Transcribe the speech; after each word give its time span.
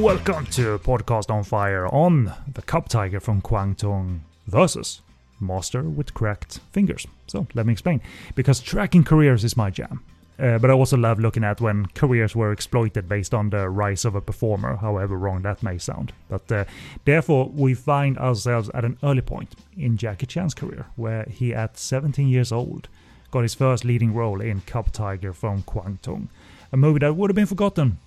Welcome 0.07 0.47
to 0.53 0.79
Podcast 0.79 1.35
on 1.35 1.43
Fire 1.43 1.89
on 1.89 2.33
the 2.55 2.63
Cub 2.63 2.89
Tiger 2.89 3.19
from 3.19 3.43
Kwangtung 3.43 4.21
versus 4.47 5.01
Master 5.41 5.83
with 5.83 6.15
Cracked 6.15 6.61
Fingers. 6.71 7.09
So 7.27 7.49
let 7.55 7.67
me 7.67 7.73
explain. 7.73 8.01
Because 8.37 8.61
tracking 8.61 9.03
careers 9.03 9.43
is 9.43 9.57
my 9.57 9.69
jam. 9.69 10.05
Uh, 10.39 10.59
but 10.59 10.71
I 10.71 10.75
also 10.75 10.97
love 10.97 11.19
looking 11.19 11.43
at 11.43 11.61
when 11.61 11.87
careers 11.87 12.37
were 12.37 12.53
exploited 12.53 13.09
based 13.09 13.35
on 13.35 13.51
the 13.51 13.69
rise 13.69 14.05
of 14.05 14.15
a 14.15 14.21
performer, 14.21 14.77
however 14.77 15.19
wrong 15.19 15.43
that 15.43 15.65
may 15.65 15.77
sound. 15.77 16.13
But 16.29 16.53
uh, 16.53 16.67
therefore, 17.05 17.51
we 17.53 17.75
find 17.75 18.17
ourselves 18.17 18.71
at 18.75 18.85
an 18.85 18.99
early 19.03 19.23
point 19.23 19.57
in 19.77 19.97
Jackie 19.97 20.27
Chan's 20.27 20.55
career, 20.55 20.87
where 20.95 21.25
he, 21.25 21.53
at 21.53 21.79
17 21.79 22.29
years 22.29 22.53
old, 22.53 22.87
got 23.33 23.43
his 23.43 23.55
first 23.55 23.85
leading 23.85 24.15
role 24.15 24.41
in 24.41 24.61
Cub 24.61 24.93
Tiger 24.93 25.33
from 25.33 25.65
Kwangtung, 25.65 26.29
a 26.71 26.77
movie 26.77 27.01
that 27.01 27.17
would 27.17 27.29
have 27.29 27.35
been 27.35 27.47
forgotten 27.47 27.99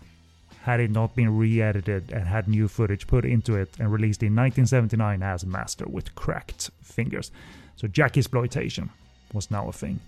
had 0.69 0.79
it 0.79 0.91
not 0.91 1.15
been 1.15 1.35
re-edited 1.35 2.11
and 2.11 2.27
had 2.27 2.47
new 2.47 2.67
footage 2.67 3.07
put 3.07 3.25
into 3.25 3.55
it 3.55 3.69
and 3.79 3.91
released 3.91 4.21
in 4.21 4.35
1979 4.35 5.23
as 5.23 5.43
Master 5.43 5.85
with 5.87 6.13
Cracked 6.13 6.69
Fingers. 6.83 7.31
So 7.75 7.87
Jackie 7.87 8.19
exploitation 8.19 8.91
was 9.33 9.49
now 9.49 9.67
a 9.67 9.71
thing. 9.71 9.99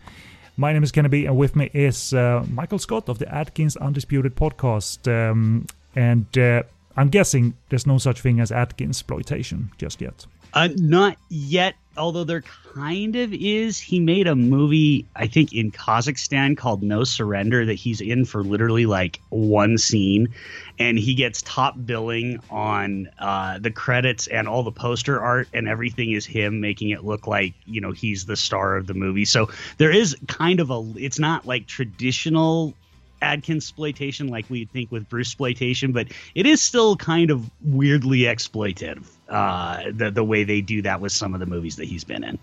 My 0.58 0.72
name 0.72 0.84
is 0.84 0.92
Kenneth, 0.92 1.14
and 1.14 1.36
with 1.36 1.56
me 1.56 1.72
is 1.74 2.14
uh, 2.14 2.46
Michael 2.52 2.78
Scott 2.78 3.10
of 3.10 3.18
the 3.18 3.28
Adkins 3.34 3.76
Undisputed 3.78 4.36
podcast. 4.36 5.08
Um, 5.12 5.66
and 5.96 6.28
uh, 6.38 6.62
I'm 6.96 7.10
guessing 7.10 7.56
there's 7.70 7.88
no 7.88 7.98
such 7.98 8.22
thing 8.22 8.40
as 8.40 8.52
Adkins 8.52 9.00
exploitation 9.00 9.72
just 9.80 10.00
yet. 10.00 10.28
Uh, 10.54 10.70
not 10.76 11.18
yet, 11.30 11.74
although 11.98 12.24
there 12.24 12.44
kind 12.74 13.16
of 13.16 13.34
is. 13.34 13.80
He 13.80 14.00
made 14.00 14.28
a 14.28 14.36
movie, 14.36 15.06
I 15.16 15.28
think, 15.28 15.54
in 15.54 15.72
Kazakhstan 15.72 16.58
called 16.58 16.84
No 16.84 17.04
Surrender 17.04 17.66
that 17.66 17.74
he's 17.74 18.02
in 18.02 18.26
for 18.26 18.44
literally 18.44 18.86
like 18.86 19.20
one 19.30 19.78
scene, 19.78 20.34
and 20.80 20.98
he 20.98 21.14
gets 21.14 21.42
top 21.42 21.76
billing 21.86 22.40
on 22.50 23.10
uh, 23.20 23.60
the 23.60 23.72
credits 23.72 24.28
and 24.28 24.48
all 24.48 24.64
the 24.64 24.72
poster 24.72 25.22
art, 25.22 25.48
and 25.54 25.68
everything 25.68 26.12
is 26.12 26.26
him 26.26 26.62
making 26.62 26.90
it 26.90 27.04
look 27.04 27.28
like 27.28 27.54
you 27.66 27.82
know 27.82 27.92
he's 27.92 28.26
the 28.26 28.38
star 28.38 28.78
of 28.78 28.88
the 28.88 28.94
movie. 28.94 29.26
So 29.26 29.50
there 29.78 29.92
is 29.92 30.16
kind 30.28 30.60
of 30.60 30.72
a. 30.72 30.94
It's 30.98 31.20
not 31.20 31.46
like 31.46 31.68
traditional 31.68 32.74
Adkins 33.22 33.64
exploitation 33.64 34.28
like 34.28 34.50
we 34.50 34.66
think 34.66 34.92
with 34.92 35.08
Bruce 35.08 35.30
exploitation, 35.32 35.92
but 35.92 36.08
it 36.36 36.46
is 36.46 36.62
still 36.62 36.96
kind 36.96 37.32
of 37.32 37.50
weirdly 37.64 38.22
exploitative. 38.22 39.06
Uh, 39.32 39.84
the 39.94 40.12
the 40.12 40.24
way 40.24 40.44
they 40.44 40.62
do 40.62 40.82
that 40.82 41.00
with 41.02 41.12
some 41.14 41.34
of 41.34 41.40
the 41.40 41.46
movies 41.46 41.78
that 41.78 41.86
he's 41.86 42.04
been 42.04 42.24
in. 42.24 42.38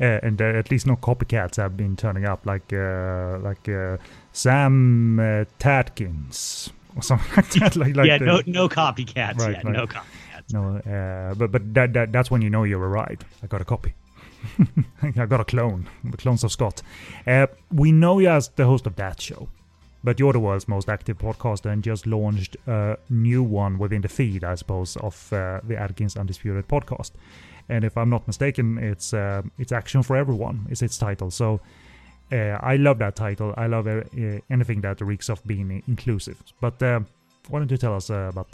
Uh, 0.00 0.18
and 0.22 0.40
uh, 0.40 0.44
at 0.44 0.70
least 0.70 0.86
no 0.86 0.96
copycats 0.96 1.56
have 1.56 1.76
been 1.76 1.96
turning 1.96 2.24
up, 2.24 2.44
like 2.46 2.72
uh, 2.72 3.38
like 3.40 3.68
uh, 3.68 3.96
Sam 4.32 5.18
uh, 5.18 5.44
Tatkins 5.58 6.70
or 6.96 7.02
something 7.02 7.30
like 7.36 7.50
that. 7.50 7.76
like, 7.76 7.96
like 7.96 8.06
yeah, 8.06 8.18
the, 8.18 8.24
no 8.24 8.42
no 8.46 8.68
copycats 8.68 9.38
Right, 9.38 9.56
yet, 9.56 9.64
right. 9.64 9.72
no 9.74 9.86
copycats. 9.86 10.52
No, 10.52 10.76
uh, 10.78 11.34
but 11.34 11.52
but 11.52 11.74
that, 11.74 11.92
that 11.94 12.12
that's 12.12 12.30
when 12.30 12.42
you 12.42 12.50
know 12.50 12.64
you're 12.64 12.78
right. 12.78 13.22
I 13.42 13.46
got 13.46 13.60
a 13.60 13.64
copy. 13.64 13.94
I 15.02 15.26
got 15.26 15.40
a 15.40 15.44
clone, 15.44 15.86
the 16.02 16.16
clones 16.16 16.44
of 16.44 16.52
Scott. 16.52 16.82
Uh, 17.26 17.46
we 17.70 17.92
know 17.92 18.18
you 18.20 18.28
as 18.30 18.48
the 18.56 18.64
host 18.64 18.86
of 18.86 18.96
that 18.96 19.20
show, 19.20 19.48
but 20.02 20.18
you're 20.18 20.32
the 20.32 20.40
world's 20.40 20.68
most 20.68 20.88
active 20.88 21.18
podcaster 21.18 21.70
and 21.70 21.82
just 21.82 22.06
launched 22.06 22.56
a 22.66 22.96
new 23.08 23.42
one 23.42 23.78
within 23.78 24.02
the 24.02 24.08
feed, 24.08 24.44
I 24.44 24.54
suppose, 24.54 24.96
of 24.96 25.32
uh, 25.32 25.60
the 25.64 25.76
Adkins 25.76 26.16
Undisputed 26.16 26.68
podcast. 26.68 27.12
And 27.68 27.84
if 27.84 27.96
I'm 27.96 28.10
not 28.10 28.26
mistaken, 28.26 28.78
it's 28.78 29.14
uh, 29.14 29.42
it's 29.58 29.72
Action 29.72 30.02
for 30.02 30.16
Everyone 30.16 30.66
is 30.70 30.82
its 30.82 30.98
title. 30.98 31.30
So 31.30 31.60
uh, 32.32 32.58
I 32.60 32.76
love 32.76 32.98
that 32.98 33.16
title. 33.16 33.54
I 33.56 33.66
love 33.66 33.86
uh, 33.86 34.02
uh, 34.16 34.38
anything 34.50 34.80
that 34.82 35.00
reeks 35.00 35.28
of 35.28 35.44
being 35.46 35.82
inclusive. 35.86 36.42
But 36.60 36.82
uh, 36.82 37.00
why 37.48 37.58
don't 37.58 37.70
you 37.70 37.76
tell 37.76 37.94
us 37.94 38.10
uh, 38.10 38.30
about 38.32 38.52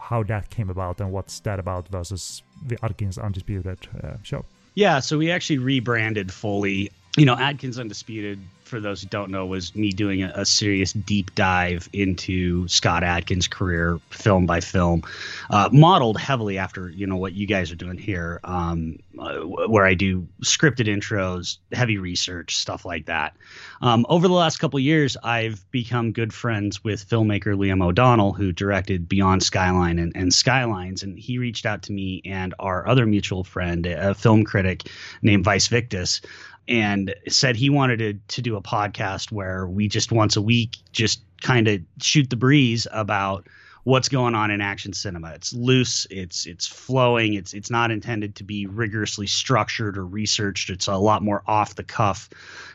how 0.00 0.22
that 0.24 0.50
came 0.50 0.70
about 0.70 1.00
and 1.00 1.12
what's 1.12 1.40
that 1.40 1.58
about 1.58 1.88
versus 1.88 2.42
the 2.66 2.78
Adkins 2.82 3.18
Undisputed 3.18 3.78
show? 4.22 4.44
Yeah, 4.74 5.00
so 5.00 5.16
we 5.16 5.30
actually 5.30 5.58
rebranded 5.58 6.30
fully. 6.32 6.90
You 7.16 7.24
know, 7.24 7.34
Adkins 7.34 7.78
Undisputed, 7.78 8.38
for 8.66 8.80
those 8.80 9.02
who 9.02 9.08
don't 9.08 9.30
know, 9.30 9.46
was 9.46 9.74
me 9.74 9.90
doing 9.90 10.22
a, 10.22 10.32
a 10.34 10.44
serious 10.44 10.92
deep 10.92 11.34
dive 11.34 11.88
into 11.92 12.66
Scott 12.68 13.04
Adkins' 13.04 13.48
career, 13.48 14.00
film 14.10 14.44
by 14.44 14.60
film, 14.60 15.02
uh, 15.50 15.68
modeled 15.72 16.18
heavily 16.18 16.58
after 16.58 16.90
you 16.90 17.06
know 17.06 17.16
what 17.16 17.32
you 17.32 17.46
guys 17.46 17.70
are 17.70 17.76
doing 17.76 17.96
here, 17.96 18.40
um, 18.44 18.98
uh, 19.18 19.38
where 19.38 19.86
I 19.86 19.94
do 19.94 20.26
scripted 20.42 20.88
intros, 20.88 21.58
heavy 21.72 21.98
research, 21.98 22.56
stuff 22.56 22.84
like 22.84 23.06
that. 23.06 23.36
Um, 23.80 24.04
over 24.08 24.26
the 24.26 24.34
last 24.34 24.58
couple 24.58 24.80
years, 24.80 25.16
I've 25.22 25.64
become 25.70 26.12
good 26.12 26.34
friends 26.34 26.82
with 26.82 27.08
filmmaker 27.08 27.54
Liam 27.56 27.82
O'Donnell, 27.82 28.32
who 28.32 28.52
directed 28.52 29.08
Beyond 29.08 29.42
Skyline 29.42 29.98
and, 29.98 30.12
and 30.16 30.34
Skylines, 30.34 31.02
and 31.02 31.18
he 31.18 31.38
reached 31.38 31.66
out 31.66 31.82
to 31.82 31.92
me 31.92 32.20
and 32.24 32.54
our 32.58 32.86
other 32.88 33.06
mutual 33.06 33.44
friend, 33.44 33.86
a 33.86 34.14
film 34.14 34.44
critic 34.44 34.88
named 35.22 35.44
Vice 35.44 35.68
Victus 35.68 36.20
and 36.68 37.14
said 37.28 37.56
he 37.56 37.70
wanted 37.70 37.98
to, 37.98 38.14
to 38.34 38.42
do 38.42 38.56
a 38.56 38.62
podcast 38.62 39.30
where 39.30 39.66
we 39.66 39.88
just 39.88 40.12
once 40.12 40.36
a 40.36 40.42
week 40.42 40.76
just 40.92 41.20
kind 41.40 41.68
of 41.68 41.80
shoot 42.00 42.28
the 42.30 42.36
breeze 42.36 42.86
about 42.92 43.46
what's 43.84 44.08
going 44.08 44.34
on 44.34 44.50
in 44.50 44.60
action 44.60 44.92
cinema. 44.92 45.30
It's 45.30 45.52
loose, 45.52 46.08
it's 46.10 46.44
it's 46.44 46.66
flowing, 46.66 47.34
it's 47.34 47.54
it's 47.54 47.70
not 47.70 47.92
intended 47.92 48.34
to 48.34 48.44
be 48.44 48.66
rigorously 48.66 49.28
structured 49.28 49.96
or 49.96 50.04
researched. 50.04 50.70
It's 50.70 50.88
a 50.88 50.96
lot 50.96 51.22
more 51.22 51.44
off 51.46 51.76
the 51.76 51.84
cuff 51.84 52.28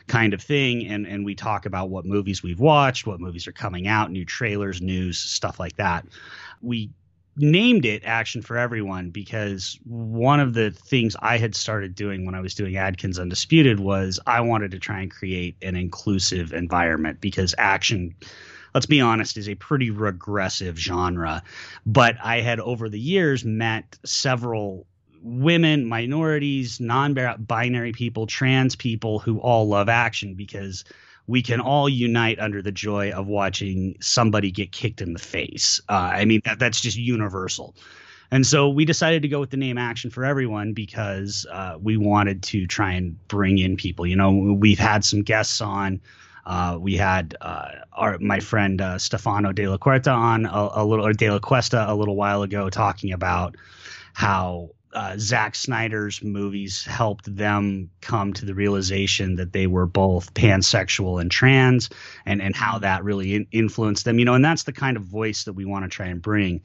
kind 0.06 0.32
of 0.32 0.42
thing 0.42 0.86
and 0.86 1.06
and 1.06 1.22
we 1.22 1.34
talk 1.34 1.66
about 1.66 1.90
what 1.90 2.06
movies 2.06 2.42
we've 2.42 2.60
watched, 2.60 3.06
what 3.06 3.20
movies 3.20 3.46
are 3.46 3.52
coming 3.52 3.86
out, 3.86 4.10
new 4.10 4.24
trailers, 4.24 4.80
news, 4.80 5.18
stuff 5.18 5.60
like 5.60 5.76
that. 5.76 6.06
We 6.62 6.90
named 7.36 7.84
it 7.84 8.02
Action 8.04 8.42
for 8.42 8.56
Everyone 8.58 9.10
because 9.10 9.78
one 9.84 10.40
of 10.40 10.54
the 10.54 10.70
things 10.70 11.16
I 11.20 11.38
had 11.38 11.54
started 11.54 11.94
doing 11.94 12.26
when 12.26 12.34
I 12.34 12.40
was 12.40 12.54
doing 12.54 12.76
Adkins 12.76 13.18
Undisputed 13.18 13.80
was 13.80 14.20
I 14.26 14.40
wanted 14.40 14.70
to 14.72 14.78
try 14.78 15.00
and 15.00 15.10
create 15.10 15.56
an 15.62 15.76
inclusive 15.76 16.52
environment 16.52 17.20
because 17.20 17.54
action 17.58 18.14
let's 18.74 18.86
be 18.86 19.00
honest 19.00 19.36
is 19.36 19.48
a 19.48 19.54
pretty 19.54 19.90
regressive 19.90 20.78
genre. 20.78 21.42
But 21.84 22.16
I 22.22 22.40
had 22.40 22.60
over 22.60 22.88
the 22.88 22.98
years 22.98 23.44
met 23.44 23.98
several 24.04 24.86
women 25.22 25.86
minorities 25.86 26.80
non-binary 26.80 27.92
people 27.92 28.26
trans 28.26 28.74
people 28.74 29.18
who 29.18 29.38
all 29.38 29.68
love 29.68 29.88
action 29.88 30.34
because 30.34 30.84
we 31.26 31.42
can 31.42 31.60
all 31.60 31.88
unite 31.88 32.38
under 32.40 32.62
the 32.62 32.72
joy 32.72 33.10
of 33.12 33.26
watching 33.26 33.96
somebody 34.00 34.50
get 34.50 34.72
kicked 34.72 35.00
in 35.00 35.12
the 35.12 35.18
face. 35.18 35.80
Uh, 35.88 36.12
I 36.14 36.24
mean, 36.24 36.40
that, 36.44 36.58
that's 36.58 36.80
just 36.80 36.96
universal. 36.96 37.74
And 38.30 38.46
so 38.46 38.68
we 38.68 38.84
decided 38.84 39.22
to 39.22 39.28
go 39.28 39.40
with 39.40 39.50
the 39.50 39.56
name 39.56 39.78
Action 39.78 40.10
for 40.10 40.24
Everyone 40.24 40.72
because 40.72 41.46
uh, 41.52 41.76
we 41.80 41.96
wanted 41.96 42.42
to 42.44 42.66
try 42.66 42.92
and 42.92 43.16
bring 43.28 43.58
in 43.58 43.76
people. 43.76 44.06
You 44.06 44.16
know, 44.16 44.32
we've 44.32 44.78
had 44.78 45.04
some 45.04 45.22
guests 45.22 45.60
on 45.60 46.00
Uh, 46.44 46.76
we 46.76 46.96
had 46.96 47.36
uh, 47.40 47.68
our 47.92 48.18
my 48.18 48.40
friend 48.40 48.80
uh, 48.80 48.98
Stefano 48.98 49.52
De 49.52 49.68
La 49.68 49.76
Cuerta 49.76 50.10
on 50.10 50.46
a, 50.46 50.70
a 50.74 50.84
little 50.84 51.06
or 51.06 51.12
De 51.12 51.30
La 51.30 51.38
Cuesta 51.38 51.84
a 51.88 51.94
little 51.94 52.16
while 52.16 52.42
ago 52.42 52.68
talking 52.68 53.12
about 53.12 53.54
how 54.14 54.70
uh, 54.92 55.16
Zack 55.18 55.54
Snyder's 55.54 56.22
movies 56.22 56.84
helped 56.84 57.34
them 57.34 57.90
come 58.00 58.32
to 58.34 58.44
the 58.44 58.54
realization 58.54 59.36
that 59.36 59.52
they 59.52 59.66
were 59.66 59.86
both 59.86 60.34
pansexual 60.34 61.20
and 61.20 61.30
trans, 61.30 61.88
and 62.26 62.42
and 62.42 62.54
how 62.54 62.78
that 62.78 63.04
really 63.04 63.34
in- 63.34 63.46
influenced 63.52 64.04
them. 64.04 64.18
You 64.18 64.24
know, 64.24 64.34
and 64.34 64.44
that's 64.44 64.64
the 64.64 64.72
kind 64.72 64.96
of 64.96 65.04
voice 65.04 65.44
that 65.44 65.54
we 65.54 65.64
want 65.64 65.84
to 65.84 65.88
try 65.88 66.06
and 66.06 66.20
bring. 66.20 66.60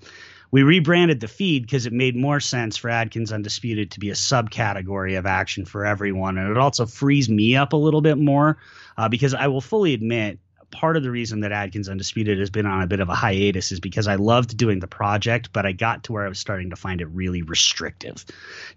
We 0.49 0.63
rebranded 0.63 1.19
the 1.19 1.27
feed 1.27 1.63
because 1.63 1.85
it 1.85 1.93
made 1.93 2.15
more 2.15 2.39
sense 2.39 2.77
for 2.77 2.89
Adkins 2.89 3.33
Undisputed 3.33 3.91
to 3.91 3.99
be 3.99 4.09
a 4.09 4.13
subcategory 4.13 5.17
of 5.17 5.25
action 5.25 5.65
for 5.65 5.85
everyone, 5.85 6.37
and 6.37 6.49
it 6.49 6.57
also 6.57 6.85
frees 6.85 7.29
me 7.29 7.55
up 7.55 7.73
a 7.73 7.77
little 7.77 8.01
bit 8.01 8.17
more 8.17 8.57
uh, 8.97 9.09
because 9.09 9.33
I 9.33 9.47
will 9.47 9.61
fully 9.61 9.93
admit 9.93 10.39
part 10.71 10.97
of 10.97 11.03
the 11.03 11.11
reason 11.11 11.39
that 11.41 11.51
Adkins 11.51 11.87
Undisputed 11.87 12.39
has 12.39 12.49
been 12.49 12.65
on 12.65 12.81
a 12.81 12.87
bit 12.87 12.99
of 12.99 13.09
a 13.09 13.15
hiatus 13.15 13.71
is 13.71 13.79
because 13.79 14.07
I 14.07 14.15
loved 14.15 14.57
doing 14.57 14.79
the 14.79 14.87
project, 14.87 15.53
but 15.53 15.65
I 15.65 15.71
got 15.71 16.03
to 16.03 16.13
where 16.13 16.25
I 16.25 16.29
was 16.29 16.39
starting 16.39 16.69
to 16.71 16.75
find 16.75 17.01
it 17.01 17.05
really 17.05 17.41
restrictive 17.41 18.25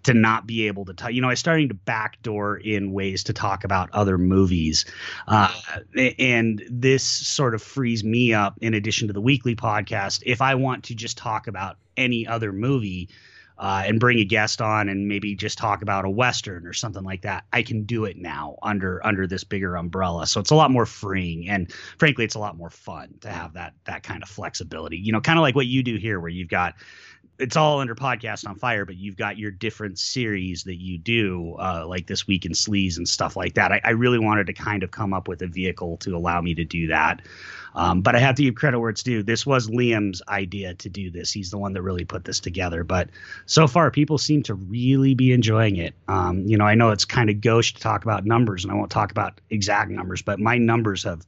to 0.03 0.13
not 0.13 0.47
be 0.47 0.67
able 0.67 0.85
to 0.85 0.93
talk. 0.93 1.13
You 1.13 1.21
know, 1.21 1.27
I 1.27 1.31
was 1.31 1.39
starting 1.39 1.67
to 1.67 1.73
backdoor 1.73 2.57
in 2.57 2.93
ways 2.93 3.25
to 3.25 3.33
talk 3.33 3.63
about 3.63 3.89
other 3.91 4.17
movies. 4.17 4.85
Uh, 5.27 5.53
and 6.17 6.63
this 6.69 7.03
sort 7.03 7.53
of 7.53 7.61
frees 7.61 8.03
me 8.03 8.33
up, 8.33 8.57
in 8.61 8.73
addition 8.73 9.07
to 9.07 9.13
the 9.13 9.21
weekly 9.21 9.55
podcast, 9.55 10.23
if 10.25 10.41
I 10.41 10.55
want 10.55 10.85
to 10.85 10.95
just 10.95 11.17
talk 11.17 11.47
about 11.47 11.77
any 11.97 12.25
other 12.25 12.53
movie 12.53 13.09
uh, 13.61 13.83
and 13.85 13.99
bring 13.99 14.19
a 14.19 14.25
guest 14.25 14.59
on 14.59 14.89
and 14.89 15.07
maybe 15.07 15.35
just 15.35 15.57
talk 15.57 15.83
about 15.83 16.03
a 16.03 16.09
western 16.09 16.65
or 16.65 16.73
something 16.73 17.03
like 17.03 17.21
that 17.21 17.45
i 17.53 17.61
can 17.61 17.83
do 17.83 18.05
it 18.05 18.17
now 18.17 18.57
under 18.63 19.05
under 19.05 19.27
this 19.27 19.43
bigger 19.43 19.75
umbrella. 19.75 20.25
So 20.25 20.39
it's 20.39 20.51
a 20.51 20.55
lot 20.55 20.71
more 20.71 20.85
freeing 20.85 21.47
and 21.47 21.71
frankly 21.97 22.25
it's 22.25 22.35
a 22.35 22.39
lot 22.39 22.57
more 22.57 22.71
fun 22.71 23.13
to 23.21 23.29
have 23.29 23.53
that 23.53 23.73
that 23.85 24.03
kind 24.03 24.23
of 24.23 24.29
flexibility 24.29 24.97
you 24.97 25.11
know 25.11 25.21
kind 25.21 25.37
of 25.37 25.43
like 25.43 25.55
what 25.55 25.67
you 25.67 25.83
do 25.83 25.97
here 25.97 26.19
where 26.19 26.29
you've 26.29 26.49
got 26.49 26.73
it's 27.41 27.55
all 27.55 27.79
under 27.79 27.95
podcast 27.95 28.47
on 28.47 28.55
fire 28.55 28.85
but 28.85 28.95
you've 28.95 29.17
got 29.17 29.37
your 29.37 29.51
different 29.51 29.99
series 29.99 30.63
that 30.63 30.79
you 30.79 30.97
do 30.97 31.55
uh, 31.59 31.85
like 31.87 32.07
this 32.07 32.27
week 32.27 32.45
in 32.45 32.51
sleaze 32.51 32.97
and 32.97 33.07
stuff 33.07 33.35
like 33.35 33.53
that 33.55 33.71
I, 33.71 33.81
I 33.83 33.89
really 33.91 34.19
wanted 34.19 34.47
to 34.47 34.53
kind 34.53 34.83
of 34.83 34.91
come 34.91 35.13
up 35.13 35.27
with 35.27 35.41
a 35.41 35.47
vehicle 35.47 35.97
to 35.97 36.15
allow 36.15 36.41
me 36.41 36.53
to 36.55 36.63
do 36.63 36.87
that 36.87 37.21
um, 37.73 38.01
but 38.01 38.15
I 38.15 38.19
have 38.19 38.35
to 38.35 38.43
give 38.43 38.55
credit 38.55 38.79
where 38.79 38.89
it's 38.89 39.03
due. 39.03 39.23
This 39.23 39.45
was 39.45 39.69
Liam's 39.69 40.21
idea 40.27 40.73
to 40.75 40.89
do 40.89 41.09
this. 41.09 41.31
He's 41.31 41.51
the 41.51 41.57
one 41.57 41.73
that 41.73 41.81
really 41.81 42.05
put 42.05 42.25
this 42.25 42.39
together. 42.39 42.83
But 42.83 43.09
so 43.45 43.67
far, 43.67 43.91
people 43.91 44.17
seem 44.17 44.43
to 44.43 44.55
really 44.55 45.13
be 45.13 45.31
enjoying 45.31 45.77
it. 45.77 45.93
Um, 46.07 46.45
you 46.45 46.57
know, 46.57 46.65
I 46.65 46.75
know 46.75 46.89
it's 46.89 47.05
kind 47.05 47.29
of 47.29 47.41
gauche 47.41 47.73
to 47.73 47.79
talk 47.79 48.03
about 48.03 48.25
numbers, 48.25 48.63
and 48.63 48.71
I 48.71 48.75
won't 48.75 48.91
talk 48.91 49.11
about 49.11 49.39
exact 49.49 49.91
numbers, 49.91 50.21
but 50.21 50.39
my 50.39 50.57
numbers 50.57 51.03
have 51.03 51.25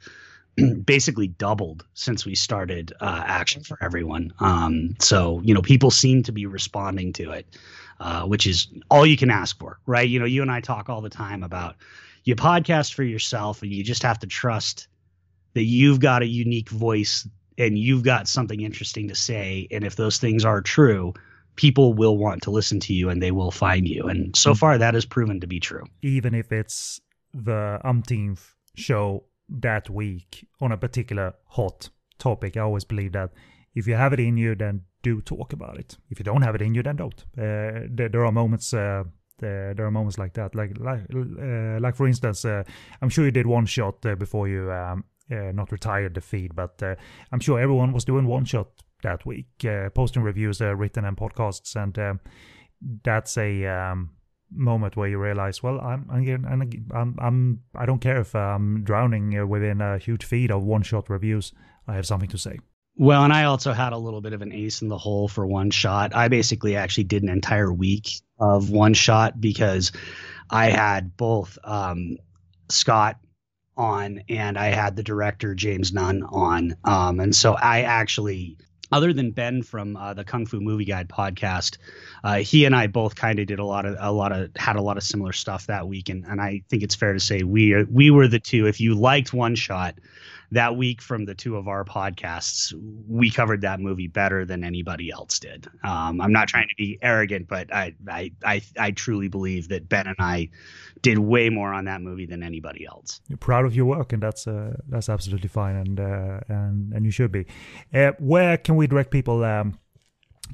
basically 0.86 1.28
doubled 1.28 1.86
since 1.94 2.26
we 2.26 2.36
started 2.36 2.94
uh, 3.00 3.24
Action 3.26 3.64
for 3.64 3.78
Everyone. 3.82 4.34
Um, 4.40 4.96
so, 5.00 5.42
you 5.44 5.54
know, 5.54 5.62
people 5.62 5.92
seem 5.92 6.24
to 6.24 6.32
be 6.32 6.46
responding 6.46 7.14
to 7.14 7.32
it, 7.32 7.48
uh, 8.00 8.26
which 8.26 8.46
is 8.46 8.68
all 8.90 9.06
you 9.06 9.18
can 9.18 9.32
ask 9.32 9.58
for, 9.58 9.80
right? 9.86 10.08
You 10.08 10.20
know, 10.20 10.26
you 10.26 10.42
and 10.42 10.52
I 10.52 10.62
talk 10.62 10.90
all 10.90 11.02
the 11.02 11.10
time 11.10 11.44
about 11.44 11.76
you 12.24 12.36
podcast 12.36 12.94
for 12.94 13.04
yourself 13.04 13.62
and 13.62 13.72
you 13.72 13.84
just 13.84 14.04
have 14.04 14.20
to 14.20 14.28
trust 14.28 14.88
that 15.54 15.64
you've 15.64 16.00
got 16.00 16.22
a 16.22 16.28
unique 16.28 16.70
voice 16.70 17.28
and 17.58 17.78
you've 17.78 18.04
got 18.04 18.28
something 18.28 18.62
interesting 18.62 19.08
to 19.08 19.16
say. 19.16 19.68
And 19.72 19.84
if 19.84 19.96
those 19.96 20.18
things 20.18 20.46
are 20.46 20.62
true, 20.62 21.14
people 21.56 21.94
will 21.94 22.18
want 22.18 22.42
to 22.44 22.52
listen 22.52 22.80
to 22.82 22.94
you 22.94 23.10
and 23.10 23.22
they 23.22 23.32
will 23.32 23.52
find 23.52 23.88
you. 23.88 24.08
And 24.08 24.36
so 24.36 24.52
mm-hmm. 24.52 24.58
far, 24.58 24.78
that 24.78 24.94
has 24.94 25.06
proven 25.06 25.40
to 25.42 25.48
be 25.48 25.60
true. 25.60 25.86
Even 26.02 26.34
if 26.34 26.52
it's 26.52 27.00
the 27.34 27.80
umpteenth 27.84 28.56
show 28.76 29.24
that 29.50 29.90
week 29.90 30.48
on 30.62 30.72
a 30.72 30.78
particular 30.78 31.34
hot 31.48 31.90
topic, 32.18 32.58
I 32.58 32.62
always 32.62 32.84
believe 32.84 33.14
that 33.14 33.32
if 33.76 33.88
you 33.88 33.96
have 33.96 34.14
it 34.14 34.20
in 34.20 34.38
you, 34.38 34.56
then 34.56 34.82
do 35.02 35.22
talk 35.22 35.54
about 35.54 35.78
it. 35.78 35.98
If 36.10 36.20
you 36.20 36.24
don't 36.24 36.42
have 36.42 36.56
it 36.56 36.62
in 36.62 36.74
you, 36.74 36.84
then 36.84 36.96
don't. 36.96 37.26
Uh, 37.38 37.88
there, 37.90 38.10
there, 38.10 38.26
are 38.26 38.32
moments. 38.32 38.74
Uh, 38.74 39.04
there, 39.40 39.74
there, 39.74 39.86
are 39.86 39.92
moments 39.92 40.18
like 40.18 40.34
that, 40.34 40.56
like 40.56 40.78
like 40.80 41.02
uh, 41.14 41.80
like 41.80 41.96
for 41.96 42.08
instance, 42.08 42.46
uh, 42.46 42.64
I'm 43.02 43.10
sure 43.10 43.26
you 43.26 43.32
did 43.32 43.48
one 43.48 43.66
shot 43.66 44.06
uh, 44.06 44.16
before 44.16 44.48
you 44.48 44.72
um, 44.72 45.04
uh, 45.32 45.52
not 45.54 45.72
retired 45.72 46.14
the 46.14 46.22
feed, 46.22 46.56
but 46.56 46.82
I'm 47.32 47.40
sure 47.40 47.60
everyone 47.60 47.94
was 47.94 48.06
doing 48.06 48.26
one 48.26 48.46
shot 48.46 48.68
that 49.02 49.26
week, 49.26 49.48
posting 49.94 50.24
reviews, 50.24 50.62
written 50.62 51.04
and 51.04 51.18
podcasts, 51.18 51.76
and 51.76 52.20
that's 53.04 53.38
a 53.38 53.66
um, 53.66 54.12
moment 54.54 54.96
where 54.96 55.08
you 55.08 55.18
realize, 55.18 55.62
well, 55.62 55.80
I'm, 55.80 56.08
I'm, 56.12 56.86
I'm, 56.94 57.18
I'm, 57.20 57.60
I 57.76 57.86
don't 57.86 58.00
care 58.00 58.20
if 58.22 58.36
I'm 58.36 58.84
drowning 58.84 59.48
within 59.48 59.82
a 59.82 59.98
huge 59.98 60.26
feed 60.26 60.52
of 60.52 60.64
one 60.64 60.84
shot 60.84 61.10
reviews. 61.10 61.54
I 61.88 61.96
have 61.96 62.06
something 62.06 62.30
to 62.30 62.38
say. 62.38 62.60
Well, 62.96 63.24
and 63.24 63.34
I 63.34 63.46
also 63.46 63.74
had 63.74 63.94
a 63.94 63.98
little 63.98 64.22
bit 64.22 64.34
of 64.34 64.42
an 64.42 64.54
ace 64.54 64.82
in 64.82 64.88
the 64.88 64.98
hole 64.98 65.28
for 65.28 65.46
one 65.48 65.72
shot. 65.72 66.16
I 66.16 66.28
basically 66.28 66.76
actually 66.76 67.06
did 67.06 67.24
an 67.24 67.30
entire 67.30 67.74
week 67.74 68.22
of 68.40 68.70
one 68.70 68.94
shot 68.94 69.42
because 69.42 69.92
I 70.50 70.70
had 70.70 71.18
both 71.18 71.58
um, 71.64 72.18
Scott 72.70 73.18
on, 73.76 74.22
and 74.30 74.58
I 74.58 74.68
had 74.68 74.96
the 74.96 75.02
director 75.02 75.56
James 75.56 75.92
Nunn 75.92 76.22
on. 76.22 76.76
Um, 76.84 77.20
and 77.20 77.36
so 77.36 77.54
I 77.54 77.82
actually, 77.82 78.58
other 78.94 79.12
than 79.12 79.32
Ben 79.32 79.64
from 79.64 79.98
uh, 79.98 80.14
the 80.14 80.24
Kung 80.24 80.46
Fu 80.46 80.60
Movie 80.60 80.86
Guide 80.86 81.10
podcast, 81.10 81.78
uh, 82.24 82.36
he 82.38 82.66
and 82.66 82.76
I 82.76 82.88
both 82.88 83.16
kind 83.16 83.40
of 83.40 83.48
did 83.48 83.58
a 83.58 83.66
lot 83.66 83.86
of 83.86 83.98
a 84.00 84.12
lot 84.12 84.32
of 84.32 84.52
had 84.56 84.76
a 84.76 84.82
lot 84.82 84.98
of 84.98 85.04
similar 85.04 85.34
stuff 85.34 85.66
that 85.68 85.88
week, 85.88 86.10
and 86.10 86.24
and 86.26 86.40
I 86.40 86.62
think 86.70 86.84
it's 86.84 86.96
fair 86.96 87.14
to 87.14 87.20
say 87.20 87.42
we 87.42 87.74
are, 87.74 87.86
we 87.90 88.12
were 88.12 88.28
the 88.28 88.40
two. 88.40 88.68
If 88.68 88.80
you 88.80 88.94
liked 88.94 89.34
one 89.34 89.56
shot, 89.56 89.96
that 90.54 90.78
week 90.78 91.02
from 91.02 91.26
the 91.26 91.34
two 91.34 91.58
of 91.58 91.68
our 91.68 91.84
podcasts, 91.84 92.74
we 93.08 93.32
covered 93.32 93.62
that 93.62 93.80
movie 93.80 94.08
better 94.08 94.46
than 94.46 94.64
anybody 94.64 95.10
else 95.10 95.40
did. 95.40 95.68
Um, 95.84 96.22
I'm 96.22 96.32
not 96.32 96.48
trying 96.48 96.68
to 96.70 96.76
be 96.78 97.00
arrogant, 97.02 97.48
but 97.48 97.74
I, 97.74 97.96
I, 98.08 98.32
I, 98.46 98.62
I, 98.78 98.92
truly 98.92 99.28
believe 99.28 99.70
that 99.70 99.90
Ben 99.90 100.06
and 100.06 100.16
I 100.20 100.50
did 101.02 101.18
way 101.18 101.50
more 101.50 101.74
on 101.74 101.86
that 101.86 102.02
movie 102.02 102.28
than 102.28 102.44
anybody 102.44 102.86
else. 102.86 103.20
You're 103.28 103.38
proud 103.38 103.66
of 103.66 103.76
your 103.76 103.86
work, 103.86 104.14
and 104.14 104.22
that's 104.22 104.48
uh, 104.48 104.78
that's 104.88 105.10
absolutely 105.10 105.50
fine, 105.50 105.76
and 105.76 106.00
uh, 106.00 106.40
and 106.48 106.94
and 106.94 107.04
you 107.04 107.12
should 107.12 107.32
be. 107.32 107.46
Uh, 107.92 108.12
where 108.20 108.58
can 108.58 108.76
we 108.76 108.86
direct 108.86 109.10
people 109.10 109.44
um, 109.44 109.80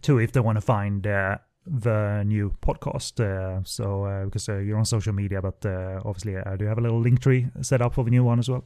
to 0.03 0.17
if 0.17 0.31
they 0.31 0.39
want 0.39 0.55
to 0.57 0.61
find? 0.61 1.05
Uh, 1.05 1.37
the 1.65 2.23
new 2.25 2.55
podcast. 2.61 3.19
Uh, 3.19 3.61
so 3.63 4.05
uh, 4.05 4.25
because 4.25 4.49
uh, 4.49 4.57
you're 4.57 4.77
on 4.77 4.85
social 4.85 5.13
media, 5.13 5.41
but 5.41 5.63
uh, 5.65 5.99
obviously, 6.05 6.35
uh, 6.35 6.55
do 6.55 6.65
you 6.65 6.69
have 6.69 6.79
a 6.79 6.81
little 6.81 6.99
link 6.99 7.19
tree 7.21 7.47
set 7.61 7.81
up 7.81 7.93
for 7.93 8.03
the 8.03 8.09
new 8.09 8.23
one 8.23 8.39
as 8.39 8.49
well? 8.49 8.65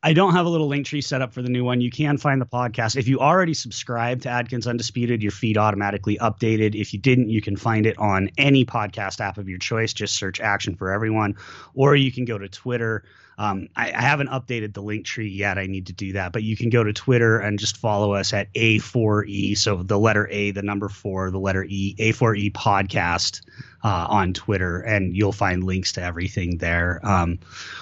I 0.00 0.12
don't 0.12 0.32
have 0.32 0.46
a 0.46 0.48
little 0.48 0.68
link 0.68 0.86
tree 0.86 1.00
set 1.00 1.22
up 1.22 1.32
for 1.32 1.42
the 1.42 1.48
new 1.48 1.64
one. 1.64 1.80
You 1.80 1.90
can 1.90 2.18
find 2.18 2.40
the 2.40 2.46
podcast. 2.46 2.94
If 2.94 3.08
you 3.08 3.18
already 3.18 3.52
subscribe 3.52 4.22
to 4.22 4.28
Adkins 4.28 4.68
Undisputed, 4.68 5.22
your 5.22 5.32
feed 5.32 5.58
automatically 5.58 6.16
updated. 6.18 6.80
If 6.80 6.92
you 6.92 7.00
didn't, 7.00 7.30
you 7.30 7.42
can 7.42 7.56
find 7.56 7.84
it 7.84 7.98
on 7.98 8.30
any 8.38 8.64
podcast 8.64 9.20
app 9.20 9.38
of 9.38 9.48
your 9.48 9.58
choice. 9.58 9.92
Just 9.92 10.14
search 10.14 10.38
Action 10.38 10.76
for 10.76 10.92
Everyone, 10.92 11.34
or 11.74 11.96
you 11.96 12.12
can 12.12 12.24
go 12.24 12.38
to 12.38 12.48
Twitter 12.48 13.02
um, 13.38 13.68
I, 13.76 13.92
I, 13.92 14.02
haven't 14.02 14.28
updated 14.30 14.74
the 14.74 14.82
link 14.82 15.06
tree 15.06 15.28
yet. 15.28 15.58
I 15.58 15.66
need 15.66 15.86
to 15.86 15.92
do 15.92 16.12
that, 16.12 16.32
but 16.32 16.42
you 16.42 16.56
can 16.56 16.70
go 16.70 16.82
to 16.82 16.92
Twitter 16.92 17.38
and 17.38 17.56
just 17.56 17.76
follow 17.76 18.12
us 18.12 18.32
at 18.32 18.52
A4E. 18.54 19.56
So 19.56 19.84
the 19.84 19.98
letter 19.98 20.28
A, 20.32 20.50
the 20.50 20.62
number 20.62 20.88
four, 20.88 21.30
the 21.30 21.38
letter 21.38 21.64
E, 21.68 21.94
A4E 22.00 22.52
podcast 22.52 23.42
uh, 23.84 24.06
on 24.10 24.32
Twitter, 24.32 24.80
and 24.80 25.16
you'll 25.16 25.32
find 25.32 25.62
links 25.62 25.92
to 25.92 26.02
everything 26.02 26.58
there. 26.58 27.00
Um, 27.04 27.38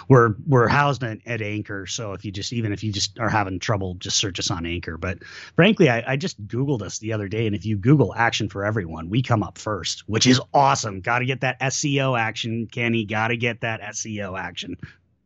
we're 0.09 0.35
we're 0.47 0.69
housed 0.69 1.03
at, 1.03 1.21
at, 1.25 1.41
Anchor, 1.41 1.87
so 1.87 2.13
if 2.13 2.23
you 2.23 2.31
just 2.31 2.53
even 2.53 2.71
if 2.71 2.85
you 2.85 2.93
just 2.93 3.19
are 3.19 3.31
having 3.31 3.59
trouble, 3.59 3.95
just 3.95 4.19
search 4.19 4.39
us 4.39 4.51
on 4.51 4.67
Anchor. 4.67 4.99
But 4.99 5.23
frankly, 5.55 5.89
I, 5.89 6.13
I 6.13 6.17
just 6.17 6.47
Googled 6.47 6.83
us 6.83 6.99
the 6.99 7.15
other 7.15 7.29
day, 7.29 7.47
and 7.47 7.57
if 7.57 7.65
you 7.65 7.79
Google 7.79 8.15
Action 8.15 8.51
for 8.51 8.65
Everyone, 8.65 9.09
we 9.09 9.23
come 9.23 9.43
up 9.43 9.57
first, 9.57 10.07
which 10.07 10.27
is 10.27 10.39
awesome. 10.53 11.01
Got 11.01 11.21
to 11.21 11.25
get 11.25 11.41
that 11.41 11.59
SEO 11.61 12.19
action, 12.19 12.67
Kenny. 12.67 13.07
Got 13.07 13.29
to 13.29 13.39
get 13.39 13.63
that 13.63 13.81
SEO 13.81 14.39
action. 14.39 14.77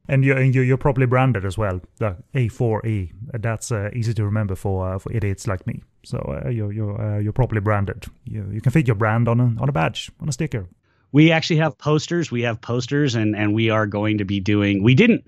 And 0.08 0.24
you're, 0.24 0.36
and 0.36 0.52
you're 0.54 0.76
probably 0.76 1.06
branded 1.06 1.44
as 1.44 1.56
well, 1.56 1.80
the 1.98 2.16
A4E. 2.34 3.12
That's 3.34 3.70
uh, 3.70 3.90
easy 3.94 4.12
to 4.14 4.24
remember 4.24 4.56
for 4.56 4.94
uh, 4.94 4.98
for 4.98 5.12
idiots 5.12 5.46
like 5.46 5.66
me. 5.66 5.82
So 6.04 6.18
uh, 6.18 6.48
you're 6.48 6.72
you're 6.72 7.00
uh, 7.00 7.18
you're 7.18 7.32
properly 7.32 7.60
branded. 7.60 8.06
You 8.24 8.48
you 8.52 8.60
can 8.60 8.72
fit 8.72 8.88
your 8.88 8.96
brand 8.96 9.28
on 9.28 9.38
a 9.40 9.54
on 9.60 9.68
a 9.68 9.72
badge 9.72 10.10
on 10.20 10.28
a 10.28 10.32
sticker. 10.32 10.66
We 11.12 11.30
actually 11.30 11.56
have 11.56 11.78
posters. 11.78 12.30
We 12.30 12.42
have 12.42 12.60
posters, 12.60 13.14
and 13.14 13.36
and 13.36 13.54
we 13.54 13.70
are 13.70 13.86
going 13.86 14.18
to 14.18 14.24
be 14.24 14.40
doing. 14.40 14.82
We 14.82 14.94
didn't. 14.94 15.26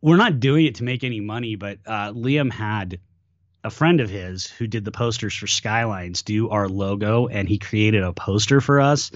We're 0.00 0.16
not 0.16 0.40
doing 0.40 0.66
it 0.66 0.74
to 0.76 0.84
make 0.84 1.04
any 1.04 1.20
money, 1.20 1.54
but 1.54 1.78
uh, 1.86 2.12
Liam 2.12 2.52
had 2.52 2.98
a 3.62 3.70
friend 3.70 4.00
of 4.00 4.10
his 4.10 4.46
who 4.46 4.66
did 4.66 4.84
the 4.84 4.92
posters 4.92 5.34
for 5.34 5.46
Skylines 5.46 6.22
do 6.22 6.50
our 6.50 6.68
logo, 6.68 7.26
and 7.28 7.48
he 7.48 7.58
created 7.58 8.02
a 8.02 8.12
poster 8.12 8.60
for 8.60 8.80
us 8.80 9.10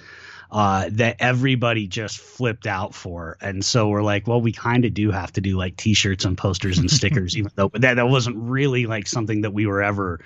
uh, 0.51 0.89
that 0.93 1.17
everybody 1.19 1.87
just 1.87 2.19
flipped 2.19 2.67
out 2.67 2.95
for. 2.95 3.37
And 3.41 3.65
so 3.65 3.89
we're 3.89 4.03
like, 4.03 4.27
well, 4.27 4.41
we 4.41 4.53
kind 4.53 4.85
of 4.85 4.95
do 4.95 5.11
have 5.11 5.33
to 5.35 5.41
do 5.41 5.57
like 5.57 5.77
T-shirts 5.77 6.25
and 6.25 6.39
posters 6.39 6.79
and 6.79 6.91
stickers, 6.91 7.37
even 7.39 7.51
though 7.55 7.71
that 7.75 7.95
that 7.95 8.09
wasn't 8.09 8.37
really 8.37 8.87
like 8.87 9.07
something 9.07 9.43
that 9.43 9.53
we 9.53 9.67
were 9.67 9.83
ever 9.83 10.21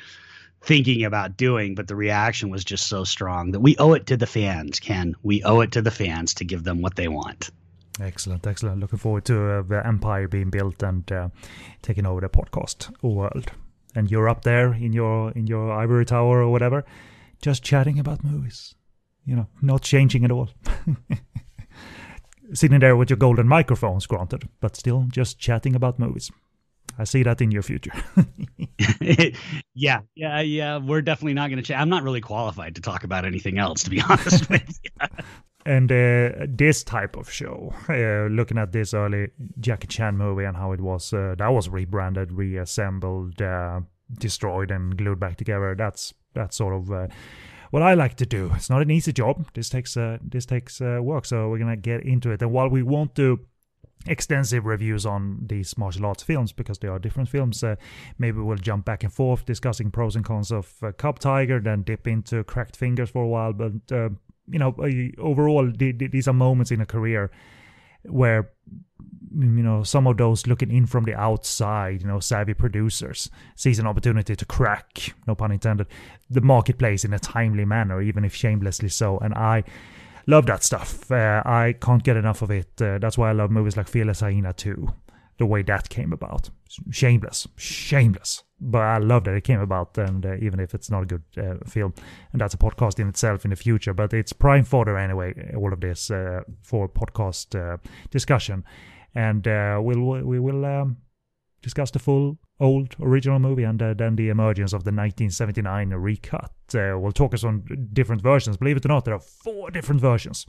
thinking 0.62 1.04
about 1.04 1.36
doing. 1.36 1.74
But 1.74 1.88
the 1.88 1.96
reaction 1.96 2.50
was 2.50 2.64
just 2.64 2.86
so 2.86 3.04
strong 3.04 3.50
that 3.52 3.60
we 3.60 3.76
owe 3.78 3.94
it 3.94 4.06
to 4.06 4.16
the 4.16 4.26
fans, 4.26 4.78
Ken. 4.78 5.14
We 5.22 5.42
owe 5.42 5.60
it 5.60 5.72
to 5.72 5.82
the 5.82 5.90
fans 5.90 6.34
to 6.34 6.44
give 6.44 6.62
them 6.62 6.82
what 6.82 6.94
they 6.94 7.08
want. 7.08 7.50
Excellent, 8.00 8.46
excellent. 8.46 8.80
Looking 8.80 8.98
forward 8.98 9.24
to 9.26 9.50
uh, 9.50 9.62
the 9.62 9.86
empire 9.86 10.26
being 10.26 10.50
built 10.50 10.82
and 10.82 11.10
uh, 11.12 11.28
taking 11.82 12.06
over 12.06 12.20
the 12.20 12.28
podcast 12.28 12.90
world. 13.02 13.50
And 13.94 14.10
you're 14.10 14.28
up 14.28 14.42
there 14.44 14.72
in 14.72 14.94
your 14.94 15.32
in 15.32 15.46
your 15.46 15.70
ivory 15.70 16.06
tower 16.06 16.42
or 16.42 16.50
whatever, 16.50 16.84
just 17.42 17.62
chatting 17.62 17.98
about 17.98 18.24
movies. 18.24 18.74
You 19.24 19.36
know, 19.36 19.46
not 19.60 19.82
changing 19.82 20.24
at 20.24 20.30
all. 20.30 20.50
Sitting 22.54 22.80
there 22.80 22.96
with 22.96 23.08
your 23.08 23.16
golden 23.16 23.48
microphones, 23.48 24.06
granted, 24.06 24.48
but 24.60 24.76
still 24.76 25.06
just 25.08 25.38
chatting 25.38 25.74
about 25.74 25.98
movies. 25.98 26.30
I 26.98 27.04
see 27.04 27.22
that 27.22 27.40
in 27.40 27.50
your 27.50 27.62
future. 27.62 27.92
yeah, 29.74 30.00
yeah, 30.14 30.40
yeah. 30.40 30.78
We're 30.78 31.02
definitely 31.02 31.34
not 31.34 31.48
going 31.48 31.58
to 31.58 31.62
chat. 31.62 31.80
I'm 31.80 31.88
not 31.88 32.02
really 32.02 32.20
qualified 32.20 32.74
to 32.74 32.80
talk 32.80 33.04
about 33.04 33.24
anything 33.24 33.58
else, 33.58 33.82
to 33.84 33.90
be 33.90 34.00
honest 34.00 34.48
with 34.50 34.80
you. 34.84 35.08
And 35.64 35.92
uh, 35.92 36.46
this 36.48 36.82
type 36.82 37.16
of 37.16 37.30
show, 37.30 37.72
uh, 37.88 38.26
looking 38.26 38.58
at 38.58 38.72
this 38.72 38.94
early 38.94 39.28
Jackie 39.60 39.86
Chan 39.86 40.16
movie 40.16 40.44
and 40.44 40.56
how 40.56 40.72
it 40.72 40.80
was, 40.80 41.12
uh, 41.12 41.36
that 41.38 41.48
was 41.48 41.68
rebranded, 41.68 42.32
reassembled, 42.32 43.40
uh, 43.40 43.80
destroyed, 44.18 44.72
and 44.72 44.96
glued 44.98 45.20
back 45.20 45.36
together. 45.36 45.76
That's 45.76 46.12
that's 46.34 46.56
sort 46.56 46.74
of 46.74 46.90
uh, 46.90 47.06
what 47.72 47.82
I 47.82 47.94
like 47.94 48.14
to 48.18 48.26
do. 48.26 48.52
It's 48.54 48.70
not 48.70 48.82
an 48.82 48.90
easy 48.90 49.12
job. 49.12 49.46
This 49.54 49.68
takes 49.68 49.96
uh, 49.96 50.18
this 50.22 50.46
takes 50.46 50.80
work. 50.80 51.26
So 51.26 51.48
we're 51.48 51.58
gonna 51.58 51.76
get 51.76 52.02
into 52.04 52.30
it. 52.30 52.40
And 52.42 52.52
while 52.52 52.68
we 52.68 52.82
won't 52.82 53.14
do 53.14 53.40
extensive 54.06 54.66
reviews 54.66 55.06
on 55.06 55.38
these 55.46 55.78
martial 55.78 56.06
arts 56.06 56.22
films 56.22 56.52
because 56.52 56.78
they 56.78 56.88
are 56.88 56.98
different 56.98 57.28
films. 57.28 57.62
Uh, 57.62 57.76
maybe 58.18 58.40
we'll 58.40 58.56
jump 58.56 58.84
back 58.84 59.04
and 59.04 59.12
forth 59.12 59.46
discussing 59.46 59.90
pros 59.90 60.16
and 60.16 60.24
cons 60.24 60.50
of 60.50 60.74
uh, 60.82 60.92
Cub 60.92 61.18
Tiger, 61.18 61.60
then 61.60 61.82
dip 61.82 62.06
into 62.06 62.42
Cracked 62.44 62.76
Fingers 62.76 63.10
for 63.10 63.24
a 63.24 63.28
while. 63.28 63.52
But 63.52 63.72
uh, 63.92 64.10
you 64.48 64.58
know, 64.58 64.74
overall, 65.18 65.70
these 65.70 66.28
are 66.28 66.32
moments 66.32 66.70
in 66.70 66.80
a 66.80 66.86
career 66.86 67.30
where 68.04 68.50
you 69.34 69.62
know 69.62 69.82
some 69.82 70.06
of 70.06 70.16
those 70.16 70.46
looking 70.46 70.70
in 70.70 70.86
from 70.86 71.04
the 71.04 71.14
outside 71.14 72.00
you 72.02 72.06
know 72.06 72.20
savvy 72.20 72.54
producers 72.54 73.30
sees 73.56 73.78
an 73.78 73.86
opportunity 73.86 74.36
to 74.36 74.44
crack 74.44 75.14
no 75.26 75.34
pun 75.34 75.52
intended 75.52 75.86
the 76.30 76.40
marketplace 76.40 77.04
in 77.04 77.12
a 77.12 77.18
timely 77.18 77.64
manner 77.64 78.00
even 78.00 78.24
if 78.24 78.34
shamelessly 78.34 78.88
so 78.88 79.18
and 79.18 79.34
i 79.34 79.62
love 80.26 80.46
that 80.46 80.62
stuff 80.62 81.10
uh, 81.10 81.42
i 81.44 81.74
can't 81.80 82.04
get 82.04 82.16
enough 82.16 82.42
of 82.42 82.50
it 82.50 82.70
uh, 82.80 82.98
that's 82.98 83.18
why 83.18 83.28
i 83.28 83.32
love 83.32 83.50
movies 83.50 83.76
like 83.76 83.88
fearless 83.88 84.20
hyena 84.20 84.52
too. 84.52 84.92
the 85.38 85.46
way 85.46 85.62
that 85.62 85.88
came 85.88 86.12
about 86.12 86.50
shameless 86.90 87.46
shameless 87.56 88.42
but 88.64 88.82
I 88.82 88.98
love 88.98 89.24
that 89.24 89.34
it 89.34 89.42
came 89.42 89.60
about, 89.60 89.98
and 89.98 90.24
uh, 90.24 90.36
even 90.36 90.60
if 90.60 90.72
it's 90.72 90.88
not 90.88 91.02
a 91.02 91.06
good 91.06 91.22
uh, 91.36 91.56
film, 91.66 91.92
and 92.32 92.40
that's 92.40 92.54
a 92.54 92.58
podcast 92.58 93.00
in 93.00 93.08
itself 93.08 93.44
in 93.44 93.50
the 93.50 93.56
future, 93.56 93.92
but 93.92 94.14
it's 94.14 94.32
prime 94.32 94.64
fodder 94.64 94.96
anyway. 94.96 95.52
All 95.56 95.72
of 95.72 95.80
this 95.80 96.10
uh, 96.12 96.42
for 96.62 96.88
podcast 96.88 97.58
uh, 97.58 97.78
discussion, 98.10 98.64
and 99.14 99.46
uh, 99.46 99.78
we'll 99.82 100.22
we 100.24 100.38
will 100.38 100.64
um, 100.64 100.98
discuss 101.62 101.90
the 101.90 101.98
full 101.98 102.38
old 102.60 102.94
original 103.00 103.38
movie 103.38 103.64
and 103.64 103.82
uh, 103.82 103.94
then 103.94 104.16
the 104.16 104.28
emergence 104.28 104.72
of 104.72 104.84
the 104.84 104.90
1979 104.90 105.90
recut. 105.90 106.52
we'll 106.72 107.12
talk 107.12 107.34
us 107.34 107.44
on 107.44 107.64
different 107.92 108.22
versions. 108.22 108.56
Believe 108.56 108.76
it 108.76 108.84
or 108.84 108.88
not, 108.88 109.04
there 109.04 109.14
are 109.14 109.20
four 109.20 109.70
different 109.70 110.00
versions 110.00 110.46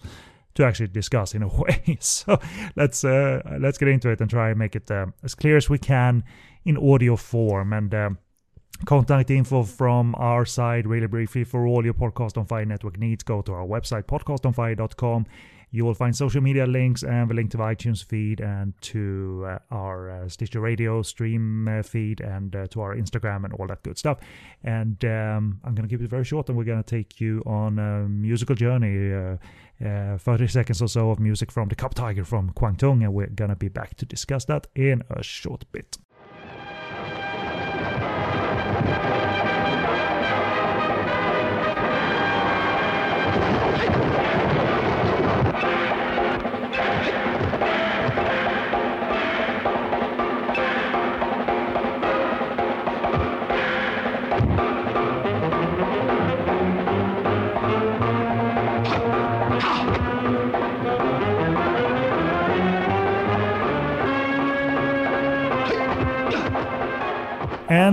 to 0.56 0.64
actually 0.64 0.88
discuss 0.88 1.34
in 1.34 1.42
a 1.42 1.48
way. 1.62 1.98
So 2.00 2.40
let's 2.76 3.04
let's 3.04 3.78
get 3.78 3.88
into 3.88 4.10
it 4.10 4.22
and 4.22 4.30
try 4.30 4.50
and 4.50 4.60
make 4.60 4.76
it 4.76 4.90
as 5.24 5.36
clear 5.36 5.58
as 5.58 5.70
we 5.70 5.80
can 5.80 6.24
in 6.66 6.78
audio 6.78 7.16
form. 7.16 7.74
And 7.74 7.94
uh, 7.94 8.10
contact 8.86 9.30
info 9.32 9.64
from 9.64 10.16
our 10.18 10.46
side, 10.46 10.88
really 10.88 11.08
briefly, 11.08 11.44
for 11.44 11.66
all 11.66 11.84
your 11.84 11.94
Podcast 11.94 12.38
on 12.38 12.46
Fire 12.46 12.66
network 12.66 12.98
needs, 12.98 13.24
go 13.24 13.42
to 13.42 13.54
our 13.54 13.66
website, 13.66 14.04
podcastonfire.com. 14.04 15.26
You 15.74 15.86
will 15.86 15.96
find 15.96 16.16
social 16.16 16.40
media 16.40 16.68
links 16.68 17.02
and 17.02 17.28
the 17.28 17.34
link 17.34 17.50
to 17.52 17.58
the 17.58 17.64
iTunes 17.64 18.06
feed 18.06 18.42
and 18.42 18.80
to 18.82 19.44
uh, 19.48 19.58
our 19.72 20.12
uh, 20.12 20.30
Stitcher 20.30 20.62
Radio 20.62 21.02
stream 21.02 21.68
uh, 21.68 21.82
feed 21.82 22.22
and 22.22 22.56
uh, 22.56 22.68
to 22.68 22.82
our 22.82 22.96
Instagram 22.96 23.44
and 23.44 23.54
all 23.54 23.66
that 23.66 23.82
good 23.82 23.98
stuff. 23.98 24.20
And 24.64 25.04
um, 25.04 25.60
I'm 25.64 25.74
going 25.74 25.90
to 25.90 25.92
keep 25.92 26.04
it 26.06 26.12
very 26.12 26.26
short 26.26 26.48
and 26.48 26.56
we're 26.56 26.64
going 26.64 26.84
to 26.84 26.90
take 26.90 27.20
you 27.20 27.42
on 27.48 27.80
a 27.80 28.08
musical 28.08 28.56
journey. 28.56 29.14
Uh, 29.14 29.38
uh, 29.84 30.18
30 30.20 30.48
seconds 30.48 30.82
or 30.82 30.88
so 30.88 31.10
of 31.10 31.20
music 31.20 31.52
from 31.52 31.68
the 31.68 31.76
Cub 31.76 31.96
Tiger 31.96 32.24
from 32.24 32.52
Kwangtung, 32.52 33.04
and 33.04 33.14
we're 33.14 33.28
going 33.28 33.50
to 33.50 33.56
be 33.56 33.68
back 33.68 33.96
to 33.96 34.06
discuss 34.06 34.46
that 34.46 34.68
in 34.76 35.04
a 35.10 35.24
short 35.24 35.66
bit. 35.72 35.98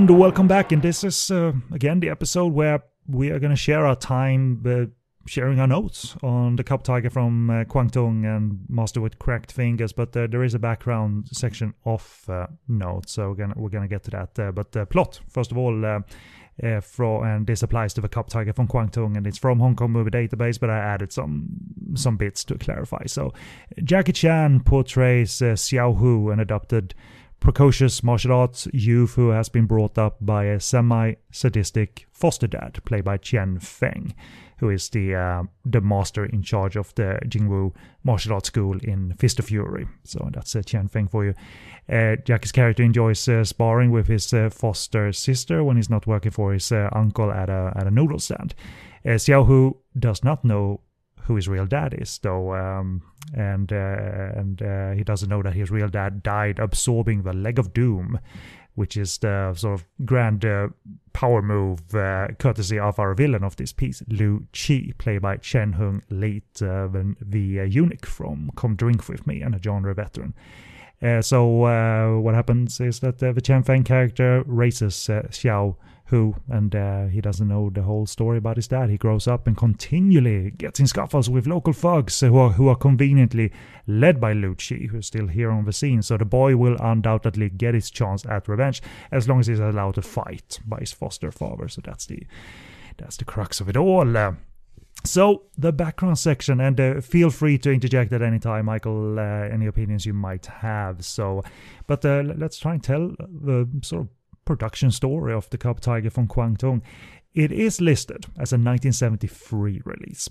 And 0.01 0.19
welcome 0.19 0.49
back. 0.49 0.73
And 0.73 0.81
this 0.81 1.05
is, 1.05 1.31
uh, 1.31 1.53
again, 1.73 2.01
the 2.01 2.09
episode 2.09 2.55
where 2.55 2.83
we 3.07 3.29
are 3.29 3.39
going 3.39 3.51
to 3.51 3.57
share 3.57 3.85
our 3.85 3.95
time 3.95 4.63
uh, 4.67 4.87
sharing 5.27 5.61
our 5.61 5.67
notes 5.67 6.17
on 6.23 6.57
the 6.57 6.65
Cub 6.65 6.83
Tiger 6.83 7.11
from 7.11 7.51
uh, 7.51 7.65
Kwangtung 7.65 8.25
and 8.25 8.61
Master 8.71 9.03
with 9.03 9.19
Cracked 9.19 9.53
Fingers. 9.53 9.93
But 9.93 10.17
uh, 10.17 10.27
there 10.27 10.43
is 10.43 10.55
a 10.55 10.59
background 10.59 11.29
section 11.33 11.75
of 11.85 12.25
uh, 12.31 12.47
notes, 12.67 13.13
so 13.13 13.29
we're 13.29 13.35
gonna 13.35 13.53
we're 13.59 13.69
gonna 13.69 13.89
get 13.89 14.03
to 14.05 14.11
that. 14.13 14.39
Uh, 14.39 14.53
but 14.53 14.75
uh, 14.75 14.87
plot, 14.87 15.21
first 15.29 15.53
of 15.53 15.59
all. 15.59 15.85
Uh, 15.85 16.01
from 16.83 17.25
and 17.25 17.47
this 17.47 17.63
applies 17.63 17.95
to 17.95 18.03
the 18.03 18.09
cub 18.09 18.29
Tiger 18.29 18.53
from 18.53 18.69
Kwangtung, 18.69 19.17
and 19.17 19.27
it's 19.27 19.39
from 19.39 19.61
Hong 19.61 19.75
Kong 19.75 19.93
Movie 19.93 20.11
Database, 20.11 20.61
but 20.61 20.69
I 20.69 20.79
added 20.79 21.11
some 21.11 21.49
some 21.95 22.19
bits 22.19 22.45
to 22.45 22.59
clarify. 22.59 23.07
So, 23.07 23.33
Jackie 23.83 24.13
Chan 24.13 24.61
portrays 24.65 25.41
uh, 25.41 25.55
Xiao 25.55 25.97
Hu, 25.97 26.31
an 26.31 26.39
adopted 26.39 26.95
precocious 27.41 28.03
martial 28.03 28.33
arts 28.33 28.69
youth 28.73 29.15
who 29.15 29.31
has 29.31 29.49
been 29.49 29.67
brought 29.67 29.99
up 29.99 30.19
by 30.21 30.45
a 30.45 30.61
semi 30.61 31.15
sadistic 31.33 32.07
foster 32.13 32.47
dad, 32.47 32.79
played 32.85 33.05
by 33.05 33.17
Tien 33.17 33.59
Feng, 33.59 34.15
who 34.59 34.69
is 34.69 34.91
the 34.91 35.15
uh, 35.15 35.43
the 35.65 35.81
master 35.81 36.27
in 36.27 36.43
charge 36.43 36.77
of 36.77 36.95
the 36.95 37.19
Jingwu 37.27 37.75
martial 38.05 38.35
arts 38.35 38.49
school 38.49 38.79
in 38.79 39.15
Fist 39.19 39.39
of 39.39 39.47
Fury. 39.47 39.89
So 40.05 40.29
that's 40.33 40.55
uh, 40.55 40.63
Tien 40.65 40.89
Feng 40.89 41.09
for 41.09 41.25
you. 41.25 41.35
Uh, 41.89 42.17
Jackie's 42.17 42.53
character 42.53 42.83
enjoys 42.83 43.27
uh, 43.27 43.45
sparring 43.45 43.91
with 43.91 44.07
his 44.07 44.33
uh, 44.33 44.51
foster 44.51 45.13
sister 45.13 45.65
when 45.65 45.77
he's 45.77 45.91
not 45.91 46.07
working 46.07 46.31
for 46.31 46.53
his 46.53 46.71
uh, 46.71 46.91
uncle 46.93 47.33
at 47.33 47.49
a 47.49 47.73
at 47.75 47.87
a 47.87 47.91
noodle 47.91 48.21
stand. 48.21 48.55
Uh, 49.05 49.11
Xiao 49.11 49.47
Hu 49.47 49.79
does 49.99 50.23
not 50.23 50.45
know 50.45 50.83
who 51.25 51.37
his 51.37 51.49
real 51.49 51.67
dad 51.67 51.95
is, 51.95 52.19
though, 52.19 52.55
um, 52.55 53.03
and 53.35 53.73
uh, 53.73 54.33
and 54.35 54.63
uh, 54.63 54.91
he 54.93 55.05
doesn't 55.05 55.29
know 55.29 55.43
that 55.43 55.55
his 55.55 55.71
real 55.71 55.89
dad 55.89 56.23
died 56.23 56.59
absorbing 56.59 57.23
the 57.23 57.33
leg 57.33 57.59
of 57.59 57.73
doom, 57.73 58.19
which 58.75 58.97
is 58.97 59.19
the 59.19 59.55
sort 59.55 59.81
of 59.81 59.87
grand 60.05 60.45
uh, 60.45 60.69
power 61.13 61.43
move 61.43 61.95
uh, 61.95 62.29
courtesy 62.39 62.79
of 62.79 62.99
our 62.99 63.15
villain 63.15 63.45
of 63.45 63.57
this 63.57 63.73
piece, 63.73 64.03
Lu 64.09 64.47
Chi, 64.53 64.93
played 64.99 65.23
by 65.23 65.37
Chen 65.37 65.75
Hung 65.75 66.03
Lieh, 66.11 66.43
uh, 66.63 66.89
the, 66.89 67.15
the 67.21 67.61
uh, 67.61 67.65
eunuch 67.65 68.07
from 68.07 68.51
Come 68.57 68.77
Drink 68.77 69.09
With 69.09 69.27
Me 69.27 69.43
and 69.43 69.55
a 69.55 69.63
genre 69.63 69.95
veteran. 69.95 70.35
so 71.23 72.21
what 72.21 72.35
happens 72.35 72.81
is 72.81 73.01
that 73.01 73.19
the 73.19 73.41
Tien 73.41 73.63
Feng 73.63 73.85
character 73.85 74.43
raises 74.47 74.95
Xiao 74.95 75.77
who, 76.11 76.35
and 76.49 76.75
uh, 76.75 77.07
he 77.07 77.21
doesn't 77.21 77.47
know 77.47 77.71
the 77.71 77.83
whole 77.83 78.05
story 78.05 78.39
about 78.39 78.57
his 78.57 78.67
dad. 78.67 78.91
He 78.91 78.99
grows 78.99 79.29
up 79.29 79.47
and 79.47 79.57
continually 79.57 80.51
gets 80.51 80.81
in 80.81 80.89
scuffles 80.89 81.31
with 81.31 81.47
local 81.47 81.73
thugs 81.73 82.19
who 82.19 82.37
are, 82.37 82.51
who 82.51 82.67
are 82.67 82.75
conveniently 82.75 83.53
led 83.87 84.21
by 84.21 84.33
Lu 84.33 84.57
Chi, 84.57 84.89
who's 84.91 85.07
still 85.07 85.29
here 85.29 85.53
on 85.53 85.65
the 85.65 85.73
scene. 85.73 86.03
So 86.03 86.17
the 86.17 86.25
boy 86.25 86.57
will 86.57 86.77
undoubtedly 86.81 87.49
get 87.49 87.75
his 87.75 87.91
chance 87.91 88.27
at 88.27 88.49
revenge 88.49 88.83
as 89.13 89.29
long 89.29 89.39
as 89.39 89.47
he's 89.47 89.61
allowed 89.61 89.95
to 89.95 90.03
fight 90.03 90.59
by 90.67 90.81
his 90.81 90.93
foster 90.93 91.31
father. 91.31 91.69
So 91.69 91.81
that's 91.85 92.07
the 92.07 92.27
that's 92.99 93.17
the 93.17 93.25
crux 93.25 93.61
of 93.61 93.69
it 93.69 93.77
all. 93.77 94.17
Uh, 94.17 94.33
so 95.05 95.45
the 95.57 95.73
background 95.73 96.19
section, 96.19 96.61
and 96.61 96.79
uh, 96.79 97.01
feel 97.01 97.31
free 97.31 97.57
to 97.59 97.71
interject 97.71 98.13
at 98.13 98.21
any 98.21 98.39
time, 98.41 98.67
Michael. 98.67 99.19
Uh, 99.19 99.23
any 99.23 99.67
opinions 99.67 100.05
you 100.05 100.13
might 100.13 100.47
have. 100.47 101.05
So, 101.05 101.43
but 101.87 102.05
uh, 102.05 102.25
let's 102.37 102.59
try 102.59 102.75
and 102.75 102.83
tell 102.83 103.15
the 103.19 103.69
sort 103.83 104.03
of 104.03 104.09
production 104.51 104.91
story 104.91 105.33
of 105.33 105.49
the 105.51 105.59
Cub 105.59 105.81
Tiger 105.81 106.11
from 106.11 106.27
Kwangtung. 106.27 106.83
It 107.35 107.53
is 107.53 107.81
listed 107.81 108.27
as 108.37 108.53
a 108.53 108.59
1973 108.59 109.81
release. 109.85 110.29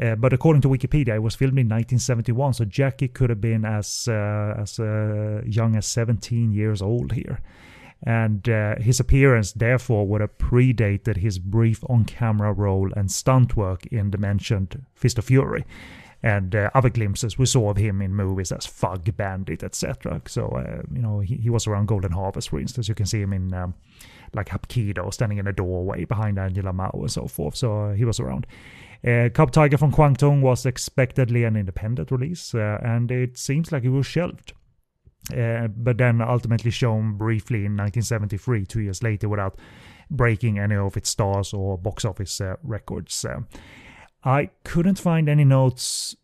Uh, 0.00 0.14
but 0.14 0.32
according 0.32 0.62
to 0.62 0.68
Wikipedia, 0.68 1.16
it 1.16 1.22
was 1.22 1.34
filmed 1.34 1.58
in 1.58 1.66
1971, 1.66 2.52
so 2.54 2.64
Jackie 2.64 3.08
could 3.08 3.30
have 3.30 3.40
been 3.40 3.64
as 3.64 4.06
uh, 4.08 4.54
as 4.56 4.78
uh, 4.78 5.42
young 5.44 5.74
as 5.74 5.86
17 5.86 6.52
years 6.52 6.80
old 6.80 7.12
here, 7.12 7.40
and 8.04 8.48
uh, 8.48 8.76
his 8.78 9.00
appearance 9.00 9.52
therefore 9.52 10.06
would 10.06 10.20
have 10.20 10.38
predated 10.38 11.16
his 11.16 11.40
brief 11.40 11.82
on-camera 11.88 12.52
role 12.52 12.90
and 12.94 13.10
stunt 13.10 13.56
work 13.56 13.86
in 13.86 14.12
the 14.12 14.18
mentioned 14.18 14.86
Fist 14.94 15.18
of 15.18 15.24
Fury. 15.24 15.64
And 16.22 16.54
uh, 16.54 16.70
other 16.74 16.88
glimpses 16.88 17.36
we 17.36 17.46
saw 17.46 17.70
of 17.70 17.76
him 17.76 18.00
in 18.00 18.14
movies 18.14 18.52
as 18.52 18.64
Fug 18.64 19.16
Bandit, 19.16 19.62
etc. 19.62 20.22
So 20.26 20.46
uh, 20.48 20.82
you 20.92 21.02
know 21.02 21.20
he, 21.20 21.36
he 21.36 21.50
was 21.50 21.66
around 21.66 21.86
Golden 21.86 22.12
Harvest, 22.12 22.50
for 22.50 22.60
instance. 22.60 22.88
You 22.88 22.94
can 22.94 23.06
see 23.06 23.20
him 23.20 23.32
in 23.32 23.52
um, 23.52 23.74
like 24.34 24.48
Hapkido 24.48 25.12
standing 25.12 25.38
in 25.38 25.46
a 25.46 25.52
doorway 25.52 26.04
behind 26.04 26.38
Angela 26.38 26.72
Mao 26.72 26.90
and 26.94 27.10
so 27.10 27.26
forth. 27.26 27.56
So 27.56 27.86
uh, 27.86 27.94
he 27.94 28.04
was 28.04 28.20
around. 28.20 28.46
Uh, 29.04 29.28
Cub 29.34 29.50
Tiger 29.50 29.76
from 29.76 29.90
Kwangtung 29.90 30.42
was 30.42 30.64
expectedly 30.64 31.42
an 31.42 31.56
independent 31.56 32.12
release, 32.12 32.54
uh, 32.54 32.78
and 32.82 33.10
it 33.10 33.36
seems 33.36 33.72
like 33.72 33.82
it 33.82 33.88
was 33.88 34.06
shelved. 34.06 34.52
Uh, 35.36 35.68
but 35.68 35.98
then 35.98 36.20
ultimately 36.20 36.70
shown 36.70 37.16
briefly 37.16 37.58
in 37.58 37.76
1973, 37.76 38.66
two 38.66 38.80
years 38.80 39.02
later, 39.02 39.28
without 39.28 39.58
breaking 40.10 40.58
any 40.58 40.76
of 40.76 40.96
its 40.96 41.10
stars 41.10 41.52
or 41.52 41.78
box 41.78 42.04
office 42.04 42.40
uh, 42.40 42.54
records. 42.62 43.24
I 44.24 44.50
couldn't 44.64 44.98
find 44.98 45.28
any 45.28 45.44
notes 45.44 46.16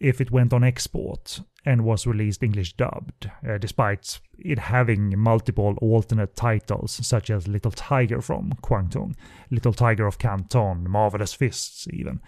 if 0.00 0.20
it 0.20 0.30
went 0.30 0.52
on 0.52 0.64
export 0.64 1.40
and 1.64 1.84
was 1.84 2.06
released 2.06 2.42
English 2.42 2.74
dubbed, 2.74 3.30
uh, 3.48 3.58
despite 3.58 4.20
it 4.38 4.58
having 4.58 5.16
multiple 5.16 5.76
alternate 5.80 6.34
titles 6.34 6.98
such 7.06 7.30
as 7.30 7.46
Little 7.46 7.70
Tiger 7.70 8.20
from 8.20 8.52
Kwangtung, 8.62 9.14
Little 9.50 9.72
Tiger 9.72 10.06
of 10.06 10.18
Canton, 10.18 10.90
Marvelous 10.90 11.32
Fists, 11.32 11.86
even. 11.92 12.20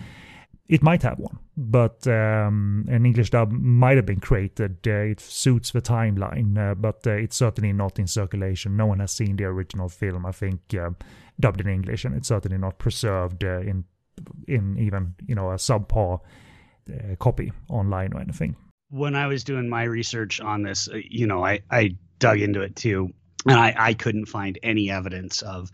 It 0.67 0.83
might 0.83 1.03
have 1.03 1.19
one, 1.19 1.41
but 1.57 2.07
um, 2.07 2.87
an 2.89 3.05
English 3.05 3.31
dub 3.31 3.51
might 3.51 3.97
have 3.97 4.07
been 4.07 4.21
created. 4.21 4.79
Uh, 4.87 5.11
it 5.11 5.21
suits 5.21 5.73
the 5.73 5.83
timeline, 5.83 6.57
uh, 6.57 6.75
but 6.75 7.07
uh, 7.07 7.11
it's 7.11 7.37
certainly 7.37 7.73
not 7.73 7.99
in 7.99 8.07
circulation. 8.07 8.77
No 8.77 8.87
one 8.87 9.01
has 9.01 9.13
seen 9.13 9.37
the 9.37 9.45
original 9.45 9.91
film, 9.91 10.25
I 10.25 10.33
think, 10.33 10.61
uh, 10.73 10.91
dubbed 11.39 11.61
in 11.61 11.69
English, 11.69 12.07
and 12.07 12.15
it's 12.15 12.29
certainly 12.29 12.57
not 12.57 12.79
preserved 12.79 13.45
uh, 13.45 13.61
in 13.61 13.85
in 14.49 14.79
even 14.79 15.15
you 15.27 15.35
know 15.35 15.51
a 15.51 15.55
subpar 15.57 16.21
uh, 16.93 17.17
copy 17.19 17.53
online 17.69 18.13
or 18.13 18.21
anything. 18.21 18.57
When 18.91 19.15
I 19.15 19.27
was 19.27 19.45
doing 19.45 19.69
my 19.69 19.85
research 19.85 20.41
on 20.41 20.63
this, 20.63 20.89
you 20.93 21.27
know, 21.27 21.45
I 21.45 21.61
I 21.71 21.97
dug 22.19 22.41
into 22.41 22.61
it 22.61 22.77
too, 22.77 23.13
and 23.47 23.59
I 23.59 23.75
I 23.77 23.95
couldn't 23.95 24.27
find 24.27 24.59
any 24.63 24.91
evidence 24.91 25.43
of 25.43 25.71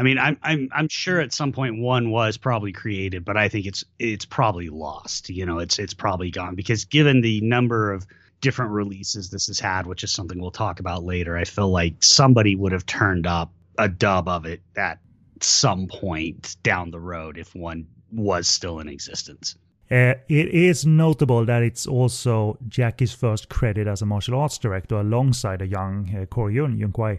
I 0.00 0.02
mean, 0.02 0.18
I'm 0.18 0.38
I'm 0.42 0.70
I'm 0.72 0.88
sure 0.88 1.20
at 1.20 1.34
some 1.34 1.52
point 1.52 1.78
one 1.78 2.10
was 2.10 2.38
probably 2.38 2.72
created, 2.72 3.22
but 3.22 3.36
I 3.36 3.50
think 3.50 3.66
it's 3.66 3.84
it's 3.98 4.24
probably 4.24 4.70
lost. 4.70 5.28
You 5.28 5.44
know, 5.44 5.58
it's 5.58 5.78
it's 5.78 5.92
probably 5.92 6.30
gone 6.30 6.54
because 6.54 6.86
given 6.86 7.20
the 7.20 7.42
number 7.42 7.92
of 7.92 8.06
different 8.40 8.72
releases 8.72 9.28
this 9.28 9.48
has 9.48 9.60
had, 9.60 9.86
which 9.86 10.02
is 10.02 10.10
something 10.10 10.40
we'll 10.40 10.52
talk 10.52 10.80
about 10.80 11.04
later, 11.04 11.36
I 11.36 11.44
feel 11.44 11.70
like 11.70 12.02
somebody 12.02 12.56
would 12.56 12.72
have 12.72 12.86
turned 12.86 13.26
up 13.26 13.52
a 13.76 13.88
dub 13.88 14.26
of 14.26 14.46
it 14.46 14.62
at 14.74 15.00
some 15.42 15.86
point 15.88 16.56
down 16.62 16.90
the 16.90 17.00
road 17.00 17.38
if 17.38 17.54
one 17.54 17.86
was 18.12 18.48
still 18.48 18.78
in 18.80 18.88
existence. 18.88 19.56
Uh, 19.90 20.14
it 20.28 20.48
is 20.48 20.86
notable 20.86 21.44
that 21.44 21.62
it's 21.62 21.84
also 21.84 22.56
Jackie's 22.68 23.12
first 23.12 23.48
credit 23.48 23.88
as 23.88 24.02
a 24.02 24.06
martial 24.06 24.38
arts 24.38 24.56
director 24.56 25.00
alongside 25.00 25.62
a 25.62 25.66
young 25.66 26.14
uh, 26.16 26.26
Corey 26.26 26.54
Yuen, 26.54 26.92
Kwai, 26.92 27.18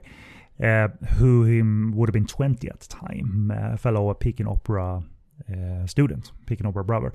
uh, 0.64 0.88
who 1.18 1.44
him 1.44 1.92
would 1.96 2.08
have 2.08 2.14
been 2.14 2.26
20 2.26 2.70
at 2.70 2.80
the 2.80 2.88
time, 2.88 3.52
uh, 3.54 3.76
fellow 3.76 4.14
Peking 4.14 4.48
Opera 4.48 5.04
uh, 5.52 5.86
student, 5.86 6.32
Peking 6.46 6.66
Opera 6.66 6.86
brother. 6.86 7.14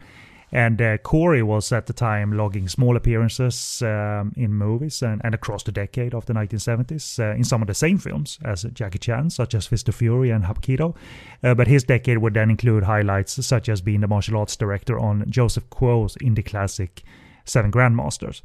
And 0.57 0.81
uh, 0.81 0.97
Corey 0.97 1.43
was 1.43 1.71
at 1.71 1.85
the 1.85 1.93
time 1.93 2.33
logging 2.33 2.67
small 2.67 2.97
appearances 2.97 3.83
um, 3.83 4.33
in 4.39 4.55
movies 4.55 5.03
and, 5.03 5.21
and, 5.23 5.35
across 5.35 5.63
the 5.63 5.71
decade 5.71 6.15
of 6.15 6.25
the 6.25 6.33
1970s 6.33 7.21
uh, 7.21 7.37
in 7.37 7.45
some 7.45 7.61
of 7.61 7.69
the 7.69 7.75
same 7.75 7.99
films 7.99 8.39
as 8.43 8.63
Jackie 8.73 8.99
Chan, 8.99 9.29
such 9.29 9.55
as 9.55 9.67
Fist 9.67 9.87
of 9.91 9.95
Fury 9.95 10.31
and 10.31 10.45
Hapkido. 10.45 10.97
Uh, 11.45 11.53
but 11.53 11.67
his 11.67 11.85
decade 11.85 12.17
would 12.19 12.33
then 12.33 12.49
include 12.49 12.85
highlights 12.85 13.45
such 13.45 13.69
as 13.69 13.83
being 13.83 14.01
the 14.01 14.09
martial 14.09 14.39
arts 14.39 14.57
director 14.57 14.99
on 14.99 15.31
Joseph 15.31 15.69
Kuo's 15.69 16.17
indie 16.23 16.43
classic 16.43 17.03
Seven 17.45 17.71
Grandmasters. 17.71 18.41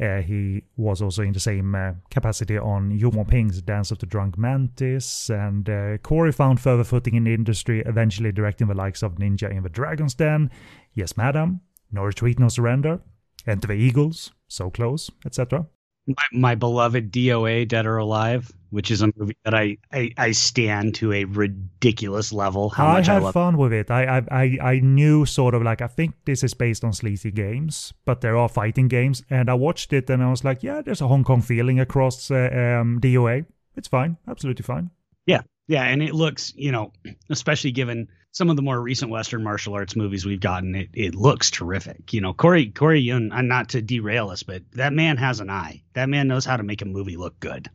Uh, 0.00 0.22
he 0.22 0.62
was 0.76 1.02
also 1.02 1.22
in 1.22 1.32
the 1.32 1.40
same 1.40 1.74
uh, 1.74 1.92
capacity 2.10 2.56
on 2.56 2.90
Yuen 2.90 3.16
Woo-ping's 3.16 3.60
Dance 3.62 3.90
of 3.90 3.98
the 3.98 4.06
Drunk 4.06 4.38
Mantis, 4.38 5.28
and 5.28 5.68
uh, 5.68 5.98
Corey 5.98 6.30
found 6.30 6.60
further 6.60 6.84
footing 6.84 7.14
in 7.14 7.24
the 7.24 7.34
industry, 7.34 7.82
eventually 7.84 8.30
directing 8.30 8.68
the 8.68 8.74
likes 8.74 9.02
of 9.02 9.16
Ninja 9.16 9.50
in 9.50 9.64
the 9.64 9.68
Dragon's 9.68 10.14
Den, 10.14 10.50
Yes 10.94 11.16
Madam, 11.16 11.60
No 11.90 12.04
Retreat, 12.04 12.38
No 12.38 12.48
Surrender, 12.48 13.00
Enter 13.46 13.68
the 13.68 13.74
Eagles, 13.74 14.32
So 14.46 14.70
Close, 14.70 15.10
etc 15.26 15.66
my, 16.08 16.24
my, 16.32 16.54
beloved 16.54 17.12
DOA 17.12 17.68
Dead 17.68 17.86
or 17.86 17.98
Alive, 17.98 18.50
which 18.70 18.90
is 18.90 19.02
a 19.02 19.10
movie 19.16 19.36
that 19.44 19.54
I, 19.54 19.78
I, 19.92 20.12
I 20.16 20.32
stand 20.32 20.94
to 20.96 21.12
a 21.12 21.24
ridiculous 21.24 22.32
level. 22.32 22.68
How 22.68 22.86
I 22.86 23.02
had 23.02 23.22
I 23.22 23.32
fun 23.32 23.56
with 23.56 23.72
it. 23.72 23.90
I, 23.90 24.22
I 24.30 24.58
I 24.62 24.80
knew 24.80 25.24
sort 25.26 25.54
of 25.54 25.62
like 25.62 25.80
I 25.82 25.86
think 25.86 26.14
this 26.24 26.42
is 26.42 26.54
based 26.54 26.84
on 26.84 26.92
sleazy 26.92 27.30
games, 27.30 27.92
but 28.04 28.20
there 28.20 28.36
are 28.36 28.48
fighting 28.48 28.88
games, 28.88 29.22
and 29.30 29.48
I 29.48 29.54
watched 29.54 29.92
it 29.92 30.10
and 30.10 30.22
I 30.22 30.30
was 30.30 30.44
like, 30.44 30.62
yeah, 30.62 30.82
there's 30.82 31.00
a 31.00 31.08
Hong 31.08 31.24
Kong 31.24 31.42
feeling 31.42 31.80
across 31.80 32.30
uh, 32.30 32.78
um, 32.80 33.00
DOA. 33.00 33.46
It's 33.76 33.88
fine, 33.88 34.16
absolutely 34.28 34.64
fine. 34.64 34.90
Yeah, 35.26 35.42
yeah, 35.68 35.84
and 35.84 36.02
it 36.02 36.14
looks, 36.14 36.52
you 36.56 36.72
know, 36.72 36.92
especially 37.30 37.72
given 37.72 38.08
some 38.32 38.50
of 38.50 38.56
the 38.56 38.62
more 38.62 38.80
recent 38.80 39.10
Western 39.10 39.42
martial 39.42 39.74
arts 39.74 39.96
movies 39.96 40.24
we've 40.24 40.40
gotten, 40.40 40.74
it, 40.74 40.88
it 40.94 41.14
looks 41.14 41.50
terrific. 41.50 42.12
You 42.12 42.20
know, 42.20 42.32
Corey 42.32 42.70
Corey 42.70 43.00
Yuen, 43.00 43.32
uh, 43.32 43.42
not 43.42 43.70
to 43.70 43.82
derail 43.82 44.30
us, 44.30 44.42
but 44.42 44.62
that 44.72 44.92
man 44.92 45.16
has 45.16 45.40
an 45.40 45.50
eye. 45.50 45.82
That 45.94 46.08
man 46.08 46.28
knows 46.28 46.44
how 46.44 46.56
to 46.56 46.62
make 46.62 46.82
a 46.82 46.86
movie 46.86 47.16
look 47.16 47.38
good. 47.40 47.68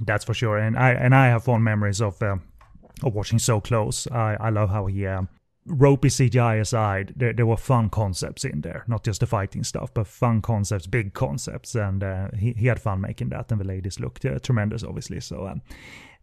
That's 0.00 0.24
for 0.24 0.34
sure, 0.34 0.58
and 0.58 0.78
I 0.78 0.90
and 0.90 1.14
I 1.14 1.26
have 1.28 1.44
fond 1.44 1.64
memories 1.64 2.00
of 2.00 2.22
uh, 2.22 2.36
of 3.02 3.14
watching 3.14 3.38
so 3.38 3.60
close. 3.60 4.06
I 4.10 4.36
I 4.40 4.50
love 4.50 4.70
how 4.70 4.86
he. 4.86 5.06
Uh, 5.06 5.22
ropey 5.66 6.08
CGI 6.08 6.60
aside, 6.60 7.12
there, 7.16 7.32
there 7.32 7.46
were 7.46 7.56
fun 7.56 7.90
concepts 7.90 8.44
in 8.44 8.62
there, 8.62 8.82
not 8.88 9.04
just 9.04 9.20
the 9.20 9.26
fighting 9.26 9.62
stuff, 9.62 9.92
but 9.92 10.06
fun 10.06 10.40
concepts, 10.40 10.86
big 10.86 11.12
concepts, 11.12 11.74
and 11.74 12.02
uh, 12.02 12.28
he, 12.36 12.52
he 12.52 12.66
had 12.66 12.80
fun 12.80 13.00
making 13.00 13.28
that, 13.28 13.52
and 13.52 13.60
the 13.60 13.66
ladies 13.66 14.00
looked 14.00 14.24
uh, 14.24 14.38
tremendous, 14.38 14.82
obviously. 14.82 15.20
So 15.20 15.46
um, 15.46 15.62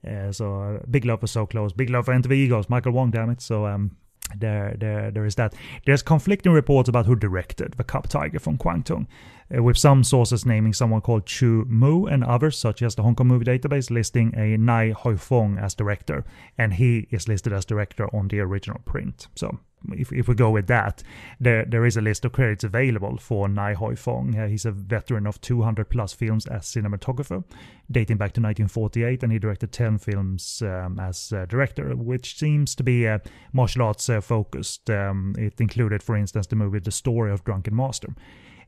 uh, 0.05 0.31
so 0.31 0.61
uh, 0.61 0.79
big 0.89 1.05
love 1.05 1.21
for 1.21 1.27
So 1.27 1.45
Close, 1.45 1.73
big 1.73 1.89
love 1.89 2.05
for 2.05 2.19
the 2.19 2.33
Eagles, 2.33 2.69
Michael 2.69 2.91
Wong, 2.91 3.11
damn 3.11 3.29
it. 3.29 3.41
So 3.41 3.65
um, 3.65 3.95
there, 4.35 4.75
there, 4.77 5.11
there 5.11 5.25
is 5.25 5.35
that. 5.35 5.53
There's 5.85 6.01
conflicting 6.01 6.51
reports 6.51 6.89
about 6.89 7.05
who 7.05 7.15
directed 7.15 7.73
the 7.73 7.83
Cub 7.83 8.07
Tiger 8.09 8.39
from 8.39 8.57
Kwangtung, 8.57 9.07
uh, 9.55 9.63
with 9.63 9.77
some 9.77 10.03
sources 10.03 10.45
naming 10.45 10.73
someone 10.73 11.01
called 11.01 11.25
Chu 11.25 11.65
Mu 11.67 12.05
and 12.05 12.23
others, 12.23 12.57
such 12.57 12.81
as 12.81 12.95
the 12.95 13.03
Hong 13.03 13.15
Kong 13.15 13.27
Movie 13.27 13.45
Database, 13.45 13.89
listing 13.89 14.33
a 14.35 14.57
Nai 14.57 14.91
Hoi 14.91 15.15
Fong 15.15 15.57
as 15.57 15.73
director, 15.73 16.25
and 16.57 16.73
he 16.73 17.07
is 17.11 17.27
listed 17.27 17.53
as 17.53 17.65
director 17.65 18.13
on 18.13 18.27
the 18.27 18.39
original 18.39 18.81
print. 18.85 19.27
So 19.35 19.59
if, 19.91 20.11
if 20.11 20.27
we 20.27 20.35
go 20.35 20.49
with 20.49 20.67
that, 20.67 21.03
there 21.39 21.65
there 21.65 21.85
is 21.85 21.97
a 21.97 22.01
list 22.01 22.25
of 22.25 22.31
credits 22.31 22.63
available 22.63 23.17
for 23.17 23.47
Nai 23.47 23.73
Hoi 23.73 23.95
Fong. 23.95 24.37
Uh, 24.37 24.47
he's 24.47 24.65
a 24.65 24.71
veteran 24.71 25.27
of 25.27 25.39
200 25.41 25.89
plus 25.89 26.13
films 26.13 26.45
as 26.47 26.63
cinematographer, 26.63 27.43
dating 27.89 28.17
back 28.17 28.33
to 28.33 28.41
1948, 28.41 29.23
and 29.23 29.31
he 29.31 29.39
directed 29.39 29.71
10 29.71 29.97
films 29.99 30.61
um, 30.63 30.99
as 30.99 31.31
uh, 31.33 31.45
director, 31.45 31.95
which 31.95 32.37
seems 32.37 32.75
to 32.75 32.83
be 32.83 33.07
uh, 33.07 33.19
martial 33.53 33.83
arts 33.83 34.09
uh, 34.09 34.21
focused. 34.21 34.89
Um, 34.89 35.35
it 35.37 35.59
included, 35.59 36.03
for 36.03 36.15
instance, 36.15 36.47
the 36.47 36.55
movie 36.55 36.79
The 36.79 36.91
Story 36.91 37.31
of 37.31 37.43
Drunken 37.43 37.75
Master. 37.75 38.13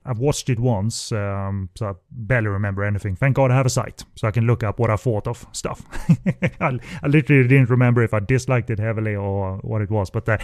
I've 0.06 0.20
watched 0.20 0.50
it 0.50 0.60
once, 0.60 1.12
um, 1.12 1.70
so 1.76 1.90
I 1.90 1.94
barely 2.10 2.48
remember 2.48 2.84
anything. 2.84 3.16
Thank 3.16 3.36
God 3.36 3.52
I 3.52 3.56
have 3.56 3.66
a 3.66 3.70
site, 3.70 4.06
so 4.16 4.28
I 4.28 4.32
can 4.32 4.48
look 4.48 4.64
up 4.64 4.80
what 4.80 4.90
I 4.90 4.96
thought 4.96 5.28
of 5.28 5.46
stuff. 5.52 5.84
I, 6.62 6.80
I, 7.04 7.08
literally 7.08 7.48
didn't 7.48 7.70
remember 7.70 8.02
if 8.02 8.14
I 8.14 8.20
disliked 8.20 8.70
it 8.70 8.80
heavily 8.80 9.16
or 9.16 9.58
what 9.58 9.82
it 9.82 9.92
was, 9.92 10.10
but 10.10 10.28
uh, 10.30 10.38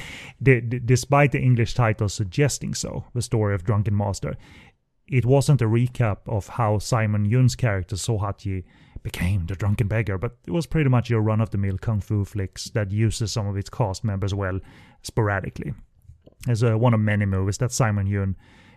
d- 0.43 0.61
d- 0.61 0.79
despite 0.83 1.31
the 1.31 1.39
English 1.39 1.73
title 1.73 2.09
suggesting 2.09 2.73
so, 2.73 3.05
the 3.13 3.21
story 3.21 3.55
of 3.55 3.63
Drunken 3.63 3.95
Master, 3.95 4.35
it 5.07 5.25
wasn't 5.25 5.61
a 5.61 5.67
recap 5.67 6.17
of 6.27 6.47
how 6.47 6.79
Simon 6.79 7.25
Yuen's 7.25 7.55
character 7.55 7.95
Sohatji 7.95 8.65
became 9.03 9.45
the 9.45 9.55
drunken 9.55 9.87
beggar, 9.87 10.17
but 10.17 10.35
it 10.47 10.51
was 10.51 10.65
pretty 10.65 10.89
much 10.89 11.09
your 11.09 11.21
run-of-the-mill 11.21 11.77
kung 11.77 12.01
fu 12.01 12.25
flicks 12.25 12.65
that 12.71 12.91
uses 12.91 13.31
some 13.31 13.47
of 13.47 13.55
its 13.55 13.69
cast 13.69 14.03
members 14.03 14.33
well 14.33 14.59
sporadically. 15.03 15.73
As 16.47 16.63
uh, 16.63 16.77
one 16.77 16.93
of 16.93 16.99
many 16.99 17.25
movies 17.25 17.59
that 17.59 17.71
Simon 17.71 18.07
Yuen 18.07 18.35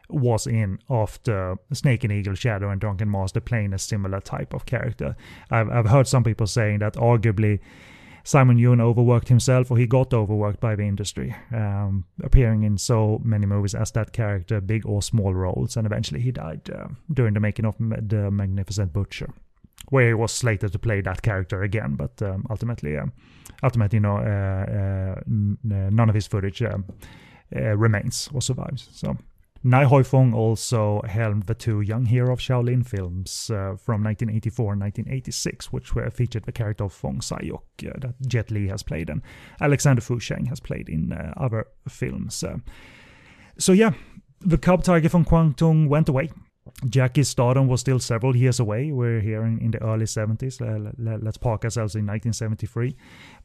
was 0.09 0.47
in 0.47 0.79
after 0.89 1.57
Snake 1.73 2.05
and 2.05 2.13
Eagle, 2.13 2.35
Shadow, 2.35 2.71
and 2.71 2.81
Drunken 2.81 3.11
Master 3.11 3.41
playing 3.41 3.73
a 3.73 3.79
similar 3.79 4.21
type 4.21 4.55
of 4.55 4.67
character. 4.67 5.17
I've, 5.51 5.69
I've 5.71 5.87
heard 5.87 6.07
some 6.07 6.25
people 6.25 6.47
saying 6.47 6.79
that 6.79 6.95
arguably 6.95 7.61
Simon 8.25 8.59
Yuen 8.59 8.81
overworked 8.81 9.29
himself, 9.29 9.71
or 9.71 9.79
he 9.79 9.87
got 9.87 10.13
overworked 10.13 10.61
by 10.61 10.77
the 10.77 10.83
industry, 10.83 11.35
um, 11.53 12.05
appearing 12.23 12.63
in 12.63 12.77
so 12.77 13.21
many 13.25 13.47
movies 13.47 13.75
as 13.75 13.91
that 13.93 14.13
character, 14.13 14.61
big 14.61 14.85
or 14.85 15.01
small 15.01 15.33
roles, 15.33 15.77
and 15.77 15.87
eventually 15.87 16.21
he 16.21 16.31
died 16.31 16.69
uh, 16.71 16.89
during 17.13 17.33
the 17.33 17.41
making 17.41 17.65
of 17.65 17.77
The 17.79 18.31
Magnificent 18.31 18.93
Butcher, 18.93 19.33
where 19.89 20.09
he 20.09 20.15
was 20.15 20.31
slated 20.33 20.73
to 20.73 20.79
play 20.79 21.01
that 21.01 21.23
character 21.23 21.63
again, 21.63 21.95
but 21.95 22.21
um, 22.21 22.45
ultimately, 22.51 22.99
um, 22.99 23.13
ultimately, 23.63 23.97
you 23.97 24.01
know, 24.01 24.19
uh, 24.19 24.21
uh, 24.21 25.21
n- 25.27 25.59
none 25.65 26.09
of 26.11 26.15
his 26.15 26.27
footage 26.27 26.63
um, 26.63 26.85
uh, 27.57 27.77
remains 27.79 28.29
or 28.35 28.43
survives. 28.43 28.89
So. 28.93 29.17
Nai 29.65 29.85
Hoi 29.85 30.05
Fong 30.05 30.33
also 30.33 31.03
helmed 31.03 31.45
the 31.45 31.55
two 31.55 31.81
Young 31.81 32.07
Hero 32.07 32.33
of 32.33 32.39
Shaolin 32.39 32.87
films 32.87 33.51
uh, 33.51 33.75
from 33.77 34.05
1984 34.05 34.73
and 34.75 34.81
1986, 34.83 35.73
which 35.73 35.95
were 35.95 36.11
featured 36.11 36.45
the 36.45 36.53
character 36.53 36.85
of 36.85 36.93
Fong 36.93 37.21
Sai-yuk 37.21 37.65
uh, 37.85 37.99
that 37.99 38.15
Jet 38.27 38.51
Li 38.51 38.69
has 38.69 38.83
played 38.83 39.11
and 39.11 39.23
Alexander 39.61 40.01
Fu 40.01 40.21
Sheng 40.21 40.47
has 40.47 40.61
played 40.61 40.89
in 40.89 41.13
uh, 41.13 41.35
other 41.37 41.67
films. 41.89 42.43
Uh. 42.45 42.59
so 43.59 43.73
yeah, 43.73 43.93
the 44.41 44.59
Cub 44.59 44.85
Tiger 44.85 45.09
from 45.09 45.25
Kwangtung 45.25 45.89
went 45.89 46.09
away. 46.09 46.31
Jackie's 46.89 47.29
stardom 47.29 47.67
was 47.69 47.81
still 47.81 47.99
several 47.99 48.37
years 48.37 48.61
away. 48.61 48.93
We're 48.93 49.21
here 49.21 49.43
in, 49.43 49.59
in 49.59 49.71
the 49.73 49.83
early 49.83 50.05
70s. 50.05 50.61
Uh, 50.61 50.93
let, 50.99 51.27
us 51.27 51.37
park 51.37 51.65
ourselves 51.65 51.95
in 51.95 52.07
1973. 52.07 52.97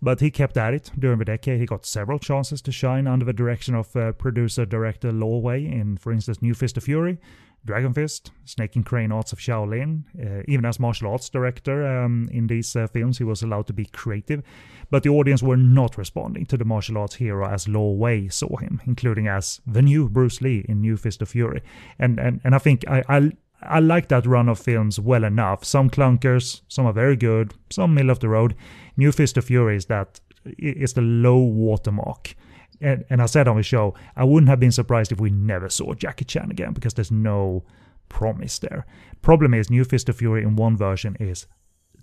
But 0.01 0.19
he 0.19 0.31
kept 0.31 0.57
at 0.57 0.73
it 0.73 0.91
during 0.97 1.19
the 1.19 1.25
decade. 1.25 1.59
He 1.59 1.65
got 1.65 1.85
several 1.85 2.19
chances 2.19 2.61
to 2.61 2.71
shine 2.71 3.07
under 3.07 3.25
the 3.25 3.33
direction 3.33 3.75
of 3.75 3.95
uh, 3.95 4.11
producer 4.13 4.65
director 4.65 5.11
Lo-Wei 5.11 5.65
in, 5.65 5.97
for 5.97 6.11
instance, 6.11 6.41
New 6.41 6.53
Fist 6.53 6.77
of 6.77 6.83
Fury, 6.83 7.17
Dragon 7.65 7.93
Fist, 7.93 8.31
Snake 8.45 8.75
and 8.75 8.85
Crane 8.85 9.11
Arts 9.11 9.31
of 9.31 9.39
Shaolin. 9.39 10.03
Uh, 10.19 10.43
even 10.47 10.65
as 10.65 10.79
martial 10.79 11.11
arts 11.11 11.29
director 11.29 11.85
um, 11.85 12.29
in 12.31 12.47
these 12.47 12.75
uh, 12.75 12.87
films, 12.87 13.17
he 13.17 13.23
was 13.23 13.41
allowed 13.41 13.67
to 13.67 13.73
be 13.73 13.85
creative. 13.85 14.43
But 14.89 15.03
the 15.03 15.09
audience 15.09 15.41
were 15.41 15.57
not 15.57 15.97
responding 15.97 16.45
to 16.47 16.57
the 16.57 16.65
martial 16.65 16.97
arts 16.97 17.15
hero 17.15 17.47
as 17.47 17.67
Lo-Wei 17.67 18.27
saw 18.27 18.57
him, 18.57 18.81
including 18.85 19.27
as 19.27 19.61
the 19.65 19.81
new 19.81 20.09
Bruce 20.09 20.41
Lee 20.41 20.65
in 20.67 20.81
New 20.81 20.97
Fist 20.97 21.21
of 21.21 21.29
Fury. 21.29 21.61
And 21.99 22.19
and, 22.19 22.41
and 22.43 22.53
I 22.53 22.59
think 22.59 22.87
I, 22.87 23.03
I 23.07 23.31
I 23.61 23.79
like 23.79 24.09
that 24.09 24.25
run 24.25 24.49
of 24.49 24.59
films 24.59 24.99
well 24.99 25.23
enough. 25.23 25.63
Some 25.63 25.89
clunkers, 25.89 26.61
some 26.67 26.85
are 26.85 26.93
very 26.93 27.15
good, 27.15 27.53
some 27.69 27.93
middle 27.93 28.11
of 28.11 28.19
the 28.19 28.29
road. 28.29 28.55
New 28.97 29.11
Fist 29.11 29.37
of 29.37 29.45
Fury 29.45 29.77
is 29.77 29.85
that 29.85 30.19
is 30.57 30.93
the 30.93 31.01
low 31.01 31.37
watermark. 31.39 32.35
And, 32.81 33.05
and 33.09 33.21
I 33.21 33.25
said 33.25 33.47
on 33.47 33.57
the 33.57 33.63
show, 33.63 33.93
I 34.15 34.23
wouldn't 34.23 34.49
have 34.49 34.59
been 34.59 34.71
surprised 34.71 35.11
if 35.11 35.19
we 35.19 35.29
never 35.29 35.69
saw 35.69 35.93
Jackie 35.93 36.25
Chan 36.25 36.51
again 36.51 36.73
because 36.73 36.93
there's 36.93 37.11
no 37.11 37.63
promise 38.09 38.59
there. 38.59 38.85
Problem 39.21 39.53
is, 39.53 39.69
New 39.69 39.83
Fist 39.83 40.09
of 40.09 40.17
Fury 40.17 40.43
in 40.43 40.55
one 40.55 40.77
version 40.77 41.15
is 41.19 41.47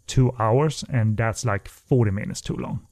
two 0.07 0.33
hours, 0.39 0.85
and 0.91 1.17
that's 1.17 1.45
like 1.45 1.69
40 1.69 2.11
minutes 2.11 2.41
too 2.41 2.57
long. 2.57 2.87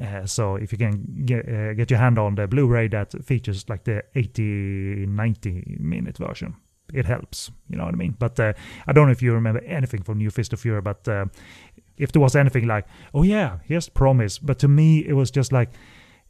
Uh, 0.00 0.24
so 0.24 0.54
if 0.54 0.70
you 0.70 0.78
can 0.78 1.24
get, 1.24 1.48
uh, 1.48 1.74
get 1.74 1.90
your 1.90 1.98
hand 1.98 2.18
on 2.18 2.36
the 2.36 2.46
Blu-ray 2.46 2.88
that 2.88 3.12
features 3.24 3.68
like 3.68 3.84
the 3.84 4.02
80, 4.14 5.06
90 5.06 5.76
minute 5.80 6.18
version, 6.18 6.54
it 6.94 7.04
helps. 7.04 7.50
You 7.68 7.76
know 7.76 7.84
what 7.84 7.94
I 7.94 7.96
mean? 7.96 8.14
But 8.18 8.38
uh, 8.38 8.52
I 8.86 8.92
don't 8.92 9.06
know 9.06 9.12
if 9.12 9.22
you 9.22 9.32
remember 9.32 9.60
anything 9.64 10.02
from 10.02 10.18
New 10.18 10.30
Fist 10.30 10.52
of 10.52 10.60
Fury, 10.60 10.80
but 10.80 11.06
uh, 11.08 11.26
if 11.96 12.12
there 12.12 12.22
was 12.22 12.36
anything 12.36 12.66
like, 12.66 12.86
oh 13.12 13.24
yeah, 13.24 13.58
here's 13.64 13.88
promise. 13.88 14.38
But 14.38 14.58
to 14.60 14.68
me, 14.68 15.04
it 15.04 15.14
was 15.14 15.30
just 15.30 15.52
like, 15.52 15.70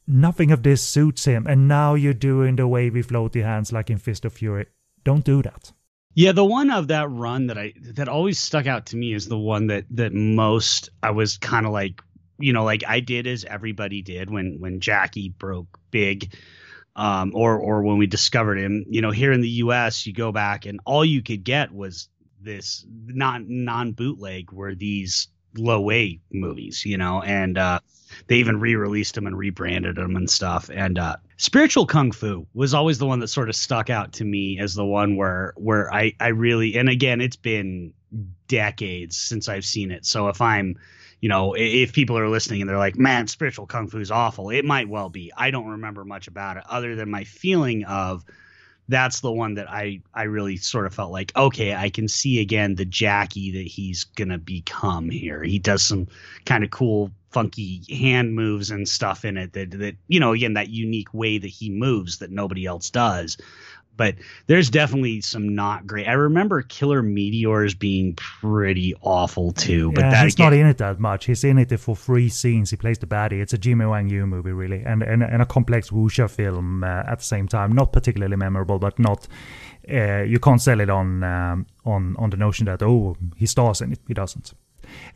nothing 0.09 0.51
of 0.51 0.63
this 0.63 0.83
suits 0.83 1.25
him. 1.25 1.47
And 1.47 1.69
now 1.69 1.95
you're 1.95 2.15
doing 2.15 2.57
the 2.57 2.67
wavy 2.67 3.03
floaty 3.03 3.43
hands 3.43 3.73
like 3.73 3.91
in 3.91 3.99
Fist 3.99 4.25
of 4.25 4.33
Fury. 4.33 4.67
Don't 5.05 5.25
do 5.25 5.43
that. 5.43 5.73
Yeah, 6.15 6.33
the 6.33 6.45
one 6.45 6.71
of 6.71 6.89
that 6.89 7.09
run 7.11 7.47
that 7.47 7.59
I 7.59 7.75
that 7.95 8.09
always 8.09 8.41
stuck 8.41 8.67
out 8.67 8.87
to 8.87 8.97
me 8.97 9.13
is 9.13 9.29
the 9.29 9.39
one 9.39 9.69
that 9.69 9.85
that 9.91 10.13
most 10.13 10.91
I 11.03 11.13
was 11.13 11.37
kind 11.37 11.65
of 11.65 11.73
like, 11.73 12.03
you 12.41 12.53
know, 12.53 12.65
like 12.65 12.83
I 12.89 13.01
did 13.01 13.27
as 13.29 13.45
everybody 13.45 14.03
did 14.03 14.29
when 14.29 14.57
when 14.59 14.81
Jackie 14.81 15.29
broke 15.29 15.79
big. 15.91 16.35
Um, 16.97 17.31
or 17.33 17.57
or 17.57 17.85
when 17.85 17.99
we 17.99 18.09
discovered 18.09 18.59
him, 18.59 18.85
you 18.89 19.01
know, 19.01 19.13
here 19.13 19.31
in 19.31 19.41
the 19.41 19.49
U.S., 19.49 20.05
you 20.05 20.13
go 20.13 20.33
back 20.33 20.67
and 20.67 20.81
all 20.85 21.05
you 21.05 21.23
could 21.23 21.45
get 21.45 21.73
was 21.73 22.09
this 22.41 22.85
non 22.89 23.47
non 23.49 23.93
bootleg 23.93 24.51
were 24.51 24.75
these 24.75 25.29
Lo-Wei 25.57 26.21
movies, 26.33 26.85
you 26.85 26.97
know, 26.97 27.23
and 27.23 27.59
uh, 27.59 27.81
they 28.27 28.37
even 28.37 28.61
re-released 28.61 29.15
them 29.15 29.27
and 29.27 29.37
rebranded 29.37 29.97
them 29.97 30.17
and 30.17 30.29
stuff. 30.29 30.71
And 30.73 30.99
uh, 30.99 31.17
spiritual 31.37 31.87
kung 31.87 32.13
fu 32.13 32.47
was 32.55 32.75
always 32.75 32.99
the 32.99 33.07
one 33.07 33.21
that 33.21 33.29
sort 33.29 33.49
of 33.49 33.57
stuck 33.57 33.91
out 33.91 34.13
to 34.15 34.25
me 34.25 34.59
as 34.59 34.75
the 34.75 34.85
one 34.85 35.17
where 35.17 35.53
where 35.57 35.93
I 35.93 36.13
I 36.21 36.29
really 36.29 36.77
and 36.77 36.89
again 36.89 37.21
it's 37.21 37.37
been 37.37 37.93
decades 38.47 39.17
since 39.17 39.49
I've 39.49 39.65
seen 39.65 39.91
it. 39.91 40.07
So 40.07 40.29
if 40.29 40.41
I'm 40.41 40.77
you 41.21 41.29
know, 41.29 41.55
if 41.55 41.93
people 41.93 42.17
are 42.17 42.29
listening 42.29 42.61
and 42.61 42.71
they're 42.71 42.79
like, 42.79 42.97
"Man, 42.97 43.27
spiritual 43.27 43.67
kung 43.67 43.89
fu 43.89 43.99
is 43.99 44.11
awful," 44.11 44.51
it 44.51 44.65
might 44.65 44.89
well 44.89 45.09
be. 45.09 45.33
I 45.37 45.51
don't 45.51 45.67
remember 45.67 46.05
much 46.05 46.29
about 46.29 46.57
it 46.57 46.65
other 46.69 46.95
than 46.95 47.11
my 47.11 47.25
feeling 47.25 47.85
of 47.85 48.25
that's 48.89 49.21
the 49.21 49.33
one 49.33 49.55
that 49.55 49.71
I 49.71 50.01
I 50.15 50.25
really 50.25 50.57
sort 50.57 50.87
of 50.87 50.95
felt 50.95 51.13
like 51.13 51.37
okay 51.37 51.75
I 51.75 51.91
can 51.91 52.09
see 52.09 52.41
again 52.41 52.75
the 52.75 52.85
Jackie 52.85 53.53
that 53.53 53.67
he's 53.67 54.05
gonna 54.05 54.39
become 54.39 55.11
here. 55.11 55.43
He 55.43 55.59
does 55.59 55.83
some 55.83 56.09
kind 56.45 56.65
of 56.65 56.71
cool 56.71 57.13
funky 57.31 57.83
hand 57.91 58.35
moves 58.35 58.71
and 58.71 58.89
stuff 58.89 59.25
in 59.25 59.37
it 59.37 59.53
that 59.53 59.71
that 59.73 59.95
you 60.09 60.19
know 60.19 60.33
again 60.33 60.55
that 60.55 60.71
unique 60.71 61.13
way 61.13 61.39
that 61.39 61.49
he 61.49 61.69
moves 61.71 62.19
that 62.19 62.31
nobody 62.31 62.65
else 62.65 62.89
does 62.89 63.37
but 63.99 64.15
there's 64.47 64.71
definitely 64.71 65.21
some 65.21 65.55
not 65.55 65.87
great. 65.87 66.09
I 66.09 66.13
remember 66.13 66.63
Killer 66.63 67.03
Meteors 67.03 67.75
being 67.75 68.15
pretty 68.15 68.95
awful 69.03 69.53
too. 69.53 69.93
But 69.93 70.05
yeah, 70.05 70.25
he's 70.25 70.35
again, 70.35 70.47
not 70.47 70.53
in 70.55 70.67
it 70.67 70.79
that 70.79 70.99
much. 70.99 71.27
He's 71.27 71.45
in 71.45 71.59
it 71.59 71.79
for 71.79 71.95
three 71.95 72.31
scenes. 72.31 72.71
He 72.71 72.77
plays 72.77 72.99
the 72.99 73.07
baddie. 73.07 73.43
It's 73.43 73.53
a 73.53 73.59
Jimmy 73.59 73.85
Wang 73.85 74.09
Yu 74.09 74.27
movie, 74.27 74.53
really, 74.53 74.83
and 74.87 75.03
and, 75.03 75.23
and 75.23 75.43
a 75.43 75.47
complex 75.47 75.91
wuxia 75.91 76.31
film 76.31 76.85
uh, 76.85 76.87
at 76.87 77.19
the 77.19 77.25
same 77.25 77.47
time. 77.47 77.73
Not 77.73 77.93
particularly 77.93 78.37
memorable, 78.37 78.79
but 78.79 78.99
not. 78.99 79.29
Uh, 79.91 80.23
you 80.23 80.39
can't 80.39 80.63
sell 80.63 80.81
it 80.81 80.89
on 80.89 81.23
um, 81.25 81.67
on 81.85 82.17
on 82.19 82.31
the 82.31 82.37
notion 82.37 82.67
that 82.67 82.83
oh 82.83 83.17
he 83.37 83.45
stars 83.45 83.83
in 83.83 83.93
it. 83.93 84.01
He 84.07 84.15
doesn't. 84.15 84.55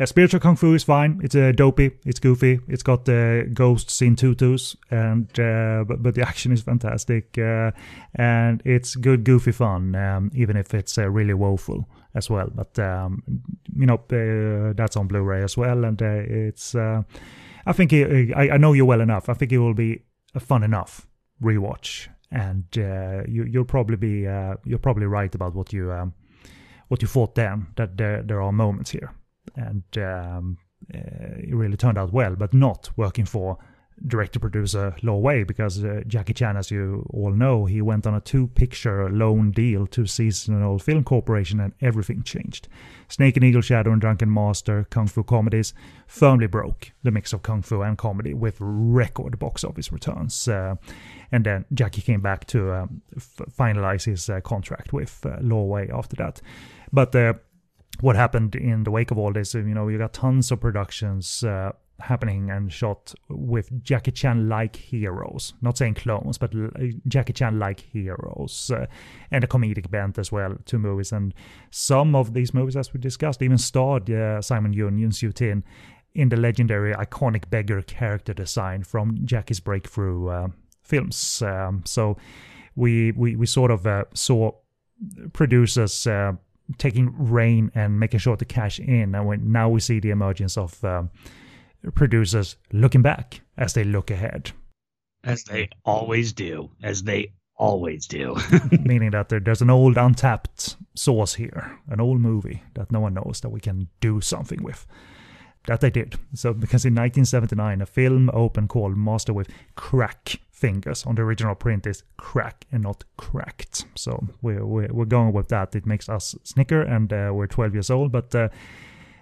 Uh, 0.00 0.06
spiritual 0.06 0.40
kung 0.40 0.56
fu 0.56 0.74
is 0.74 0.84
fine. 0.84 1.20
It's 1.22 1.34
uh, 1.34 1.52
dopey. 1.52 1.92
It's 2.04 2.18
goofy. 2.18 2.60
It's 2.68 2.82
got 2.82 3.08
uh, 3.08 3.44
ghosts 3.44 4.00
in 4.02 4.16
tutus, 4.16 4.76
and 4.90 5.28
uh, 5.38 5.84
but, 5.86 6.02
but 6.02 6.14
the 6.14 6.22
action 6.26 6.52
is 6.52 6.62
fantastic, 6.62 7.38
uh, 7.38 7.72
and 8.14 8.62
it's 8.64 8.96
good 8.96 9.24
goofy 9.24 9.52
fun, 9.52 9.94
um, 9.94 10.30
even 10.34 10.56
if 10.56 10.74
it's 10.74 10.98
uh, 10.98 11.08
really 11.08 11.34
woeful 11.34 11.88
as 12.14 12.30
well. 12.30 12.48
But 12.54 12.78
um, 12.78 13.22
you 13.76 13.86
know 13.86 14.00
that's 14.74 14.96
on 14.96 15.06
Blu-ray 15.06 15.42
as 15.42 15.56
well, 15.56 15.84
and 15.84 16.00
it's. 16.00 16.74
I 17.64 17.72
think 17.72 17.92
it, 17.92 18.34
I, 18.36 18.50
I 18.50 18.56
know 18.56 18.72
you 18.72 18.84
well 18.84 19.00
enough. 19.00 19.28
I 19.28 19.34
think 19.34 19.52
it 19.52 19.58
will 19.58 19.74
be 19.74 20.02
a 20.34 20.40
fun 20.40 20.64
enough 20.64 21.06
rewatch, 21.40 22.08
and 22.32 22.64
you, 22.74 23.44
you'll 23.44 23.64
probably 23.64 23.96
be 23.96 24.22
you're 24.64 24.78
probably 24.80 25.06
right 25.06 25.32
about 25.34 25.54
what 25.54 25.72
you. 25.72 25.92
Um, 25.92 26.14
what 26.88 27.00
you 27.00 27.08
thought 27.08 27.34
then 27.34 27.68
that 27.76 27.96
there, 27.96 28.22
there 28.22 28.42
are 28.42 28.52
moments 28.52 28.90
here 28.90 29.14
and 29.56 29.82
um, 29.98 30.58
uh, 30.94 30.98
it 31.38 31.54
really 31.54 31.76
turned 31.76 31.98
out 31.98 32.12
well, 32.12 32.34
but 32.36 32.52
not 32.52 32.90
working 32.96 33.24
for 33.24 33.58
director 34.06 34.40
producer 34.40 34.96
Lo-Wei 35.02 35.44
because 35.44 35.84
uh, 35.84 36.02
Jackie 36.06 36.32
Chan, 36.32 36.56
as 36.56 36.70
you 36.70 37.06
all 37.12 37.30
know, 37.30 37.66
he 37.66 37.80
went 37.80 38.06
on 38.06 38.14
a 38.14 38.20
two 38.20 38.48
picture 38.48 39.08
loan 39.10 39.50
deal 39.50 39.86
to 39.88 40.06
Seasonal 40.06 40.78
Film 40.78 41.04
Corporation 41.04 41.60
and 41.60 41.72
everything 41.80 42.22
changed. 42.22 42.68
Snake 43.08 43.36
and 43.36 43.44
Eagle 43.44 43.60
Shadow 43.60 43.92
and 43.92 44.00
Drunken 44.00 44.32
Master, 44.32 44.86
Kung 44.90 45.06
Fu 45.06 45.22
comedies, 45.22 45.74
firmly 46.06 46.46
broke 46.46 46.92
the 47.02 47.10
mix 47.10 47.32
of 47.32 47.42
Kung 47.42 47.62
Fu 47.62 47.82
and 47.82 47.96
comedy 47.96 48.34
with 48.34 48.56
record 48.58 49.38
box 49.38 49.64
office 49.64 49.92
returns. 49.92 50.48
Uh, 50.48 50.76
and 51.30 51.44
then 51.44 51.64
Jackie 51.72 52.02
came 52.02 52.20
back 52.20 52.46
to 52.48 52.72
um, 52.72 53.02
f- 53.16 53.40
finalize 53.56 54.04
his 54.04 54.28
uh, 54.28 54.40
contract 54.40 54.92
with 54.92 55.24
uh, 55.26 55.36
Lo-Wei 55.40 55.90
after 55.92 56.16
that. 56.16 56.40
But 56.92 57.14
uh, 57.14 57.34
what 58.00 58.16
happened 58.16 58.54
in 58.54 58.84
the 58.84 58.90
wake 58.90 59.10
of 59.10 59.18
all 59.18 59.32
this, 59.32 59.54
you 59.54 59.62
know, 59.62 59.88
you 59.88 59.98
got 59.98 60.12
tons 60.12 60.50
of 60.50 60.60
productions 60.60 61.44
uh, 61.44 61.72
happening 62.00 62.50
and 62.50 62.72
shot 62.72 63.14
with 63.28 63.70
Jackie 63.82 64.10
Chan 64.10 64.48
like 64.48 64.76
heroes. 64.76 65.54
Not 65.62 65.78
saying 65.78 65.94
clones, 65.94 66.38
but 66.38 66.52
Jackie 67.06 67.32
Chan 67.32 67.58
like 67.58 67.80
heroes. 67.80 68.70
Uh, 68.74 68.86
and 69.30 69.44
a 69.44 69.46
comedic 69.46 69.90
bent 69.90 70.18
as 70.18 70.32
well 70.32 70.56
two 70.64 70.78
movies. 70.78 71.12
And 71.12 71.34
some 71.70 72.14
of 72.14 72.34
these 72.34 72.54
movies, 72.54 72.76
as 72.76 72.92
we 72.92 73.00
discussed, 73.00 73.42
even 73.42 73.58
starred 73.58 74.10
uh, 74.10 74.42
Simon 74.42 74.72
Yuen, 74.72 74.98
Yuen 74.98 75.12
Siu 75.12 75.32
Tin, 75.32 75.62
in 76.14 76.28
the 76.28 76.36
legendary 76.36 76.94
iconic 76.94 77.48
beggar 77.48 77.80
character 77.82 78.34
design 78.34 78.82
from 78.82 79.16
Jackie's 79.24 79.60
breakthrough 79.60 80.28
uh, 80.28 80.48
films. 80.82 81.40
Um, 81.42 81.82
so 81.86 82.18
we, 82.74 83.12
we, 83.12 83.36
we 83.36 83.46
sort 83.46 83.70
of 83.70 83.86
uh, 83.86 84.04
saw 84.12 84.52
producers 85.32 86.06
uh, 86.06 86.32
taking 86.78 87.12
rain 87.30 87.70
and 87.74 87.98
making 87.98 88.20
sure 88.20 88.36
to 88.36 88.44
cash 88.44 88.78
in. 88.78 89.14
And 89.14 89.26
when, 89.26 89.52
now 89.52 89.68
we 89.68 89.80
see 89.80 90.00
the 90.00 90.10
emergence 90.10 90.56
of 90.56 90.82
um, 90.84 91.10
producers 91.94 92.56
looking 92.72 93.02
back 93.02 93.40
as 93.56 93.74
they 93.74 93.84
look 93.84 94.10
ahead. 94.10 94.52
As 95.24 95.44
they 95.44 95.68
always 95.84 96.32
do. 96.32 96.70
As 96.82 97.02
they 97.02 97.32
always 97.56 98.06
do. 98.06 98.36
Meaning 98.80 99.12
that 99.12 99.28
there, 99.28 99.40
there's 99.40 99.62
an 99.62 99.70
old 99.70 99.96
untapped 99.96 100.76
source 100.94 101.34
here, 101.34 101.78
an 101.88 102.00
old 102.00 102.20
movie 102.20 102.62
that 102.74 102.90
no 102.90 103.00
one 103.00 103.14
knows 103.14 103.40
that 103.42 103.50
we 103.50 103.60
can 103.60 103.88
do 104.00 104.20
something 104.20 104.62
with 104.62 104.86
that 105.66 105.80
they 105.80 105.90
did. 105.90 106.18
So 106.34 106.52
because 106.52 106.84
in 106.84 106.94
1979, 106.94 107.80
a 107.80 107.86
film 107.86 108.30
opened 108.32 108.68
called 108.68 108.96
Master 108.96 109.32
with 109.32 109.48
Crack 109.76 110.40
Fingers 110.50 111.04
on 111.06 111.16
the 111.16 111.22
original 111.22 111.56
print 111.56 111.86
is 111.88 112.04
crack 112.16 112.66
and 112.70 112.84
not 112.84 113.04
cracked. 113.16 113.84
So 113.96 114.28
we're 114.42 114.64
we're, 114.64 114.92
we're 114.92 115.04
going 115.04 115.32
with 115.32 115.48
that. 115.48 115.74
It 115.74 115.86
makes 115.86 116.08
us 116.08 116.36
snicker, 116.44 116.82
and 116.82 117.12
uh, 117.12 117.30
we're 117.32 117.46
12 117.46 117.74
years 117.74 117.90
old, 117.90 118.12
but. 118.12 118.34
Uh, 118.34 118.48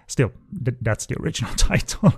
still, 0.07 0.31
th- 0.65 0.77
that's 0.81 1.05
the 1.05 1.17
original 1.21 1.53
title. 1.55 2.13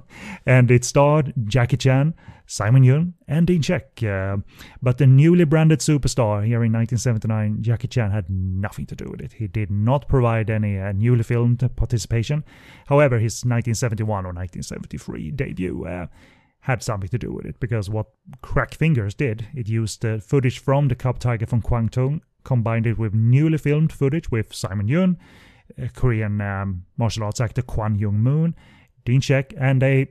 and 0.48 0.72
it 0.72 0.84
starred 0.84 1.32
Jackie 1.46 1.78
Chan, 1.78 2.16
Simon 2.54 2.84
Yuen, 2.84 3.16
and 3.28 3.48
Dean 3.48 3.64
Shek. 3.64 4.04
Uh, 4.04 4.38
but 4.80 5.00
the 5.00 5.08
newly 5.08 5.44
branded 5.44 5.80
superstar 5.80 6.46
here 6.46 6.64
in 6.64 6.72
1979, 6.72 7.64
Jackie 7.64 7.88
Chan, 7.88 8.12
had 8.12 8.30
nothing 8.30 8.86
to 8.86 8.96
do 8.96 9.06
with 9.10 9.22
it. 9.22 9.34
He 9.34 9.48
did 9.48 9.72
not 9.72 10.08
provide 10.08 10.52
any 10.52 10.78
uh, 10.78 10.92
newly 10.92 11.24
filmed 11.24 11.68
participation. 11.76 12.44
However, 12.86 13.18
his 13.18 13.44
1971 13.44 14.08
or 14.08 14.34
1973 14.34 15.32
debut 15.32 15.84
uh, 15.84 16.06
had 16.60 16.84
something 16.84 17.10
to 17.10 17.18
do 17.18 17.32
with 17.34 17.48
it 17.48 17.60
because 17.60 17.90
what 17.90 18.12
Crack 18.44 18.76
Fingers 18.76 19.16
did, 19.16 19.48
it 19.56 19.68
used 19.68 20.06
footage 20.22 20.60
from 20.60 20.90
the 20.90 20.96
Cub 20.96 21.18
Tiger 21.18 21.48
from 21.48 21.64
Kwangtung, 21.64 22.22
combined 22.44 22.86
it 22.86 23.00
with 23.00 23.16
newly 23.16 23.58
filmed 23.58 23.92
footage 23.92 24.30
with 24.30 24.54
Simon 24.54 24.88
Yuen, 24.88 25.18
Korean 25.96 26.40
um, 26.40 26.86
martial 26.98 27.24
arts 27.24 27.42
actor 27.42 27.64
Kwan 27.64 27.96
Young 27.96 28.20
Moon, 28.20 28.56
Dean 29.06 29.22
Shek, 29.22 29.56
and 29.58 29.82
a 29.82 30.08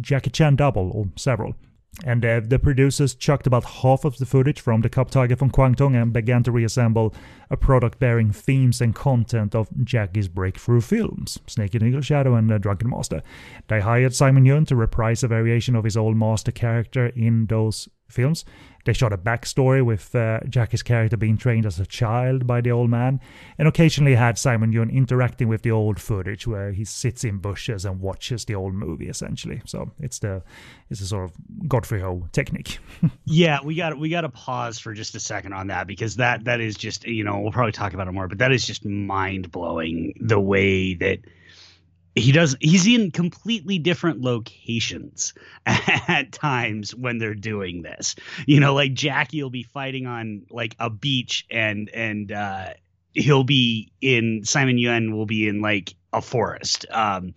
Jackie 0.00 0.30
Chan 0.30 0.56
double, 0.56 0.90
or 0.90 1.08
several. 1.16 1.54
And 2.04 2.24
uh, 2.24 2.40
the 2.44 2.58
producers 2.58 3.14
chucked 3.14 3.46
about 3.46 3.64
half 3.64 4.04
of 4.04 4.18
the 4.18 4.26
footage 4.26 4.60
from 4.60 4.80
the 4.80 4.88
Cub 4.88 5.10
Tiger 5.10 5.36
from 5.36 5.50
Kwangtung 5.50 6.00
and 6.00 6.12
began 6.12 6.42
to 6.42 6.52
reassemble 6.52 7.14
a 7.50 7.56
product 7.56 7.98
bearing 7.98 8.32
themes 8.32 8.80
and 8.80 8.94
content 8.94 9.54
of 9.54 9.68
Jackie's 9.84 10.28
breakthrough 10.28 10.80
films, 10.80 11.38
Snake 11.46 11.74
and 11.74 11.84
Eagle 11.84 12.00
Shadow 12.00 12.34
and 12.34 12.50
uh, 12.50 12.58
Drunken 12.58 12.90
Master. 12.90 13.22
They 13.68 13.80
hired 13.80 14.14
Simon 14.14 14.44
Yuen 14.44 14.66
to 14.66 14.76
reprise 14.76 15.22
a 15.22 15.28
variation 15.28 15.76
of 15.76 15.84
his 15.84 15.96
old 15.96 16.16
master 16.16 16.52
character 16.52 17.06
in 17.06 17.46
those 17.46 17.88
films. 18.14 18.44
They 18.84 18.92
shot 18.92 19.12
a 19.12 19.18
backstory 19.18 19.84
with 19.84 20.14
uh, 20.14 20.40
Jackie's 20.48 20.82
character 20.82 21.16
being 21.16 21.38
trained 21.38 21.64
as 21.64 21.80
a 21.80 21.86
child 21.86 22.46
by 22.46 22.60
the 22.60 22.70
old 22.70 22.90
man, 22.90 23.18
and 23.58 23.66
occasionally 23.66 24.14
had 24.14 24.36
Simon 24.36 24.72
Yuen 24.72 24.90
interacting 24.90 25.48
with 25.48 25.62
the 25.62 25.70
old 25.70 25.98
footage 25.98 26.46
where 26.46 26.70
he 26.70 26.84
sits 26.84 27.24
in 27.24 27.38
bushes 27.38 27.86
and 27.86 28.00
watches 28.00 28.44
the 28.44 28.54
old 28.54 28.74
movie 28.74 29.08
essentially. 29.08 29.62
So 29.64 29.90
it's 30.00 30.18
the 30.18 30.42
it's 30.90 31.00
a 31.00 31.06
sort 31.06 31.24
of 31.24 31.32
Godfrey 31.66 32.00
Ho 32.00 32.28
technique. 32.32 32.78
yeah, 33.24 33.60
we 33.64 33.74
got 33.74 33.98
we 33.98 34.10
got 34.10 34.22
to 34.22 34.28
pause 34.28 34.78
for 34.78 34.92
just 34.92 35.14
a 35.14 35.20
second 35.20 35.54
on 35.54 35.68
that 35.68 35.86
because 35.86 36.16
that 36.16 36.44
that 36.44 36.60
is 36.60 36.76
just 36.76 37.04
you 37.06 37.24
know 37.24 37.40
we'll 37.40 37.52
probably 37.52 37.72
talk 37.72 37.94
about 37.94 38.06
it 38.06 38.12
more, 38.12 38.28
but 38.28 38.38
that 38.38 38.52
is 38.52 38.66
just 38.66 38.84
mind 38.84 39.50
blowing 39.50 40.14
the 40.20 40.38
way 40.38 40.94
that 40.94 41.20
he 42.14 42.32
does 42.32 42.56
he's 42.60 42.86
in 42.86 43.10
completely 43.10 43.78
different 43.78 44.20
locations 44.20 45.34
at 45.66 46.32
times 46.32 46.94
when 46.94 47.18
they're 47.18 47.34
doing 47.34 47.82
this. 47.82 48.14
You 48.46 48.60
know 48.60 48.74
like 48.74 48.94
jackie 48.94 49.42
will 49.42 49.50
be 49.50 49.64
fighting 49.64 50.06
on 50.06 50.46
like 50.50 50.76
a 50.78 50.90
beach 50.90 51.46
and 51.50 51.88
and 51.90 52.30
uh 52.30 52.70
he'll 53.12 53.44
be 53.44 53.92
in 54.00 54.44
simon 54.44 54.78
yuen 54.78 55.16
will 55.16 55.26
be 55.26 55.48
in 55.48 55.60
like 55.60 55.94
a 56.12 56.22
forest. 56.22 56.86
Um 56.90 57.34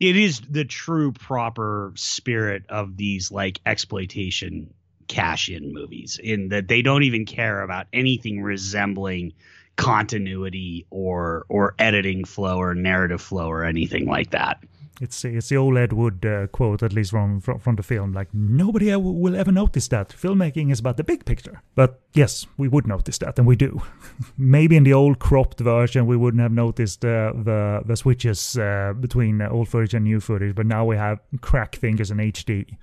it 0.00 0.16
is 0.16 0.40
the 0.40 0.64
true 0.64 1.12
proper 1.12 1.92
spirit 1.96 2.64
of 2.68 2.96
these 2.96 3.30
like 3.30 3.60
exploitation 3.66 4.72
cash 5.08 5.48
in 5.48 5.72
movies 5.72 6.18
in 6.22 6.48
that 6.48 6.68
they 6.68 6.82
don't 6.82 7.02
even 7.02 7.26
care 7.26 7.62
about 7.62 7.86
anything 7.92 8.42
resembling 8.42 9.32
continuity 9.76 10.86
or 10.90 11.44
or 11.48 11.74
editing 11.78 12.24
flow 12.24 12.58
or 12.58 12.74
narrative 12.74 13.20
flow 13.20 13.48
or 13.48 13.64
anything 13.64 14.06
like 14.06 14.30
that. 14.30 14.62
It's 15.00 15.24
it's 15.24 15.48
the 15.48 15.56
old 15.56 15.76
Ed 15.76 15.92
Wood 15.92 16.24
uh, 16.24 16.46
quote, 16.46 16.82
at 16.82 16.92
least 16.92 17.10
from, 17.10 17.40
from, 17.40 17.58
from 17.58 17.74
the 17.74 17.82
film. 17.82 18.12
Like 18.12 18.32
nobody 18.32 18.94
will 18.94 19.34
ever 19.34 19.50
notice 19.50 19.88
that 19.88 20.10
filmmaking 20.10 20.70
is 20.70 20.78
about 20.78 20.96
the 20.96 21.04
big 21.04 21.24
picture. 21.24 21.60
But 21.74 22.00
yes, 22.12 22.46
we 22.56 22.68
would 22.68 22.86
notice 22.86 23.18
that, 23.18 23.36
and 23.36 23.46
we 23.46 23.56
do. 23.56 23.82
Maybe 24.38 24.76
in 24.76 24.84
the 24.84 24.92
old 24.92 25.18
cropped 25.18 25.58
version, 25.58 26.06
we 26.06 26.16
wouldn't 26.16 26.40
have 26.40 26.52
noticed 26.52 27.04
uh, 27.04 27.32
the 27.34 27.82
the 27.84 27.96
switches 27.96 28.56
uh, 28.56 28.92
between 28.98 29.42
old 29.42 29.68
footage 29.68 29.94
and 29.94 30.04
new 30.04 30.20
footage. 30.20 30.54
But 30.54 30.66
now 30.66 30.84
we 30.84 30.96
have 30.96 31.18
crack 31.40 31.74
fingers 31.74 32.12
in 32.12 32.18
HD, 32.18 32.76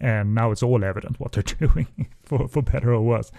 and 0.00 0.34
now 0.34 0.50
it's 0.50 0.62
all 0.62 0.82
evident 0.82 1.20
what 1.20 1.32
they're 1.32 1.42
doing, 1.68 2.08
for 2.22 2.48
for 2.48 2.62
better 2.62 2.94
or 2.94 3.02
worse. 3.02 3.30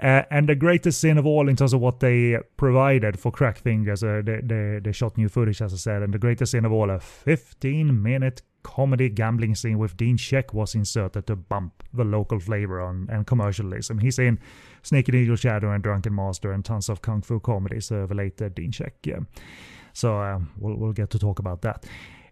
Uh, 0.00 0.22
and 0.30 0.48
the 0.48 0.54
greatest 0.54 1.00
sin 1.00 1.18
of 1.18 1.26
all 1.26 1.48
in 1.48 1.56
terms 1.56 1.72
of 1.72 1.80
what 1.80 1.98
they 1.98 2.38
provided 2.56 3.18
for 3.18 3.32
Crack 3.32 3.58
Fingers, 3.58 4.04
uh, 4.04 4.22
they, 4.24 4.40
they, 4.44 4.80
they, 4.82 4.92
shot 4.92 5.16
new 5.16 5.28
footage, 5.28 5.60
as 5.60 5.74
I 5.74 5.76
said, 5.76 6.02
and 6.02 6.14
the 6.14 6.18
greatest 6.18 6.52
sin 6.52 6.64
of 6.64 6.70
all, 6.70 6.88
a 6.88 7.00
15 7.00 8.00
minute 8.00 8.42
comedy 8.62 9.08
gambling 9.08 9.54
scene 9.54 9.78
with 9.78 9.96
Dean 9.96 10.16
Shek 10.16 10.54
was 10.54 10.74
inserted 10.74 11.26
to 11.26 11.34
bump 11.36 11.82
the 11.92 12.04
local 12.04 12.38
flavor 12.38 12.80
on 12.80 13.08
and 13.10 13.26
commercialism. 13.26 13.98
He's 13.98 14.18
in 14.18 14.38
Snake 14.82 15.08
and 15.08 15.16
Eagle 15.16 15.36
Shadow 15.36 15.72
and 15.72 15.82
Drunken 15.82 16.14
Master 16.14 16.52
and 16.52 16.64
tons 16.64 16.88
of 16.88 17.02
kung 17.02 17.22
fu 17.22 17.40
comedies, 17.40 17.90
uh, 17.90 18.06
uh, 18.08 18.48
Dean 18.54 18.70
Shek. 18.70 18.94
Yeah. 19.04 19.20
So 19.94 20.20
um, 20.20 20.50
we'll, 20.58 20.76
we'll 20.76 20.92
get 20.92 21.10
to 21.10 21.18
talk 21.18 21.40
about 21.40 21.62
that. 21.62 21.86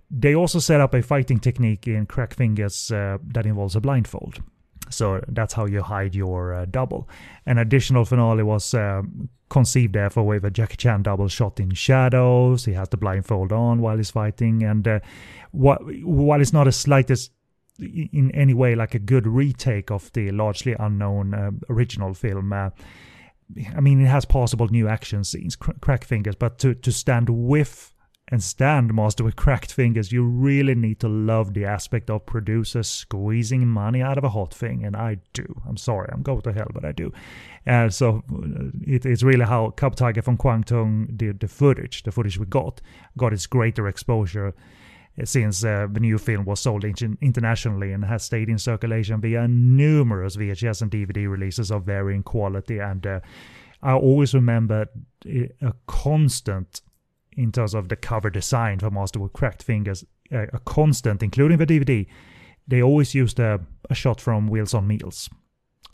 They 0.09 0.37
also 0.37 0.61
set 0.61 0.81
up 0.81 0.95
a 0.95 1.03
fighting 1.03 1.41
technique 1.41 1.89
in 1.89 2.07
Crack 2.07 2.35
Fingers 2.35 2.93
uh, 2.93 3.19
that 3.33 3.45
involves 3.45 3.75
a 3.75 3.81
blindfold. 3.81 4.41
So 4.91 5.23
that's 5.29 5.55
how 5.55 5.67
you 5.67 5.83
hide 5.83 6.15
your 6.15 6.55
uh, 6.55 6.67
double. 6.71 7.09
An 7.45 7.59
additional 7.59 8.05
finale 8.05 8.43
was 8.43 8.75
uh, 8.75 9.03
conceived 9.49 9.95
therefore 9.95 10.25
with 10.25 10.45
a 10.45 10.51
Jackie 10.51 10.77
Chan 10.77 11.03
double 11.03 11.29
shot 11.29 11.61
in 11.61 11.71
shadows. 11.75 12.65
He 12.65 12.73
has 12.73 12.89
the 12.89 12.97
blindfold 12.97 13.53
on 13.53 13.81
while 13.81 13.97
he's 13.97 14.11
fighting, 14.11 14.63
and 14.63 14.87
uh, 14.87 15.01
wh- 15.53 15.83
while 16.05 16.41
it's 16.41 16.53
not 16.53 16.69
a 16.69 16.73
slightest 16.73 17.33
in 17.79 18.31
any 18.33 18.55
way 18.55 18.75
like 18.75 18.95
a 18.95 18.99
good 18.99 19.27
retake 19.27 19.91
of 19.91 20.11
the 20.13 20.31
largely 20.31 20.75
unknown 20.79 21.35
uh, 21.35 21.51
original 21.69 22.15
film. 22.15 22.53
Uh, 22.53 22.71
I 23.77 23.81
mean, 23.81 24.01
it 24.01 24.09
has 24.09 24.25
possible 24.25 24.67
new 24.69 24.89
action 24.89 25.25
scenes, 25.25 25.57
cr- 25.57 25.73
crack 25.81 26.05
fingers, 26.05 26.35
but 26.35 26.59
to 26.59 26.75
to 26.75 26.93
stand 26.93 27.29
with 27.29 27.95
and 28.29 28.43
stand 28.43 28.93
master 28.93 29.23
with 29.23 29.37
cracked 29.37 29.73
fingers, 29.73 30.11
you 30.11 30.25
really 30.25 30.75
need 30.75 30.99
to 30.99 31.09
love 31.09 31.55
the 31.55 31.65
aspect 31.65 32.11
of 32.11 32.27
producers 32.27 32.89
squeezing 32.89 33.69
money 33.69 34.03
out 34.03 34.19
of 34.19 34.25
a 34.25 34.31
hot 34.31 34.53
thing, 34.53 34.85
and 34.85 34.97
I 34.97 35.19
do. 35.33 35.61
I'm 35.69 35.77
sorry, 35.77 36.09
I'm 36.13 36.23
going 36.23 36.43
to 36.43 36.53
hell, 36.53 36.71
but 36.75 36.85
I 36.85 36.91
do. 36.91 37.13
And 37.67 37.95
so 37.95 38.25
uh, 38.33 38.71
it 38.83 39.07
is 39.07 39.23
really 39.23 39.45
how 39.45 39.71
Cub 39.71 39.95
Tiger 39.95 40.23
from 40.23 40.39
Kwangtung 40.39 41.17
did 41.17 41.39
the 41.39 41.47
footage, 41.47 42.03
the 42.03 42.11
footage 42.11 42.39
we 42.39 42.47
got, 42.47 42.81
got 43.17 43.33
its 43.33 43.47
greater 43.47 43.87
exposure 43.87 44.49
uh, 45.21 45.25
since 45.25 45.65
uh, 45.65 45.87
the 45.91 46.01
new 46.01 46.19
film 46.19 46.45
was 46.45 46.59
sold 46.59 46.85
internationally 46.85 47.93
and 47.93 48.05
has 48.05 48.25
stayed 48.25 48.49
in 48.49 48.59
circulation 48.59 49.21
via 49.21 49.47
numerous 49.47 50.37
VHS 50.37 50.83
and 50.83 50.91
DVD 50.91 51.31
releases 51.31 51.71
of 51.71 51.85
varying 51.85 52.25
quality. 52.25 52.81
And 52.81 53.07
uh, 53.07 53.21
I 53.85 53.93
always 53.93 54.35
remember 54.35 54.87
uh, 55.25 55.45
a 55.63 55.75
constant 55.87 56.81
in 57.37 57.53
terms 57.53 57.75
of 57.75 57.89
the 57.89 57.97
cover 57.97 58.31
design 58.31 58.79
for 58.79 58.91
Master 58.91 59.21
with 59.21 59.33
Cracked 59.33 59.63
Fingers, 59.63 60.05
a, 60.31 60.45
a 60.53 60.59
constant, 60.61 61.23
including 61.23 61.59
the 61.59 61.67
DVD. 61.67 62.07
They 62.67 62.83
always 62.83 63.15
used 63.15 63.39
a, 63.39 63.61
a 63.89 63.95
shot 63.95 64.21
from 64.21 64.49
Wheels 64.49 64.75
on 64.75 64.87
Meals, 64.87 65.29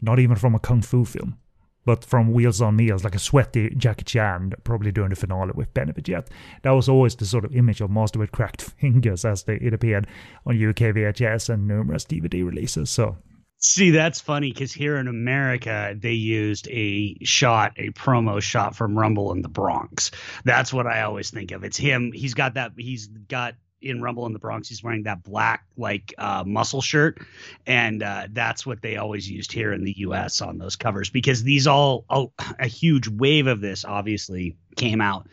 not 0.00 0.18
even 0.18 0.36
from 0.36 0.54
a 0.54 0.58
kung 0.58 0.80
fu 0.80 1.04
film, 1.04 1.38
but 1.84 2.04
from 2.04 2.32
Wheels 2.32 2.62
on 2.62 2.76
Meals, 2.76 3.04
like 3.04 3.14
a 3.14 3.18
sweaty 3.18 3.74
Jackie 3.76 4.04
Chan, 4.04 4.54
probably 4.64 4.92
doing 4.92 5.10
the 5.10 5.16
finale 5.16 5.52
with 5.54 5.74
Benny 5.74 5.92
the 5.92 6.00
Jet. 6.00 6.30
That 6.62 6.70
was 6.70 6.88
always 6.88 7.16
the 7.16 7.26
sort 7.26 7.44
of 7.44 7.54
image 7.54 7.80
of 7.80 7.90
Master 7.90 8.18
with 8.18 8.32
Cracked 8.32 8.62
Fingers 8.80 9.24
as 9.24 9.42
they, 9.42 9.56
it 9.56 9.74
appeared 9.74 10.06
on 10.46 10.54
UK 10.54 10.94
VHS 10.94 11.52
and 11.52 11.66
numerous 11.66 12.04
DVD 12.04 12.44
releases. 12.44 12.88
So 12.88 13.18
See, 13.64 13.90
that's 13.92 14.20
funny 14.20 14.52
because 14.52 14.72
here 14.72 14.96
in 14.96 15.06
America, 15.06 15.94
they 15.96 16.14
used 16.14 16.68
a 16.68 17.16
shot, 17.22 17.74
a 17.76 17.90
promo 17.90 18.42
shot 18.42 18.74
from 18.74 18.98
Rumble 18.98 19.30
in 19.32 19.40
the 19.40 19.48
Bronx. 19.48 20.10
That's 20.44 20.72
what 20.72 20.88
I 20.88 21.02
always 21.02 21.30
think 21.30 21.52
of. 21.52 21.62
It's 21.62 21.76
him. 21.76 22.10
He's 22.12 22.34
got 22.34 22.54
that. 22.54 22.72
He's 22.76 23.06
got 23.06 23.54
in 23.80 24.02
Rumble 24.02 24.26
in 24.26 24.32
the 24.32 24.40
Bronx. 24.40 24.68
He's 24.68 24.82
wearing 24.82 25.04
that 25.04 25.22
black 25.22 25.64
like 25.76 26.12
uh, 26.18 26.42
muscle 26.44 26.80
shirt, 26.80 27.18
and 27.64 28.02
uh, 28.02 28.26
that's 28.32 28.66
what 28.66 28.82
they 28.82 28.96
always 28.96 29.30
used 29.30 29.52
here 29.52 29.72
in 29.72 29.84
the 29.84 29.94
U.S. 29.98 30.42
on 30.42 30.58
those 30.58 30.74
covers 30.74 31.08
because 31.08 31.44
these 31.44 31.68
all 31.68 32.04
oh, 32.10 32.32
a 32.58 32.66
huge 32.66 33.06
wave 33.06 33.46
of 33.46 33.60
this 33.60 33.84
obviously 33.84 34.56
came 34.74 35.00
out 35.00 35.28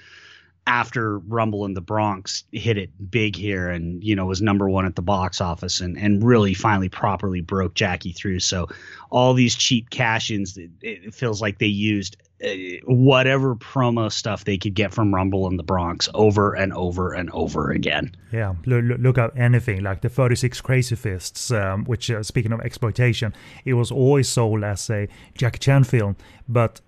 after 0.70 1.18
Rumble 1.18 1.66
in 1.66 1.74
the 1.74 1.82
Bronx 1.82 2.44
hit 2.52 2.78
it 2.78 2.92
big 3.10 3.36
here 3.36 3.70
and 3.70 4.04
you 4.04 4.16
know 4.16 4.28
was 4.28 4.40
number 4.40 4.70
one 4.70 4.86
at 4.86 4.96
the 4.96 5.02
box 5.02 5.42
office 5.42 5.82
and 5.82 5.98
and 5.98 6.24
really 6.24 6.54
finally 6.54 6.90
properly 6.90 7.42
broke 7.42 7.74
Jackie 7.74 8.14
through. 8.14 8.40
So 8.40 8.68
all 9.10 9.34
these 9.34 9.56
cheap 9.56 9.90
cash-ins, 9.90 10.58
it, 10.58 10.70
it 10.82 11.16
feels 11.16 11.42
like 11.42 11.58
they 11.58 11.66
used 11.66 12.18
uh, 12.46 12.50
whatever 12.86 13.56
promo 13.56 14.12
stuff 14.12 14.46
they 14.46 14.60
could 14.60 14.76
get 14.76 14.94
from 14.94 15.14
Rumble 15.14 15.48
in 15.48 15.58
the 15.58 15.64
Bronx 15.64 16.08
over 16.14 16.54
and 16.54 16.72
over 16.74 17.14
and 17.14 17.32
over 17.32 17.72
again. 17.72 18.16
Yeah, 18.32 18.54
look, 18.68 19.00
look 19.00 19.18
at 19.18 19.36
anything 19.36 19.82
like 19.82 20.02
the 20.02 20.10
36 20.10 20.62
Crazy 20.62 20.96
Fists, 20.96 21.50
um, 21.50 21.84
which 21.86 22.12
uh, 22.12 22.22
speaking 22.22 22.52
of 22.52 22.62
exploitation, 22.62 23.34
it 23.66 23.74
was 23.74 23.92
always 23.92 24.30
sold 24.30 24.64
as 24.64 24.88
a 24.92 25.08
Jackie 25.36 25.58
Chan 25.58 25.86
film, 25.86 26.16
but 26.48 26.80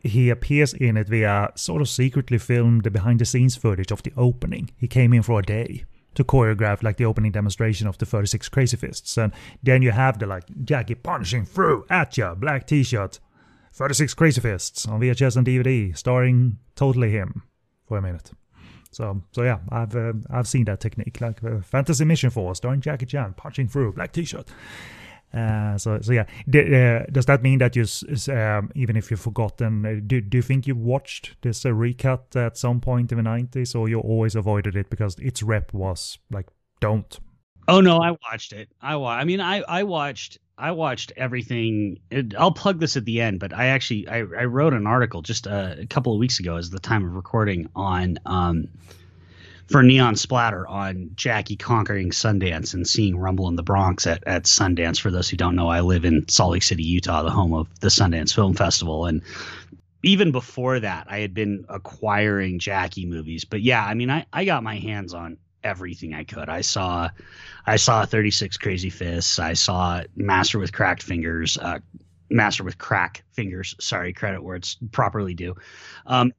he 0.00 0.30
appears 0.30 0.72
in 0.72 0.96
it 0.96 1.08
via 1.08 1.50
sort 1.54 1.82
of 1.82 1.88
secretly 1.88 2.38
filmed 2.38 2.84
the 2.84 2.90
behind 2.90 3.18
the 3.18 3.24
scenes 3.24 3.56
footage 3.56 3.92
of 3.92 4.02
the 4.02 4.12
opening. 4.16 4.70
He 4.76 4.88
came 4.88 5.12
in 5.12 5.22
for 5.22 5.38
a 5.38 5.42
day 5.42 5.84
to 6.14 6.24
choreograph 6.24 6.82
like 6.82 6.96
the 6.96 7.04
opening 7.04 7.32
demonstration 7.32 7.86
of 7.86 7.98
the 7.98 8.06
36 8.06 8.48
Crazy 8.48 8.76
Fists. 8.76 9.16
And 9.16 9.32
then 9.62 9.82
you 9.82 9.92
have 9.92 10.18
the 10.18 10.26
like 10.26 10.44
Jackie 10.64 10.94
punching 10.94 11.44
through 11.44 11.86
at 11.90 12.16
ya, 12.16 12.34
black 12.34 12.66
t-shirt, 12.66 13.20
36 13.72 14.14
Crazy 14.14 14.40
Fists 14.40 14.86
on 14.86 15.00
VHS 15.00 15.36
and 15.36 15.46
DVD, 15.46 15.96
starring 15.96 16.58
totally 16.74 17.10
him 17.10 17.42
for 17.86 17.98
a 17.98 18.02
minute. 18.02 18.32
So, 18.92 19.22
so 19.30 19.42
yeah, 19.42 19.58
I've 19.68 19.94
uh, 19.94 20.14
I've 20.30 20.48
seen 20.48 20.64
that 20.64 20.80
technique, 20.80 21.20
like 21.20 21.44
uh, 21.44 21.60
Fantasy 21.60 22.04
Mission 22.04 22.30
Force, 22.30 22.58
starring 22.58 22.80
Jackie 22.80 23.06
Chan 23.06 23.34
punching 23.36 23.68
through 23.68 23.92
black 23.92 24.12
T-shirt. 24.12 24.48
Uh, 25.32 25.78
so, 25.78 26.00
so 26.00 26.12
yeah. 26.12 26.26
D- 26.48 26.74
uh, 26.74 27.04
does 27.12 27.26
that 27.26 27.42
mean 27.42 27.58
that 27.58 27.76
you, 27.76 27.86
um, 28.34 28.70
even 28.74 28.96
if 28.96 29.10
you've 29.10 29.20
forgotten, 29.20 29.86
uh, 29.86 30.00
do, 30.06 30.20
do 30.20 30.38
you 30.38 30.42
think 30.42 30.66
you 30.66 30.74
watched 30.74 31.36
this 31.42 31.64
uh, 31.64 31.72
recut 31.72 32.34
at 32.34 32.56
some 32.56 32.80
point 32.80 33.12
in 33.12 33.18
the 33.18 33.24
90s 33.24 33.74
or 33.78 33.88
you 33.88 34.00
always 34.00 34.34
avoided 34.34 34.76
it 34.76 34.90
because 34.90 35.16
its 35.18 35.42
rep 35.42 35.72
was 35.72 36.18
like, 36.30 36.48
don't? 36.80 37.20
Oh 37.68 37.80
no, 37.80 37.98
I 37.98 38.10
watched 38.10 38.52
it. 38.52 38.68
I 38.82 38.96
wa- 38.96 39.12
I 39.12 39.24
mean, 39.24 39.40
I 39.40 39.60
I 39.60 39.84
watched 39.84 40.38
I 40.58 40.72
watched 40.72 41.12
everything. 41.16 42.00
I'll 42.36 42.52
plug 42.52 42.80
this 42.80 42.96
at 42.96 43.04
the 43.04 43.20
end, 43.20 43.38
but 43.38 43.52
I 43.52 43.66
actually 43.66 44.08
I, 44.08 44.18
I 44.18 44.44
wrote 44.44 44.74
an 44.74 44.86
article 44.88 45.22
just 45.22 45.46
a, 45.46 45.78
a 45.80 45.86
couple 45.86 46.12
of 46.12 46.18
weeks 46.18 46.40
ago, 46.40 46.56
as 46.56 46.70
the 46.70 46.80
time 46.80 47.04
of 47.04 47.14
recording 47.14 47.68
on 47.76 48.18
um 48.26 48.66
for 49.70 49.82
Neon 49.84 50.16
Splatter 50.16 50.66
on 50.66 51.10
Jackie 51.14 51.56
conquering 51.56 52.10
Sundance 52.10 52.74
and 52.74 52.86
seeing 52.86 53.16
Rumble 53.16 53.46
in 53.48 53.54
the 53.54 53.62
Bronx 53.62 54.06
at, 54.06 54.22
at 54.26 54.44
Sundance. 54.44 55.00
For 55.00 55.12
those 55.12 55.28
who 55.28 55.36
don't 55.36 55.54
know, 55.54 55.68
I 55.68 55.80
live 55.80 56.04
in 56.04 56.28
Salt 56.28 56.52
Lake 56.52 56.64
City, 56.64 56.82
Utah, 56.82 57.22
the 57.22 57.30
home 57.30 57.54
of 57.54 57.68
the 57.80 57.88
Sundance 57.88 58.34
Film 58.34 58.54
Festival. 58.54 59.06
And 59.06 59.22
even 60.02 60.32
before 60.32 60.80
that, 60.80 61.06
I 61.08 61.20
had 61.20 61.34
been 61.34 61.64
acquiring 61.68 62.58
Jackie 62.58 63.06
movies. 63.06 63.44
But 63.44 63.62
yeah, 63.62 63.84
I 63.84 63.94
mean, 63.94 64.10
I, 64.10 64.26
I 64.32 64.44
got 64.44 64.64
my 64.64 64.76
hands 64.76 65.14
on 65.14 65.38
everything 65.62 66.14
I 66.14 66.24
could. 66.24 66.48
I 66.48 66.62
saw, 66.62 67.10
I 67.64 67.76
saw 67.76 68.04
36 68.04 68.56
Crazy 68.56 68.90
Fists. 68.90 69.38
I 69.38 69.52
saw 69.52 70.02
Master 70.16 70.58
with 70.58 70.72
Cracked 70.72 71.04
Fingers, 71.04 71.56
uh, 71.58 71.78
Master 72.28 72.64
with 72.64 72.78
Crack 72.78 73.22
Fingers. 73.34 73.76
Sorry, 73.78 74.12
credit 74.12 74.42
where 74.42 74.56
it's 74.56 74.78
properly 74.90 75.34
due. 75.34 75.54
Um, 76.06 76.32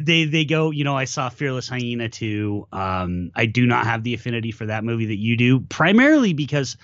they 0.00 0.24
they 0.24 0.44
go 0.44 0.70
you 0.70 0.84
know 0.84 0.96
i 0.96 1.04
saw 1.04 1.28
fearless 1.28 1.68
hyena 1.68 2.08
too. 2.08 2.66
Um 2.72 3.30
i 3.34 3.46
do 3.46 3.66
not 3.66 3.84
have 3.84 4.02
the 4.02 4.14
affinity 4.14 4.52
for 4.52 4.66
that 4.66 4.84
movie 4.84 5.06
that 5.06 5.18
you 5.18 5.36
do 5.36 5.60
primarily 5.60 6.32
because 6.32 6.76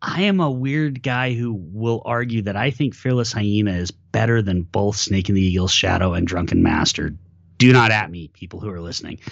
i 0.00 0.22
am 0.22 0.40
a 0.40 0.50
weird 0.50 1.02
guy 1.02 1.32
who 1.32 1.52
will 1.52 2.02
argue 2.04 2.42
that 2.42 2.56
i 2.56 2.70
think 2.70 2.94
fearless 2.94 3.32
hyena 3.32 3.72
is 3.72 3.90
better 3.90 4.42
than 4.42 4.62
both 4.62 4.96
snake 4.96 5.28
and 5.28 5.36
the 5.36 5.42
eagle's 5.42 5.72
shadow 5.72 6.12
and 6.12 6.26
drunken 6.26 6.62
master. 6.62 7.14
Do 7.58 7.72
not 7.72 7.90
at 7.90 8.10
me 8.10 8.28
people 8.28 8.60
who 8.60 8.68
are 8.70 8.80
listening. 8.80 9.18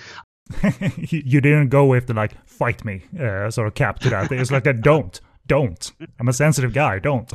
You 1.07 1.41
didn't 1.41 1.69
go 1.69 1.87
with 1.87 2.09
the 2.09 2.15
like 2.15 2.33
fight 2.45 2.85
me 2.85 3.05
uh, 3.19 3.51
sort 3.51 3.69
of 3.69 3.75
cap 3.75 4.01
to 4.01 4.11
that. 4.11 4.33
It's 4.33 4.51
like 4.51 4.67
a 4.67 4.73
don't 4.73 5.21
don't. 5.51 5.91
I'm 6.21 6.29
a 6.29 6.33
sensitive 6.33 6.73
guy. 6.73 7.01
Don't. 7.01 7.29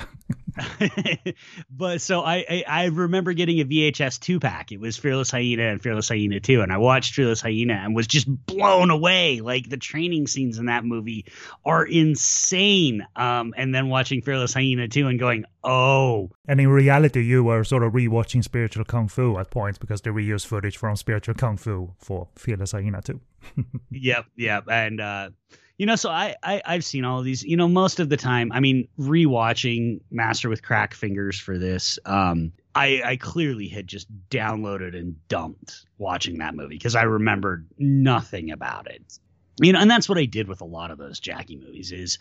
but 1.70 2.00
so 2.00 2.22
I, 2.22 2.46
I, 2.50 2.64
I 2.66 2.86
remember 2.86 3.34
getting 3.34 3.60
a 3.60 3.66
VHS 3.66 4.22
two 4.22 4.40
pack. 4.40 4.72
It 4.72 4.80
was 4.80 4.96
Fearless 4.96 5.32
Hyena 5.32 5.64
and 5.64 5.84
Fearless 5.84 6.08
Hyena 6.08 6.40
two, 6.40 6.62
and 6.62 6.72
I 6.72 6.78
watched 6.78 7.14
Fearless 7.14 7.42
Hyena 7.42 7.74
and 7.74 7.94
was 7.94 8.08
just 8.08 8.26
blown 8.46 8.90
away. 8.90 9.42
Like 9.42 9.70
the 9.70 9.76
training 9.76 10.28
scenes 10.28 10.58
in 10.58 10.68
that 10.68 10.86
movie 10.86 11.26
are 11.66 11.86
insane. 11.86 13.06
Um, 13.18 13.54
and 13.58 13.76
then 13.76 13.90
watching 13.90 14.22
Fearless 14.22 14.54
Hyena 14.54 14.88
two 14.88 15.08
and 15.08 15.20
going, 15.20 15.44
oh. 15.66 16.32
And 16.48 16.62
in 16.62 16.70
reality, 16.70 17.22
you 17.22 17.44
were 17.44 17.66
sort 17.66 17.84
of 17.84 17.92
rewatching 17.92 18.46
Spiritual 18.46 18.86
Kung 18.86 19.10
Fu 19.10 19.38
at 19.38 19.52
points 19.52 19.78
because 19.78 20.00
they 20.00 20.10
reused 20.10 20.46
footage 20.46 20.78
from 20.78 20.96
Spiritual 20.96 21.36
Kung 21.36 21.58
Fu 21.58 21.92
for 21.98 22.30
Fearless 22.38 22.72
Hyena 22.72 23.02
two. 23.02 23.20
yep, 23.92 24.26
yep, 24.38 24.70
and. 24.70 25.02
uh 25.02 25.30
you 25.78 25.86
know, 25.86 25.96
so 25.96 26.10
I, 26.10 26.36
I 26.42 26.62
I've 26.66 26.86
seen 26.86 27.04
all 27.04 27.20
of 27.20 27.26
these. 27.26 27.44
You 27.44 27.58
know, 27.58 27.68
most 27.68 28.00
of 28.00 28.10
the 28.10 28.18
time, 28.18 28.52
I 28.52 28.60
mean, 28.60 28.88
rewatching 29.00 30.00
Master 30.10 30.50
with 30.50 30.64
Crack 30.64 30.94
Fingers 30.94 31.40
for 31.40 31.58
this, 31.58 32.00
um, 32.06 32.54
I 32.74 33.02
I 33.04 33.16
clearly 33.18 33.68
had 33.68 33.88
just 33.88 34.08
downloaded 34.30 34.98
and 34.98 35.16
dumped 35.28 35.86
watching 35.98 36.38
that 36.38 36.56
movie 36.56 36.76
because 36.76 36.96
I 36.96 37.04
remembered 37.04 37.68
nothing 37.78 38.52
about 38.52 38.90
it. 38.90 39.20
You 39.62 39.72
know, 39.72 39.80
and 39.80 39.90
that's 39.90 40.10
what 40.10 40.18
I 40.18 40.26
did 40.26 40.50
with 40.50 40.60
a 40.60 40.66
lot 40.66 40.92
of 40.92 40.98
those 40.98 41.20
Jackie 41.20 41.58
movies. 41.58 41.92
Is 41.92 42.20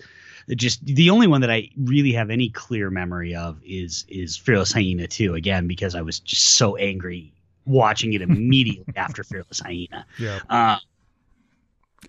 just 0.51 0.85
the 0.85 1.11
only 1.11 1.27
one 1.27 1.41
that 1.41 1.51
I 1.51 1.71
really 1.77 2.13
have 2.13 2.31
any 2.31 2.49
clear 2.49 2.91
memory 2.91 3.35
of 3.37 3.61
is 3.65 4.05
is 4.09 4.37
Fearless 4.37 4.73
Hyena 4.73 5.07
2 5.07 5.35
again 5.35 5.69
because 5.69 5.95
I 5.95 6.03
was 6.03 6.19
just 6.21 6.57
so 6.57 6.77
angry 6.77 7.33
watching 7.67 8.13
it 8.13 8.23
immediately 8.23 8.95
after 8.97 9.23
Fearless 9.25 9.61
Hyena. 9.61 10.07
Yeah. 10.19 10.41
Uh, 10.49 10.79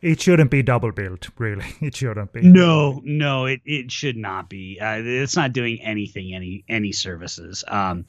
it 0.02 0.22
shouldn't 0.22 0.52
be 0.52 0.64
double 0.64 0.92
built, 0.92 1.30
really. 1.38 1.66
It 1.82 1.96
shouldn't 1.96 2.34
be. 2.34 2.42
No, 2.42 3.02
no, 3.04 3.46
it, 3.46 3.62
it 3.66 3.92
should 3.92 4.18
not 4.18 4.50
be. 4.50 4.80
Uh, 4.80 5.02
it's 5.04 5.36
not 5.36 5.54
doing 5.54 5.82
anything, 5.82 6.34
any 6.34 6.64
any 6.68 6.92
services. 6.92 7.64
Um, 7.68 8.06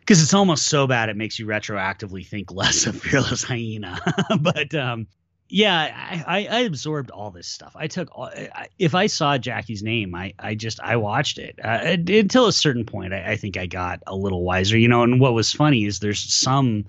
because 0.00 0.22
it's 0.22 0.32
almost 0.32 0.68
so 0.68 0.86
bad 0.86 1.10
it 1.10 1.16
makes 1.16 1.38
you 1.38 1.44
retroactively 1.44 2.26
think 2.26 2.50
less 2.50 2.86
of 2.86 2.98
Fearless 2.98 3.42
Hyena. 3.48 4.00
but 4.40 4.74
um, 4.74 5.06
yeah, 5.50 6.22
I, 6.26 6.46
I, 6.46 6.60
absorbed 6.60 7.10
all 7.10 7.30
this 7.30 7.46
stuff. 7.46 7.72
I 7.76 7.88
took 7.88 8.08
all, 8.12 8.26
I, 8.26 8.68
if 8.78 8.94
I 8.94 9.06
saw 9.06 9.36
Jackie's 9.36 9.82
name, 9.82 10.14
I, 10.14 10.32
I 10.38 10.54
just 10.54 10.80
I 10.80 10.96
watched 10.96 11.38
it 11.38 11.58
uh, 11.62 11.80
until 11.82 12.46
a 12.46 12.52
certain 12.52 12.84
point. 12.84 13.12
I, 13.12 13.32
I 13.32 13.36
think 13.36 13.58
I 13.58 13.66
got 13.66 14.02
a 14.06 14.16
little 14.16 14.44
wiser, 14.44 14.78
you 14.78 14.88
know. 14.88 15.02
And 15.02 15.20
what 15.20 15.34
was 15.34 15.52
funny 15.52 15.84
is 15.84 15.98
there's 15.98 16.20
some 16.20 16.86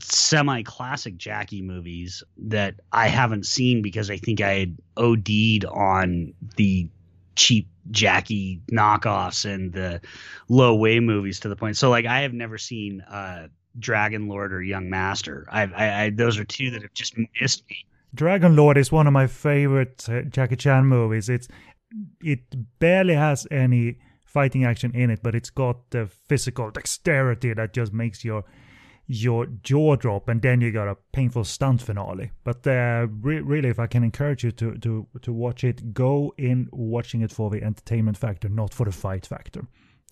semi 0.00 0.62
classic 0.62 1.16
Jackie 1.16 1.62
movies 1.62 2.22
that 2.36 2.76
I 2.92 3.08
haven't 3.08 3.46
seen 3.46 3.82
because 3.82 4.10
I 4.10 4.16
think 4.16 4.40
I 4.40 4.52
had 4.60 4.78
OD'd 4.96 5.64
on 5.64 6.34
the 6.56 6.88
cheap 7.36 7.68
Jackie 7.90 8.60
knockoffs 8.70 9.44
and 9.44 9.72
the 9.72 10.00
Lo 10.48 10.74
Wei 10.74 11.00
movies 11.00 11.40
to 11.40 11.48
the 11.48 11.56
point. 11.56 11.76
So 11.76 11.90
like 11.90 12.06
I 12.06 12.20
have 12.20 12.32
never 12.32 12.58
seen 12.58 13.00
uh, 13.02 13.48
Dragon 13.78 14.28
Lord 14.28 14.52
or 14.52 14.62
Young 14.62 14.90
Master. 14.90 15.46
I, 15.50 15.62
I, 15.62 16.02
I 16.04 16.10
those 16.10 16.38
are 16.38 16.44
two 16.44 16.70
that 16.70 16.82
have 16.82 16.94
just 16.94 17.14
missed 17.40 17.64
me. 17.68 17.84
Dragon 18.14 18.56
Lord 18.56 18.76
is 18.76 18.90
one 18.90 19.06
of 19.06 19.12
my 19.12 19.26
favorite 19.26 20.08
uh, 20.08 20.22
Jackie 20.22 20.56
Chan 20.56 20.86
movies. 20.86 21.28
It's 21.28 21.48
it 22.22 22.40
barely 22.78 23.14
has 23.14 23.46
any 23.50 23.98
fighting 24.24 24.64
action 24.64 24.94
in 24.94 25.10
it, 25.10 25.20
but 25.22 25.34
it's 25.34 25.50
got 25.50 25.90
the 25.90 26.06
physical 26.06 26.70
dexterity 26.70 27.52
that 27.52 27.72
just 27.72 27.92
makes 27.92 28.24
your 28.24 28.44
your 29.10 29.46
jaw 29.64 29.96
drop 29.96 30.28
and 30.28 30.40
then 30.40 30.60
you 30.60 30.70
got 30.70 30.86
a 30.86 30.96
painful 31.12 31.42
stunt 31.42 31.82
finale. 31.82 32.30
But 32.44 32.64
uh, 32.64 33.08
re- 33.20 33.40
really 33.40 33.68
if 33.68 33.80
i 33.80 33.88
can 33.88 34.04
encourage 34.04 34.44
you 34.44 34.52
to, 34.52 34.78
to 34.78 35.06
to 35.22 35.32
watch 35.32 35.64
it 35.64 35.92
go 35.92 36.32
in 36.38 36.68
watching 36.70 37.20
it 37.20 37.32
for 37.32 37.50
the 37.50 37.60
entertainment 37.62 38.16
factor 38.16 38.48
not 38.48 38.72
for 38.72 38.84
the 38.86 38.92
fight 38.92 39.26
factor. 39.26 39.66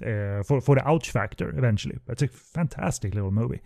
Uh, 0.04 0.42
for 0.42 0.61
for 0.61 0.74
the 0.74 0.87
ouch 0.87 1.11
factor 1.11 1.56
eventually. 1.56 1.96
It's 2.08 2.22
a 2.22 2.28
fantastic 2.28 3.14
little 3.14 3.30
movie. 3.30 3.61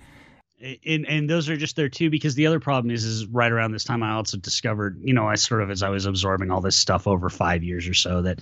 And 0.86 1.06
and 1.06 1.30
those 1.30 1.48
are 1.48 1.56
just 1.56 1.76
there 1.76 1.88
too 1.88 2.10
because 2.10 2.34
the 2.34 2.46
other 2.46 2.60
problem 2.60 2.90
is 2.90 3.04
is 3.04 3.26
right 3.26 3.50
around 3.50 3.72
this 3.72 3.84
time 3.84 4.02
I 4.02 4.12
also 4.12 4.36
discovered 4.36 5.00
you 5.02 5.14
know 5.14 5.26
I 5.26 5.36
sort 5.36 5.62
of 5.62 5.70
as 5.70 5.82
I 5.82 5.88
was 5.88 6.04
absorbing 6.04 6.50
all 6.50 6.60
this 6.60 6.76
stuff 6.76 7.06
over 7.06 7.30
five 7.30 7.64
years 7.64 7.88
or 7.88 7.94
so 7.94 8.20
that 8.20 8.40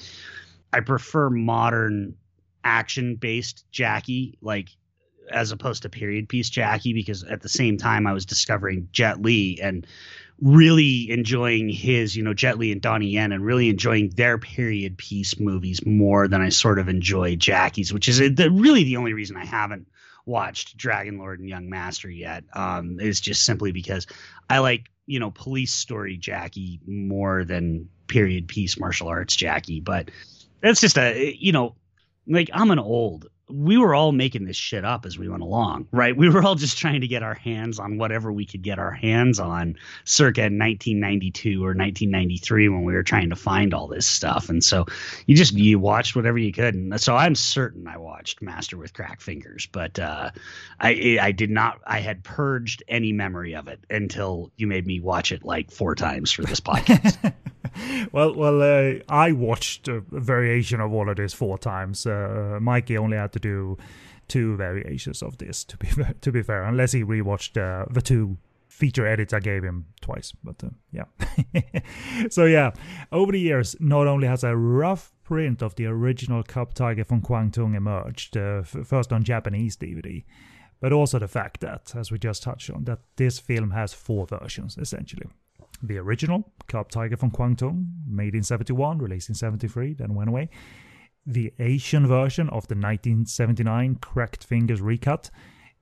I 0.72 0.80
prefer 0.80 1.30
modern 1.30 2.16
action 2.64 3.14
based 3.14 3.64
Jackie 3.70 4.38
like 4.42 4.70
as 5.30 5.52
opposed 5.52 5.82
to 5.82 5.88
period 5.88 6.28
piece 6.28 6.50
Jackie 6.50 6.92
because 6.92 7.24
at 7.24 7.42
the 7.42 7.48
same 7.48 7.76
time 7.76 8.06
I 8.06 8.12
was 8.12 8.26
discovering 8.26 8.88
Jet 8.92 9.22
Li 9.22 9.58
and 9.62 9.86
really 10.40 11.10
enjoying 11.10 11.68
his, 11.68 12.16
you 12.16 12.22
know, 12.22 12.34
Jet 12.34 12.58
Li 12.58 12.72
and 12.72 12.80
Donnie 12.80 13.08
Yen 13.08 13.32
and 13.32 13.44
really 13.44 13.68
enjoying 13.68 14.10
their 14.10 14.38
period 14.38 14.96
piece 14.96 15.38
movies 15.38 15.84
more 15.84 16.28
than 16.28 16.40
I 16.40 16.48
sort 16.48 16.78
of 16.78 16.88
enjoy 16.88 17.36
Jackie's, 17.36 17.92
which 17.92 18.08
is 18.08 18.18
the, 18.18 18.50
really 18.50 18.84
the 18.84 18.96
only 18.96 19.12
reason 19.12 19.36
I 19.36 19.44
haven't 19.44 19.86
watched 20.26 20.76
Dragon 20.76 21.18
Lord 21.18 21.40
and 21.40 21.48
Young 21.48 21.68
Master 21.68 22.08
yet. 22.10 22.44
Um, 22.54 22.98
is 23.00 23.20
just 23.20 23.44
simply 23.44 23.72
because 23.72 24.06
I 24.48 24.58
like, 24.58 24.90
you 25.06 25.20
know, 25.20 25.30
police 25.30 25.74
story 25.74 26.16
Jackie 26.16 26.80
more 26.86 27.44
than 27.44 27.88
period 28.06 28.48
piece 28.48 28.78
martial 28.78 29.08
arts 29.08 29.36
Jackie. 29.36 29.80
But 29.80 30.10
that's 30.62 30.80
just 30.80 30.96
a, 30.96 31.36
you 31.38 31.52
know, 31.52 31.76
like 32.26 32.48
I'm 32.52 32.70
an 32.70 32.78
old 32.78 33.26
we 33.52 33.76
were 33.76 33.94
all 33.94 34.12
making 34.12 34.44
this 34.44 34.56
shit 34.56 34.84
up 34.84 35.06
as 35.06 35.18
we 35.18 35.28
went 35.28 35.42
along, 35.42 35.86
right? 35.92 36.16
We 36.16 36.28
were 36.28 36.42
all 36.42 36.54
just 36.54 36.78
trying 36.78 37.00
to 37.00 37.08
get 37.08 37.22
our 37.22 37.34
hands 37.34 37.78
on 37.78 37.98
whatever 37.98 38.32
we 38.32 38.46
could 38.46 38.62
get 38.62 38.78
our 38.78 38.90
hands 38.90 39.38
on 39.38 39.76
circa 40.04 40.42
1992 40.42 41.62
or 41.62 41.68
1993 41.68 42.68
when 42.68 42.84
we 42.84 42.92
were 42.92 43.02
trying 43.02 43.30
to 43.30 43.36
find 43.36 43.74
all 43.74 43.86
this 43.86 44.06
stuff. 44.06 44.48
And 44.48 44.62
so 44.62 44.86
you 45.26 45.36
just 45.36 45.54
you 45.54 45.78
watched 45.78 46.16
whatever 46.16 46.38
you 46.38 46.52
could. 46.52 46.74
And 46.74 47.00
so 47.00 47.16
I'm 47.16 47.34
certain 47.34 47.86
I 47.86 47.96
watched 47.96 48.42
Master 48.42 48.76
with 48.76 48.94
Crack 48.94 49.20
Fingers, 49.20 49.66
but 49.70 49.98
uh, 49.98 50.30
I 50.80 51.18
I 51.20 51.32
did 51.32 51.50
not 51.50 51.80
I 51.86 52.00
had 52.00 52.24
purged 52.24 52.82
any 52.88 53.12
memory 53.12 53.54
of 53.54 53.68
it 53.68 53.84
until 53.90 54.50
you 54.56 54.66
made 54.66 54.86
me 54.86 55.00
watch 55.00 55.32
it 55.32 55.44
like 55.44 55.70
four 55.70 55.94
times 55.94 56.30
for 56.32 56.42
this 56.42 56.60
podcast. 56.60 57.32
well, 58.12 58.34
well, 58.34 58.62
uh, 58.62 59.00
I 59.08 59.32
watched 59.32 59.88
a 59.88 60.00
variation 60.10 60.80
of 60.80 60.92
all 60.92 61.08
of 61.08 61.16
this 61.16 61.32
four 61.32 61.58
times. 61.58 62.06
Uh, 62.06 62.58
Mikey 62.60 62.98
only 62.98 63.16
had 63.16 63.32
to 63.32 63.38
do 63.38 63.78
two 64.28 64.56
variations 64.56 65.22
of 65.22 65.38
this. 65.38 65.64
To 65.64 65.76
be 65.76 65.88
to 66.20 66.32
be 66.32 66.42
fair, 66.42 66.64
unless 66.64 66.92
he 66.92 67.04
rewatched 67.04 67.56
uh, 67.56 67.86
the 67.90 68.02
two 68.02 68.38
feature 68.68 69.06
edits 69.06 69.34
I 69.34 69.40
gave 69.40 69.62
him 69.62 69.86
twice. 70.00 70.32
But 70.42 70.62
uh, 70.64 70.70
yeah, 70.92 71.04
so 72.30 72.44
yeah, 72.46 72.70
over 73.12 73.32
the 73.32 73.40
years, 73.40 73.76
not 73.80 74.06
only 74.06 74.26
has 74.26 74.44
a 74.44 74.56
rough 74.56 75.12
print 75.22 75.62
of 75.62 75.74
the 75.74 75.86
original 75.86 76.42
Cub 76.42 76.74
Tiger 76.74 77.04
from 77.04 77.20
Kwangtung 77.20 77.76
emerged, 77.76 78.36
uh, 78.36 78.62
f- 78.62 78.86
first 78.86 79.12
on 79.12 79.22
Japanese 79.22 79.76
DVD. 79.76 80.24
But 80.80 80.92
also 80.94 81.18
the 81.18 81.28
fact 81.28 81.60
that, 81.60 81.94
as 81.94 82.10
we 82.10 82.18
just 82.18 82.42
touched 82.42 82.70
on, 82.70 82.84
that 82.84 83.00
this 83.16 83.38
film 83.38 83.72
has 83.72 83.92
four 83.92 84.26
versions 84.26 84.78
essentially. 84.78 85.26
The 85.82 85.98
original, 85.98 86.52
Cub 86.66 86.90
Tiger 86.90 87.16
from 87.16 87.30
Kwangtung, 87.30 87.86
made 88.06 88.34
in 88.34 88.42
71, 88.42 88.98
released 88.98 89.28
in 89.28 89.34
73, 89.34 89.94
then 89.94 90.14
went 90.14 90.28
away. 90.28 90.50
The 91.26 91.52
Asian 91.58 92.06
version 92.06 92.48
of 92.48 92.68
the 92.68 92.74
1979 92.74 93.96
Cracked 93.96 94.44
Fingers 94.44 94.80
recut, 94.80 95.30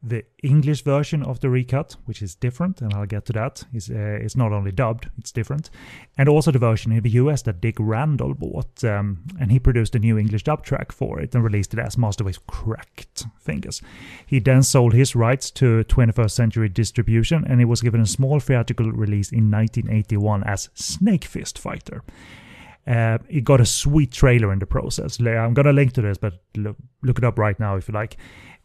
The 0.01 0.25
English 0.45 0.85
version 0.85 1.25
of 1.25 1.41
the 1.41 1.51
recut, 1.51 1.97
which 2.05 2.23
is 2.23 2.37
different, 2.37 2.81
and 2.81 2.95
I'll 2.95 3.05
get 3.05 3.25
to 3.27 3.33
that, 3.33 3.65
is 3.75 3.91
uh, 3.91 4.19
it's 4.23 4.37
not 4.37 4.53
only 4.53 4.71
dubbed, 4.71 5.11
it's 5.19 5.33
different, 5.33 5.71
and 6.17 6.29
also 6.29 6.53
the 6.53 6.59
version 6.61 6.93
in 6.93 7.03
the 7.03 7.11
US 7.11 7.43
that 7.43 7.61
Dick 7.61 7.75
Randall 7.81 8.35
bought, 8.35 8.85
um, 8.85 9.25
and 9.41 9.51
he 9.51 9.59
produced 9.59 9.97
a 9.97 9.99
new 9.99 10.17
English 10.17 10.45
dub 10.45 10.65
track 10.65 10.93
for 10.93 11.19
it 11.19 11.35
and 11.35 11.43
released 11.43 11.75
it 11.75 11.81
as 11.81 11.99
Master 11.99 12.23
with 12.23 12.47
Cracked 12.47 13.27
Fingers. 13.41 13.83
He 14.25 14.39
then 14.39 14.63
sold 14.63 14.93
his 14.93 15.17
rights 15.17 15.51
to 15.53 15.83
21st 15.83 16.31
Century 16.31 16.69
Distribution, 16.69 17.45
and 17.49 17.61
it 17.61 17.65
was 17.65 17.83
given 17.83 18.01
a 18.01 18.07
small 18.07 18.39
theatrical 18.39 18.93
release 18.93 19.33
in 19.33 19.51
1981 19.51 20.45
as 20.45 20.69
Snake 20.75 21.25
Fist 21.25 21.59
Fighter. 21.59 22.05
Uh, 22.87 23.19
it 23.29 23.45
got 23.45 23.61
a 23.61 23.67
sweet 23.67 24.13
trailer 24.13 24.51
in 24.53 24.61
the 24.61 24.67
process. 24.67 25.21
I'm 25.21 25.53
gonna 25.53 25.75
link 25.75 25.93
to 25.95 26.03
this, 26.03 26.17
but 26.17 26.41
look, 26.57 26.77
look 27.03 27.19
it 27.19 27.25
up 27.25 27.39
right 27.39 27.59
now 27.59 27.77
if 27.77 27.89
you 27.89 27.95
like. 27.95 28.17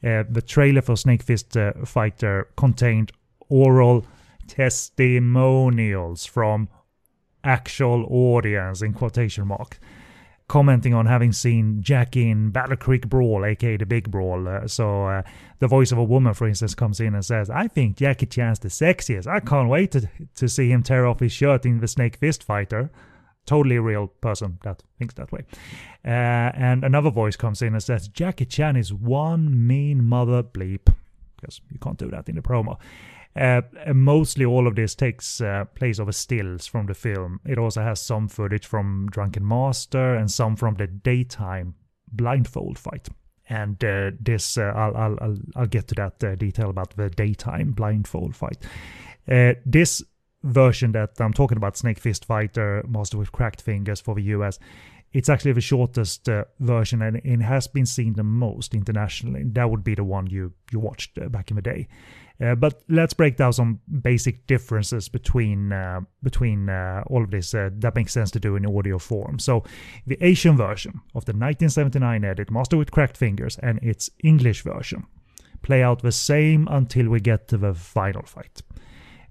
Uh, 0.03 0.23
the 0.29 0.41
trailer 0.41 0.81
for 0.81 0.95
Snake 0.97 1.23
Fist 1.23 1.55
uh, 1.55 1.73
Fighter 1.85 2.47
contained 2.57 3.11
oral 3.49 4.05
testimonials 4.47 6.25
from 6.25 6.67
actual 7.43 8.05
audience 8.09 8.81
in 8.81 8.93
quotation 8.93 9.47
marks 9.47 9.79
commenting 10.47 10.93
on 10.93 11.05
having 11.05 11.31
seen 11.31 11.81
Jackie 11.81 12.29
in 12.29 12.51
Battle 12.51 12.77
Creek 12.77 13.07
Brawl, 13.09 13.45
aka 13.45 13.77
the 13.77 13.85
Big 13.85 14.11
Brawl. 14.11 14.47
Uh, 14.47 14.67
so 14.67 15.07
uh, 15.07 15.23
the 15.59 15.67
voice 15.67 15.91
of 15.91 15.97
a 15.97 16.03
woman, 16.03 16.33
for 16.33 16.47
instance, 16.47 16.75
comes 16.75 16.99
in 16.99 17.15
and 17.15 17.25
says, 17.25 17.49
"I 17.49 17.67
think 17.67 17.97
Jackie 17.97 18.25
Chan's 18.25 18.59
the 18.59 18.69
sexiest. 18.69 19.27
I 19.27 19.39
can't 19.39 19.69
wait 19.69 19.91
to 19.91 20.07
to 20.35 20.47
see 20.47 20.71
him 20.71 20.83
tear 20.83 21.05
off 21.05 21.19
his 21.19 21.31
shirt 21.31 21.65
in 21.65 21.79
the 21.79 21.87
Snake 21.87 22.17
Fist 22.17 22.43
Fighter." 22.43 22.91
Totally 23.45 23.77
real 23.77 24.07
person 24.07 24.57
that 24.63 24.83
thinks 24.97 25.13
that 25.15 25.31
way. 25.31 25.41
Uh, 26.05 26.51
and 26.55 26.83
another 26.83 27.09
voice 27.09 27.35
comes 27.35 27.61
in 27.61 27.73
and 27.73 27.83
says, 27.83 28.07
Jackie 28.07 28.45
Chan 28.45 28.75
is 28.75 28.93
one 28.93 29.67
mean 29.67 30.03
mother 30.03 30.43
bleep. 30.43 30.93
Because 31.35 31.59
you 31.69 31.79
can't 31.79 31.97
do 31.97 32.09
that 32.09 32.29
in 32.29 32.35
the 32.35 32.41
promo. 32.41 32.77
Uh, 33.35 33.61
mostly 33.93 34.45
all 34.45 34.67
of 34.67 34.75
this 34.75 34.93
takes 34.93 35.41
uh, 35.41 35.65
place 35.75 35.99
over 35.99 36.11
stills 36.11 36.67
from 36.67 36.85
the 36.85 36.93
film. 36.93 37.39
It 37.45 37.57
also 37.57 37.81
has 37.81 37.99
some 37.99 38.27
footage 38.27 38.65
from 38.65 39.09
Drunken 39.09 39.45
Master 39.45 40.15
and 40.15 40.29
some 40.29 40.55
from 40.55 40.75
the 40.75 40.87
daytime 40.87 41.73
blindfold 42.11 42.77
fight. 42.77 43.09
And 43.49 43.83
uh, 43.83 44.11
this, 44.19 44.57
uh, 44.57 44.71
I'll, 44.75 44.95
I'll, 44.95 45.17
I'll, 45.19 45.37
I'll, 45.55 45.65
get 45.65 45.87
to 45.89 45.95
that 45.95 46.23
uh, 46.23 46.35
detail 46.35 46.69
about 46.69 46.95
the 46.95 47.09
daytime 47.09 47.71
blindfold 47.71 48.35
fight. 48.35 48.57
Uh, 49.29 49.53
this 49.65 50.03
version 50.43 50.91
that 50.93 51.19
I'm 51.19 51.33
talking 51.33 51.57
about, 51.57 51.77
Snake 51.77 51.99
Fist 51.99 52.25
Fighter, 52.25 52.83
Master 52.87 53.17
with 53.17 53.31
Cracked 53.31 53.61
Fingers 53.61 54.01
for 54.01 54.15
the 54.15 54.23
US, 54.23 54.59
it's 55.13 55.29
actually 55.29 55.53
the 55.53 55.61
shortest 55.61 56.27
uh, 56.27 56.43
version 56.59 57.01
and 57.01 57.17
it 57.17 57.41
has 57.41 57.67
been 57.67 57.85
seen 57.85 58.13
the 58.13 58.23
most 58.23 58.73
internationally. 58.73 59.43
That 59.45 59.69
would 59.69 59.83
be 59.83 59.95
the 59.95 60.03
one 60.03 60.27
you 60.27 60.53
you 60.71 60.79
watched 60.79 61.17
uh, 61.19 61.29
back 61.29 61.51
in 61.51 61.55
the 61.55 61.61
day. 61.61 61.87
Uh, 62.43 62.55
but 62.55 62.81
let's 62.89 63.13
break 63.13 63.37
down 63.37 63.53
some 63.53 63.79
basic 64.01 64.47
differences 64.47 65.07
between 65.07 65.71
uh, 65.71 66.01
between 66.23 66.67
uh, 66.67 67.03
all 67.07 67.23
of 67.23 67.29
this 67.29 67.53
uh, 67.53 67.69
that 67.77 67.95
makes 67.95 68.11
sense 68.11 68.31
to 68.31 68.39
do 68.39 68.55
in 68.55 68.65
audio 68.65 68.97
form. 68.97 69.37
So 69.37 69.63
the 70.07 70.17
Asian 70.19 70.57
version 70.57 70.93
of 71.13 71.25
the 71.25 71.33
1979 71.33 72.23
edit, 72.23 72.49
Master 72.49 72.75
with 72.75 72.91
Cracked 72.91 73.17
Fingers, 73.17 73.59
and 73.61 73.79
its 73.83 74.09
English 74.23 74.63
version 74.63 75.05
play 75.61 75.83
out 75.83 76.01
the 76.01 76.11
same 76.11 76.67
until 76.71 77.07
we 77.07 77.19
get 77.19 77.47
to 77.47 77.57
the 77.57 77.73
final 77.73 78.23
fight. 78.23 78.61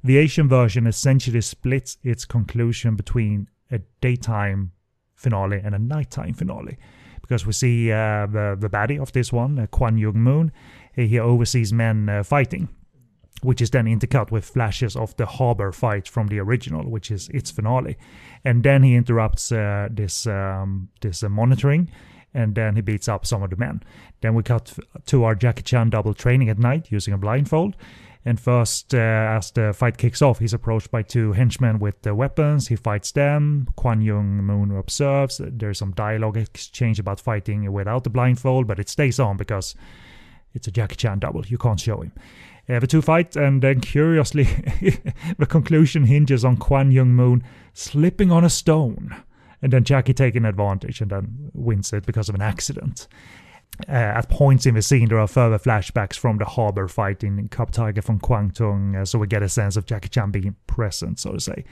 The 0.05 0.19
Asian 0.19 0.49
version 0.49 0.87
essentially 0.87 1.41
splits 1.41 1.97
its 2.03 2.25
conclusion 2.25 2.97
between 2.97 3.49
a 3.71 3.79
daytime 4.01 4.73
finale 5.15 5.61
and 5.63 5.75
a 5.75 5.79
nighttime 5.79 6.35
finale. 6.35 6.77
Because 7.21 7.47
we 7.47 7.53
see 7.53 7.93
uh, 7.93 8.27
the, 8.27 8.57
the 8.59 8.69
baddie 8.69 9.01
of 9.01 9.13
this 9.13 9.33
one, 9.33 9.59
uh, 9.59 9.67
Kwan 9.69 9.97
Young 9.97 10.19
Moon, 10.19 10.53
he 10.95 11.19
oversees 11.19 11.73
men 11.73 12.09
uh, 12.09 12.23
fighting, 12.25 12.69
which 13.43 13.61
is 13.61 13.71
then 13.71 13.87
intercut 13.87 14.33
with 14.33 14.45
flashes 14.45 14.97
of 14.97 15.17
the 15.17 15.27
harbor 15.27 15.71
fight 15.73 16.09
from 16.09 16.27
the 16.27 16.41
original, 16.41 16.91
which 16.91 17.11
is 17.11 17.29
its 17.29 17.51
finale. 17.51 17.97
And 18.45 18.65
then 18.65 18.83
he 18.83 18.97
interrupts 18.97 19.53
uh, 19.53 19.89
this 19.91 20.27
um, 20.27 20.89
this 21.01 21.23
uh, 21.23 21.29
monitoring, 21.29 21.89
and 22.35 22.55
then 22.55 22.75
he 22.75 22.83
beats 22.83 23.09
up 23.09 23.25
some 23.25 23.43
of 23.43 23.51
the 23.51 23.57
men. 23.57 23.83
Then 24.21 24.35
we 24.35 24.43
cut 24.43 24.77
to 25.07 25.25
our 25.25 25.37
Jackie 25.37 25.63
Chan 25.63 25.91
double 25.91 26.15
training 26.15 26.49
at 26.49 26.59
night 26.59 26.91
using 26.91 27.15
a 27.15 27.19
blindfold, 27.19 27.77
and 28.25 28.39
first, 28.39 28.95
uh, 28.95 28.99
as 28.99 29.51
the 29.51 29.73
fight 29.73 29.99
kicks 29.99 30.23
off, 30.23 30.39
he's 30.39 30.55
approached 30.55 30.93
by 30.93 31.03
two 31.03 31.33
henchmen 31.33 31.81
with 31.81 32.03
the 32.03 32.15
weapons. 32.15 32.69
He 32.69 32.77
fights 32.77 33.11
them. 33.11 33.69
Kwan 33.75 34.01
Young 34.01 34.37
Moon 34.45 34.77
observes. 34.77 35.41
There's 35.45 35.79
some 35.79 35.91
dialogue 35.93 36.37
exchange 36.37 37.01
about 37.01 37.21
fighting 37.21 37.71
without 37.73 38.05
the 38.05 38.11
blindfold, 38.11 38.69
but 38.69 38.79
it 38.79 38.89
stays 38.89 39.19
on 39.19 39.37
because 39.37 39.75
it's 40.55 40.69
a 40.69 40.71
Jackie 40.71 40.95
Chan 40.95 41.19
double. 41.19 41.45
You 41.47 41.59
can't 41.59 41.81
show 41.81 42.01
him. 42.01 42.13
Uh, 42.69 42.79
the 42.79 42.87
two 42.87 43.03
fight, 43.03 43.35
and 43.35 43.61
then 43.61 43.81
curiously, 43.81 44.45
the 45.39 45.47
conclusion 45.47 46.05
hinges 46.05 46.45
on 46.45 46.57
Kwan 46.57 46.93
Young 46.93 47.13
Moon 47.15 47.43
slipping 47.75 48.31
on 48.31 48.45
a 48.45 48.51
stone, 48.51 49.17
and 49.61 49.73
then 49.73 49.83
Jackie 49.83 50.15
taking 50.15 50.45
advantage 50.45 51.01
and 51.01 51.11
then 51.11 51.51
wins 51.55 51.93
it 51.93 52.07
because 52.07 52.29
of 52.29 52.37
an 52.37 52.43
accident. 52.43 53.09
Uh, 53.89 53.93
at 53.93 54.29
points 54.29 54.67
in 54.67 54.75
the 54.75 54.83
scene, 54.83 55.09
there 55.09 55.19
are 55.19 55.27
further 55.27 55.59
flashbacks 55.59 56.15
from 56.15 56.39
the 56.39 56.45
harbor 56.45 56.87
fight 56.89 57.25
in 57.25 57.49
Cub 57.49 57.73
Tiger 57.73 58.03
from 58.03 58.21
Kwangtung, 58.21 59.01
uh, 59.01 59.05
so 59.05 59.19
we 59.19 59.27
get 59.27 59.43
a 59.43 59.49
sense 59.49 59.77
of 59.77 59.87
Jackie 59.87 60.09
Chan 60.09 60.31
being 60.31 60.55
present, 60.67 61.19
so 61.19 61.33
to 61.33 61.41
say. 61.41 61.65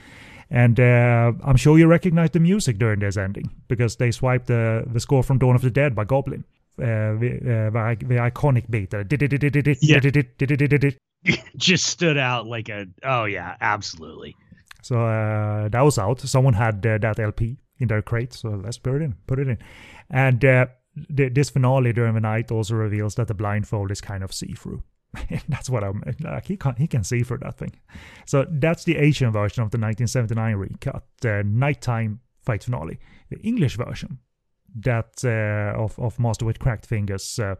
And 0.49 0.79
uh, 0.79 1.31
I'm 1.45 1.55
sure 1.55 1.77
you 1.77 1.87
recognize 1.87 2.31
the 2.31 2.39
music 2.39 2.77
during 2.77 2.99
this 2.99 3.17
ending 3.17 3.49
because 3.69 3.95
they 3.95 4.11
swiped 4.11 4.47
the 4.47 4.83
the 4.91 4.99
score 4.99 5.23
from 5.23 5.37
Dawn 5.37 5.55
of 5.55 5.61
the 5.61 5.69
Dead 5.69 5.95
by 5.95 6.03
Goblin, 6.03 6.43
uh, 6.77 7.15
the, 7.15 7.69
uh, 7.73 7.95
the, 7.95 8.15
iconic 8.15 8.69
beat. 8.69 8.93
Yeah. 11.23 11.37
Just 11.55 11.85
stood 11.85 12.17
out 12.17 12.47
like 12.47 12.67
a 12.67 12.87
oh 13.03 13.25
yeah, 13.25 13.55
absolutely. 13.61 14.35
So 14.81 15.05
uh, 15.05 15.69
that 15.69 15.81
was 15.81 15.97
out. 15.97 16.19
Someone 16.19 16.53
had 16.53 16.81
that 16.81 17.19
LP 17.19 17.57
in 17.77 17.87
their 17.87 18.01
crate, 18.01 18.33
so 18.33 18.49
let's 18.49 18.77
put 18.77 18.95
it 18.95 19.03
in. 19.03 19.15
Put 19.27 19.39
it 19.39 19.47
in, 19.47 19.57
and 20.09 20.43
this 20.95 21.49
finale 21.49 21.93
during 21.93 22.13
the 22.13 22.21
night 22.21 22.51
also 22.51 22.75
reveals 22.75 23.15
that 23.15 23.27
the 23.27 23.33
blindfold 23.33 23.91
is 23.91 24.01
kind 24.01 24.23
of 24.23 24.33
see-through. 24.33 24.83
that's 25.49 25.69
what 25.69 25.83
I'm 25.83 26.03
like. 26.21 26.47
He 26.47 26.57
can 26.57 26.75
he 26.75 26.87
can 26.87 27.03
see 27.03 27.23
through 27.23 27.39
that 27.39 27.57
thing. 27.57 27.73
So 28.25 28.45
that's 28.49 28.83
the 28.83 28.97
Asian 28.97 29.31
version 29.31 29.61
of 29.63 29.71
the 29.71 29.77
1979 29.77 30.55
recut, 30.55 31.03
the 31.21 31.43
nighttime 31.45 32.21
fight 32.43 32.63
finale. 32.63 32.99
The 33.29 33.39
English 33.41 33.77
version, 33.77 34.19
that 34.75 35.23
uh, 35.23 35.77
of 35.81 35.99
of 35.99 36.19
Master 36.19 36.45
with 36.45 36.59
Cracked 36.59 36.85
Fingers, 36.85 37.39
uh, 37.39 37.55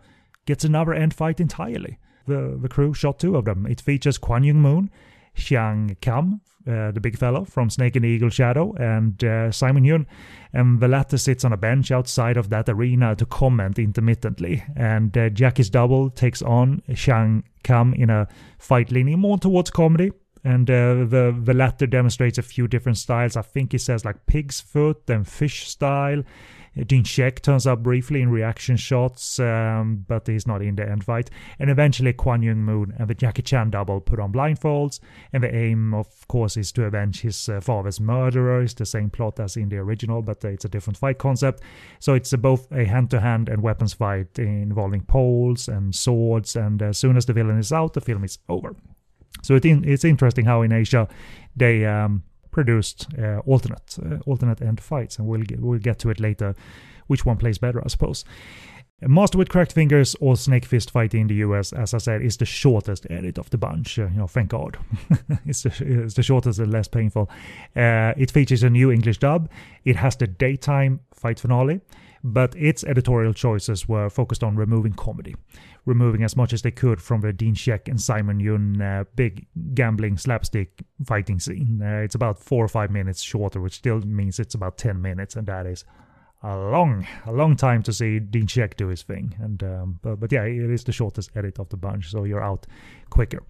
gets 0.46 0.64
another 0.64 0.94
end 0.94 1.14
fight 1.14 1.40
entirely. 1.40 2.00
The 2.26 2.58
the 2.62 2.70
crew 2.70 2.94
shot 2.94 3.20
two 3.20 3.36
of 3.36 3.46
them. 3.46 3.66
It 3.66 3.82
features 3.82 4.18
Kwan 4.18 4.44
Young 4.44 4.62
Moon, 4.62 4.90
Xiang 5.36 6.00
Kam, 6.02 6.42
uh, 6.68 6.92
the 6.92 7.00
big 7.02 7.18
fellow 7.18 7.44
from 7.46 7.70
Snake 7.70 7.96
and 7.96 8.06
Eagle 8.06 8.30
Shadow, 8.30 8.74
and 8.74 9.24
uh, 9.24 9.52
Simon 9.52 9.84
Yuen. 9.84 10.06
And 10.54 10.80
the 10.80 10.88
latter 10.88 11.18
sits 11.18 11.44
on 11.44 11.54
a 11.54 11.58
bench 11.58 11.92
outside 11.92 12.38
of 12.38 12.50
that 12.50 12.70
arena 12.70 13.16
to 13.16 13.26
comment 13.26 13.80
intermittently. 13.80 14.64
And 14.76 15.18
uh, 15.18 15.30
Jackie's 15.30 15.70
double 15.70 16.10
takes 16.10 16.42
on 16.42 16.82
Xiang 16.90 17.44
Kam 17.64 17.94
in 17.94 18.10
a 18.10 18.28
fight 18.60 18.92
leaning 18.92 19.20
more 19.20 19.38
towards 19.38 19.70
comedy. 19.70 20.12
And 20.44 20.66
the 20.66 21.36
the 21.44 21.54
latter 21.54 21.86
demonstrates 21.86 22.40
a 22.40 22.42
few 22.42 22.68
different 22.68 22.98
styles. 22.98 23.38
I 23.38 23.44
think 23.44 23.74
he 23.74 23.78
says 23.78 24.04
like 24.04 24.26
pig's 24.26 24.60
foot 24.60 25.08
and 25.08 25.28
fish 25.28 25.70
style. 25.70 26.24
Dean 26.86 27.04
Shek 27.04 27.42
turns 27.42 27.68
up 27.68 27.84
briefly 27.84 28.22
in 28.22 28.32
reaction 28.32 28.78
shots, 28.78 29.40
um, 29.40 30.06
but 30.08 30.26
he's 30.26 30.48
not 30.48 30.62
in 30.62 30.76
the 30.76 30.90
end 30.90 31.04
fight. 31.04 31.30
And 31.60 31.70
eventually, 31.70 32.14
Kwan 32.14 32.42
Young 32.42 32.64
Moon 32.64 32.94
and 32.98 33.10
the 33.10 33.14
Jackie 33.14 33.42
Chan 33.42 33.72
double 33.72 34.00
put 34.00 34.20
on 34.20 34.32
blindfolds. 34.32 35.02
And 35.34 35.44
the 35.44 35.54
aim, 35.54 35.94
of 35.94 36.08
course, 36.30 36.56
is 36.56 36.72
to 36.74 36.86
avenge 36.86 37.22
his 37.22 37.50
uh, 37.50 37.60
father's 37.60 38.00
murderer. 38.00 38.62
It's 38.62 38.74
the 38.74 38.86
same 38.86 39.10
plot 39.10 39.40
as 39.40 39.58
in 39.58 39.68
the 39.68 39.78
original, 39.78 40.22
but 40.22 40.44
it's 40.46 40.64
a 40.64 40.70
different 40.70 40.98
fight 40.98 41.18
concept. 41.18 41.62
So 42.00 42.14
it's 42.14 42.34
uh, 42.34 42.38
both 42.38 42.72
a 42.72 42.86
hand 42.86 43.12
to 43.12 43.20
hand 43.20 43.50
and 43.50 43.62
weapons 43.62 43.94
fight 43.94 44.40
involving 44.40 45.02
poles 45.02 45.68
and 45.68 45.94
swords. 45.94 46.56
And 46.56 46.82
as 46.82 46.98
soon 46.98 47.18
as 47.18 47.26
the 47.26 47.34
villain 47.34 47.60
is 47.60 47.74
out, 47.74 47.94
the 47.94 48.02
film 48.02 48.24
is 48.24 48.40
over. 48.48 48.76
So 49.44 49.56
it 49.56 49.66
in, 49.66 49.84
it's 49.84 50.06
interesting 50.06 50.46
how 50.46 50.62
in 50.62 50.72
Asia 50.72 51.08
they 51.56 51.86
um, 51.86 52.24
produced 52.52 53.08
uh, 53.18 53.40
alternate 53.40 53.98
uh, 54.04 54.18
alternate 54.26 54.62
end 54.62 54.82
fights, 54.82 55.18
and 55.18 55.28
we'll 55.28 55.42
get, 55.42 55.60
we'll 55.60 55.80
get 55.80 56.00
to 56.00 56.10
it 56.10 56.20
later. 56.20 56.56
Which 57.08 57.26
one 57.26 57.38
plays 57.38 57.58
better, 57.58 57.84
I 57.84 57.90
suppose. 57.90 58.24
Master 59.08 59.38
with 59.38 59.50
Cracked 59.50 59.74
Fingers 59.74 60.16
or 60.20 60.38
Snake 60.38 60.64
Fist 60.64 60.92
Fight 60.92 61.16
in 61.16 61.26
the 61.26 61.36
US, 61.36 61.74
as 61.74 61.96
I 61.96 61.98
said, 61.98 62.22
is 62.22 62.38
the 62.38 62.46
shortest 62.46 63.08
edit 63.10 63.40
of 63.40 63.50
the 63.50 63.58
bunch. 63.58 63.98
Uh, 63.98 64.04
you 64.04 64.18
know, 64.18 64.28
thank 64.28 64.50
God. 64.50 64.78
it's, 65.46 65.64
the, 65.64 66.04
it's, 66.04 66.14
the, 66.14 66.22
shortest 66.22 66.60
and 66.60 66.72
less 66.72 66.88
painful. 66.88 67.28
Uh, 67.76 68.14
it 68.16 68.30
features 68.30 68.62
a 68.62 68.70
new 68.70 68.92
English 68.92 69.18
dub. 69.18 69.50
It 69.86 69.96
has 69.96 70.16
the 70.16 70.28
daytime 70.28 71.00
fight 71.16 71.40
finale, 71.40 71.82
but 72.24 72.56
its 72.56 72.84
editorial 72.84 73.34
choices 73.34 73.90
were 73.90 74.08
focused 74.10 74.44
on 74.44 74.56
removing 74.56 74.94
comedy 74.94 75.36
removing 75.86 76.24
as 76.24 76.36
much 76.36 76.54
as 76.54 76.62
they 76.62 76.72
could 76.72 77.02
from 77.02 77.22
the 77.22 77.34
Dean 77.34 77.56
Shek 77.56 77.88
and 77.88 78.00
Simon 78.00 78.40
Yuen 78.40 78.82
uh, 78.82 79.04
big 79.16 79.48
gambling 79.74 80.18
slapstick 80.18 80.84
fighting 81.06 81.40
scene. 81.40 81.82
Uh, 81.84 82.02
it's 82.02 82.16
about 82.16 82.40
four 82.40 82.64
or 82.64 82.68
five 82.68 82.92
minutes 82.92 83.22
shorter, 83.22 83.60
which 83.60 83.76
still 83.76 84.00
means 84.02 84.40
it's 84.40 84.56
about 84.56 84.78
10 84.78 85.02
minutes, 85.02 85.36
and 85.36 85.48
that 85.48 85.66
is 85.66 85.84
a 86.44 86.56
long, 86.56 87.08
a 87.26 87.32
long 87.32 87.56
time 87.56 87.84
to 87.84 87.94
see 87.94 88.20
Dean 88.20 88.48
Shek 88.48 88.78
do 88.78 88.88
his 88.88 89.04
thing. 89.04 89.36
And 89.40 89.64
um, 89.64 90.00
but, 90.02 90.20
but 90.20 90.32
yeah, 90.32 90.44
it 90.44 90.70
is 90.70 90.84
the 90.84 90.92
shortest 90.92 91.32
edit 91.36 91.60
of 91.60 91.70
the 91.70 91.78
bunch, 91.78 92.12
so 92.12 92.24
you're 92.24 92.44
out 92.44 92.68
quicker. 93.10 93.44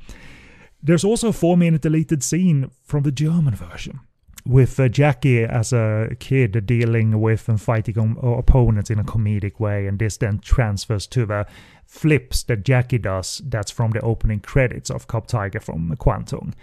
There's 0.83 1.03
also 1.03 1.27
a 1.27 1.33
four-minute 1.33 1.81
deleted 1.81 2.23
scene 2.23 2.71
from 2.83 3.03
the 3.03 3.11
German 3.11 3.53
version 3.53 3.99
with 4.45 4.79
uh, 4.79 4.89
Jackie 4.89 5.43
as 5.43 5.71
a 5.71 6.15
kid 6.19 6.65
dealing 6.65 7.19
with 7.19 7.47
and 7.47 7.61
fighting 7.61 7.97
on, 7.97 8.17
uh, 8.23 8.29
opponents 8.29 8.89
in 8.89 8.99
a 8.99 9.03
comedic 9.03 9.59
way, 9.59 9.87
and 9.87 9.99
this 9.99 10.17
then 10.17 10.39
transfers 10.39 11.07
to 11.07 11.25
the 11.25 11.45
flips 11.91 12.43
that 12.43 12.63
Jackie 12.63 12.97
does. 12.97 13.41
That's 13.45 13.69
from 13.69 13.91
the 13.91 13.99
opening 13.99 14.39
credits 14.39 14.89
of 14.89 15.07
Cub 15.07 15.27
Tiger 15.27 15.59
from 15.59 15.93
Kwangtung 15.97 16.53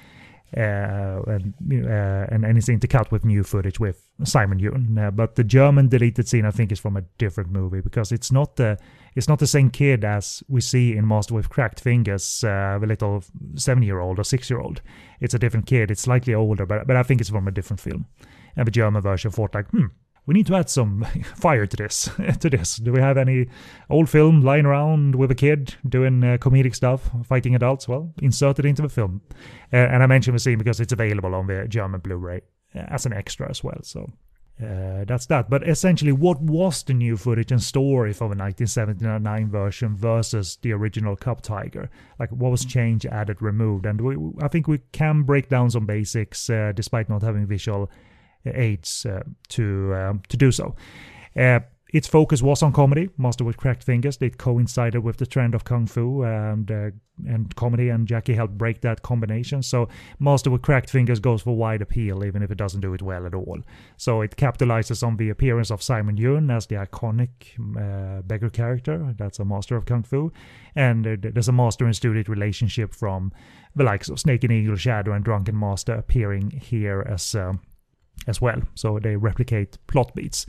uh, 0.57 1.21
and, 1.27 1.53
uh, 1.71 2.27
and 2.31 2.47
anything 2.47 2.81
to 2.81 2.89
cut 2.89 3.13
with 3.13 3.27
new 3.27 3.45
footage 3.45 3.79
with 3.79 4.09
Simon 4.25 4.59
Yuen. 4.59 4.97
Uh, 4.99 5.11
but 5.11 5.35
the 5.35 5.45
German 5.45 5.89
deleted 5.89 6.27
scene, 6.27 6.47
I 6.47 6.51
think, 6.51 6.73
is 6.73 6.81
from 6.81 6.97
a 6.97 7.03
different 7.19 7.51
movie 7.51 7.83
because 7.83 8.11
it's 8.11 8.33
not 8.33 8.57
the 8.57 8.79
it's 9.15 9.29
not 9.29 9.39
the 9.39 9.47
same 9.47 9.69
kid 9.69 10.03
as 10.03 10.43
we 10.49 10.63
see 10.63 10.97
in 10.97 11.07
Master 11.07 11.35
with 11.35 11.51
Cracked 11.51 11.81
Fingers, 11.81 12.43
uh, 12.45 12.79
the 12.81 12.87
little 12.87 13.23
seven-year-old 13.57 14.19
or 14.19 14.25
six-year-old. 14.25 14.81
It's 15.21 15.35
a 15.35 15.39
different 15.39 15.67
kid. 15.67 15.91
It's 15.91 16.03
slightly 16.03 16.35
older, 16.35 16.65
but 16.65 16.87
but 16.87 16.97
I 16.97 17.03
think 17.03 17.21
it's 17.21 17.31
from 17.31 17.49
a 17.49 17.53
different 17.53 17.81
film. 17.81 18.07
And 18.57 18.67
the 18.67 18.71
German 18.71 19.03
version 19.03 19.31
thought 19.31 19.55
like, 19.55 19.69
hmm, 19.69 19.87
we 20.29 20.35
need 20.35 20.47
to 20.47 20.55
add 20.55 20.69
some 20.69 21.05
fire 21.35 21.67
to 21.67 21.77
this. 21.77 22.11
to 22.41 22.51
this, 22.51 22.77
do 22.77 22.93
we 22.93 23.01
have 23.01 23.17
any 23.17 23.47
old 23.89 24.11
film 24.11 24.43
lying 24.43 24.67
around 24.67 25.15
with 25.15 25.31
a 25.31 25.35
kid 25.35 25.75
doing 25.89 26.23
uh, 26.23 26.37
comedic 26.37 26.75
stuff, 26.75 27.11
fighting 27.25 27.55
adults? 27.55 27.89
Well, 27.89 28.13
insert 28.21 28.59
it 28.59 28.67
into 28.67 28.83
the 28.83 28.91
film. 28.91 29.23
Uh, 29.73 29.77
and 29.77 30.03
I 30.03 30.07
mention 30.07 30.35
the 30.35 30.39
scene 30.39 30.59
because 30.59 30.81
it's 30.81 30.93
available 30.93 31.35
on 31.35 31.47
the 31.47 31.67
German 31.67 32.01
Blu-ray 32.01 32.43
uh, 32.75 32.79
as 32.89 33.07
an 33.07 33.15
extra 33.15 33.49
as 33.49 33.65
well. 33.65 33.79
So 33.83 34.13
uh, 34.63 35.07
that's 35.07 35.25
that. 35.27 35.49
But 35.49 35.67
essentially, 35.67 36.13
what 36.13 36.43
was 36.43 36.83
the 36.83 36.93
new 36.93 37.17
footage 37.17 37.51
and 37.51 37.63
story 37.63 38.13
for 38.13 38.25
the 38.25 38.37
1979 38.37 39.49
version 39.49 39.97
versus 39.97 40.59
the 40.61 40.73
original 40.73 41.17
Cub 41.17 41.41
Tiger? 41.41 41.89
Like, 42.21 42.31
what 42.33 42.51
was 42.51 42.67
changed, 42.67 43.07
added, 43.07 43.41
removed? 43.41 43.87
And 43.87 43.99
we, 43.99 44.17
I 44.43 44.49
think 44.49 44.69
we 44.69 44.81
can 44.93 45.23
break 45.23 45.49
down 45.49 45.71
some 45.71 45.87
basics 45.87 46.51
uh, 46.51 46.73
despite 46.75 47.09
not 47.09 47.23
having 47.23 47.47
visual 47.47 47.91
aids 48.55 49.07
uh, 49.07 49.23
to 49.49 49.95
um, 49.95 50.23
to 50.29 50.37
do 50.37 50.53
so. 50.53 50.75
Uh, 51.37 51.61
its 51.91 52.07
focus 52.07 52.43
was 52.43 52.63
on 52.63 52.73
comedy, 52.73 53.09
Master 53.17 53.45
with 53.45 53.57
Cracked 53.57 53.83
Fingers. 53.83 54.19
It 54.21 54.37
coincided 54.37 55.03
with 55.03 55.17
the 55.17 55.25
trend 55.25 55.55
of 55.55 55.65
kung 55.65 55.87
fu 55.87 56.23
and 56.23 56.71
uh, 56.71 56.91
and 57.27 57.55
comedy, 57.57 57.89
and 57.89 58.07
Jackie 58.07 58.35
helped 58.35 58.59
break 58.59 58.83
that 58.83 59.03
combination. 59.03 59.63
So 59.63 59.89
Master 60.19 60.51
with 60.51 60.61
Cracked 60.61 60.91
Fingers 60.91 61.19
goes 61.19 61.43
for 61.43 61.57
wide 61.57 61.81
appeal, 61.81 62.25
even 62.25 62.43
if 62.43 62.51
it 62.51 62.59
doesn't 62.59 62.83
do 62.83 62.93
it 62.93 63.01
well 63.01 63.27
at 63.27 63.35
all. 63.35 63.59
So 63.97 64.21
it 64.21 64.37
capitalizes 64.37 65.03
on 65.03 65.17
the 65.17 65.31
appearance 65.31 65.71
of 65.71 65.83
Simon 65.83 66.19
Yuen 66.19 66.51
as 66.51 66.67
the 66.67 66.77
iconic 66.77 67.31
uh, 67.59 68.21
beggar 68.23 68.51
character. 68.51 69.15
That's 69.17 69.39
a 69.39 69.45
master 69.47 69.75
of 69.75 69.87
kung 69.87 70.03
fu, 70.03 70.31
and 70.75 71.05
there's 71.05 71.49
a 71.49 71.53
master 71.53 71.87
and 71.87 71.97
student 71.97 72.29
relationship 72.29 72.95
from 72.95 73.33
the 73.75 73.85
likes 73.85 74.11
of 74.11 74.21
Snake 74.21 74.45
and 74.45 74.53
Eagle, 74.53 74.77
Shadow, 74.77 75.13
and 75.13 75.25
Drunken 75.25 75.59
Master 75.59 75.95
appearing 75.95 76.51
here 76.51 77.03
as. 77.09 77.35
Um, 77.35 77.61
as 78.27 78.41
well. 78.41 78.61
So 78.75 78.99
they 78.99 79.17
replicate 79.17 79.79
plot 79.87 80.15
beats. 80.15 80.47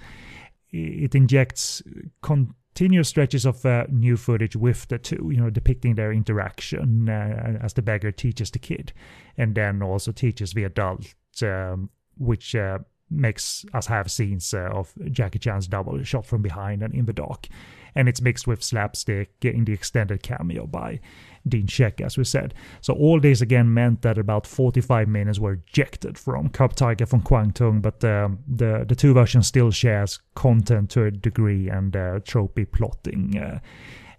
It 0.72 1.16
injects 1.16 1.82
continuous 2.22 3.10
stretches 3.10 3.46
of 3.46 3.66
uh, 3.66 3.86
new 3.90 4.18
footage 4.18 4.56
with 4.56 4.88
the 4.88 4.98
two, 4.98 5.30
you 5.34 5.42
know, 5.42 5.50
depicting 5.50 5.96
their 5.96 6.12
interaction 6.12 7.10
uh, 7.10 7.58
as 7.62 7.74
the 7.74 7.82
beggar 7.82 8.12
teaches 8.12 8.52
the 8.52 8.60
kid, 8.60 8.94
and 9.38 9.56
then 9.56 9.82
also 9.82 10.12
teaches 10.12 10.54
the 10.54 10.64
adult, 10.64 11.14
um, 11.42 11.90
which 12.18 12.56
uh, 12.56 12.80
makes 13.10 13.66
us 13.74 13.88
have 13.88 14.12
scenes 14.12 14.54
uh, 14.54 14.70
of 14.72 14.94
Jackie 15.12 15.40
Chan's 15.40 15.68
double 15.68 16.04
shot 16.04 16.26
from 16.26 16.42
behind 16.42 16.84
and 16.84 16.94
in 16.94 17.06
the 17.06 17.14
dark. 17.14 17.48
And 17.96 18.08
it's 18.08 18.22
mixed 18.22 18.48
with 18.48 18.64
slapstick 18.64 19.32
in 19.42 19.66
the 19.66 19.74
extended 19.74 20.24
cameo 20.24 20.68
by 20.68 21.00
Dean 21.48 21.68
Shek, 21.68 22.02
as 22.02 22.18
we 22.18 22.24
said. 22.24 22.54
So 22.82 22.94
all 22.94 23.20
this 23.20 23.42
again 23.42 23.74
meant 23.74 24.02
that 24.02 24.18
about 24.18 24.46
45 24.46 25.08
minutes 25.08 25.40
were 25.40 25.60
ejected 25.68 26.18
from 26.18 26.50
Cub 26.50 26.76
Tiger 26.76 27.06
from 27.06 27.22
Kwangtung, 27.22 27.82
but 27.82 28.04
um, 28.04 28.40
the 28.48 28.86
the 28.88 28.96
two 28.96 29.14
versions 29.14 29.48
still 29.48 29.72
shares 29.72 30.20
content 30.36 30.90
to 30.92 31.06
a 31.06 31.12
degree 31.12 31.70
and 31.70 31.96
uh, 31.96 32.20
tropey 32.20 32.70
plotting. 32.70 33.38
Uh, 33.38 33.60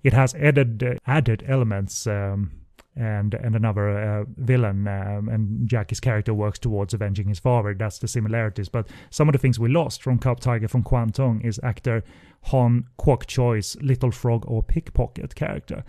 it 0.02 0.12
has 0.12 0.34
added 0.34 0.82
uh, 0.82 0.94
added 1.06 1.44
elements. 1.46 2.06
Um, 2.06 2.59
and 2.96 3.34
and 3.34 3.54
another 3.54 3.88
uh, 3.90 4.24
villain, 4.36 4.86
um, 4.88 5.28
and 5.28 5.68
Jackie's 5.68 6.00
character 6.00 6.34
works 6.34 6.58
towards 6.58 6.94
avenging 6.94 7.28
his 7.28 7.38
father. 7.38 7.74
That's 7.74 7.98
the 7.98 8.08
similarities. 8.08 8.68
But 8.68 8.88
some 9.10 9.28
of 9.28 9.32
the 9.32 9.38
things 9.38 9.58
we 9.58 9.68
lost 9.68 10.02
from 10.02 10.18
Cub 10.18 10.40
Tiger 10.40 10.68
from 10.68 10.82
Kwangtung 10.82 11.44
is 11.44 11.60
actor 11.62 12.02
Han 12.44 12.86
Kwok 12.98 13.26
Choi's 13.26 13.76
Little 13.80 14.10
Frog 14.10 14.44
or 14.46 14.62
Pickpocket 14.62 15.34
character. 15.34 15.84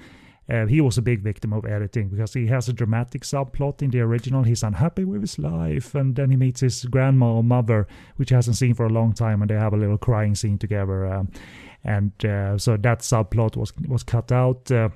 Uh, 0.50 0.66
he 0.66 0.82
was 0.82 0.98
a 0.98 1.02
big 1.02 1.22
victim 1.22 1.54
of 1.54 1.66
editing 1.66 2.10
because 2.10 2.34
he 2.34 2.48
has 2.48 2.68
a 2.68 2.74
dramatic 2.74 3.22
subplot 3.22 3.82
in 3.82 3.90
the 3.90 4.02
original. 4.02 4.44
He's 4.44 4.64
unhappy 4.64 5.06
with 5.06 5.22
his 5.22 5.40
life, 5.40 5.96
and 5.96 6.16
then 6.16 6.30
he 6.30 6.36
meets 6.36 6.60
his 6.60 6.84
grandma 6.86 7.36
or 7.36 7.44
mother, 7.44 7.88
which 8.18 8.30
he 8.30 8.36
hasn't 8.36 8.58
seen 8.58 8.74
for 8.74 8.86
a 8.86 8.90
long 8.90 9.14
time, 9.14 9.42
and 9.42 9.50
they 9.50 9.56
have 9.56 9.74
a 9.74 9.78
little 9.78 9.98
crying 9.98 10.36
scene 10.36 10.58
together. 10.58 11.06
Um, 11.06 11.30
and 11.84 12.12
uh, 12.26 12.58
so 12.58 12.76
that 12.78 13.00
subplot 13.00 13.56
was 13.56 13.72
was 13.88 14.04
cut 14.04 14.32
out. 14.32 14.70
Uh, 14.70 14.90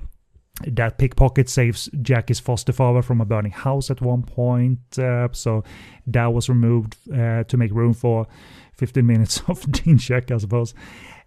that 0.63 0.97
pickpocket 0.97 1.49
saves 1.49 1.89
Jackie's 2.01 2.39
foster 2.39 2.71
father 2.71 3.01
from 3.01 3.19
a 3.19 3.25
burning 3.25 3.51
house 3.51 3.91
at 3.91 4.01
one 4.01 4.23
point. 4.23 4.79
Uh, 4.97 5.27
so 5.31 5.63
that 6.07 6.27
was 6.27 6.47
removed 6.47 6.95
uh, 7.13 7.43
to 7.43 7.57
make 7.57 7.71
room 7.71 7.93
for 7.93 8.25
15 8.73 9.05
minutes 9.07 9.41
of 9.47 9.69
Dean 9.71 9.97
Shek, 9.97 10.31
I 10.31 10.37
suppose. 10.37 10.73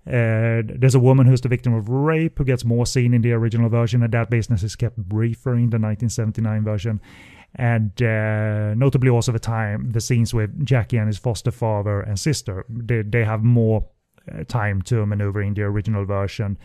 Uh, 0.07 0.65
there's 0.65 0.95
a 0.95 1.01
woman 1.01 1.27
who's 1.27 1.43
the 1.43 1.49
victim 1.49 1.75
of 1.75 1.91
rape 1.91 2.39
who 2.39 2.45
gets 2.45 2.65
more 2.65 2.87
seen 2.87 3.13
in 3.13 3.21
the 3.21 3.33
original 3.33 3.69
version, 3.69 4.03
and 4.03 4.13
that 4.13 4.31
business 4.31 4.63
is 4.63 4.75
kept 4.75 4.97
briefer 4.97 5.53
in 5.53 5.69
the 5.69 5.79
1979 5.79 6.65
version. 6.65 7.01
And 7.55 7.91
uh, 8.03 8.75
notably, 8.75 9.11
also 9.11 9.33
the 9.33 9.39
time, 9.39 9.91
the 9.91 10.01
scenes 10.01 10.33
with 10.33 10.65
Jackie 10.65 10.97
and 10.97 11.09
his 11.09 11.19
foster 11.19 11.51
father 11.51 12.01
and 12.01 12.19
sister, 12.19 12.65
they, 12.71 13.03
they 13.03 13.25
have 13.25 13.43
more 13.43 13.87
uh, 14.33 14.45
time 14.45 14.81
to 14.83 15.05
maneuver 15.05 15.43
in 15.43 15.53
the 15.53 15.63
original 15.63 16.07
version 16.07 16.57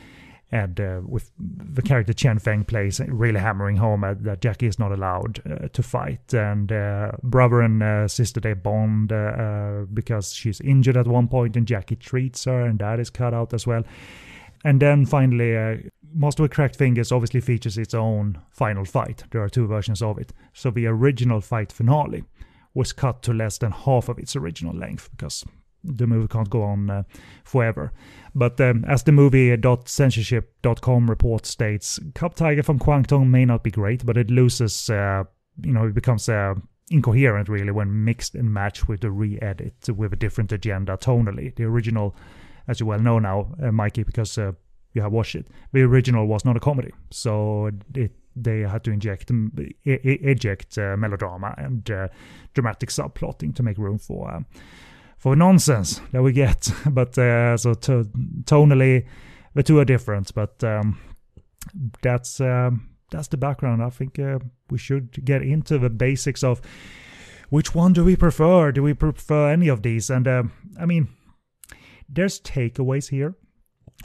and 0.54 0.80
uh, 0.80 1.02
with 1.04 1.32
the 1.40 1.82
character 1.82 2.14
Tien 2.14 2.38
Feng 2.38 2.64
plays 2.64 3.02
really 3.08 3.40
hammering 3.40 3.78
home 3.78 4.06
that 4.22 4.40
Jackie 4.40 4.68
is 4.68 4.78
not 4.78 4.92
allowed 4.92 5.42
uh, 5.50 5.68
to 5.70 5.82
fight, 5.82 6.32
and 6.32 6.72
uh, 6.72 7.14
brother 7.24 7.62
and 7.62 7.82
uh, 7.82 8.08
sister 8.08 8.40
they 8.40 8.54
bond 8.54 9.12
uh, 9.12 9.16
uh, 9.16 9.86
because 9.92 10.32
she's 10.32 10.62
injured 10.62 10.96
at 10.96 11.08
one 11.08 11.28
point, 11.28 11.58
and 11.58 11.68
Jackie 11.68 11.96
treats 11.96 12.46
her, 12.46 12.62
and 12.62 12.78
that 12.78 13.00
is 13.00 13.10
cut 13.10 13.34
out 13.34 13.52
as 13.52 13.66
well. 13.66 13.84
And 14.64 14.80
then 14.80 15.08
finally, 15.08 15.58
uh, 15.58 15.78
Master 16.14 16.44
with 16.44 16.52
Cracked 16.52 16.76
Fingers 16.76 17.12
obviously 17.12 17.42
features 17.42 17.80
its 17.80 17.96
own 17.96 18.40
final 18.52 18.86
fight. 18.86 19.24
There 19.32 19.42
are 19.42 19.50
two 19.50 19.66
versions 19.66 20.04
of 20.04 20.20
it. 20.20 20.34
So 20.54 20.70
the 20.70 20.86
original 20.86 21.42
fight 21.42 21.72
finale 21.72 22.26
was 22.76 22.94
cut 22.94 23.24
to 23.24 23.34
less 23.34 23.58
than 23.58 23.72
half 23.72 24.08
of 24.08 24.20
its 24.20 24.36
original 24.36 24.76
length 24.76 25.10
because 25.18 25.44
the 25.84 26.08
movie 26.08 26.28
can't 26.28 26.50
go 26.50 26.64
on 26.64 26.90
uh, 26.90 27.04
forever. 27.44 27.92
But 28.36 28.60
um, 28.60 28.84
as 28.88 29.04
the 29.04 29.12
movie.censorship.com 29.12 31.10
report 31.10 31.46
states, 31.46 32.00
Cub 32.16 32.36
Tiger 32.36 32.64
from 32.64 32.80
Kwangtung 32.80 33.30
may 33.30 33.46
not 33.46 33.64
be 33.64 33.72
great, 33.72 34.06
but 34.06 34.18
it 34.18 34.32
loses, 34.32 34.90
uh, 34.90 35.24
you 35.62 35.72
know, 35.72 35.88
it 35.88 35.94
becomes 35.94 36.28
uh, 36.28 36.56
incoherent 36.90 37.50
really 37.50 37.72
when 37.72 38.04
mixed 38.04 38.36
and 38.36 38.54
matched 38.54 38.88
with 38.88 39.02
the 39.02 39.12
re-edit 39.12 39.90
with 39.90 40.14
a 40.14 40.18
different 40.18 40.52
agenda 40.52 40.98
tonally. 40.98 41.56
The 41.56 41.66
original, 41.66 42.16
as 42.68 42.80
you 42.80 42.86
well 42.86 43.00
know 43.00 43.20
now, 43.20 43.54
uh, 43.62 43.72
Mikey, 43.72 44.04
because 44.04 44.38
uh, 44.38 44.54
you 44.94 45.02
have 45.02 45.12
watched 45.12 45.36
it, 45.36 45.48
the 45.72 45.82
original 45.82 46.26
was 46.28 46.46
not 46.46 46.58
a 46.58 46.60
comedy, 46.60 46.92
so 47.12 47.70
it 47.94 48.12
they 48.36 48.62
had 48.62 48.84
to 48.84 48.92
inject 48.92 49.32
eject 49.86 50.78
uh, 50.78 50.98
melodrama 50.98 51.54
and 51.58 51.90
uh, 51.92 52.08
dramatic 52.54 52.90
subplotting 52.90 53.54
to 53.54 53.64
make 53.64 53.78
room 53.78 53.98
for 53.98 54.32
uh, 54.32 54.40
for 55.24 55.38
nonsense 55.38 56.02
that 56.12 56.22
we 56.22 56.34
get. 56.34 56.70
But 56.86 57.18
uh, 57.18 57.56
so 57.56 57.74
to, 57.74 58.04
tonally, 58.44 59.06
the 59.54 59.64
two 59.64 59.80
are 59.80 59.86
different. 59.86 60.34
But 60.34 60.62
um, 60.64 61.00
that's 62.02 62.42
um, 62.42 62.90
that's 63.10 63.30
the 63.30 63.38
background. 63.38 63.82
I 63.82 63.90
think 63.90 64.20
uh, 64.20 64.40
we 64.70 64.78
should 64.78 65.24
get 65.24 65.42
into 65.42 65.80
the 65.80 65.90
basics 65.90 66.44
of 66.44 66.60
which 67.50 67.74
one 67.74 67.94
do 67.94 68.04
we 68.04 68.18
prefer? 68.18 68.74
Do 68.74 68.84
we 68.84 68.94
prefer 68.94 69.50
any 69.50 69.70
of 69.70 69.82
these? 69.82 70.10
And 70.10 70.28
uh, 70.28 70.44
I 70.78 70.86
mean, 70.86 71.08
there's 72.10 72.42
takeaways 72.42 73.10
here. 73.10 73.36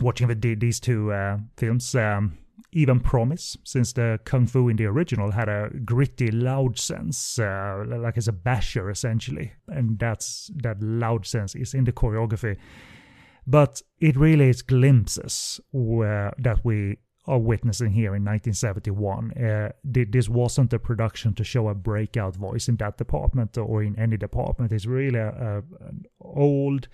Watching 0.01 0.29
the, 0.29 0.55
these 0.55 0.79
two 0.79 1.13
uh, 1.13 1.39
films. 1.57 1.95
Um, 1.97 2.39
even 2.73 3.01
promise, 3.01 3.57
since 3.65 3.93
the 3.93 4.21
kung 4.25 4.47
fu 4.47 4.69
in 4.69 4.77
the 4.77 4.87
original 4.87 5.31
had 5.31 5.49
a 5.49 5.71
gritty, 5.85 6.31
loud 6.31 6.79
sense, 6.79 7.39
uh, 7.39 7.85
like 7.87 8.19
as 8.19 8.29
a 8.29 8.33
basher 8.33 8.91
essentially, 8.91 9.53
and 9.69 9.99
that's 9.99 10.51
that 10.57 10.83
loud 10.83 11.27
sense 11.27 11.55
is 11.55 11.73
in 11.73 11.85
the 11.85 11.93
choreography. 11.93 12.57
But 13.47 13.81
it 13.99 14.17
really 14.17 14.51
is 14.51 14.61
glimpses 14.61 15.59
where, 15.73 16.35
that 16.39 16.63
we 16.65 16.99
are 17.27 17.39
witnessing 17.39 17.93
here 17.93 18.15
in 18.15 18.25
1971. 18.25 19.33
Uh, 19.33 19.71
this 19.85 20.29
wasn't 20.29 20.73
a 20.73 20.79
production 20.79 21.35
to 21.35 21.45
show 21.45 21.69
a 21.69 21.75
breakout 21.75 22.37
voice 22.37 22.69
in 22.69 22.77
that 22.77 22.99
department 22.99 23.57
or 23.57 23.83
in 23.83 23.99
any 23.99 24.19
department. 24.19 24.73
It's 24.73 24.87
really 24.87 25.19
a, 25.19 25.29
a, 25.29 25.57
an 25.87 26.05
old, 26.21 26.89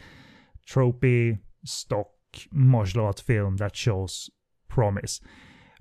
tropey 0.67 1.39
stock 1.65 2.11
martial 2.53 3.05
art 3.05 3.21
film 3.21 3.57
that 3.57 3.75
shows 3.75 4.31
promise. 4.69 5.21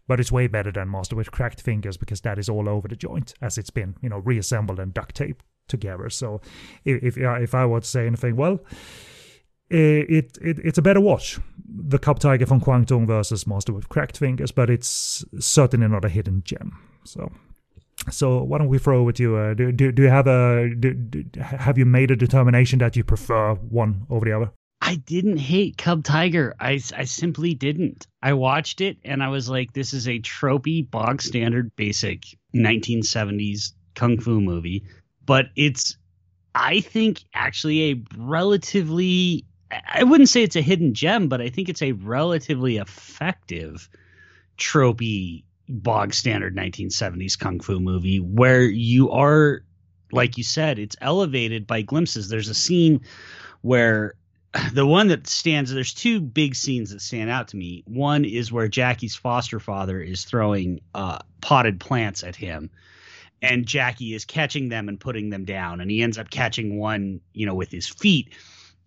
But 0.07 0.19
it's 0.19 0.31
way 0.31 0.47
better 0.47 0.71
than 0.71 0.91
Master 0.91 1.15
with 1.15 1.31
Cracked 1.31 1.61
Fingers 1.61 1.97
because 1.97 2.21
that 2.21 2.37
is 2.37 2.49
all 2.49 2.67
over 2.67 2.87
the 2.87 2.95
joint 2.95 3.33
as 3.41 3.57
it's 3.57 3.69
been, 3.69 3.95
you 4.01 4.09
know, 4.09 4.17
reassembled 4.17 4.79
and 4.79 4.93
duct 4.93 5.15
taped 5.15 5.45
together. 5.67 6.09
So 6.09 6.41
if 6.83 7.03
if, 7.03 7.17
if 7.17 7.55
I 7.55 7.65
were 7.65 7.79
to 7.79 7.87
say 7.87 8.05
anything, 8.05 8.35
well, 8.35 8.59
it, 9.69 10.37
it 10.41 10.59
it's 10.59 10.77
a 10.77 10.81
better 10.81 11.01
watch. 11.01 11.39
The 11.65 11.99
Cub 11.99 12.19
Tiger 12.19 12.45
from 12.45 12.61
Kwangtung 12.61 13.07
versus 13.07 13.47
Master 13.47 13.73
with 13.73 13.89
Cracked 13.89 14.17
Fingers, 14.17 14.51
but 14.51 14.69
it's 14.69 15.23
certainly 15.39 15.87
not 15.87 16.05
a 16.05 16.09
hidden 16.09 16.43
gem. 16.45 16.77
So 17.05 17.31
so 18.11 18.43
why 18.43 18.57
don't 18.57 18.67
we 18.67 18.79
throw 18.79 19.07
it 19.09 19.15
to 19.15 19.23
you? 19.23 19.35
Uh, 19.35 19.53
do, 19.53 19.71
do, 19.71 19.91
do 19.91 20.03
you 20.03 20.09
have 20.09 20.27
a 20.27 20.69
do, 20.77 20.93
do, 20.93 21.23
have 21.39 21.77
you 21.77 21.85
made 21.85 22.11
a 22.11 22.15
determination 22.15 22.79
that 22.79 22.95
you 22.95 23.03
prefer 23.03 23.55
one 23.55 24.05
over 24.09 24.25
the 24.25 24.33
other? 24.33 24.51
I 24.85 24.95
didn't 24.95 25.37
hate 25.37 25.77
Cub 25.77 26.03
Tiger. 26.03 26.55
I, 26.59 26.81
I 26.93 27.05
simply 27.05 27.53
didn't. 27.53 28.05
I 28.21 28.33
watched 28.33 28.81
it 28.81 28.97
and 29.05 29.23
I 29.23 29.29
was 29.29 29.49
like, 29.49 29.71
this 29.71 29.93
is 29.93 30.09
a 30.09 30.19
tropey, 30.19 30.91
bog 30.91 31.21
standard, 31.21 31.73
basic 31.77 32.25
1970s 32.53 33.71
kung 33.95 34.19
fu 34.19 34.41
movie. 34.41 34.83
But 35.25 35.45
it's, 35.55 35.95
I 36.53 36.81
think, 36.81 37.23
actually 37.33 37.91
a 37.91 38.03
relatively, 38.17 39.45
I 39.71 40.03
wouldn't 40.03 40.27
say 40.27 40.43
it's 40.43 40.57
a 40.57 40.61
hidden 40.61 40.93
gem, 40.93 41.29
but 41.29 41.39
I 41.39 41.47
think 41.47 41.69
it's 41.69 41.81
a 41.81 41.93
relatively 41.93 42.75
effective 42.75 43.87
tropey 44.57 45.45
bog 45.69 46.13
standard 46.13 46.57
1970s 46.57 47.39
kung 47.39 47.61
fu 47.61 47.79
movie 47.79 48.19
where 48.19 48.63
you 48.63 49.11
are 49.11 49.63
like 50.11 50.37
you 50.37 50.43
said 50.43 50.77
it's 50.77 50.97
elevated 50.99 51.65
by 51.65 51.81
glimpses 51.81 52.29
there's 52.29 52.49
a 52.49 52.53
scene 52.53 53.01
where 53.61 54.13
the 54.73 54.85
one 54.85 55.07
that 55.07 55.27
stands 55.27 55.73
there's 55.73 55.93
two 55.93 56.19
big 56.19 56.55
scenes 56.55 56.91
that 56.91 57.01
stand 57.01 57.29
out 57.29 57.49
to 57.49 57.57
me 57.57 57.83
one 57.87 58.25
is 58.25 58.51
where 58.51 58.67
jackie's 58.67 59.15
foster 59.15 59.59
father 59.59 60.01
is 60.01 60.25
throwing 60.25 60.81
uh, 60.93 61.19
potted 61.41 61.79
plants 61.79 62.23
at 62.23 62.35
him 62.35 62.69
and 63.41 63.65
jackie 63.65 64.13
is 64.13 64.25
catching 64.25 64.69
them 64.69 64.89
and 64.89 64.99
putting 64.99 65.29
them 65.29 65.45
down 65.45 65.81
and 65.81 65.89
he 65.89 66.01
ends 66.01 66.17
up 66.17 66.29
catching 66.29 66.77
one 66.77 67.19
you 67.33 67.45
know 67.45 67.55
with 67.55 67.71
his 67.71 67.87
feet 67.87 68.33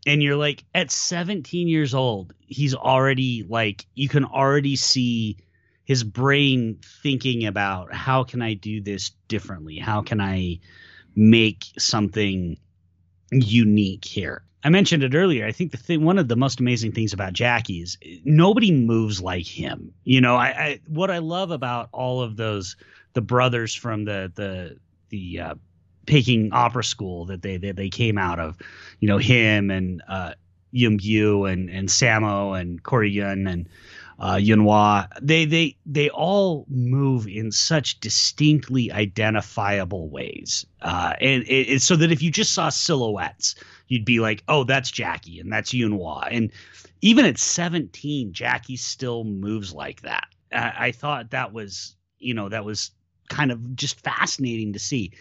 and 0.07 0.23
you're 0.23 0.37
like 0.37 0.65
at 0.75 0.91
17 0.91 1.69
years 1.69 1.95
old 1.95 2.33
he's 2.47 2.75
already 2.75 3.45
like 3.49 3.87
you 3.95 4.09
can 4.09 4.25
already 4.25 4.77
see 4.77 5.37
his 5.87 6.03
brain 6.03 6.81
thinking 7.03 7.47
about 7.47 7.95
how 7.95 8.25
can 8.25 8.43
I 8.43 8.55
do 8.55 8.83
this 8.83 9.13
differently? 9.29 9.79
How 9.79 10.03
can 10.03 10.21
I 10.21 10.59
make 11.15 11.65
something 11.79 12.59
unique 13.31 14.05
here? 14.05 14.43
I 14.65 14.69
mentioned 14.69 15.03
it 15.03 15.15
earlier. 15.15 15.47
I 15.47 15.53
think 15.53 15.71
the 15.71 15.77
thing, 15.77 16.05
one 16.05 16.19
of 16.19 16.29
the 16.29 16.37
most 16.37 16.61
amazing 16.61 16.93
things 16.93 17.13
about 17.13 17.33
Jackie 17.33 17.83
is 17.83 17.97
nobody 18.25 18.73
moves 18.73 19.21
like 19.21 19.47
him. 19.47 19.93
You 20.05 20.21
know, 20.21 20.37
I, 20.37 20.47
I 20.49 20.81
what 20.89 21.11
I 21.11 21.19
love 21.19 21.51
about 21.51 21.89
all 21.93 22.21
of 22.21 22.37
those 22.37 22.77
the 23.13 23.21
brothers 23.21 23.75
from 23.75 24.05
the 24.05 24.33
the 24.35 24.79
the 25.11 25.41
uh, 25.41 25.55
Peking 26.07 26.51
Opera 26.53 26.85
School 26.85 27.27
that 27.27 27.43
they, 27.43 27.57
they 27.59 27.73
they 27.73 27.89
came 27.89 28.19
out 28.19 28.41
of, 28.41 28.57
you 29.01 29.09
know, 29.09 29.19
him 29.19 29.71
and 29.71 30.03
uh, 30.09 30.35
Yu 30.73 31.45
and 31.45 31.71
and 31.71 31.89
Sammo 31.89 32.59
and 32.59 32.83
Corey 32.83 33.11
Yuen 33.11 33.47
and 33.47 33.69
uh, 34.19 34.39
Yuen 34.41 34.65
Wah, 34.65 35.07
they 35.21 35.45
they 35.45 35.77
they 35.85 36.09
all 36.11 36.65
move 36.69 37.27
in 37.27 37.53
such 37.53 38.01
distinctly 38.01 38.91
identifiable 38.91 40.09
ways, 40.09 40.65
uh, 40.83 41.13
and 41.21 41.43
it, 41.45 41.69
it, 41.69 41.83
so 41.83 41.97
that 41.97 42.11
if 42.11 42.23
you 42.23 42.31
just 42.31 42.55
saw 42.55 42.71
silhouettes, 42.71 43.55
you'd 43.89 44.05
be 44.05 44.21
like, 44.21 44.43
"Oh, 44.49 44.65
that's 44.65 44.91
Jackie 44.91 45.41
and 45.41 45.53
that's 45.53 45.73
Yuen 45.73 45.97
Wah." 45.97 46.27
And 46.31 46.51
even 47.01 47.25
at 47.25 47.39
17, 47.39 48.33
Jackie 48.33 48.77
still 48.77 49.25
moves 49.25 49.73
like 49.73 50.03
that. 50.03 50.27
I, 50.53 50.73
I 50.79 50.93
thought 50.93 51.31
that 51.31 51.53
was, 51.53 51.97
you 52.19 52.35
know, 52.35 52.49
that 52.49 52.65
was 52.65 52.91
kind 53.29 53.51
of 53.51 53.77
just 53.77 54.01
fascinating 54.01 54.73
to 54.73 54.79
see. 54.79 55.13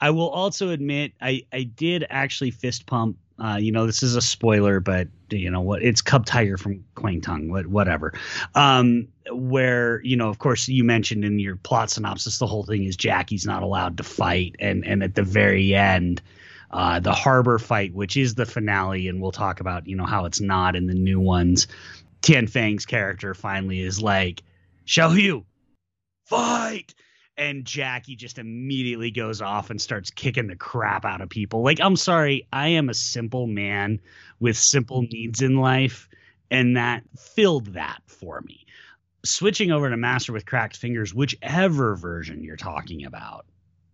I 0.00 0.10
will 0.10 0.30
also 0.30 0.70
admit 0.70 1.12
I 1.20 1.42
I 1.52 1.64
did 1.64 2.06
actually 2.08 2.50
fist 2.50 2.86
pump 2.86 3.16
uh, 3.40 3.56
you 3.56 3.72
know, 3.72 3.86
this 3.86 4.02
is 4.02 4.16
a 4.16 4.20
spoiler, 4.20 4.80
but 4.80 5.08
you 5.30 5.50
know 5.50 5.62
what? 5.62 5.82
It's 5.82 6.02
Cub 6.02 6.26
Tiger 6.26 6.58
from 6.58 6.84
Quang 6.94 7.22
Kwangtung, 7.22 7.48
what, 7.48 7.66
whatever. 7.66 8.12
Um, 8.54 9.08
where 9.32 10.02
you 10.02 10.16
know, 10.16 10.28
of 10.28 10.38
course, 10.38 10.68
you 10.68 10.84
mentioned 10.84 11.24
in 11.24 11.38
your 11.38 11.56
plot 11.56 11.90
synopsis, 11.90 12.38
the 12.38 12.46
whole 12.46 12.64
thing 12.64 12.84
is 12.84 12.96
Jackie's 12.96 13.46
not 13.46 13.62
allowed 13.62 13.96
to 13.96 14.02
fight, 14.02 14.56
and 14.58 14.84
and 14.84 15.02
at 15.02 15.14
the 15.14 15.22
very 15.22 15.74
end, 15.74 16.20
uh, 16.70 17.00
the 17.00 17.12
harbor 17.12 17.58
fight, 17.58 17.94
which 17.94 18.16
is 18.16 18.34
the 18.34 18.46
finale, 18.46 19.08
and 19.08 19.20
we'll 19.20 19.32
talk 19.32 19.60
about 19.60 19.86
you 19.86 19.96
know 19.96 20.06
how 20.06 20.24
it's 20.24 20.40
not 20.40 20.76
in 20.76 20.86
the 20.86 20.94
new 20.94 21.20
ones. 21.20 21.66
Tien 22.22 22.46
Feng's 22.46 22.86
character 22.86 23.34
finally 23.34 23.80
is 23.80 24.00
like, 24.00 24.42
"Xiao 24.86 25.14
Hu, 25.14 25.44
fight!" 26.26 26.94
and 27.40 27.64
Jackie 27.64 28.16
just 28.16 28.38
immediately 28.38 29.10
goes 29.10 29.40
off 29.40 29.70
and 29.70 29.80
starts 29.80 30.10
kicking 30.10 30.46
the 30.46 30.56
crap 30.56 31.06
out 31.06 31.22
of 31.22 31.30
people. 31.30 31.62
Like, 31.62 31.80
I'm 31.80 31.96
sorry, 31.96 32.46
I 32.52 32.68
am 32.68 32.90
a 32.90 32.94
simple 32.94 33.46
man 33.46 33.98
with 34.40 34.58
simple 34.58 35.02
needs 35.10 35.40
in 35.40 35.56
life, 35.56 36.06
and 36.50 36.76
that 36.76 37.02
filled 37.18 37.72
that 37.72 38.02
for 38.06 38.42
me. 38.42 38.66
Switching 39.24 39.70
over 39.70 39.88
to 39.88 39.96
Master 39.96 40.34
with 40.34 40.44
Cracked 40.44 40.76
Fingers, 40.76 41.14
whichever 41.14 41.96
version 41.96 42.44
you're 42.44 42.56
talking 42.56 43.06
about, 43.06 43.46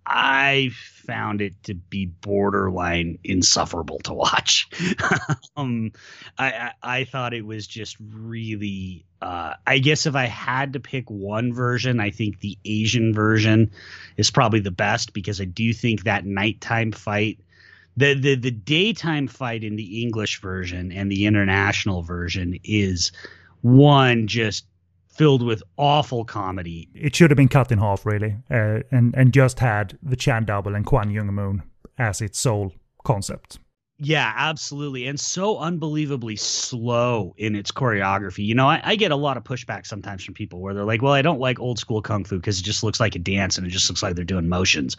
I 0.07 0.71
found 0.73 1.41
it 1.41 1.61
to 1.65 1.75
be 1.75 2.07
borderline 2.07 3.19
insufferable 3.25 3.99
to 4.01 4.15
watch. 4.15 4.69
um, 5.57 5.93
I, 6.39 6.53
I, 6.53 6.73
I 6.83 7.05
thought 7.05 7.35
it 7.35 7.45
was 7.45 7.67
just 7.67 7.97
really. 8.01 9.05
Uh, 9.21 9.55
I 9.67 9.79
guess 9.79 10.07
if 10.07 10.15
I 10.15 10.27
had 10.27 10.75
to 10.75 10.81
pick 10.81 11.11
one 11.11 11.53
version, 11.53 12.01
I 12.01 12.11
think 12.11 12.41
the 12.41 12.59
Asian 12.65 13.15
version 13.15 13.71
is 14.17 14.31
probably 14.31 14.61
the 14.61 14.71
best 14.71 15.15
because 15.15 15.41
I 15.41 15.47
do 15.47 15.73
think 15.73 16.05
that 16.05 16.27
nighttime 16.27 16.93
fight, 16.93 17.41
the 17.97 18.15
the 18.15 18.35
the 18.37 18.51
daytime 18.51 19.27
fight 19.27 19.65
in 19.65 19.77
the 19.77 20.03
English 20.03 20.41
version 20.41 20.93
and 20.93 21.11
the 21.11 21.25
international 21.25 22.03
version 22.03 22.59
is 22.63 23.11
one 23.63 24.27
just 24.27 24.67
filled 25.17 25.43
with 25.43 25.63
awful 25.77 26.25
comedy. 26.25 26.89
It 26.95 27.15
should 27.17 27.31
have 27.31 27.37
been 27.37 27.49
cut 27.49 27.73
in 27.73 27.79
half, 27.79 28.07
really, 28.07 28.37
uh, 28.51 28.81
and 28.91 29.15
and 29.17 29.33
just 29.33 29.59
had 29.59 29.99
the 30.03 30.17
Chan 30.17 30.45
double 30.45 30.75
and 30.75 30.85
Kwan 30.85 31.11
Young 31.11 31.29
Moon 31.29 31.63
as 31.99 32.21
its 32.21 32.39
sole 32.39 32.73
concept. 33.05 33.59
Yeah, 33.99 34.31
absolutely. 34.37 35.07
And 35.07 35.19
so 35.19 35.57
unbelievably 35.57 36.37
slow 36.37 37.35
in 37.39 37.57
its 37.57 37.73
choreography. 37.73 38.45
You 38.45 38.55
know, 38.55 38.69
I, 38.69 38.79
I, 38.85 38.95
get 38.95 39.11
a 39.11 39.17
lot 39.17 39.39
of 39.39 39.45
pushback 39.45 39.87
sometimes 39.87 40.23
from 40.23 40.35
people 40.35 40.61
where 40.61 40.75
they're 40.75 40.85
like, 40.85 41.01
well, 41.01 41.15
I 41.15 41.23
don't 41.23 41.41
like 41.41 41.59
old 41.59 41.79
school 41.79 42.03
kung 42.03 42.23
fu 42.23 42.37
because 42.37 42.61
it 42.61 42.63
just 42.63 42.83
looks 42.83 43.01
like 43.01 43.15
a 43.15 43.19
dance 43.19 43.57
and 43.57 43.67
it 43.67 43.71
just 43.71 43.89
looks 43.89 44.03
like 44.03 44.15
they're 44.15 44.25
doing 44.25 44.51
motions. 44.51 44.99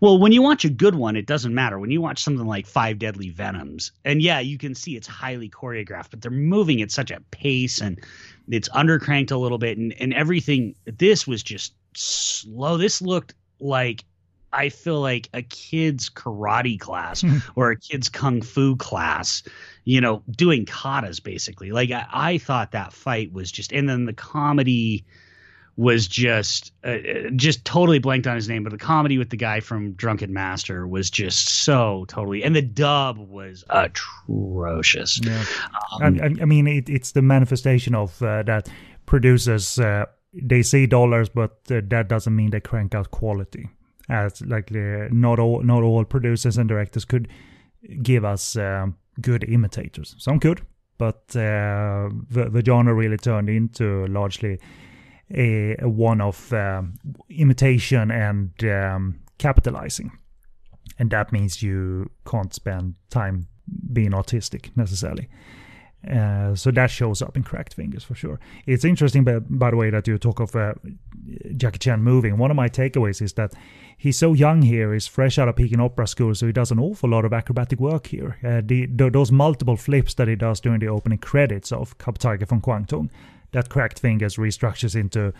Well, 0.00 0.18
when 0.18 0.32
you 0.32 0.40
watch 0.40 0.64
a 0.64 0.70
good 0.70 0.94
one, 0.94 1.14
it 1.14 1.26
doesn't 1.26 1.54
matter. 1.54 1.78
When 1.78 1.90
you 1.90 2.00
watch 2.00 2.22
something 2.24 2.46
like 2.46 2.66
Five 2.66 2.98
Deadly 2.98 3.28
Venoms, 3.28 3.92
and 4.06 4.22
yeah, 4.22 4.40
you 4.40 4.56
can 4.56 4.74
see 4.74 4.96
it's 4.96 5.06
highly 5.06 5.50
choreographed, 5.50 6.10
but 6.10 6.22
they're 6.22 6.30
moving 6.30 6.80
at 6.80 6.90
such 6.90 7.10
a 7.10 7.20
pace 7.30 7.82
and 7.82 8.02
it's 8.48 8.70
undercranked 8.70 9.30
a 9.30 9.36
little 9.36 9.58
bit 9.58 9.76
and, 9.76 9.92
and 10.00 10.14
everything. 10.14 10.74
This 10.86 11.26
was 11.26 11.42
just 11.42 11.74
slow. 11.94 12.78
This 12.78 13.02
looked 13.02 13.34
like 13.60 14.04
I 14.52 14.68
feel 14.68 15.00
like 15.00 15.28
a 15.34 15.42
kid's 15.42 16.08
karate 16.08 16.78
class 16.78 17.20
hmm. 17.20 17.38
or 17.54 17.70
a 17.70 17.76
kid's 17.76 18.08
kung 18.08 18.42
fu 18.42 18.76
class, 18.76 19.42
you 19.84 20.00
know, 20.00 20.22
doing 20.30 20.64
katas 20.64 21.22
basically. 21.22 21.70
Like 21.70 21.90
I, 21.90 22.06
I 22.10 22.38
thought 22.38 22.72
that 22.72 22.92
fight 22.92 23.32
was 23.32 23.52
just, 23.52 23.72
and 23.72 23.88
then 23.88 24.06
the 24.06 24.12
comedy 24.12 25.04
was 25.76 26.08
just, 26.08 26.72
uh, 26.82 26.88
uh, 26.88 27.30
just 27.36 27.64
totally 27.64 27.98
blanked 27.98 28.26
on 28.26 28.34
his 28.34 28.48
name, 28.48 28.64
but 28.64 28.72
the 28.72 28.78
comedy 28.78 29.18
with 29.18 29.30
the 29.30 29.36
guy 29.36 29.60
from 29.60 29.92
Drunken 29.92 30.32
Master 30.32 30.88
was 30.88 31.08
just 31.08 31.48
so 31.48 32.04
totally, 32.08 32.42
and 32.42 32.56
the 32.56 32.62
dub 32.62 33.18
was 33.18 33.64
atrocious. 33.70 35.20
Yeah. 35.22 35.44
Um, 36.02 36.20
I, 36.20 36.42
I, 36.42 36.44
mean, 36.46 36.66
it, 36.66 36.88
it's 36.88 37.12
the 37.12 37.22
manifestation 37.22 37.94
of 37.94 38.20
uh, 38.22 38.42
that 38.44 38.68
producers. 39.06 39.78
Uh, 39.78 40.06
they 40.34 40.62
see 40.62 40.86
dollars, 40.86 41.28
but 41.28 41.58
uh, 41.70 41.80
that 41.88 42.08
doesn't 42.08 42.34
mean 42.34 42.50
they 42.50 42.60
crank 42.60 42.94
out 42.94 43.12
quality 43.12 43.70
as 44.08 44.40
like 44.42 44.70
uh, 44.72 45.08
not 45.10 45.38
all 45.38 45.62
not 45.62 45.82
all 45.82 46.04
producers 46.04 46.58
and 46.58 46.68
directors 46.68 47.04
could 47.04 47.28
give 48.02 48.24
us 48.24 48.56
um, 48.56 48.96
good 49.20 49.44
imitators. 49.44 50.14
Some 50.18 50.40
could, 50.40 50.62
but 50.96 51.22
uh, 51.36 52.08
the 52.30 52.48
the 52.50 52.62
genre 52.64 52.94
really 52.94 53.18
turned 53.18 53.48
into 53.48 54.06
largely 54.06 54.58
a, 55.34 55.76
a 55.80 55.88
one 55.88 56.20
of 56.20 56.52
um, 56.52 56.94
imitation 57.28 58.10
and 58.10 58.52
um, 58.64 59.20
capitalizing, 59.38 60.10
and 60.98 61.10
that 61.10 61.32
means 61.32 61.62
you 61.62 62.10
can't 62.24 62.54
spend 62.54 62.96
time 63.10 63.46
being 63.92 64.14
artistic 64.14 64.70
necessarily. 64.76 65.28
Uh, 66.08 66.54
so 66.54 66.70
that 66.70 66.90
shows 66.90 67.20
up 67.20 67.36
in 67.36 67.42
Cracked 67.42 67.74
Fingers 67.74 68.04
for 68.04 68.14
sure. 68.14 68.38
It's 68.66 68.84
interesting, 68.84 69.24
by, 69.24 69.40
by 69.40 69.70
the 69.70 69.76
way, 69.76 69.90
that 69.90 70.06
you 70.06 70.16
talk 70.16 70.38
of 70.40 70.54
uh, 70.54 70.74
Jackie 71.56 71.78
Chan 71.78 72.02
moving. 72.02 72.38
One 72.38 72.50
of 72.50 72.56
my 72.56 72.68
takeaways 72.68 73.20
is 73.20 73.32
that 73.32 73.52
he's 73.98 74.16
so 74.16 74.32
young 74.32 74.62
here, 74.62 74.94
he's 74.94 75.06
fresh 75.06 75.38
out 75.38 75.48
of 75.48 75.56
Peking 75.56 75.80
Opera 75.80 76.06
School, 76.06 76.34
so 76.34 76.46
he 76.46 76.52
does 76.52 76.70
an 76.70 76.78
awful 76.78 77.10
lot 77.10 77.24
of 77.24 77.32
acrobatic 77.32 77.80
work 77.80 78.06
here. 78.06 78.38
Uh, 78.42 78.62
the, 78.64 78.86
the, 78.86 79.10
those 79.10 79.30
multiple 79.30 79.76
flips 79.76 80.14
that 80.14 80.28
he 80.28 80.36
does 80.36 80.60
during 80.60 80.80
the 80.80 80.86
opening 80.86 81.18
credits 81.18 81.72
of 81.72 81.98
Tiger 81.98 82.46
from 82.46 82.62
Kwangtung, 82.62 83.10
that 83.52 83.68
Cracked 83.68 83.98
Fingers 83.98 84.36
restructures 84.36 84.94
into 84.94 85.32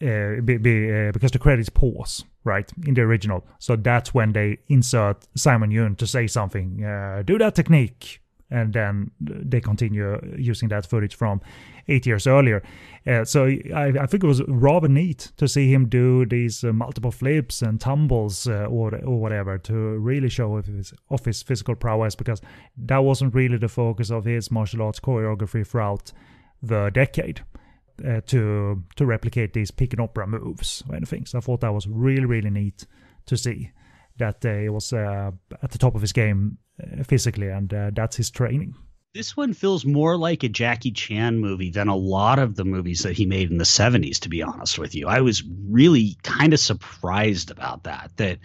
uh, 0.00 0.40
be, 0.42 0.58
be, 0.58 0.92
uh, 0.92 1.12
because 1.12 1.32
the 1.32 1.38
credits 1.38 1.68
pause 1.68 2.24
right 2.44 2.70
in 2.86 2.94
the 2.94 3.00
original. 3.00 3.44
So 3.58 3.74
that's 3.74 4.14
when 4.14 4.32
they 4.32 4.58
insert 4.68 5.26
simon 5.34 5.70
yuen 5.72 5.96
to 5.96 6.06
say 6.06 6.28
something. 6.28 6.84
Uh, 6.84 7.22
do 7.24 7.36
that 7.38 7.56
technique 7.56 8.20
and 8.50 8.72
then 8.72 9.10
they 9.20 9.60
continue 9.60 10.18
using 10.38 10.68
that 10.68 10.86
footage 10.86 11.14
from 11.14 11.40
eight 11.88 12.06
years 12.06 12.26
earlier 12.26 12.62
uh, 13.06 13.24
so 13.24 13.46
I, 13.46 13.92
I, 14.00 14.06
think 14.06 14.24
it 14.24 14.26
was 14.26 14.42
rather 14.48 14.88
neat 14.88 15.32
to 15.36 15.48
see 15.48 15.72
him 15.72 15.88
do 15.88 16.26
these 16.26 16.64
uh, 16.64 16.72
multiple 16.72 17.10
flips 17.10 17.62
and 17.62 17.80
tumbles 17.80 18.46
uh, 18.46 18.66
or, 18.70 18.94
or 19.04 19.20
whatever 19.20 19.58
to 19.58 19.74
really 19.98 20.28
show 20.28 20.56
off 20.56 20.66
his, 20.66 20.92
his 21.24 21.42
physical 21.42 21.74
prowess 21.74 22.14
because 22.14 22.40
that 22.76 22.98
wasn't 22.98 23.34
really 23.34 23.58
the 23.58 23.68
focus 23.68 24.10
of 24.10 24.24
his 24.24 24.50
martial 24.50 24.82
arts 24.82 25.00
choreography 25.00 25.66
throughout 25.66 26.12
the 26.62 26.90
decade 26.90 27.42
uh, 28.06 28.20
to 28.26 28.82
to 28.96 29.06
replicate 29.06 29.52
these 29.52 29.70
Peking 29.70 30.00
opera 30.00 30.26
moves 30.26 30.82
or 30.88 30.94
anything. 30.94 31.26
So 31.26 31.38
I 31.38 31.40
thought 31.40 31.60
that 31.60 31.74
was 31.74 31.86
really 31.86 32.24
really 32.24 32.50
neat 32.50 32.86
to 33.26 33.36
see 33.36 33.72
that 34.18 34.44
uh, 34.44 34.54
he 34.54 34.68
was 34.68 34.92
uh, 34.92 35.30
at 35.62 35.70
the 35.70 35.78
top 35.78 35.94
of 35.94 36.00
his 36.00 36.12
game 36.12 36.58
physically, 37.04 37.48
and 37.48 37.72
uh, 37.72 37.90
that's 37.94 38.16
his 38.16 38.30
training. 38.30 38.74
This 39.14 39.36
one 39.36 39.54
feels 39.54 39.86
more 39.86 40.16
like 40.18 40.42
a 40.42 40.48
Jackie 40.48 40.92
Chan 40.92 41.38
movie 41.38 41.70
than 41.70 41.88
a 41.88 41.96
lot 41.96 42.38
of 42.38 42.56
the 42.56 42.64
movies 42.64 43.02
that 43.02 43.14
he 43.14 43.24
made 43.24 43.50
in 43.50 43.56
the 43.56 43.64
70s, 43.64 44.20
to 44.20 44.28
be 44.28 44.42
honest 44.42 44.78
with 44.78 44.94
you. 44.94 45.08
I 45.08 45.22
was 45.22 45.42
really 45.68 46.16
kind 46.22 46.52
of 46.52 46.60
surprised 46.60 47.50
about 47.50 47.84
that, 47.84 48.12
that 48.16 48.38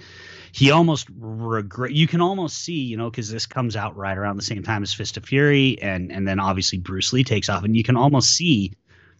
he 0.53 0.71
almost 0.71 1.09
regret. 1.17 1.91
You 1.91 2.07
can 2.07 2.21
almost 2.21 2.57
see, 2.57 2.79
you 2.79 2.95
know, 2.95 3.09
because 3.09 3.29
this 3.29 3.45
comes 3.45 3.75
out 3.75 3.97
right 3.97 4.17
around 4.17 4.37
the 4.37 4.43
same 4.43 4.63
time 4.63 4.83
as 4.83 4.93
Fist 4.93 5.17
of 5.17 5.25
Fury, 5.25 5.77
and 5.81 6.11
and 6.11 6.27
then 6.27 6.39
obviously 6.39 6.79
Bruce 6.79 7.11
Lee 7.11 7.23
takes 7.25 7.49
off, 7.49 7.63
and 7.63 7.75
you 7.75 7.83
can 7.83 7.97
almost 7.97 8.29
see 8.29 8.73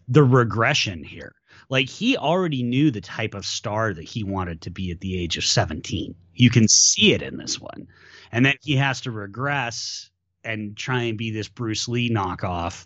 the 0.08 0.24
regression 0.24 1.04
here. 1.04 1.36
Like 1.74 1.90
he 1.90 2.16
already 2.16 2.62
knew 2.62 2.92
the 2.92 3.02
type 3.02 3.34
of 3.34 3.48
star 3.48 3.96
that 3.96 4.04
he 4.04 4.24
wanted 4.24 4.62
to 4.62 4.70
be 4.70 4.92
at 4.92 5.00
the 5.00 5.20
age 5.20 5.38
of 5.38 5.44
17. 5.44 6.14
You 6.36 6.52
can 6.52 6.68
see 6.68 7.14
it 7.14 7.24
in 7.24 7.38
this 7.38 7.60
one. 7.60 7.88
And 8.32 8.46
then 8.46 8.54
he 8.62 8.76
has 8.76 9.02
to 9.02 9.12
regress 9.12 10.12
and 10.44 10.78
try 10.78 11.02
and 11.02 11.18
be 11.18 11.32
this 11.32 11.48
Bruce 11.48 11.88
Lee 11.88 12.12
knockoff. 12.12 12.86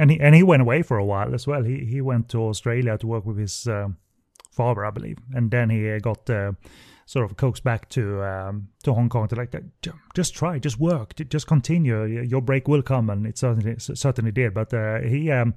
And 0.00 0.10
he 0.10 0.18
and 0.18 0.34
he 0.34 0.42
went 0.42 0.62
away 0.62 0.82
for 0.82 0.98
a 0.98 1.04
while 1.04 1.32
as 1.32 1.46
well. 1.46 1.62
He 1.62 1.84
he 1.84 2.00
went 2.00 2.28
to 2.30 2.42
Australia 2.42 2.98
to 2.98 3.06
work 3.06 3.24
with 3.24 3.38
his 3.38 3.68
um, 3.68 3.98
father, 4.50 4.84
I 4.84 4.90
believe, 4.90 5.18
and 5.32 5.52
then 5.52 5.70
he 5.70 5.88
uh, 5.88 6.00
got 6.00 6.28
uh, 6.28 6.54
sort 7.06 7.30
of 7.30 7.36
coaxed 7.36 7.62
back 7.62 7.88
to 7.90 8.20
um, 8.24 8.66
to 8.82 8.94
Hong 8.94 9.10
Kong 9.10 9.28
to 9.28 9.36
like 9.36 9.54
just 10.12 10.34
try, 10.34 10.58
just 10.58 10.80
work, 10.80 11.14
just 11.28 11.46
continue. 11.46 12.04
Your 12.04 12.42
break 12.42 12.66
will 12.66 12.82
come, 12.82 13.10
and 13.10 13.28
it 13.28 13.38
certainly 13.38 13.76
certainly 13.78 14.32
did. 14.32 14.54
But 14.54 14.74
uh, 14.74 15.02
he 15.02 15.30
um, 15.30 15.54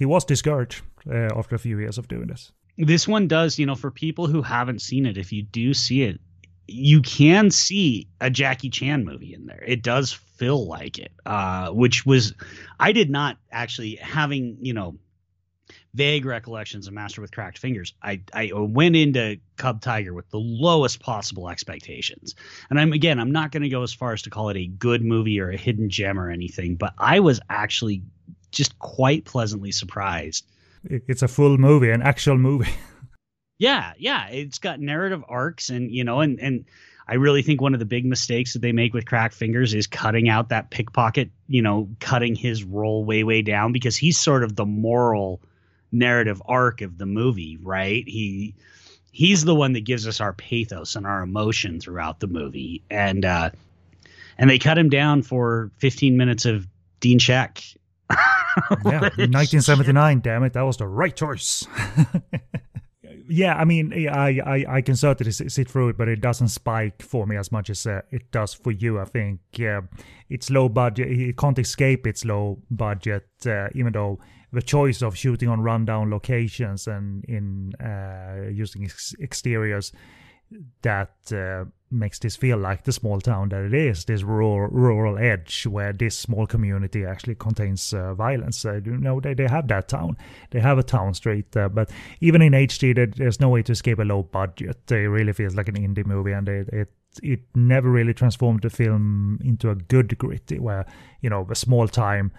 he 0.00 0.06
was 0.06 0.24
discouraged 0.24 0.82
uh, 1.08 1.28
after 1.36 1.54
a 1.54 1.58
few 1.58 1.78
years 1.78 1.98
of 1.98 2.08
doing 2.08 2.26
this. 2.26 2.50
This 2.78 3.06
one 3.06 3.28
does, 3.28 3.58
you 3.58 3.66
know, 3.66 3.74
for 3.74 3.90
people 3.90 4.26
who 4.26 4.40
haven't 4.40 4.80
seen 4.80 5.04
it, 5.04 5.18
if 5.18 5.30
you 5.30 5.42
do 5.42 5.74
see 5.74 6.04
it, 6.04 6.18
you 6.66 7.02
can 7.02 7.50
see 7.50 8.08
a 8.18 8.30
Jackie 8.30 8.70
Chan 8.70 9.04
movie 9.04 9.34
in 9.34 9.44
there. 9.44 9.62
It 9.64 9.82
does 9.82 10.10
feel 10.10 10.66
like 10.66 10.98
it, 10.98 11.12
uh, 11.26 11.68
which 11.68 12.06
was, 12.06 12.32
I 12.78 12.92
did 12.92 13.10
not 13.10 13.36
actually 13.52 13.96
having, 13.96 14.56
you 14.62 14.72
know, 14.72 14.96
vague 15.92 16.24
recollections 16.24 16.86
of 16.86 16.94
Master 16.94 17.20
with 17.20 17.32
Cracked 17.32 17.58
Fingers. 17.58 17.92
I, 18.02 18.22
I 18.32 18.52
went 18.54 18.96
into 18.96 19.38
Cub 19.58 19.82
Tiger 19.82 20.14
with 20.14 20.30
the 20.30 20.38
lowest 20.38 21.00
possible 21.00 21.50
expectations. 21.50 22.36
And 22.70 22.80
I'm 22.80 22.94
again, 22.94 23.18
I'm 23.20 23.32
not 23.32 23.52
going 23.52 23.64
to 23.64 23.68
go 23.68 23.82
as 23.82 23.92
far 23.92 24.14
as 24.14 24.22
to 24.22 24.30
call 24.30 24.48
it 24.48 24.56
a 24.56 24.66
good 24.66 25.04
movie 25.04 25.40
or 25.40 25.50
a 25.50 25.58
hidden 25.58 25.90
gem 25.90 26.18
or 26.18 26.30
anything, 26.30 26.76
but 26.76 26.94
I 26.96 27.20
was 27.20 27.40
actually 27.50 28.02
just 28.50 28.78
quite 28.78 29.24
pleasantly 29.24 29.72
surprised. 29.72 30.46
It's 30.84 31.22
a 31.22 31.28
full 31.28 31.58
movie, 31.58 31.90
an 31.90 32.02
actual 32.02 32.38
movie. 32.38 32.72
yeah, 33.58 33.92
yeah, 33.98 34.28
it's 34.28 34.58
got 34.58 34.80
narrative 34.80 35.22
arcs, 35.28 35.68
and 35.68 35.90
you 35.90 36.04
know, 36.04 36.20
and 36.20 36.40
and 36.40 36.64
I 37.06 37.14
really 37.14 37.42
think 37.42 37.60
one 37.60 37.74
of 37.74 37.80
the 37.80 37.86
big 37.86 38.06
mistakes 38.06 38.54
that 38.54 38.60
they 38.62 38.72
make 38.72 38.94
with 38.94 39.04
Crack 39.04 39.32
Fingers 39.32 39.74
is 39.74 39.86
cutting 39.86 40.28
out 40.28 40.48
that 40.48 40.70
pickpocket. 40.70 41.30
You 41.48 41.60
know, 41.60 41.88
cutting 42.00 42.34
his 42.34 42.64
role 42.64 43.04
way 43.04 43.24
way 43.24 43.42
down 43.42 43.72
because 43.72 43.96
he's 43.96 44.18
sort 44.18 44.42
of 44.42 44.56
the 44.56 44.64
moral 44.64 45.42
narrative 45.92 46.40
arc 46.46 46.80
of 46.80 46.96
the 46.98 47.06
movie, 47.06 47.58
right? 47.60 48.04
He 48.06 48.54
he's 49.12 49.44
the 49.44 49.54
one 49.54 49.72
that 49.74 49.84
gives 49.84 50.06
us 50.06 50.20
our 50.20 50.32
pathos 50.32 50.96
and 50.96 51.06
our 51.06 51.22
emotion 51.22 51.80
throughout 51.80 52.20
the 52.20 52.26
movie, 52.26 52.82
and 52.90 53.24
uh, 53.24 53.50
and 54.38 54.48
they 54.48 54.58
cut 54.58 54.78
him 54.78 54.88
down 54.88 55.22
for 55.22 55.70
15 55.78 56.16
minutes 56.16 56.46
of 56.46 56.66
Dean 57.00 57.18
Shek 57.18 57.62
yeah, 58.84 59.00
1979. 59.00 60.20
Damn 60.20 60.44
it, 60.44 60.52
that 60.54 60.62
was 60.62 60.76
the 60.76 60.86
right 60.86 61.14
choice. 61.14 61.66
yeah, 63.28 63.54
I 63.54 63.64
mean, 63.64 64.08
I, 64.08 64.40
I 64.44 64.64
I 64.68 64.80
can 64.82 64.96
certainly 64.96 65.32
sit 65.32 65.68
through 65.68 65.90
it, 65.90 65.96
but 65.96 66.08
it 66.08 66.20
doesn't 66.20 66.48
spike 66.48 67.02
for 67.02 67.26
me 67.26 67.36
as 67.36 67.52
much 67.52 67.70
as 67.70 67.86
uh, 67.86 68.02
it 68.10 68.30
does 68.32 68.54
for 68.54 68.72
you. 68.72 68.98
I 68.98 69.04
think 69.04 69.40
yeah, 69.56 69.82
it's 70.28 70.50
low 70.50 70.68
budget. 70.68 71.10
It 71.10 71.36
can't 71.36 71.58
escape 71.58 72.06
its 72.06 72.24
low 72.24 72.58
budget, 72.70 73.28
uh, 73.46 73.68
even 73.74 73.92
though 73.92 74.18
the 74.52 74.62
choice 74.62 75.02
of 75.02 75.16
shooting 75.16 75.48
on 75.48 75.60
rundown 75.60 76.10
locations 76.10 76.88
and 76.88 77.24
in 77.26 77.72
uh, 77.80 78.50
using 78.50 78.84
ex- 78.84 79.14
exteriors 79.20 79.92
that 80.82 81.14
uh, 81.32 81.64
makes 81.90 82.18
this 82.18 82.36
feel 82.36 82.56
like 82.56 82.84
the 82.84 82.92
small 82.92 83.20
town 83.20 83.48
that 83.48 83.64
it 83.64 83.74
is, 83.74 84.04
this 84.04 84.22
rural 84.22 84.68
rural 84.68 85.18
edge 85.18 85.66
where 85.66 85.92
this 85.92 86.16
small 86.16 86.46
community 86.46 87.04
actually 87.04 87.34
contains 87.34 87.92
uh, 87.92 88.14
violence. 88.14 88.64
Uh, 88.64 88.80
you 88.84 88.96
know, 88.96 89.20
they, 89.20 89.34
they 89.34 89.48
have 89.48 89.68
that 89.68 89.88
town. 89.88 90.16
They 90.50 90.60
have 90.60 90.78
a 90.78 90.82
town 90.82 91.14
street, 91.14 91.56
uh, 91.56 91.68
but 91.68 91.90
even 92.20 92.42
in 92.42 92.52
HD, 92.52 93.16
there's 93.16 93.40
no 93.40 93.48
way 93.48 93.62
to 93.62 93.72
escape 93.72 93.98
a 93.98 94.02
low 94.02 94.22
budget. 94.22 94.90
It 94.90 94.94
really 94.94 95.32
feels 95.32 95.54
like 95.54 95.68
an 95.68 95.76
indie 95.76 96.06
movie, 96.06 96.32
and 96.32 96.48
it, 96.48 96.68
it 96.68 96.92
it 97.22 97.40
never 97.56 97.90
really 97.90 98.14
transformed 98.14 98.62
the 98.62 98.70
film 98.70 99.40
into 99.42 99.70
a 99.70 99.74
good 99.74 100.16
gritty, 100.18 100.58
where 100.58 100.86
you 101.20 101.30
know 101.30 101.46
a 101.50 101.54
small 101.54 101.88
time. 101.88 102.32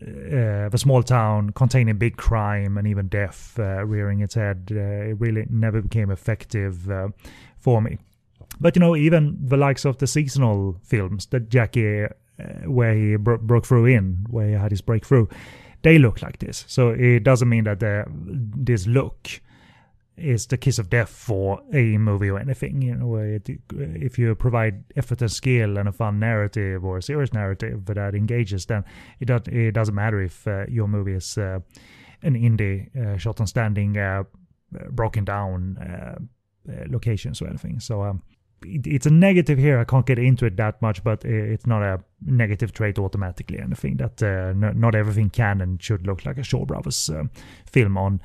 Uh, 0.00 0.68
the 0.68 0.78
small 0.78 1.00
town 1.00 1.50
containing 1.50 1.96
big 1.96 2.16
crime 2.16 2.76
and 2.76 2.88
even 2.88 3.06
death 3.06 3.56
uh, 3.60 3.84
rearing 3.84 4.20
its 4.20 4.34
head, 4.34 4.68
uh, 4.72 5.10
it 5.10 5.20
really 5.20 5.46
never 5.48 5.80
became 5.80 6.10
effective 6.10 6.90
uh, 6.90 7.08
for 7.60 7.80
me. 7.80 7.98
But 8.60 8.76
you 8.76 8.80
know, 8.80 8.96
even 8.96 9.38
the 9.40 9.56
likes 9.56 9.84
of 9.84 9.98
the 9.98 10.06
seasonal 10.06 10.76
films 10.82 11.26
that 11.26 11.48
Jackie, 11.48 12.04
uh, 12.04 12.08
where 12.66 12.94
he 12.94 13.16
bro- 13.16 13.38
broke 13.38 13.66
through 13.66 13.86
in, 13.86 14.26
where 14.30 14.48
he 14.48 14.54
had 14.54 14.70
his 14.70 14.80
breakthrough, 14.80 15.26
they 15.82 15.98
look 15.98 16.22
like 16.22 16.38
this. 16.38 16.64
So 16.68 16.90
it 16.90 17.24
doesn't 17.24 17.48
mean 17.48 17.64
that 17.64 17.80
this 17.80 18.86
look 18.86 19.40
is 20.16 20.46
the 20.46 20.56
kiss 20.56 20.78
of 20.78 20.90
death 20.90 21.08
for 21.08 21.60
a 21.72 21.96
movie 21.98 22.30
or 22.30 22.38
anything. 22.38 22.82
You 22.82 22.94
know, 22.94 23.16
it, 23.16 23.48
if 23.72 24.18
you 24.18 24.34
provide 24.34 24.84
effort 24.96 25.20
and 25.22 25.30
skill 25.30 25.78
and 25.78 25.88
a 25.88 25.92
fun 25.92 26.18
narrative 26.18 26.84
or 26.84 26.98
a 26.98 27.02
serious 27.02 27.32
narrative 27.32 27.86
that 27.86 28.14
engages, 28.14 28.66
then 28.66 28.84
it, 29.20 29.24
does, 29.24 29.42
it 29.46 29.72
doesn't 29.72 29.94
matter 29.94 30.20
if 30.20 30.46
uh, 30.46 30.66
your 30.68 30.86
movie 30.86 31.14
is 31.14 31.38
uh, 31.38 31.60
an 32.22 32.34
indie 32.34 32.94
uh, 32.96 33.16
shot 33.16 33.40
on 33.40 33.46
standing, 33.46 33.96
uh, 33.96 34.22
broken 34.90 35.24
down 35.24 35.78
uh, 35.78 36.18
uh, 36.70 36.84
locations 36.88 37.42
or 37.42 37.48
anything. 37.48 37.80
So 37.80 38.02
um, 38.02 38.22
it's 38.64 39.06
a 39.06 39.10
negative 39.10 39.58
here. 39.58 39.78
I 39.78 39.84
can't 39.84 40.06
get 40.06 40.18
into 40.18 40.46
it 40.46 40.56
that 40.56 40.80
much, 40.82 41.02
but 41.04 41.24
it's 41.24 41.66
not 41.66 41.82
a 41.82 42.02
negative 42.24 42.72
trait 42.72 42.98
automatically. 42.98 43.58
Anything 43.58 43.96
that 43.96 44.22
uh, 44.22 44.52
not 44.54 44.94
everything 44.94 45.30
can 45.30 45.60
and 45.60 45.82
should 45.82 46.06
look 46.06 46.24
like 46.24 46.38
a 46.38 46.42
Shaw 46.42 46.64
Brothers 46.64 47.10
uh, 47.10 47.24
film 47.66 47.96
on 47.96 48.20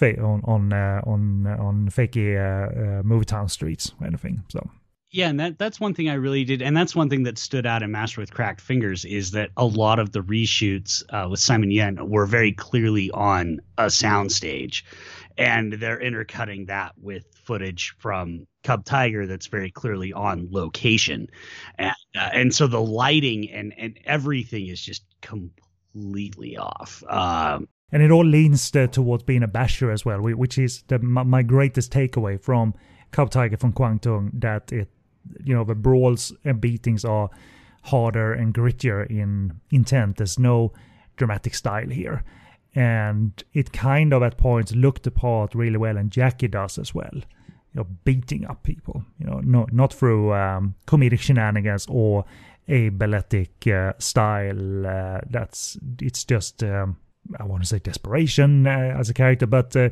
on 0.00 0.40
on 0.44 0.72
uh, 0.72 1.00
on 1.04 1.46
on 1.46 1.88
fakey 1.90 2.36
uh, 2.36 3.02
movie 3.02 3.24
town 3.24 3.48
streets 3.48 3.92
anything. 4.04 4.42
So. 4.48 4.68
Yeah, 5.12 5.28
and 5.28 5.40
that 5.40 5.58
that's 5.58 5.80
one 5.80 5.92
thing 5.92 6.08
I 6.08 6.14
really 6.14 6.44
did, 6.44 6.62
and 6.62 6.76
that's 6.76 6.94
one 6.94 7.10
thing 7.10 7.24
that 7.24 7.36
stood 7.36 7.66
out 7.66 7.82
in 7.82 7.90
Master 7.90 8.20
with 8.20 8.32
Cracked 8.32 8.60
Fingers 8.60 9.04
is 9.04 9.32
that 9.32 9.50
a 9.56 9.66
lot 9.66 9.98
of 9.98 10.12
the 10.12 10.20
reshoots 10.20 11.02
uh, 11.10 11.28
with 11.28 11.40
Simon 11.40 11.72
Yuen 11.72 12.08
were 12.08 12.26
very 12.26 12.52
clearly 12.52 13.10
on 13.10 13.58
a 13.76 13.86
soundstage, 13.86 14.84
and 15.36 15.72
they're 15.72 16.00
intercutting 16.00 16.66
that 16.66 16.92
with 16.96 17.24
footage 17.50 17.96
from 17.98 18.46
Cub 18.62 18.84
Tiger 18.84 19.26
that's 19.26 19.48
very 19.48 19.72
clearly 19.72 20.12
on 20.12 20.46
location, 20.52 21.26
and 21.78 21.92
uh, 22.14 22.30
and 22.32 22.54
so 22.54 22.68
the 22.68 22.80
lighting 22.80 23.50
and 23.50 23.74
and 23.76 23.98
everything 24.04 24.68
is 24.68 24.80
just 24.80 25.02
completely 25.20 26.56
off. 26.56 27.02
Um, 27.08 27.66
and 27.92 28.02
it 28.04 28.12
all 28.12 28.24
leans 28.24 28.70
to, 28.70 28.86
towards 28.86 29.24
being 29.24 29.42
a 29.42 29.48
basher 29.48 29.90
as 29.90 30.04
well, 30.04 30.20
which 30.20 30.58
is 30.58 30.84
the, 30.86 31.00
my, 31.00 31.24
my 31.24 31.42
greatest 31.42 31.92
takeaway 31.92 32.40
from 32.40 32.72
Cub 33.10 33.30
Tiger 33.30 33.56
from 33.56 33.72
Kwangtung 33.72 34.30
that 34.40 34.70
it, 34.72 34.88
you 35.44 35.52
know, 35.52 35.64
the 35.64 35.74
brawls 35.74 36.32
and 36.44 36.60
beatings 36.60 37.04
are 37.04 37.30
harder 37.82 38.32
and 38.32 38.54
grittier 38.54 39.10
in 39.10 39.60
intent. 39.72 40.18
There's 40.18 40.38
no 40.38 40.72
dramatic 41.16 41.54
style 41.54 41.88
here. 41.88 42.22
And 42.76 43.42
it 43.52 43.72
kind 43.72 44.12
of 44.12 44.22
at 44.22 44.36
points 44.38 44.72
looked 44.72 45.02
the 45.02 45.10
part 45.10 45.56
really 45.56 45.78
well, 45.78 45.96
and 45.96 46.12
Jackie 46.12 46.46
does 46.46 46.78
as 46.78 46.94
well. 46.94 47.22
You 47.74 47.80
know, 47.80 47.86
beating 48.04 48.46
up 48.46 48.62
people. 48.62 49.04
You 49.18 49.26
know, 49.26 49.40
not 49.40 49.72
not 49.72 49.92
through 49.92 50.34
um, 50.34 50.74
comedic 50.86 51.20
shenanigans 51.20 51.86
or 51.88 52.24
a 52.68 52.88
balletic 52.90 53.66
uh, 53.66 53.92
style. 53.98 54.86
Uh, 54.86 55.20
that's 55.28 55.78
it's 56.00 56.24
just 56.24 56.62
um, 56.62 56.96
I 57.38 57.44
want 57.44 57.62
to 57.62 57.68
say 57.68 57.78
desperation 57.78 58.66
uh, 58.66 58.96
as 58.98 59.10
a 59.10 59.14
character, 59.14 59.46
but 59.46 59.74
uh, 59.76 59.90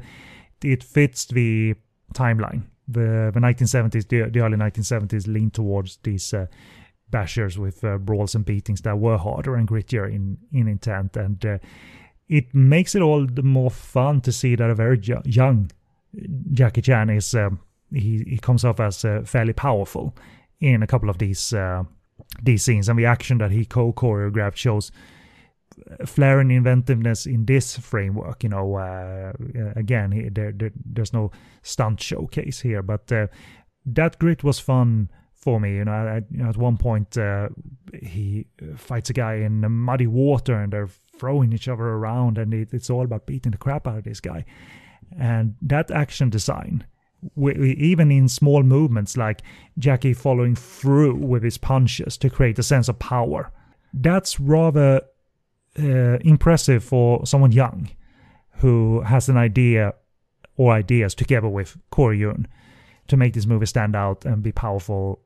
it 0.62 0.82
fits 0.82 1.26
the 1.26 1.74
timeline. 2.14 2.62
The 2.88 3.30
the 3.34 3.40
1970s, 3.40 4.08
the, 4.08 4.30
the 4.30 4.40
early 4.40 4.56
1970s, 4.56 5.26
lean 5.26 5.50
towards 5.50 5.98
these 6.02 6.32
uh, 6.32 6.46
bashers 7.12 7.58
with 7.58 7.84
uh, 7.84 7.98
brawls 7.98 8.34
and 8.34 8.44
beatings 8.44 8.80
that 8.82 8.98
were 8.98 9.18
harder 9.18 9.56
and 9.56 9.68
grittier 9.68 10.12
in 10.12 10.38
in 10.52 10.68
intent, 10.68 11.16
and 11.16 11.60
it 12.28 12.54
makes 12.54 12.94
it 12.94 13.02
all 13.02 13.26
the 13.26 13.42
more 13.42 13.70
fun 13.70 14.20
to 14.20 14.32
see 14.32 14.54
that 14.54 14.70
a 14.70 14.74
very 14.74 15.00
young 15.24 15.70
Jackie 16.52 16.82
Chan 16.82 17.10
is 17.10 17.34
um, 17.34 17.60
he 17.92 18.24
he 18.26 18.38
comes 18.38 18.64
off 18.64 18.80
as 18.80 19.04
uh, 19.04 19.22
fairly 19.24 19.52
powerful 19.52 20.14
in 20.60 20.82
a 20.82 20.86
couple 20.86 21.10
of 21.10 21.18
these 21.18 21.52
uh, 21.52 21.84
these 22.42 22.64
scenes, 22.64 22.88
and 22.88 22.98
the 22.98 23.06
action 23.06 23.38
that 23.38 23.50
he 23.50 23.64
co 23.64 23.92
choreographed 23.92 24.56
shows 24.56 24.92
flair 26.04 26.40
and 26.40 26.50
inventiveness 26.50 27.26
in 27.26 27.44
this 27.44 27.76
framework. 27.78 28.42
You 28.42 28.50
know, 28.50 28.76
uh, 28.76 29.32
again, 29.76 30.12
he, 30.12 30.28
there, 30.28 30.52
there, 30.52 30.72
there's 30.84 31.12
no 31.12 31.30
stunt 31.62 32.00
showcase 32.00 32.60
here, 32.60 32.82
but 32.82 33.10
uh, 33.12 33.26
that 33.86 34.18
grit 34.18 34.42
was 34.44 34.58
fun 34.58 35.10
for 35.34 35.60
me. 35.60 35.76
You 35.76 35.84
know, 35.84 36.08
at, 36.08 36.24
you 36.30 36.38
know, 36.42 36.48
at 36.48 36.56
one 36.56 36.76
point 36.76 37.16
uh, 37.16 37.48
he 38.02 38.46
fights 38.76 39.10
a 39.10 39.12
guy 39.12 39.34
in 39.34 39.60
muddy 39.70 40.06
water 40.06 40.54
and 40.54 40.72
they're 40.72 40.90
throwing 41.16 41.52
each 41.52 41.68
other 41.68 41.84
around, 41.84 42.38
and 42.38 42.52
it, 42.54 42.72
it's 42.72 42.90
all 42.90 43.04
about 43.04 43.26
beating 43.26 43.52
the 43.52 43.58
crap 43.58 43.86
out 43.86 43.98
of 43.98 44.04
this 44.04 44.20
guy. 44.20 44.44
And 45.18 45.54
that 45.62 45.90
action 45.90 46.30
design, 46.30 46.86
even 47.36 48.10
in 48.10 48.28
small 48.28 48.62
movements 48.62 49.16
like 49.16 49.42
Jackie 49.78 50.14
following 50.14 50.54
through 50.54 51.16
with 51.16 51.42
his 51.42 51.58
punches 51.58 52.16
to 52.18 52.30
create 52.30 52.58
a 52.58 52.62
sense 52.62 52.88
of 52.88 52.98
power, 52.98 53.50
that's 53.92 54.38
rather 54.38 55.02
uh, 55.78 56.18
impressive 56.20 56.84
for 56.84 57.24
someone 57.26 57.52
young 57.52 57.90
who 58.58 59.00
has 59.02 59.28
an 59.28 59.36
idea 59.36 59.94
or 60.56 60.72
ideas 60.72 61.14
together 61.14 61.48
with 61.48 61.76
Corey 61.90 62.18
Yuen 62.18 62.46
to 63.06 63.16
make 63.16 63.32
this 63.32 63.46
movie 63.46 63.66
stand 63.66 63.96
out 63.96 64.24
and 64.24 64.42
be 64.42 64.52
powerful 64.52 65.20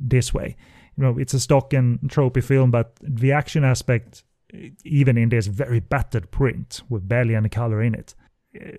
this 0.00 0.32
way. 0.32 0.56
You 0.96 1.04
know, 1.04 1.18
it's 1.18 1.34
a 1.34 1.40
stock 1.40 1.72
and 1.72 2.10
trophy 2.10 2.40
film, 2.40 2.70
but 2.70 2.96
the 3.00 3.32
action 3.32 3.64
aspect, 3.64 4.24
even 4.84 5.18
in 5.18 5.28
this 5.28 5.46
very 5.46 5.80
battered 5.80 6.30
print 6.30 6.82
with 6.88 7.08
barely 7.08 7.34
any 7.34 7.48
color 7.48 7.82
in 7.82 7.94
it, 7.94 8.14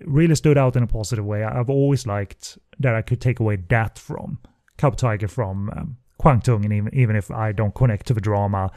really 0.05 0.35
stood 0.35 0.57
out 0.57 0.75
in 0.75 0.83
a 0.83 0.87
positive 0.87 1.25
way. 1.25 1.43
I've 1.43 1.69
always 1.69 2.07
liked 2.07 2.57
that 2.79 2.95
I 2.95 3.01
could 3.01 3.21
take 3.21 3.39
away 3.39 3.57
that 3.69 3.97
from 3.97 4.39
Cub 4.77 4.95
Tiger 4.95 5.27
from 5.27 5.69
um, 5.71 5.97
Kwangtung, 6.21 6.63
and 6.63 6.73
even 6.73 6.93
even 6.93 7.15
if 7.15 7.31
I 7.31 7.51
don't 7.51 7.73
connect 7.75 8.07
to 8.07 8.13
the 8.13 8.21
drama 8.21 8.71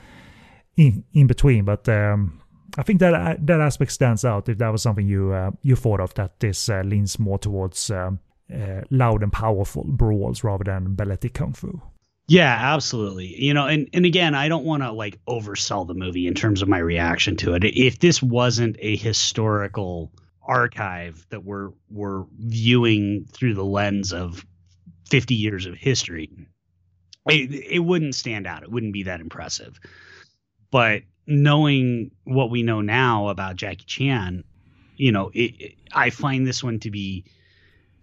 in 0.77 1.05
in 1.13 1.27
between, 1.27 1.65
but 1.65 1.89
um, 1.89 2.41
I 2.79 2.83
think 2.83 3.01
that 3.01 3.15
uh, 3.15 3.37
that 3.41 3.61
aspect 3.61 3.93
stands 3.93 4.25
out. 4.25 4.49
If 4.49 4.59
that 4.59 4.71
was 4.71 4.83
something 4.83 5.07
you 5.07 5.33
uh, 5.33 5.51
you 5.63 5.77
thought 5.77 6.01
of, 6.01 6.15
that 6.15 6.41
this 6.41 6.69
uh, 6.69 6.83
leans 6.85 7.19
more 7.19 7.39
towards 7.39 7.91
um, 7.91 8.21
uh, 8.53 8.83
loud 8.91 9.23
and 9.23 9.33
powerful 9.33 9.85
brawls 9.85 10.45
rather 10.45 10.65
than 10.65 10.95
balletic 10.95 11.35
kung 11.35 11.53
fu. 11.53 11.81
Yeah, 12.29 12.57
absolutely. 12.61 13.27
You 13.43 13.53
know, 13.53 13.67
and 13.67 13.89
and 13.93 14.07
again, 14.07 14.35
I 14.35 14.49
don't 14.49 14.65
want 14.65 14.83
to 14.83 14.93
like 14.93 15.19
oversell 15.27 15.87
the 15.87 15.95
movie 15.95 16.27
in 16.27 16.35
terms 16.35 16.63
of 16.63 16.69
my 16.69 16.79
reaction 16.79 17.37
to 17.39 17.55
it. 17.55 17.65
If 17.65 17.99
this 17.99 18.23
wasn't 18.23 18.77
a 18.79 18.97
historical 18.97 20.13
archive 20.47 21.27
that 21.31 21.45
we're 21.45 21.71
we're 21.91 22.25
viewing 22.39 23.27
through 23.33 23.55
the 23.55 23.65
lens 23.65 24.13
of 24.13 24.45
50 25.09 25.35
years 25.35 25.67
of 25.67 25.75
history, 25.75 26.31
it, 27.29 27.51
it 27.71 27.79
wouldn't 27.81 28.15
stand 28.15 28.47
out. 28.47 28.63
It 28.63 28.71
wouldn't 28.71 28.93
be 28.93 29.05
that 29.05 29.21
impressive. 29.21 29.79
But 30.71 31.03
knowing 31.27 32.11
what 32.25 32.51
we 32.51 32.63
know 32.63 32.81
now 32.81 33.29
about 33.29 33.57
Jackie 33.57 33.85
Chan, 33.85 34.45
you 34.97 35.13
know, 35.13 35.31
it, 35.35 35.61
it, 35.61 35.75
I 35.93 36.11
find 36.11 36.47
this 36.47 36.65
one 36.65 36.81
to 36.81 36.91
be 36.91 37.25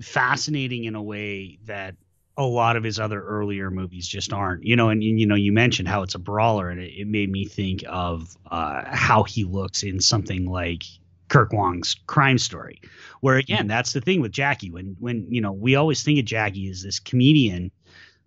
fascinating 0.02 0.86
in 0.86 0.96
a 0.96 1.04
way 1.04 1.58
that 1.66 1.96
a 2.38 2.44
lot 2.44 2.78
of 2.78 2.84
his 2.84 3.00
other 3.00 3.22
earlier 3.22 3.70
movies 3.70 4.08
just 4.08 4.32
aren't. 4.32 4.64
You 4.64 4.76
know, 4.76 4.90
and, 4.90 5.04
and 5.04 5.20
you 5.20 5.26
know, 5.26 5.36
you 5.36 5.52
mentioned 5.52 5.88
how 5.88 6.04
it's 6.04 6.16
a 6.16 6.20
brawler, 6.20 6.70
and 6.70 6.80
it, 6.80 6.94
it 7.02 7.08
made 7.08 7.30
me 7.30 7.46
think 7.46 7.84
of 7.88 8.38
uh, 8.50 8.84
how 8.86 9.24
he 9.24 9.44
looks 9.44 9.84
in 9.84 10.00
something 10.00 10.46
like 10.46 10.84
Kirk 11.30 11.54
Wong's 11.54 11.96
Crime 12.08 12.38
Story, 12.38 12.82
where 13.22 13.38
again, 13.38 13.60
mm-hmm. 13.60 13.68
that's 13.68 13.94
the 13.94 14.02
thing 14.02 14.22
with 14.22 14.32
Jackie. 14.32 14.72
When 14.72 14.96
when 15.00 15.26
you 15.30 15.42
know, 15.42 15.52
we 15.52 15.76
always 15.76 16.04
think 16.04 16.20
of 16.20 16.26
Jackie 16.26 16.70
as 16.70 16.84
this 16.84 17.00
comedian, 17.00 17.72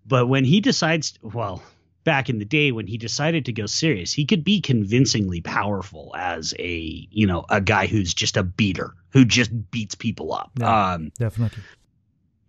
but 0.05 0.27
when 0.27 0.45
he 0.45 0.59
decides, 0.59 1.17
well, 1.21 1.61
back 2.03 2.29
in 2.29 2.39
the 2.39 2.45
day 2.45 2.71
when 2.71 2.87
he 2.87 2.97
decided 2.97 3.45
to 3.45 3.53
go 3.53 3.65
serious, 3.65 4.11
he 4.11 4.25
could 4.25 4.43
be 4.43 4.59
convincingly 4.59 5.41
powerful 5.41 6.13
as 6.17 6.53
a 6.59 7.07
you 7.11 7.27
know 7.27 7.45
a 7.49 7.61
guy 7.61 7.87
who's 7.87 8.13
just 8.13 8.37
a 8.37 8.43
beater 8.43 8.93
who 9.09 9.25
just 9.25 9.71
beats 9.71 9.95
people 9.95 10.33
up. 10.33 10.51
Yeah, 10.59 10.93
um, 10.93 11.11
definitely 11.17 11.63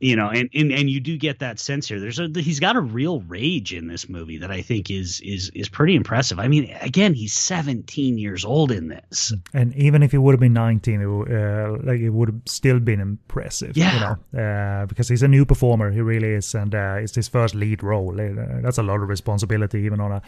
you 0.05 0.17
know 0.17 0.29
and, 0.29 0.51
and 0.53 0.71
and 0.71 0.91
you 0.91 1.01
do 1.01 1.17
get 1.17 1.39
that 1.39 1.59
sense 1.59 1.89
here. 1.89 1.99
There's 1.99 2.19
a 2.19 2.29
he's 2.35 2.61
got 2.61 2.77
a 2.77 2.81
real 2.81 3.21
rage 3.23 3.73
in 3.73 3.89
this 3.89 4.07
movie 4.07 4.37
that 4.39 4.51
i 4.51 4.61
think 4.61 4.91
is 4.91 5.21
is 5.25 5.51
is 5.55 5.69
pretty 5.69 5.95
impressive. 5.95 6.39
I 6.39 6.47
mean 6.47 6.71
again 6.83 7.15
he's 7.15 7.33
17 7.33 8.19
years 8.19 8.45
old 8.45 8.71
in 8.71 8.89
this. 8.89 9.33
And 9.55 9.75
even 9.77 10.03
if 10.03 10.11
he 10.13 10.19
would 10.19 10.33
have 10.33 10.41
been 10.41 10.53
19 10.53 11.01
it, 11.01 11.07
uh, 11.07 11.79
like 11.83 12.01
it 12.01 12.11
would 12.11 12.29
have 12.29 12.41
still 12.45 12.81
been 12.81 13.01
impressive 13.01 13.77
yeah. 13.77 13.95
you 13.95 14.01
know 14.01 14.43
uh, 14.43 14.87
because 14.87 15.09
he's 15.09 15.23
a 15.23 15.29
new 15.29 15.47
performer. 15.47 15.91
He 15.91 16.03
really 16.03 16.35
is 16.35 16.55
and 16.55 16.75
uh, 16.75 16.97
it's 17.01 17.15
his 17.15 17.29
first 17.29 17.55
lead 17.55 17.83
role. 17.83 18.21
Uh, 18.21 18.61
that's 18.61 18.79
a 18.79 18.83
lot 18.83 19.03
of 19.03 19.09
responsibility 19.09 19.81
even 19.81 20.01
on 20.01 20.13
a 20.13 20.23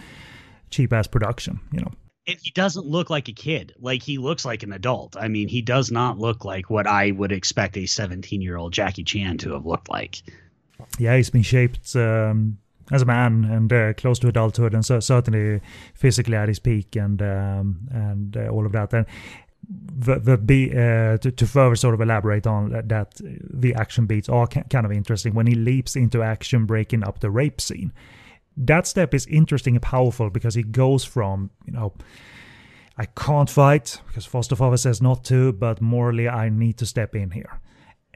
cheap 0.70 0.93
ass 0.93 1.07
production 1.07 1.61
you 1.70 1.81
know 1.81 1.93
and 2.27 2.39
he 2.43 2.51
doesn't 2.51 2.87
look 2.87 3.09
like 3.09 3.29
a 3.29 3.33
kid. 3.33 3.74
Like 3.79 4.03
he 4.03 4.18
looks 4.18 4.45
like 4.45 4.62
an 4.62 4.72
adult. 4.72 5.16
I 5.16 5.29
mean, 5.29 5.49
he 5.49 5.62
does 5.62 5.91
not 5.91 6.18
look 6.18 6.45
like 6.45 6.70
what 6.70 6.87
I 6.87 7.12
would 7.12 7.33
expect 7.33 7.77
a 7.77 7.87
17 7.87 8.41
year 8.41 8.57
old 8.57 8.72
Jackie 8.72 9.05
Chan 9.05 9.39
to 9.39 9.53
have 9.53 9.66
looked 9.66 9.89
like. 9.89 10.22
Yeah, 10.99 11.16
he's 11.16 11.31
been 11.31 11.43
shaped 11.43 11.95
um, 11.95 12.59
as 12.91 13.03
a 13.03 13.05
man 13.05 13.45
and 13.45 13.72
uh, 13.72 13.93
close 13.95 14.18
to 14.20 14.29
adulthood, 14.29 14.74
and 14.74 14.85
so 14.85 15.01
certainly 15.01 15.61
physically 15.95 16.37
at 16.37 16.49
his 16.49 16.59
peak, 16.59 16.97
and 16.97 17.22
um, 17.22 17.89
and 17.91 18.37
uh, 18.37 18.49
all 18.49 18.66
of 18.66 18.72
that. 18.72 18.93
And 18.93 19.07
the 19.68 20.18
the 20.18 20.37
be 20.37 20.70
uh, 20.72 21.16
to, 21.18 21.31
to 21.31 21.47
further 21.47 21.77
sort 21.77 21.95
of 21.95 22.01
elaborate 22.01 22.47
on 22.47 22.70
that, 22.70 22.89
that 22.89 23.20
the 23.22 23.74
action 23.74 24.07
beats 24.07 24.29
are 24.29 24.47
kind 24.47 24.85
of 24.85 24.93
interesting 24.93 25.35
when 25.35 25.47
he 25.47 25.55
leaps 25.55 25.97
into 25.97 26.22
action, 26.22 26.66
breaking 26.66 27.05
up 27.05 27.20
the 27.20 27.31
rape 27.31 27.61
scene 27.61 27.93
that 28.57 28.87
step 28.87 29.13
is 29.13 29.27
interesting 29.27 29.75
and 29.75 29.83
powerful 29.83 30.31
because 30.31 30.55
he 30.55 30.63
goes 30.63 31.05
from, 31.05 31.51
you 31.67 31.73
know, 31.73 31.93
I 32.97 33.05
can't 33.05 33.51
fight 33.51 34.01
because 34.07 34.25
foster 34.25 34.57
father 34.57 34.79
says 34.79 35.03
not 35.03 35.25
to, 35.25 35.53
but 35.53 35.83
morally 35.83 36.29
I 36.29 36.49
need 36.49 36.79
to 36.79 36.87
step 36.87 37.15
in 37.15 37.31
here. 37.31 37.61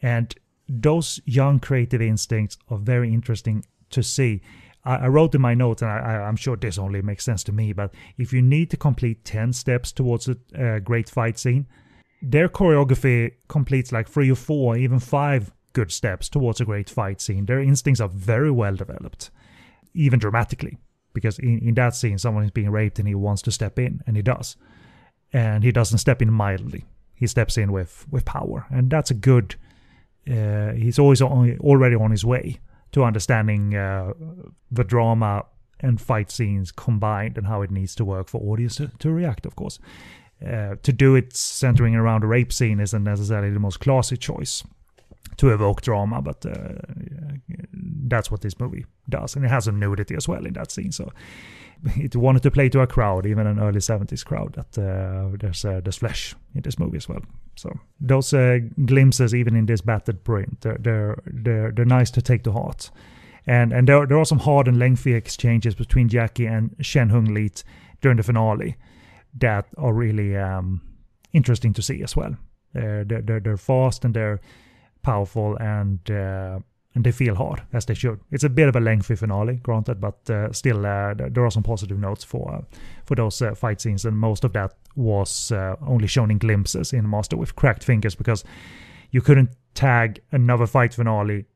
And 0.01 0.34
those 0.68 1.20
young 1.26 1.61
creative 1.61 2.01
instincts 2.01 2.57
are 2.70 2.78
very 2.78 3.12
interesting 3.12 3.66
to 3.91 4.03
see. 4.03 4.41
I, 4.84 4.97
I 4.97 5.09
wrote 5.09 5.34
in 5.34 5.43
my 5.43 5.53
notes, 5.53 5.82
and 5.82 5.91
I, 5.91 6.26
am 6.26 6.36
sure 6.36 6.57
this 6.57 6.78
only 6.78 7.03
makes 7.03 7.24
sense 7.24 7.45
to 7.45 7.53
me, 7.53 7.74
but 7.74 7.93
if 8.16 8.32
you 8.32 8.41
need 8.41 8.70
to 8.70 8.78
complete 8.78 9.24
10 9.24 9.53
steps 9.53 9.93
towards 9.93 10.28
a, 10.28 10.36
a 10.55 10.80
great 10.80 11.11
fight 11.11 11.38
scene, 11.38 11.66
their 12.22 12.49
choreography 12.49 13.32
completes 13.49 13.93
like 13.93 14.09
three 14.09 14.30
or 14.30 14.36
four, 14.36 14.76
even 14.76 15.01
five 15.01 15.53
good 15.74 15.93
steps 15.93 16.28
towards 16.30 16.61
a 16.61 16.64
great 16.64 16.88
fight 16.88 17.20
scene. 17.20 17.45
Their 17.45 17.61
instincts 17.61 18.01
are 18.01 18.09
very 18.09 18.51
well 18.51 18.74
developed 18.74 19.30
even 19.95 20.18
dramatically 20.18 20.78
because 21.12 21.38
in, 21.38 21.59
in 21.61 21.74
that 21.74 21.95
scene 21.95 22.18
someone 22.18 22.45
is 22.45 22.51
being 22.51 22.70
raped 22.70 22.99
and 22.99 23.09
he 23.09 23.14
wants 23.14 23.43
to 23.43 23.51
step 23.51 23.78
in 23.78 24.03
and 24.07 24.16
he 24.16 24.22
does. 24.22 24.57
And 25.32 25.62
he 25.62 25.72
doesn't 25.72 25.99
step 25.99 26.20
in 26.20 26.32
mildly. 26.32 26.84
He 27.14 27.26
steps 27.26 27.57
in 27.57 27.72
with 27.72 28.07
with 28.11 28.24
power. 28.24 28.66
And 28.70 28.91
that's 28.91 29.11
a 29.11 29.14
good 29.14 29.57
uh, 30.30 30.72
he's 30.72 30.99
always 30.99 31.22
on, 31.22 31.59
already 31.61 31.97
on 31.97 32.11
his 32.11 32.24
way 32.24 32.61
to 32.93 33.05
understanding 33.05 33.74
uh, 33.74 34.12
the 34.70 34.84
drama 34.84 35.45
and 35.80 36.01
fight 36.01 36.30
scenes 36.30 36.72
combined 36.72 37.38
and 37.38 37.47
how 37.47 37.62
it 37.62 37.70
needs 37.70 37.95
to 37.95 38.05
work 38.05 38.28
for 38.28 38.41
audience 38.43 38.76
to, 38.76 38.91
to 38.99 39.11
react 39.11 39.47
of 39.47 39.57
course. 39.57 39.78
Uh, 40.45 40.74
to 40.82 40.91
do 40.91 41.14
it 41.14 41.36
centering 41.36 41.95
around 41.95 42.24
a 42.24 42.26
rape 42.26 42.51
scene 42.51 42.80
isn't 42.80 43.05
necessarily 43.05 43.51
the 43.51 43.61
most 43.61 43.78
classy 43.78 44.16
choice 44.16 44.64
to 45.41 45.49
evoke 45.49 45.80
drama, 45.80 46.20
but 46.20 46.45
uh, 46.45 46.74
that's 48.09 48.30
what 48.30 48.43
this 48.43 48.61
movie 48.61 48.84
does, 49.09 49.36
and 49.36 49.45
it 49.45 49.49
has 49.49 49.64
some 49.64 49.80
nudity 49.80 50.14
as 50.14 50.28
well 50.28 50.45
in 50.45 50.53
that 50.53 50.70
scene. 50.70 50.93
So 50.93 51.11
it 51.97 52.14
wanted 52.14 52.43
to 52.43 52.51
play 52.51 52.68
to 52.68 52.80
a 52.80 52.86
crowd, 52.86 53.24
even 53.24 53.47
an 53.47 53.59
early 53.59 53.80
'70s 53.80 54.22
crowd. 54.22 54.53
That 54.53 54.78
uh, 54.78 55.36
there's 55.41 55.64
uh, 55.64 55.80
there's 55.82 55.97
flesh 55.97 56.34
in 56.55 56.61
this 56.61 56.78
movie 56.78 56.99
as 56.99 57.09
well. 57.09 57.22
So 57.57 57.70
those 58.01 58.34
uh, 58.34 58.59
glimpses, 58.84 59.34
even 59.34 59.57
in 59.57 59.64
this 59.64 59.80
battered 59.80 60.24
print, 60.24 60.61
they're, 60.61 60.78
they're 60.78 61.22
they're 61.26 61.72
they're 61.72 61.97
nice 61.99 62.11
to 62.11 62.22
take 62.22 62.43
to 62.43 62.53
heart. 62.53 62.91
And 63.47 63.72
and 63.72 63.88
there, 63.88 64.07
there 64.07 64.18
are 64.18 64.26
some 64.26 64.41
hard 64.41 64.68
and 64.68 64.78
lengthy 64.78 65.14
exchanges 65.14 65.74
between 65.74 66.09
Jackie 66.09 66.47
and 66.47 66.76
Chen 66.82 67.09
Hung 67.09 67.32
Lieh 67.34 67.64
during 68.03 68.18
the 68.18 68.22
finale 68.22 68.76
that 69.38 69.66
are 69.78 69.95
really 69.95 70.36
um, 70.36 70.82
interesting 71.32 71.72
to 71.72 71.82
see 71.82 72.03
as 72.03 72.14
well. 72.14 72.36
They're, 72.74 73.05
they're, 73.05 73.41
they're 73.41 73.57
fast 73.57 74.05
and 74.05 74.14
they're 74.14 74.41
powerful 75.03 75.57
and 75.59 76.11
uh, 76.11 76.59
and 76.94 77.05
they 77.05 77.12
feel 77.12 77.36
hard 77.36 77.62
as 77.72 77.86
they 77.86 77.94
should. 77.94 78.20
It's 78.32 78.42
a 78.42 78.48
bit 78.48 78.68
of 78.68 78.74
a 78.74 78.80
lengthy 78.80 79.14
finale, 79.14 79.61
granted, 79.62 80.01
but 80.01 80.28
uh, 80.28 80.53
still 80.53 80.84
uh, 80.84 81.14
there 81.14 81.44
are 81.44 81.51
some 81.51 81.62
positive 81.62 81.98
notes 81.98 82.24
for 82.24 82.53
uh, 82.53 82.62
for 83.05 83.14
those 83.14 83.40
uh, 83.40 83.55
fight 83.55 83.80
scenes, 83.80 84.05
and 84.05 84.16
most 84.16 84.44
of 84.44 84.53
that 84.55 84.74
was 84.96 85.53
only 85.86 86.09
shown 86.09 86.30
in 86.30 86.38
glimpses 86.38 86.92
in 86.92 87.09
Master 87.09 87.36
with 87.36 87.55
Cracked 87.55 87.84
Fingers 87.84 88.14
because 88.14 88.44
you 89.12 89.20
couldn't 89.20 89.51
tag 89.74 90.20
another 90.32 90.66
fight 90.66 90.94
finale 90.94 91.46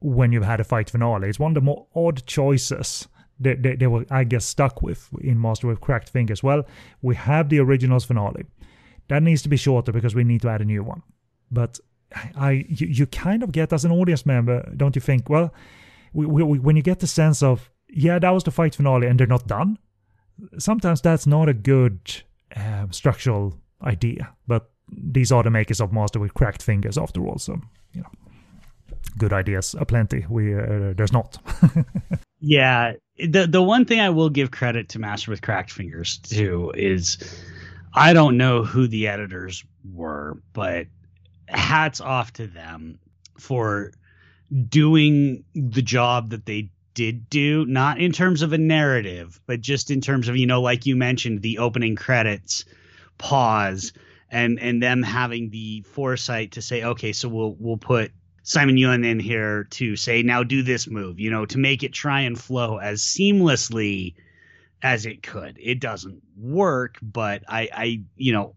when 0.00 0.32
you've 0.32 0.44
had 0.44 0.60
a 0.60 0.64
fight 0.64 0.88
finale. 0.88 1.28
It's 1.28 1.38
one 1.38 1.50
of 1.50 1.54
the 1.54 1.60
more 1.60 1.86
odd 1.94 2.24
choices 2.26 3.06
they, 3.40 3.54
they, 3.54 3.74
they 3.74 3.86
were, 3.86 4.04
I 4.10 4.24
guess, 4.24 4.44
stuck 4.44 4.82
with 4.82 5.08
in 5.20 5.40
Master 5.40 5.66
with 5.66 5.80
Cracked 5.80 6.10
Fingers. 6.10 6.42
Well, 6.42 6.64
we 7.00 7.14
have 7.16 7.48
the 7.48 7.58
originals 7.58 8.04
finale. 8.04 8.44
That 9.08 9.22
needs 9.22 9.42
to 9.42 9.48
be 9.48 9.56
shorter 9.56 9.92
because 9.92 10.14
we 10.14 10.24
need 10.24 10.42
to 10.42 10.50
add 10.50 10.60
a 10.60 10.64
new 10.64 10.84
one. 10.84 11.02
But 11.50 11.80
I, 12.34 12.64
you, 12.68 12.86
you 12.86 13.06
kind 13.06 13.42
of 13.42 13.52
get 13.52 13.72
as 13.72 13.84
an 13.84 13.92
audience 13.92 14.26
member, 14.26 14.68
don't 14.76 14.94
you 14.94 15.00
think? 15.00 15.28
Well, 15.28 15.54
we, 16.12 16.26
we, 16.26 16.58
when 16.58 16.76
you 16.76 16.82
get 16.82 17.00
the 17.00 17.06
sense 17.06 17.42
of, 17.42 17.70
yeah, 17.88 18.18
that 18.18 18.30
was 18.30 18.44
the 18.44 18.50
fight 18.50 18.74
finale 18.74 19.06
and 19.06 19.18
they're 19.18 19.26
not 19.26 19.46
done. 19.46 19.78
Sometimes 20.58 21.00
that's 21.00 21.26
not 21.26 21.48
a 21.48 21.54
good 21.54 22.00
uh, 22.56 22.86
structural 22.90 23.54
idea. 23.82 24.32
But 24.46 24.70
these 24.90 25.30
are 25.30 25.42
the 25.42 25.50
makers 25.50 25.80
of 25.80 25.92
Master 25.92 26.18
with 26.18 26.34
Cracked 26.34 26.62
Fingers, 26.62 26.98
after 26.98 27.24
all. 27.26 27.38
So, 27.38 27.60
you 27.92 28.02
know, 28.02 28.10
good 29.18 29.32
ideas 29.32 29.74
aplenty. 29.78 30.26
We 30.28 30.54
uh, 30.54 30.94
there's 30.96 31.12
not. 31.12 31.38
yeah, 32.40 32.94
the 33.18 33.46
the 33.46 33.62
one 33.62 33.84
thing 33.84 34.00
I 34.00 34.10
will 34.10 34.30
give 34.30 34.50
credit 34.50 34.88
to 34.90 34.98
Master 34.98 35.30
with 35.30 35.42
Cracked 35.42 35.70
Fingers 35.70 36.18
too 36.18 36.72
is 36.74 37.18
I 37.94 38.12
don't 38.12 38.36
know 38.36 38.64
who 38.64 38.86
the 38.86 39.08
editors 39.08 39.64
were, 39.92 40.40
but 40.52 40.86
hats 41.50 42.00
off 42.00 42.32
to 42.34 42.46
them 42.46 42.98
for 43.38 43.92
doing 44.68 45.44
the 45.54 45.82
job 45.82 46.30
that 46.30 46.46
they 46.46 46.70
did 46.94 47.30
do, 47.30 47.64
not 47.66 47.98
in 47.98 48.12
terms 48.12 48.42
of 48.42 48.52
a 48.52 48.58
narrative, 48.58 49.40
but 49.46 49.60
just 49.60 49.90
in 49.90 50.00
terms 50.00 50.28
of, 50.28 50.36
you 50.36 50.46
know, 50.46 50.60
like 50.60 50.86
you 50.86 50.96
mentioned, 50.96 51.42
the 51.42 51.58
opening 51.58 51.96
credits 51.96 52.64
pause 53.18 53.92
and 54.30 54.58
and 54.60 54.82
them 54.82 55.02
having 55.02 55.50
the 55.50 55.82
foresight 55.82 56.52
to 56.52 56.62
say, 56.62 56.82
okay, 56.82 57.12
so 57.12 57.28
we'll 57.28 57.56
we'll 57.58 57.76
put 57.76 58.12
Simon 58.42 58.76
Yuen 58.76 59.04
in 59.04 59.20
here 59.20 59.64
to 59.70 59.96
say, 59.96 60.22
now 60.22 60.42
do 60.42 60.62
this 60.62 60.88
move, 60.88 61.20
you 61.20 61.30
know, 61.30 61.46
to 61.46 61.58
make 61.58 61.82
it 61.82 61.92
try 61.92 62.22
and 62.22 62.38
flow 62.38 62.78
as 62.78 63.02
seamlessly 63.02 64.14
as 64.82 65.06
it 65.06 65.22
could. 65.22 65.58
It 65.60 65.78
doesn't 65.78 66.22
work, 66.36 66.96
but 67.02 67.42
I, 67.48 67.68
I, 67.72 68.02
you 68.16 68.32
know, 68.32 68.54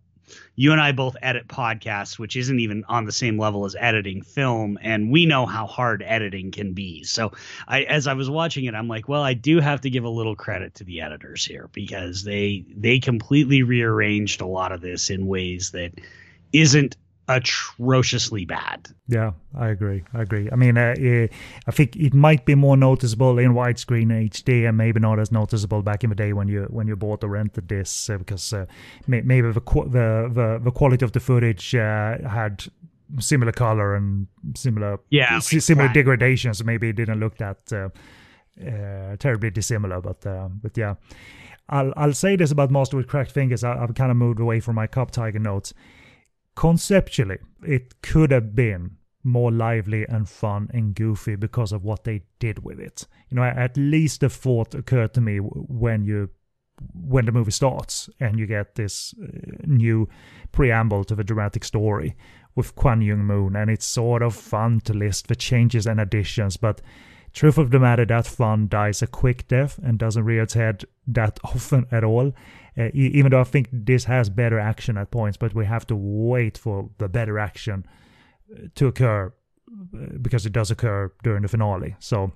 you 0.56 0.72
and 0.72 0.82
I 0.82 0.92
both 0.92 1.16
edit 1.22 1.48
podcasts, 1.48 2.20
which 2.20 2.36
isn't 2.36 2.60
even 2.60 2.84
on 2.88 3.06
the 3.06 3.12
same 3.12 3.38
level 3.38 3.66
as 3.66 3.76
editing 3.80 4.22
film, 4.22 4.78
and 4.82 5.12
we 5.12 5.26
know 5.26 5.46
how 5.46 5.66
hard 5.66 6.04
editing 6.06 6.52
can 6.52 6.74
be. 6.74 7.04
So, 7.04 7.32
I, 7.68 7.84
as 7.84 8.08
I 8.08 8.14
was 8.14 8.30
watching 8.30 8.66
it, 8.66 8.76
I'm 8.76 8.88
like, 8.88 9.08
well, 9.08 9.24
I 9.24 9.34
do 9.34 9.60
have 9.60 9.82
to 9.82 9.90
give 9.90 10.04
a 10.04 10.10
little 10.10 10.36
credit 10.36 10.76
to 10.76 10.84
the 10.84 11.02
editors 11.02 11.46
here 11.46 11.70
because 11.74 12.24
they 12.24 12.66
they 12.76 13.00
completely 13.00 13.64
rearranged 13.64 14.42
a 14.42 14.48
lot 14.48 14.72
of 14.72 14.82
this 14.82 15.10
in 15.10 15.28
ways 15.28 15.72
that 15.72 15.94
isn't 16.52 16.96
atrociously 17.28 18.46
bad. 18.46 18.90
Yeah, 19.08 19.32
I 19.56 19.70
agree. 19.70 20.04
I 20.14 20.22
agree. 20.22 20.50
I 20.52 20.56
mean, 20.56 20.78
uh, 20.78 20.96
I 21.68 21.72
think 21.72 21.96
it 21.96 22.14
might 22.14 22.46
be 22.46 22.56
more 22.56 22.76
noticeable 22.76 23.40
in 23.40 23.54
widescreen 23.54 24.08
HD, 24.30 24.68
and 24.68 24.78
maybe 24.78 25.00
not 25.00 25.20
as 25.20 25.32
noticeable 25.32 25.82
back 25.82 26.04
in 26.04 26.10
the 26.10 26.16
day 26.16 26.34
when 26.34 26.48
you 26.48 26.64
when 26.70 26.88
you 26.88 26.96
bought 26.96 27.24
or 27.24 27.30
rented 27.30 27.68
this, 27.70 28.10
uh, 28.10 28.18
because 28.18 28.54
uh, 28.54 28.66
may, 29.08 29.22
maybe 29.22 29.52
the, 29.52 29.62
the, 29.62 30.32
the 30.34 30.62
the 30.64 30.72
quality 30.72 31.06
of 31.06 31.12
the 31.14 31.20
footage 31.20 31.74
uh, 31.76 32.18
had 32.28 32.66
similar 33.20 33.52
color 33.52 33.96
and 33.96 34.28
similar 34.56 35.00
yeah 35.10 35.40
similar 35.40 35.88
right. 35.88 35.94
degradation, 35.94 36.54
so 36.54 36.64
maybe 36.64 36.90
it 36.90 36.96
didn't 36.96 37.20
look 37.20 37.38
that 37.38 37.72
uh, 37.72 37.90
uh, 38.66 39.16
terribly 39.18 39.50
dissimilar. 39.50 40.02
But 40.02 40.22
but 40.62 40.78
yeah. 40.78 40.96
I'll, 41.70 41.94
I'll 41.96 42.14
say 42.14 42.36
this 42.36 42.52
about 42.52 42.72
Master 42.72 42.98
with 42.98 43.08
Cracked 43.08 43.32
Fingers. 43.32 43.64
I, 43.64 43.82
I've 43.82 43.96
kind 43.96 44.12
of 44.12 44.18
moved 44.18 44.42
away 44.42 44.60
from 44.60 44.76
my 44.76 44.86
Cub 44.86 45.12
Tiger 45.12 45.40
notes 45.40 45.74
conceptually, 46.56 47.38
it 47.66 48.02
could 48.02 48.32
have 48.32 48.56
been 48.56 48.98
more 49.24 49.52
lively 49.52 50.06
and 50.08 50.28
fun 50.28 50.70
and 50.74 50.96
goofy 50.96 51.36
because 51.36 51.72
of 51.72 51.84
what 51.84 52.04
they 52.04 52.24
did 52.40 52.64
with 52.64 52.80
it. 52.80 53.08
You 53.30 53.36
know, 53.36 53.44
at 53.44 53.78
least 53.78 54.20
the 54.20 54.30
thought 54.30 54.76
occurred 54.76 55.14
to 55.14 55.22
me 55.22 55.38
when 55.38 56.04
you 56.04 56.30
when 56.94 57.26
the 57.26 57.32
movie 57.32 57.52
starts 57.52 58.10
and 58.20 58.40
you 58.40 58.48
get 58.48 58.76
this 58.76 59.14
uh, 59.24 59.28
new 59.66 60.10
preamble 60.52 61.04
to 61.06 61.16
the 61.16 61.24
dramatic 61.24 61.64
story 61.64 62.16
with 62.56 62.76
Kwan 62.76 63.02
Young 63.02 63.26
Moon, 63.26 63.56
and 63.56 63.70
it's 63.70 63.86
sort 63.86 64.22
of 64.22 64.36
fun 64.36 64.82
to 64.82 64.94
list 64.94 65.28
the 65.28 65.36
changes 65.36 65.88
and 65.88 66.00
additions, 66.00 66.58
but 66.58 66.82
truth 67.34 67.58
of 67.58 67.72
the 67.72 67.80
matter, 67.80 68.06
that 68.06 68.28
fun 68.28 68.68
dies 68.68 69.02
a 69.02 69.08
quick 69.08 69.48
death 69.48 69.80
and 69.84 69.98
doesn't 69.98 70.24
rear 70.24 70.44
its 70.44 70.54
head 70.54 70.86
that 71.08 71.40
often 71.44 71.86
at 71.92 72.04
all. 72.04 72.34
Uh, 72.78 72.90
even 72.94 73.32
though 73.32 73.42
I 73.42 73.44
think 73.44 73.70
this 73.72 74.06
has 74.06 74.30
better 74.30 74.60
action 74.60 74.98
at 74.98 75.12
points, 75.12 75.38
but 75.38 75.54
we 75.54 75.66
have 75.66 75.86
to 75.88 75.96
wait 75.96 76.58
for 76.58 76.90
the 76.98 77.08
better 77.08 77.38
action 77.38 77.86
uh, 78.52 78.68
to 78.76 78.88
occur 78.88 79.32
uh, 79.72 80.18
because 80.22 80.46
it 80.46 80.54
does 80.54 80.72
occur 80.72 81.12
during 81.24 81.44
the 81.44 81.48
finale. 81.48 81.96
So 82.00 82.32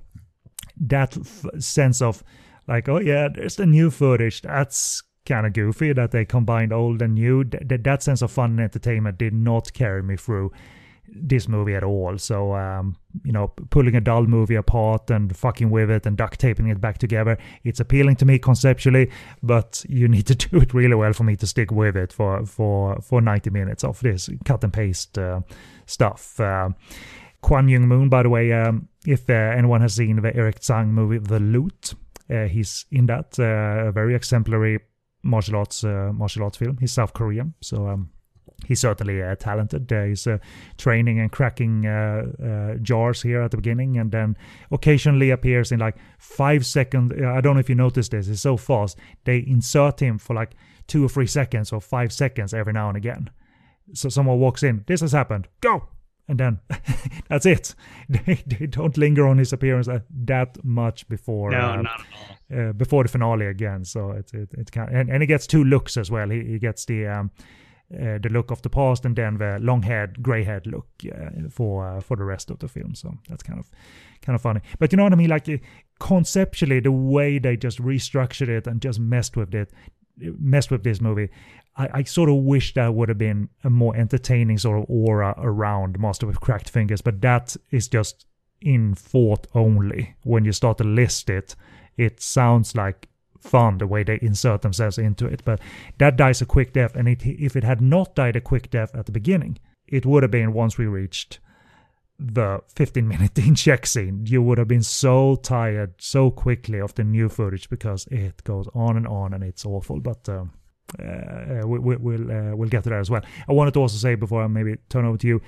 that 0.79 1.17
f- 1.17 1.45
sense 1.59 2.01
of 2.01 2.23
like, 2.67 2.87
oh 2.87 2.99
yeah, 2.99 3.29
there's 3.33 3.55
the 3.55 3.65
new 3.65 3.89
footage. 3.89 4.41
That's 4.43 5.01
kind 5.25 5.47
of 5.47 5.53
goofy 5.53 5.93
that 5.93 6.11
they 6.11 6.23
combined 6.23 6.71
old 6.71 7.01
and 7.01 7.15
new. 7.15 7.43
Th- 7.43 7.81
that 7.83 8.03
sense 8.03 8.21
of 8.21 8.31
fun 8.31 8.51
and 8.51 8.59
entertainment 8.59 9.17
did 9.17 9.33
not 9.33 9.73
carry 9.73 10.03
me 10.03 10.17
through 10.17 10.51
this 11.07 11.47
movie 11.47 11.75
at 11.75 11.83
all. 11.83 12.17
So, 12.17 12.53
um, 12.53 12.95
you 13.23 13.31
know, 13.31 13.49
pulling 13.69 13.95
a 13.95 14.01
dull 14.01 14.25
movie 14.25 14.55
apart 14.55 15.09
and 15.09 15.35
fucking 15.35 15.69
with 15.69 15.89
it 15.89 16.05
and 16.05 16.17
duct 16.17 16.39
taping 16.39 16.67
it 16.67 16.81
back 16.81 16.97
together, 16.97 17.37
it's 17.63 17.79
appealing 17.79 18.15
to 18.17 18.25
me 18.25 18.39
conceptually, 18.39 19.09
but 19.41 19.83
you 19.87 20.07
need 20.07 20.27
to 20.27 20.35
do 20.49 20.57
it 20.57 20.73
really 20.73 20.95
well 20.95 21.13
for 21.13 21.23
me 21.23 21.35
to 21.37 21.47
stick 21.47 21.71
with 21.71 21.95
it 21.95 22.13
for 22.13 22.45
for 22.45 22.99
for 23.01 23.21
90 23.21 23.49
minutes 23.49 23.83
of 23.83 23.99
this 24.01 24.29
cut 24.45 24.63
and 24.63 24.73
paste 24.73 25.17
uh, 25.17 25.41
stuff. 25.85 26.39
Uh, 26.39 26.69
Kwan 27.41 27.69
Young 27.69 27.87
Moon, 27.87 28.09
by 28.09 28.23
the 28.23 28.29
way, 28.29 28.51
um, 28.51 28.89
if 29.05 29.29
uh, 29.29 29.33
anyone 29.33 29.81
has 29.81 29.95
seen 29.95 30.21
the 30.21 30.35
Eric 30.35 30.59
Tsang 30.59 30.91
movie 30.91 31.19
The 31.19 31.39
Loot, 31.39 31.93
uh, 32.29 32.45
he's 32.45 32.85
in 32.91 33.05
that 33.05 33.39
uh, 33.39 33.91
very 33.91 34.15
exemplary 34.15 34.79
martial 35.23 35.55
arts 35.57 35.83
uh, 35.83 36.11
martial 36.13 36.43
arts 36.43 36.57
film. 36.57 36.77
He's 36.79 36.91
South 36.91 37.13
Korean, 37.13 37.53
so 37.61 37.87
um, 37.87 38.09
he's 38.67 38.81
certainly 38.81 39.23
uh, 39.23 39.35
talented. 39.35 39.91
Uh, 39.91 40.03
he's 40.03 40.27
uh, 40.27 40.37
training 40.77 41.19
and 41.19 41.31
cracking 41.31 41.85
uh, 41.85 42.25
uh, 42.43 42.75
jars 42.81 43.21
here 43.21 43.41
at 43.41 43.51
the 43.51 43.57
beginning, 43.57 43.97
and 43.97 44.11
then 44.11 44.37
occasionally 44.71 45.29
appears 45.29 45.71
in 45.71 45.79
like 45.79 45.95
five 46.19 46.65
seconds. 46.65 47.13
Uh, 47.19 47.31
I 47.31 47.41
don't 47.41 47.53
know 47.53 47.61
if 47.61 47.69
you 47.69 47.75
noticed 47.75 48.11
this. 48.11 48.27
It's 48.27 48.41
so 48.41 48.57
fast. 48.57 48.97
They 49.23 49.37
insert 49.47 50.01
him 50.01 50.17
for 50.17 50.33
like 50.33 50.55
two 50.87 51.05
or 51.05 51.09
three 51.09 51.27
seconds 51.27 51.71
or 51.71 51.79
five 51.81 52.11
seconds 52.11 52.53
every 52.53 52.73
now 52.73 52.89
and 52.89 52.97
again. 52.97 53.29
So 53.93 54.09
someone 54.09 54.39
walks 54.39 54.63
in. 54.63 54.83
This 54.87 55.01
has 55.01 55.13
happened. 55.13 55.47
Go. 55.61 55.87
And 56.29 56.37
then 56.37 56.59
that's 57.29 57.45
it. 57.45 57.73
They, 58.09 58.43
they 58.45 58.67
don't 58.67 58.97
linger 58.97 59.27
on 59.27 59.37
his 59.37 59.53
appearance 59.53 59.87
that 60.25 60.57
much 60.63 61.07
before 61.09 61.51
no, 61.51 61.81
not 61.81 62.01
at 62.49 62.57
all. 62.67 62.73
before 62.73 63.03
the 63.03 63.09
finale 63.09 63.47
again. 63.47 63.85
So 63.85 64.11
it 64.11 64.33
it, 64.33 64.53
it 64.53 64.71
can 64.71 64.89
and, 64.89 65.09
and 65.09 65.21
he 65.21 65.27
gets 65.27 65.47
two 65.47 65.63
looks 65.63 65.97
as 65.97 66.11
well. 66.11 66.29
He, 66.29 66.43
he 66.43 66.59
gets 66.59 66.85
the 66.85 67.07
um, 67.07 67.31
uh, 67.93 68.17
the 68.21 68.29
look 68.29 68.51
of 68.51 68.61
the 68.61 68.69
past 68.69 69.05
and 69.05 69.15
then 69.15 69.37
the 69.37 69.57
long-haired, 69.61 70.21
gray-haired 70.21 70.67
look 70.67 70.87
uh, 71.05 71.49
for 71.49 71.87
uh, 71.87 72.01
for 72.01 72.17
the 72.17 72.23
rest 72.25 72.51
of 72.51 72.59
the 72.59 72.67
film. 72.67 72.93
So 72.95 73.17
that's 73.29 73.43
kind 73.43 73.59
of 73.59 73.69
kind 74.21 74.35
of 74.35 74.41
funny. 74.41 74.61
But 74.79 74.91
you 74.91 74.97
know 74.97 75.03
what 75.03 75.13
I 75.13 75.15
mean? 75.15 75.29
Like 75.29 75.61
conceptually, 75.99 76.81
the 76.81 76.91
way 76.91 77.39
they 77.39 77.55
just 77.55 77.79
restructured 77.79 78.49
it 78.49 78.67
and 78.67 78.81
just 78.81 78.99
messed 78.99 79.37
with 79.37 79.55
it, 79.55 79.71
messed 80.17 80.71
with 80.71 80.83
this 80.83 80.99
movie. 81.01 81.29
I, 81.77 81.89
I 81.93 82.03
sort 82.03 82.29
of 82.29 82.37
wish 82.37 82.73
that 82.73 82.93
would 82.93 83.09
have 83.09 83.17
been 83.17 83.49
a 83.63 83.69
more 83.69 83.95
entertaining 83.95 84.57
sort 84.57 84.79
of 84.79 84.85
aura 84.89 85.33
around 85.37 85.99
Master 85.99 86.27
with 86.27 86.41
Cracked 86.41 86.69
Fingers, 86.69 87.01
but 87.01 87.21
that 87.21 87.55
is 87.71 87.87
just 87.87 88.25
in 88.61 88.95
thought 88.95 89.47
only. 89.53 90.15
When 90.23 90.43
you 90.43 90.51
start 90.51 90.79
to 90.79 90.83
list 90.83 91.29
it, 91.29 91.55
it 91.95 92.19
sounds 92.19 92.75
like 92.75 93.07
fun 93.39 93.77
the 93.77 93.87
way 93.87 94.03
they 94.03 94.19
insert 94.21 94.61
themselves 94.61 94.97
into 94.97 95.25
it. 95.25 95.43
But 95.45 95.59
that 95.97 96.17
dies 96.17 96.41
a 96.41 96.45
quick 96.45 96.73
death, 96.73 96.95
and 96.95 97.07
it, 97.07 97.25
if 97.25 97.55
it 97.55 97.63
had 97.63 97.81
not 97.81 98.15
died 98.15 98.35
a 98.35 98.41
quick 98.41 98.69
death 98.69 98.93
at 98.95 99.05
the 99.05 99.11
beginning, 99.11 99.59
it 99.87 100.05
would 100.05 100.23
have 100.23 100.31
been 100.31 100.53
once 100.53 100.77
we 100.77 100.85
reached 100.85 101.39
the 102.19 102.61
15 102.75 103.07
minute 103.07 103.37
in 103.47 103.55
check 103.55 103.85
scene. 103.85 104.25
You 104.25 104.41
would 104.41 104.57
have 104.57 104.67
been 104.67 104.83
so 104.83 105.35
tired 105.35 105.93
so 105.99 106.31
quickly 106.31 106.79
of 106.79 106.95
the 106.95 107.03
new 107.03 107.29
footage 107.29 107.69
because 107.69 108.07
it 108.07 108.43
goes 108.43 108.67
on 108.73 108.97
and 108.97 109.07
on 109.07 109.33
and 109.33 109.43
it's 109.43 109.65
awful. 109.65 109.99
But 109.99 110.27
um, 110.29 110.51
uh, 110.99 111.67
we, 111.67 111.79
we, 111.79 111.95
will 111.97 112.31
uh, 112.31 112.55
we'll 112.55 112.69
get 112.69 112.83
to 112.83 112.89
that 112.89 112.99
as 112.99 113.09
well. 113.09 113.21
I 113.47 113.53
wanted 113.53 113.73
to 113.75 113.81
also 113.81 113.97
say 113.97 114.15
before 114.15 114.43
I 114.43 114.47
maybe 114.47 114.77
turn 114.89 115.05
over 115.05 115.17
to 115.17 115.27
you, 115.27 115.41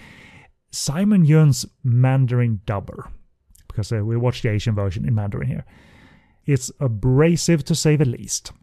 Simon 0.71 1.25
Yuen's 1.25 1.65
Mandarin 1.83 2.61
dubber 2.65 3.09
because 3.67 3.91
uh, 3.91 4.03
we 4.03 4.17
watched 4.17 4.43
the 4.43 4.49
Asian 4.49 4.75
version 4.75 5.07
in 5.07 5.15
Mandarin 5.15 5.47
here. 5.47 5.65
It's 6.49 6.71
abrasive 6.79 7.63
to 7.65 7.75
say 7.75 7.95
the 7.95 8.05
least. 8.05 8.53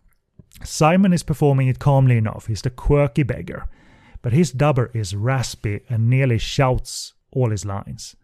Simon 0.65 1.13
is 1.13 1.23
performing 1.23 1.69
it 1.69 1.79
calmly 1.79 2.17
enough. 2.17 2.49
He's 2.49 2.63
the 2.63 2.71
quirky 2.71 3.23
beggar. 3.23 3.69
But 4.23 4.33
his 4.33 4.53
dubber 4.53 4.91
is 4.93 5.15
raspy 5.15 5.83
and 5.89 6.11
nearly 6.11 6.39
shouts 6.39 7.15
all 7.31 7.51
his 7.51 7.65
lines. 7.65 8.17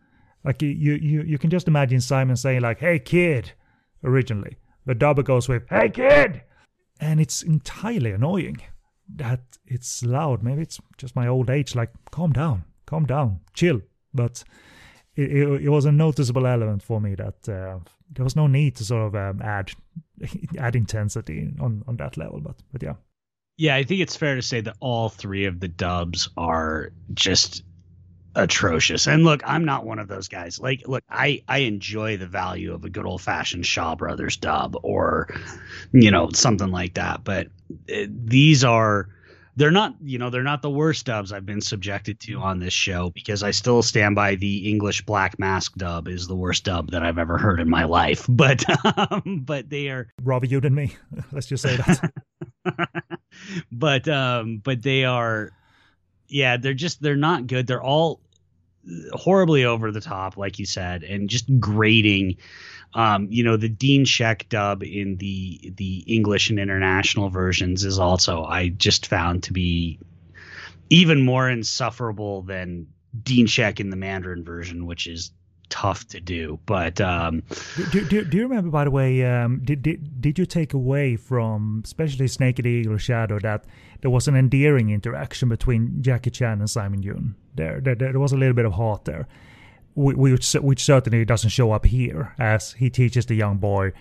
Like 0.45 0.63
you, 0.63 0.71
you, 0.71 1.23
you 1.23 1.39
can 1.39 1.49
just 1.49 1.69
imagine 1.69 2.01
Simon 2.01 2.35
saying 2.35 2.63
like, 2.63 2.81
"Hey 2.81 2.99
kid," 2.99 3.53
originally. 4.03 4.57
The 4.85 4.97
dubber 4.97 5.23
goes 5.23 5.49
with, 5.49 5.63
"Hey 5.69 5.91
kid," 5.91 6.43
and 6.99 7.21
it's 7.21 7.43
entirely 7.43 8.11
annoying 8.11 8.57
that 9.15 9.43
it's 9.65 10.03
loud. 10.03 10.43
Maybe 10.43 10.63
it's 10.63 10.81
just 10.97 11.15
my 11.15 11.29
old 11.29 11.51
age. 11.51 11.77
Like, 11.77 11.91
calm 12.11 12.33
down, 12.33 12.65
calm 12.87 13.07
down, 13.07 13.39
chill. 13.55 13.81
But 14.13 14.43
it, 15.15 15.31
it, 15.31 15.63
it 15.67 15.69
was 15.69 15.85
a 15.85 15.93
noticeable 15.93 16.49
element 16.49 16.83
for 16.83 17.01
me 17.01 17.15
that 17.15 17.49
uh, 17.49 17.79
there 18.15 18.25
was 18.25 18.37
no 18.37 18.47
need 18.47 18.77
to 18.77 18.85
sort 18.85 19.07
of 19.07 19.15
um, 19.15 19.43
add 19.43 19.73
add 20.59 20.77
intensity 20.77 21.51
on 21.61 21.83
on 21.87 21.97
that 21.97 22.17
level. 22.17 22.41
But 22.41 22.57
but 22.73 22.83
yeah. 22.83 22.95
Yeah, 23.59 23.77
I 23.77 23.83
think 23.83 24.01
it's 24.01 24.17
fair 24.17 24.35
to 24.35 24.43
say 24.43 24.63
that 24.63 24.77
all 24.81 25.09
three 25.09 25.45
of 25.45 25.61
the 25.61 25.69
dubs 25.69 26.31
are 26.37 26.91
just 27.13 27.63
atrocious. 28.35 29.07
And 29.07 29.25
look, 29.25 29.43
I'm 29.45 29.65
not 29.65 29.85
one 29.85 29.99
of 29.99 30.09
those 30.09 30.29
guys. 30.29 30.59
Like, 30.59 30.89
look, 30.89 31.05
I 31.09 31.43
I 31.49 31.59
enjoy 31.59 32.17
the 32.17 32.27
value 32.27 32.75
of 32.75 32.85
a 32.85 32.91
good 32.91 33.07
old 33.07 33.21
fashioned 33.21 33.67
Shaw 33.67 33.95
Brothers 33.95 34.37
dub 34.37 34.77
or, 34.83 35.29
you 35.93 36.11
know, 36.11 36.31
something 36.33 36.71
like 36.71 36.95
that. 36.95 37.25
But 37.25 37.49
uh, 37.93 38.07
these 38.09 38.65
are 38.65 39.09
they're 39.57 39.71
not 39.71 39.95
you 40.03 40.19
know 40.19 40.31
they're 40.31 40.43
not 40.43 40.63
the 40.63 40.71
worst 40.71 41.05
dubs 41.07 41.33
I've 41.33 41.47
been 41.47 41.61
subjected 41.61 42.21
to 42.21 42.39
on 42.39 42.59
this 42.59 42.73
show 42.73 43.11
because 43.11 43.43
I 43.43 43.51
still 43.51 43.83
stand 43.83 44.15
by 44.15 44.37
the 44.37 44.69
English 44.71 45.03
Black 45.05 45.39
Mask 45.39 45.75
dub 45.77 46.09
is 46.09 46.27
the 46.27 46.37
worst 46.37 46.65
dub 46.65 46.91
that 46.93 47.03
I've 47.03 47.19
ever 47.19 47.39
heard 47.39 47.61
in 47.61 47.69
my 47.69 47.85
life. 47.85 48.29
But 48.43 48.65
um, 48.97 49.43
but 49.45 49.69
they 49.69 49.89
are 49.89 50.09
rather 50.23 50.47
you 50.47 50.61
than 50.61 50.75
me. 50.75 50.97
Let's 51.33 51.47
just 51.47 51.63
say 51.63 51.77
that. 51.77 52.13
but 53.73 54.09
um, 54.09 54.59
but 54.65 54.83
they 54.83 55.05
are 55.05 55.51
yeah, 56.29 56.57
they're 56.57 56.75
just 56.75 57.01
they're 57.03 57.15
not 57.15 57.47
good. 57.47 57.67
They're 57.67 57.83
all 57.83 58.21
horribly 59.13 59.65
over 59.65 59.93
the 59.93 60.01
top, 60.01 60.37
like 60.37 60.59
you 60.59 60.67
said, 60.67 61.03
and 61.03 61.29
just 61.29 61.61
grating. 61.61 62.37
Um, 62.95 63.29
you 63.31 63.43
know, 63.43 63.57
the 63.57 63.69
Dean 63.69 64.05
Shek 64.05 64.49
dub 64.49 64.83
in 64.83 65.17
the 65.17 65.73
the 65.77 66.05
English 66.07 66.51
and 66.51 66.59
international 66.59 67.31
versions 67.31 67.85
is 67.85 67.99
also 67.99 68.45
I 68.45 68.69
just 68.69 69.07
found 69.07 69.45
to 69.45 69.53
be 69.53 69.99
even 70.91 71.25
more 71.25 71.49
insufferable 71.49 72.43
than 72.43 72.89
Dean 73.23 73.47
Shek 73.47 73.81
in 73.81 73.91
the 73.91 73.97
Mandarin 73.97 74.45
version, 74.45 74.85
which 74.87 75.07
is 75.07 75.33
tough 75.73 76.07
to 76.07 76.21
do. 76.21 76.61
But 76.67 77.01
um, 77.01 77.43
do, 77.91 78.05
do, 78.05 78.25
do 78.25 78.37
you 78.37 78.43
remember, 78.43 78.71
by 78.71 78.85
the 78.85 78.91
way, 78.91 79.25
um, 79.25 79.63
did, 79.65 79.83
did 79.83 80.21
did 80.21 80.39
you 80.39 80.45
take 80.45 80.75
away 80.75 81.17
from 81.17 81.81
especially 81.83 82.29
Snake 82.29 82.61
Eagle 82.61 82.99
Shadow 82.99 83.39
that 83.41 83.65
there 84.03 84.11
was 84.11 84.29
an 84.29 84.37
endearing 84.37 84.91
interaction 84.91 85.49
between 85.49 86.03
Jackie 86.03 86.31
Chan 86.31 86.61
and 86.61 86.69
Simon 86.69 87.03
Yuen? 87.03 87.35
There, 87.55 87.81
there, 87.81 87.95
there 87.95 88.19
was 88.19 88.33
a 88.33 88.37
little 88.37 88.55
bit 88.55 88.67
of 88.67 88.75
heart 88.75 89.07
there, 89.07 89.27
which 89.95 90.55
which 90.55 90.85
certainly 90.85 91.25
doesn't 91.25 91.51
show 91.51 91.73
up 91.73 91.87
here 91.87 92.35
as 92.39 92.75
he 92.75 92.91
teaches 92.91 93.27
the 93.27 93.35
young 93.35 93.57
boy. 93.57 93.93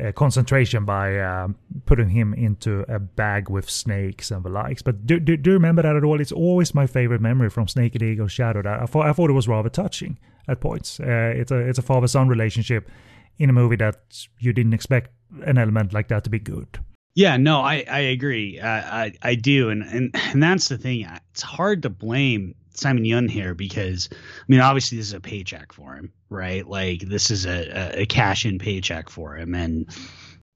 Uh, 0.00 0.12
concentration 0.12 0.84
by 0.84 1.18
um, 1.18 1.56
putting 1.84 2.08
him 2.08 2.32
into 2.32 2.84
a 2.88 3.00
bag 3.00 3.50
with 3.50 3.68
snakes 3.68 4.30
and 4.30 4.44
the 4.44 4.48
likes. 4.48 4.80
But 4.80 5.04
do, 5.04 5.18
do, 5.18 5.36
do 5.36 5.50
you 5.50 5.54
remember 5.54 5.82
that 5.82 5.96
at 5.96 6.04
all? 6.04 6.20
It's 6.20 6.30
always 6.30 6.72
my 6.72 6.86
favorite 6.86 7.20
memory 7.20 7.50
from 7.50 7.66
Snake 7.66 7.96
and 7.96 8.04
Eagle 8.04 8.28
Shadow. 8.28 8.62
That 8.62 8.80
I 8.80 8.86
thought, 8.86 9.06
I 9.06 9.12
thought 9.12 9.28
it 9.28 9.32
was 9.32 9.48
rather 9.48 9.68
touching 9.68 10.16
at 10.48 10.60
points. 10.60 10.98
Uh, 11.00 11.32
it's 11.36 11.50
a 11.50 11.58
it's 11.58 11.78
a 11.78 11.82
father 11.82 12.08
son 12.08 12.28
relationship 12.28 12.90
in 13.38 13.50
a 13.50 13.52
movie 13.52 13.76
that 13.76 14.26
you 14.38 14.52
didn't 14.52 14.74
expect 14.74 15.10
an 15.44 15.58
element 15.58 15.92
like 15.92 16.08
that 16.08 16.24
to 16.24 16.30
be 16.30 16.38
good. 16.38 16.78
Yeah, 17.14 17.36
no, 17.36 17.60
I 17.60 17.84
I 17.90 17.98
agree. 17.98 18.58
Uh, 18.60 18.66
I 18.68 19.12
I 19.22 19.34
do, 19.34 19.70
and 19.70 19.82
and 19.82 20.10
and 20.14 20.42
that's 20.42 20.68
the 20.68 20.78
thing. 20.78 21.06
It's 21.32 21.42
hard 21.42 21.82
to 21.82 21.90
blame 21.90 22.54
Simon 22.74 23.04
Yuen 23.04 23.28
here 23.28 23.54
because 23.54 24.08
I 24.12 24.44
mean, 24.46 24.60
obviously 24.60 24.98
this 24.98 25.08
is 25.08 25.14
a 25.14 25.20
paycheck 25.20 25.72
for 25.72 25.94
him, 25.94 26.12
right? 26.30 26.66
Like 26.66 27.00
this 27.00 27.30
is 27.30 27.46
a 27.46 28.00
a 28.02 28.06
cash 28.06 28.46
in 28.46 28.58
paycheck 28.58 29.10
for 29.10 29.36
him, 29.36 29.54
and 29.54 29.88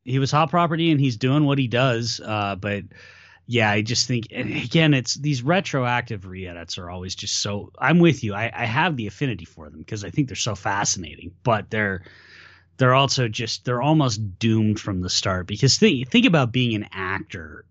he 0.05 0.19
was 0.19 0.31
hot 0.31 0.51
property, 0.51 0.91
and 0.91 1.01
he's 1.01 1.17
doing 1.17 1.45
what 1.45 1.59
he 1.59 1.69
does. 1.69 2.21
Uh, 2.25 2.57
but 2.57 2.85
yeah, 3.47 3.71
I 3.71 3.83
just 3.83 4.07
think, 4.07 4.29
and 4.31 4.53
again, 4.57 4.95
it's 4.95 5.15
these 5.15 5.43
retroactive 5.43 6.27
re-edits 6.27 6.79
are 6.79 6.89
always 6.89 7.15
just 7.15 7.43
so. 7.43 7.73
I'm 7.79 7.99
with 7.99 8.23
you. 8.23 8.35
I, 8.35 8.51
I 8.55 8.65
have 8.65 8.97
the 8.97 9.07
affinity 9.07 9.45
for 9.45 9.69
them 9.69 9.81
because 9.81 10.05
I 10.05 10.11
think 10.11 10.29
they're 10.29 10.37
so 10.37 10.55
fascinating, 10.55 11.33
but 11.43 11.71
they're 11.71 12.03
they're 12.77 12.95
also 12.95 13.29
just 13.29 13.65
they're 13.65 13.83
almost 13.83 14.39
doomed 14.39 14.81
from 14.81 15.01
the 15.01 15.11
start 15.11 15.47
because 15.47 15.77
think 15.77 16.09
think 16.09 16.27
about 16.27 16.53
being 16.53 16.75
an 16.75 16.89
actor 16.93 17.65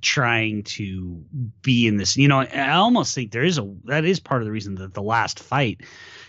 trying 0.00 0.62
to 0.64 1.24
be 1.62 1.86
in 1.86 1.96
this. 1.96 2.16
You 2.16 2.28
know, 2.28 2.40
I 2.40 2.72
almost 2.72 3.14
think 3.14 3.30
there 3.30 3.44
is 3.44 3.58
a 3.58 3.74
that 3.84 4.04
is 4.04 4.20
part 4.20 4.42
of 4.42 4.46
the 4.46 4.52
reason 4.52 4.74
that 4.76 4.94
the 4.94 5.02
last 5.02 5.38
fight 5.38 5.82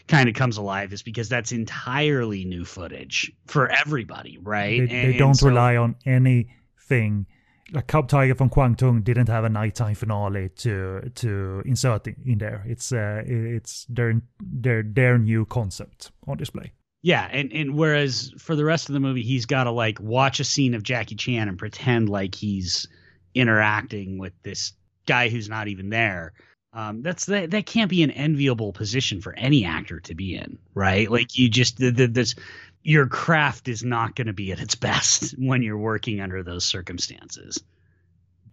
kind 0.08 0.30
of 0.30 0.36
comes 0.36 0.58
alive 0.58 0.94
is 0.94 1.02
because 1.02 1.30
that's 1.30 1.52
entirely 1.52 2.46
new 2.46 2.64
footage 2.64 3.32
for 3.48 3.68
everybody, 3.70 4.38
right? 4.38 4.88
They, 4.88 4.96
and, 4.96 5.14
they 5.14 5.18
don't 5.18 5.36
so, 5.36 5.48
rely 5.48 5.76
on 5.76 5.96
anything 6.06 7.26
like 7.72 7.88
Cub 7.88 8.08
Tiger 8.08 8.36
from 8.36 8.50
Kwangtung 8.50 9.04
didn't 9.04 9.28
have 9.28 9.44
a 9.44 9.50
nighttime 9.50 9.96
finale 9.96 10.50
to 10.58 11.12
to 11.16 11.62
insert 11.66 12.08
in 12.08 12.38
there. 12.38 12.64
It's 12.66 12.92
uh, 12.92 13.24
it's 13.26 13.86
their 13.90 14.22
their 14.40 14.84
their 14.84 15.18
new 15.18 15.46
concept 15.46 16.12
on 16.28 16.38
display. 16.38 16.74
Yeah, 17.04 17.28
and 17.32 17.52
and 17.54 17.76
whereas 17.76 18.34
for 18.38 18.56
the 18.56 18.66
rest 18.66 18.90
of 18.90 18.94
the 18.94 19.00
movie, 19.00 19.24
he's 19.24 19.46
got 19.46 19.66
to 19.66 19.72
like 19.72 20.00
watch 20.00 20.40
a 20.40 20.44
scene 20.44 20.74
of 20.74 20.84
Jackie 20.84 21.16
Chan 21.16 21.48
and 21.48 21.58
pretend 21.58 22.10
like 22.10 22.36
he's 22.36 22.88
interacting 23.34 24.18
with 24.18 24.34
this 24.44 24.74
guy 25.06 25.30
who's 25.30 25.50
not 25.50 25.68
even 25.68 25.90
there. 25.90 26.34
Um, 26.74 27.02
that's 27.02 27.26
that 27.26 27.52
that 27.52 27.66
can't 27.66 27.90
be 27.90 28.04
an 28.04 28.12
enviable 28.12 28.74
position 28.74 29.22
for 29.22 29.34
any 29.34 29.66
actor 29.66 30.00
to 30.02 30.16
be 30.16 30.36
in, 30.36 30.60
right? 30.74 31.10
Like 31.10 31.38
you 31.38 31.50
just 31.50 31.78
the, 31.78 31.92
the, 31.92 32.08
this 32.08 32.36
your 32.84 33.08
craft 33.08 33.68
is 33.68 33.84
not 33.84 34.16
going 34.16 34.28
to 34.28 34.34
be 34.34 34.52
at 34.52 34.60
its 34.60 34.76
best 34.76 35.32
when 35.38 35.62
you're 35.62 35.78
working 35.78 36.22
under 36.22 36.44
those 36.44 36.66
circumstances. 36.66 37.62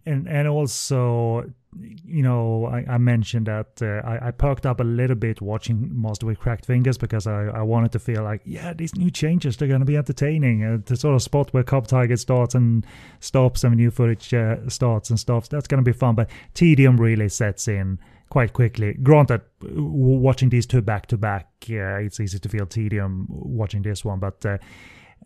And 0.07 0.27
and 0.27 0.47
also, 0.47 1.51
you 1.75 2.21
know, 2.21 2.65
I, 2.65 2.85
I 2.87 2.97
mentioned 2.99 3.47
that 3.47 3.81
uh, 3.81 4.07
I, 4.07 4.27
I 4.27 4.31
perked 4.31 4.67
up 4.67 4.79
a 4.79 4.83
little 4.83 5.15
bit 5.15 5.41
watching 5.41 5.89
Master 5.99 6.27
with 6.27 6.37
Cracked 6.37 6.65
Fingers 6.67 6.99
because 6.99 7.25
I, 7.25 7.45
I 7.45 7.63
wanted 7.63 7.91
to 7.93 7.99
feel 7.99 8.21
like, 8.21 8.41
yeah, 8.45 8.73
these 8.73 8.95
new 8.95 9.09
changes 9.09 9.57
they're 9.57 9.67
going 9.67 9.79
to 9.79 9.85
be 9.85 9.97
entertaining. 9.97 10.63
Uh, 10.63 10.77
to 10.85 10.95
sort 10.95 11.15
of 11.15 11.23
spot 11.23 11.53
where 11.53 11.63
Cub 11.63 11.87
Tiger 11.87 12.17
starts 12.17 12.53
and 12.53 12.85
stops 13.19 13.63
and 13.63 13.75
new 13.75 13.89
footage 13.89 14.31
uh, 14.31 14.69
starts 14.69 15.09
and 15.09 15.19
stops. 15.19 15.47
That's 15.47 15.67
going 15.67 15.83
to 15.83 15.91
be 15.91 15.97
fun, 15.97 16.13
but 16.13 16.29
tedium 16.53 16.97
really 16.97 17.29
sets 17.29 17.67
in 17.67 17.97
quite 18.29 18.53
quickly. 18.53 18.93
Granted, 19.01 19.41
watching 19.61 20.49
these 20.49 20.65
two 20.65 20.81
back 20.81 21.07
to 21.07 21.17
back, 21.17 21.47
it's 21.67 22.19
easy 22.19 22.39
to 22.39 22.49
feel 22.49 22.65
tedium 22.65 23.25
watching 23.29 23.81
this 23.81 24.03
one, 24.03 24.19
but 24.19 24.45
uh, 24.45 24.57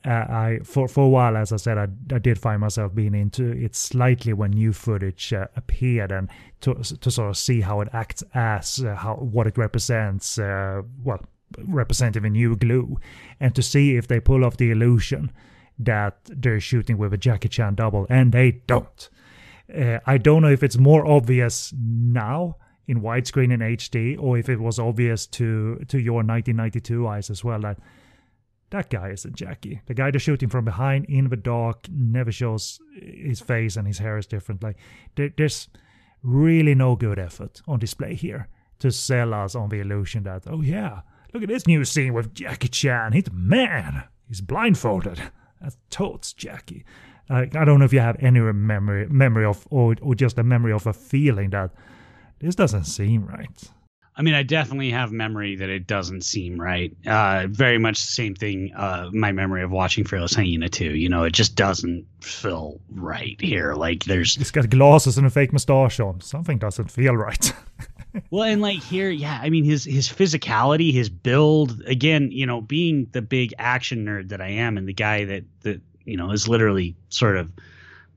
uh, 0.05 0.09
I 0.09 0.59
for 0.63 0.87
for 0.87 1.05
a 1.05 1.09
while, 1.09 1.35
as 1.35 1.51
I 1.51 1.57
said, 1.57 1.77
I, 1.77 1.87
I 2.13 2.19
did 2.19 2.39
find 2.39 2.61
myself 2.61 2.95
being 2.95 3.13
into 3.13 3.51
it 3.51 3.75
slightly 3.75 4.31
when 4.31 4.51
new 4.51 4.71
footage 4.71 5.33
uh, 5.33 5.47
appeared, 5.57 6.11
and 6.11 6.29
to 6.61 6.75
to 6.75 7.11
sort 7.11 7.29
of 7.29 7.37
see 7.37 7.61
how 7.61 7.81
it 7.81 7.89
acts 7.91 8.23
as 8.33 8.83
uh, 8.83 8.95
how 8.95 9.15
what 9.15 9.45
it 9.47 9.57
represents, 9.57 10.37
uh, 10.39 10.83
well, 11.03 11.19
representative 11.67 12.23
in 12.23 12.33
new 12.33 12.55
glue, 12.55 12.97
and 13.41 13.53
to 13.55 13.61
see 13.61 13.97
if 13.97 14.07
they 14.07 14.21
pull 14.21 14.45
off 14.45 14.55
the 14.55 14.71
illusion 14.71 15.31
that 15.77 16.17
they're 16.25 16.61
shooting 16.61 16.97
with 16.97 17.13
a 17.13 17.17
Jackie 17.17 17.49
Chan 17.49 17.75
double, 17.75 18.07
and 18.09 18.31
they 18.31 18.51
don't. 18.67 19.09
Uh, 19.75 19.99
I 20.05 20.17
don't 20.17 20.41
know 20.41 20.51
if 20.51 20.63
it's 20.63 20.77
more 20.77 21.05
obvious 21.05 21.73
now 21.77 22.55
in 22.89 23.01
widescreen 23.01 23.53
and 23.53 23.61
HD, 23.61 24.19
or 24.19 24.37
if 24.39 24.49
it 24.49 24.59
was 24.59 24.79
obvious 24.79 25.27
to 25.27 25.77
to 25.87 25.99
your 25.99 26.23
1992 26.23 27.07
eyes 27.07 27.29
as 27.29 27.43
well 27.43 27.61
that 27.61 27.77
that 28.71 28.89
guy 28.89 29.09
isn't 29.09 29.35
Jackie. 29.35 29.81
The 29.85 29.93
guy 29.93 30.11
they're 30.11 30.19
shooting 30.19 30.49
from 30.49 30.65
behind 30.65 31.05
in 31.05 31.29
the 31.29 31.35
dark 31.35 31.87
never 31.89 32.31
shows 32.31 32.79
his 32.99 33.41
face 33.41 33.75
and 33.75 33.87
his 33.87 33.99
hair 33.99 34.17
is 34.17 34.27
different. 34.27 34.63
Like 34.63 34.77
there, 35.15 35.31
there's 35.35 35.69
really 36.23 36.75
no 36.75 36.95
good 36.95 37.19
effort 37.19 37.61
on 37.67 37.79
display 37.79 38.15
here 38.15 38.47
to 38.79 38.91
sell 38.91 39.33
us 39.33 39.55
on 39.55 39.69
the 39.69 39.79
illusion 39.79 40.23
that 40.23 40.43
oh 40.47 40.61
yeah, 40.61 41.01
look 41.33 41.43
at 41.43 41.49
this 41.49 41.67
new 41.67 41.85
scene 41.85 42.13
with 42.13 42.33
Jackie 42.33 42.69
Chan. 42.69 43.13
He's 43.13 43.31
man. 43.31 44.03
He's 44.27 44.41
blindfolded. 44.41 45.21
That's 45.61 45.77
totes 45.91 46.33
Jackie. 46.33 46.85
Uh, 47.29 47.45
I 47.53 47.65
don't 47.65 47.77
know 47.77 47.85
if 47.85 47.93
you 47.93 47.99
have 47.99 48.17
any 48.19 48.39
memory 48.39 49.07
memory 49.09 49.45
of 49.45 49.67
or 49.69 49.95
or 50.01 50.15
just 50.15 50.39
a 50.39 50.43
memory 50.43 50.71
of 50.71 50.87
a 50.87 50.93
feeling 50.93 51.51
that 51.51 51.71
this 52.39 52.55
doesn't 52.55 52.85
seem 52.85 53.25
right. 53.25 53.69
I 54.19 54.21
mean, 54.21 54.33
I 54.33 54.43
definitely 54.43 54.91
have 54.91 55.13
memory 55.13 55.55
that 55.55 55.69
it 55.69 55.87
doesn't 55.87 56.25
seem 56.25 56.59
right. 56.59 56.93
Uh, 57.07 57.47
very 57.49 57.77
much 57.77 58.01
the 58.01 58.11
same 58.11 58.35
thing. 58.35 58.73
Uh, 58.75 59.09
my 59.13 59.31
memory 59.31 59.63
of 59.63 59.71
watching 59.71 60.03
Fearless 60.03 60.35
Hyena 60.35 60.67
too. 60.67 60.93
You 60.95 61.07
know, 61.07 61.23
it 61.23 61.31
just 61.31 61.55
doesn't 61.55 62.05
feel 62.19 62.81
right 62.91 63.39
here. 63.39 63.75
Like 63.75 64.03
there's. 64.03 64.35
He's 64.35 64.51
got 64.51 64.69
glasses 64.69 65.17
and 65.17 65.25
a 65.25 65.29
fake 65.29 65.53
mustache 65.53 66.01
on. 66.01 66.19
Something 66.19 66.57
doesn't 66.57 66.91
feel 66.91 67.15
right. 67.15 67.53
well, 68.29 68.43
and 68.43 68.61
like 68.61 68.83
here, 68.83 69.09
yeah, 69.09 69.39
I 69.41 69.49
mean 69.49 69.63
his 69.63 69.85
his 69.85 70.09
physicality, 70.09 70.91
his 70.91 71.07
build, 71.07 71.81
again, 71.85 72.29
you 72.29 72.45
know, 72.45 72.59
being 72.59 73.07
the 73.13 73.21
big 73.21 73.53
action 73.57 74.05
nerd 74.05 74.29
that 74.29 74.41
I 74.41 74.49
am, 74.49 74.77
and 74.77 74.85
the 74.85 74.93
guy 74.93 75.23
that 75.23 75.45
that 75.61 75.81
you 76.03 76.17
know 76.17 76.31
is 76.31 76.49
literally 76.49 76.93
sort 77.07 77.37
of 77.37 77.53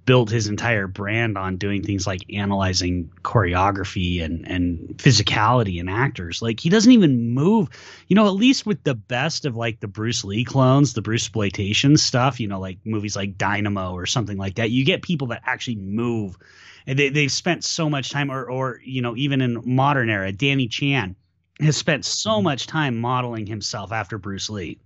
built 0.05 0.31
his 0.31 0.49
entire 0.49 0.87
brand 0.87 1.39
on 1.39 1.57
doing 1.57 1.83
things 1.83 2.07
like 2.07 2.21
analyzing 2.33 3.11
choreography 3.23 4.23
and 4.23 4.47
and 4.49 4.97
physicality 4.99 5.79
in 5.79 5.89
actors. 5.89 6.43
Like 6.43 6.61
he 6.61 6.69
doesn't 6.69 6.93
even 6.93 7.31
move. 7.31 7.69
You 8.09 8.17
know, 8.17 8.27
at 8.27 8.35
least 8.35 8.67
with 8.67 8.83
the 8.85 8.95
best 8.95 9.45
of 9.45 9.57
like 9.57 9.81
the 9.81 9.89
Bruce 9.89 10.25
Lee 10.25 10.45
clones, 10.45 10.95
the 10.95 11.03
Bruce 11.03 11.25
exploitation 11.25 11.97
stuff. 11.97 12.41
You 12.41 12.49
know, 12.49 12.61
like 12.61 12.79
movies 12.85 13.17
like 13.17 13.39
Dynamo 13.39 13.93
or 13.93 14.07
something 14.07 14.37
like 14.37 14.57
that. 14.57 14.71
You 14.71 14.85
get 14.85 15.03
people 15.03 15.29
that 15.29 15.43
actually 15.47 15.77
move, 15.77 16.37
and 16.87 16.99
they 16.99 17.09
they've 17.09 17.33
spent 17.33 17.65
so 17.65 17.89
much 17.89 18.11
time, 18.11 18.31
or 18.31 18.45
or 18.51 18.81
you 18.85 19.03
know, 19.03 19.17
even 19.17 19.41
in 19.41 19.63
modern 19.65 20.11
era, 20.11 20.33
Danny 20.33 20.67
Chan 20.69 21.15
has 21.61 21.77
spent 21.77 22.05
so 22.05 22.43
much 22.43 22.67
time 22.67 22.99
modeling 22.99 23.47
himself 23.47 23.93
after 23.93 24.19
Bruce 24.19 24.51
Lee. 24.51 24.79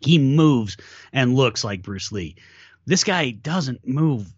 He 0.00 0.18
moves 0.18 0.76
and 1.12 1.34
looks 1.34 1.62
like 1.64 1.82
Bruce 1.82 2.10
Lee. 2.12 2.36
This 2.86 3.04
guy 3.04 3.30
doesn't 3.30 3.86
move 3.86 4.32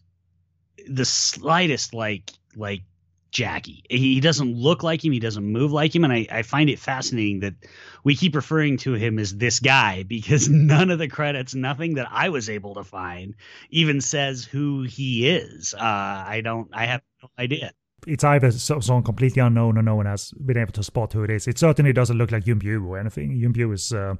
the 0.88 1.04
slightest 1.04 1.94
like 1.94 2.30
like 2.56 2.82
Jackie. 3.30 3.84
He 3.90 4.20
doesn't 4.20 4.54
look 4.54 4.82
like 4.82 5.04
him. 5.04 5.12
He 5.12 5.20
doesn't 5.20 5.44
move 5.44 5.70
like 5.70 5.94
him. 5.94 6.04
And 6.04 6.12
I, 6.12 6.26
I 6.30 6.42
find 6.42 6.70
it 6.70 6.78
fascinating 6.78 7.40
that 7.40 7.54
we 8.02 8.16
keep 8.16 8.34
referring 8.34 8.78
to 8.78 8.94
him 8.94 9.18
as 9.18 9.36
this 9.36 9.60
guy 9.60 10.02
because 10.08 10.48
none 10.48 10.90
of 10.90 10.98
the 10.98 11.08
credits, 11.08 11.54
nothing 11.54 11.94
that 11.94 12.08
I 12.10 12.30
was 12.30 12.48
able 12.48 12.74
to 12.74 12.84
find, 12.84 13.34
even 13.70 14.00
says 14.00 14.44
who 14.44 14.82
he 14.82 15.28
is. 15.28 15.74
Uh, 15.74 15.82
I 15.82 16.40
don't, 16.42 16.70
I 16.72 16.86
have 16.86 17.02
no 17.22 17.28
idea. 17.38 17.72
It's 18.06 18.24
either 18.24 18.50
someone 18.52 19.02
completely 19.02 19.42
unknown 19.42 19.76
or 19.76 19.82
no 19.82 19.96
one 19.96 20.06
has 20.06 20.32
been 20.32 20.56
able 20.56 20.72
to 20.72 20.82
spot 20.82 21.12
who 21.12 21.24
it 21.24 21.30
is. 21.30 21.48
It 21.48 21.58
certainly 21.58 21.92
doesn't 21.92 22.16
look 22.16 22.30
like 22.30 22.44
Biao 22.44 22.86
or 22.86 22.98
anything. 22.98 23.40
Biao 23.52 23.74
is 23.74 23.92
uh, 23.92 24.14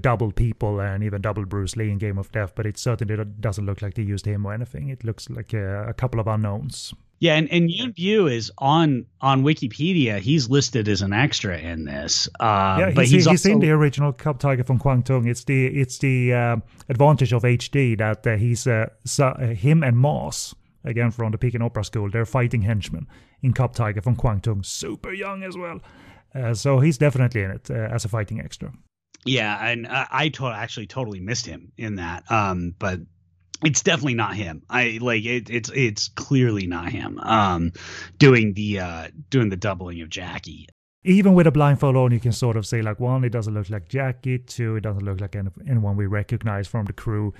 double 0.00 0.32
people 0.32 0.80
and 0.80 1.02
even 1.02 1.22
double 1.22 1.44
Bruce 1.44 1.76
Lee 1.76 1.90
in 1.90 1.98
Game 1.98 2.18
of 2.18 2.30
Death, 2.32 2.52
but 2.54 2.66
it 2.66 2.78
certainly 2.78 3.24
doesn't 3.40 3.64
look 3.64 3.82
like 3.82 3.94
they 3.94 4.02
used 4.02 4.26
him 4.26 4.46
or 4.46 4.52
anything. 4.52 4.88
It 4.88 5.04
looks 5.04 5.30
like 5.30 5.52
a, 5.52 5.88
a 5.88 5.94
couple 5.94 6.20
of 6.20 6.26
unknowns. 6.26 6.92
Yeah, 7.20 7.34
and, 7.34 7.52
and 7.52 7.70
Yuen 7.70 7.92
Biao 7.92 8.32
is 8.32 8.50
on 8.56 9.04
on 9.20 9.42
Wikipedia. 9.42 10.20
He's 10.20 10.48
listed 10.48 10.88
as 10.88 11.02
an 11.02 11.12
extra 11.12 11.58
in 11.58 11.84
this. 11.84 12.28
Uh, 12.40 12.76
yeah, 12.80 12.92
but 12.94 13.04
he's, 13.04 13.10
he's, 13.10 13.26
he's 13.26 13.26
also, 13.26 13.50
in 13.50 13.58
the 13.60 13.70
original 13.70 14.14
Cub 14.14 14.38
Tiger 14.38 14.64
from 14.64 14.78
Kwangtung. 14.78 15.28
It's 15.28 15.44
the 15.44 15.66
it's 15.66 15.98
the 15.98 16.32
uh, 16.32 16.56
advantage 16.88 17.34
of 17.34 17.42
HD 17.42 17.98
that 17.98 18.26
uh, 18.26 18.36
he's 18.36 18.66
uh, 18.66 18.86
so, 19.04 19.26
uh, 19.26 19.48
him 19.48 19.84
and 19.84 19.98
Moss 19.98 20.54
again 20.84 21.10
from 21.10 21.32
the 21.32 21.38
Peking 21.38 21.62
Opera 21.62 21.84
School. 21.84 22.10
They're 22.10 22.26
fighting 22.26 22.62
henchmen 22.62 23.06
in 23.42 23.52
Cub 23.52 23.74
Tiger 23.74 24.00
from 24.00 24.16
Kwangtung. 24.16 24.64
Super 24.64 25.12
young 25.12 25.42
as 25.42 25.56
well. 25.56 25.80
Uh, 26.34 26.54
so 26.54 26.78
he's 26.78 26.98
definitely 26.98 27.42
in 27.42 27.50
it 27.50 27.70
as 27.70 28.04
a 28.04 28.08
fighting 28.08 28.40
extra. 28.40 28.72
Yeah, 29.26 29.66
and 29.66 29.86
I, 29.86 30.06
I 30.10 30.28
to- 30.30 30.46
actually 30.46 30.86
totally 30.86 31.20
missed 31.20 31.46
him 31.46 31.72
in 31.76 31.96
that. 31.96 32.30
Um, 32.30 32.74
but 32.78 33.00
it's 33.62 33.82
definitely 33.82 34.14
not 34.14 34.34
him. 34.34 34.62
I 34.70 34.98
like 35.00 35.24
it, 35.24 35.50
it's 35.50 35.70
it's 35.74 36.08
clearly 36.08 36.66
not 36.66 36.90
him. 36.90 37.18
Um, 37.20 37.72
doing 38.18 38.54
the 38.54 38.80
uh 38.80 39.08
doing 39.28 39.50
the 39.50 39.56
doubling 39.56 40.00
of 40.00 40.08
Jackie. 40.08 40.68
Even 41.04 41.32
with 41.34 41.46
a 41.46 41.50
blindfold 41.50 41.96
on, 41.96 42.12
you 42.12 42.20
can 42.20 42.32
sort 42.32 42.56
of 42.56 42.66
say 42.66 42.82
like 42.82 43.00
one, 43.00 43.24
it 43.24 43.30
doesn't 43.30 43.54
look 43.54 43.70
like 43.70 43.88
Jackie. 43.88 44.38
Two, 44.38 44.76
it 44.76 44.82
doesn't 44.82 45.04
look 45.04 45.20
like 45.20 45.34
anyone 45.34 45.96
we 45.96 46.06
recognize 46.06 46.68
from 46.68 46.86
the 46.86 46.92
crew 46.92 47.32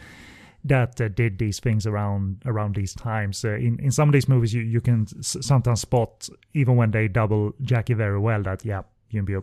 that 0.65 1.01
uh, 1.01 1.09
did 1.09 1.39
these 1.39 1.61
things 1.61 1.87
around 1.87 2.43
around 2.45 2.77
these 2.77 2.95
times. 2.95 3.45
Uh, 3.45 3.55
in 3.55 3.79
in 3.81 3.91
some 3.91 4.09
of 4.09 4.13
these 4.13 4.29
movies, 4.29 4.53
you 4.55 4.63
you 4.63 4.81
can 4.81 5.07
s- 5.19 5.37
sometimes 5.41 5.81
spot 5.81 6.29
even 6.55 6.77
when 6.77 6.91
they 6.91 7.09
double 7.09 7.53
Jackie 7.63 7.95
very 7.95 8.19
well 8.19 8.43
that 8.43 8.65
yeah, 8.65 8.83
Yuen 9.11 9.27
Biao, 9.27 9.43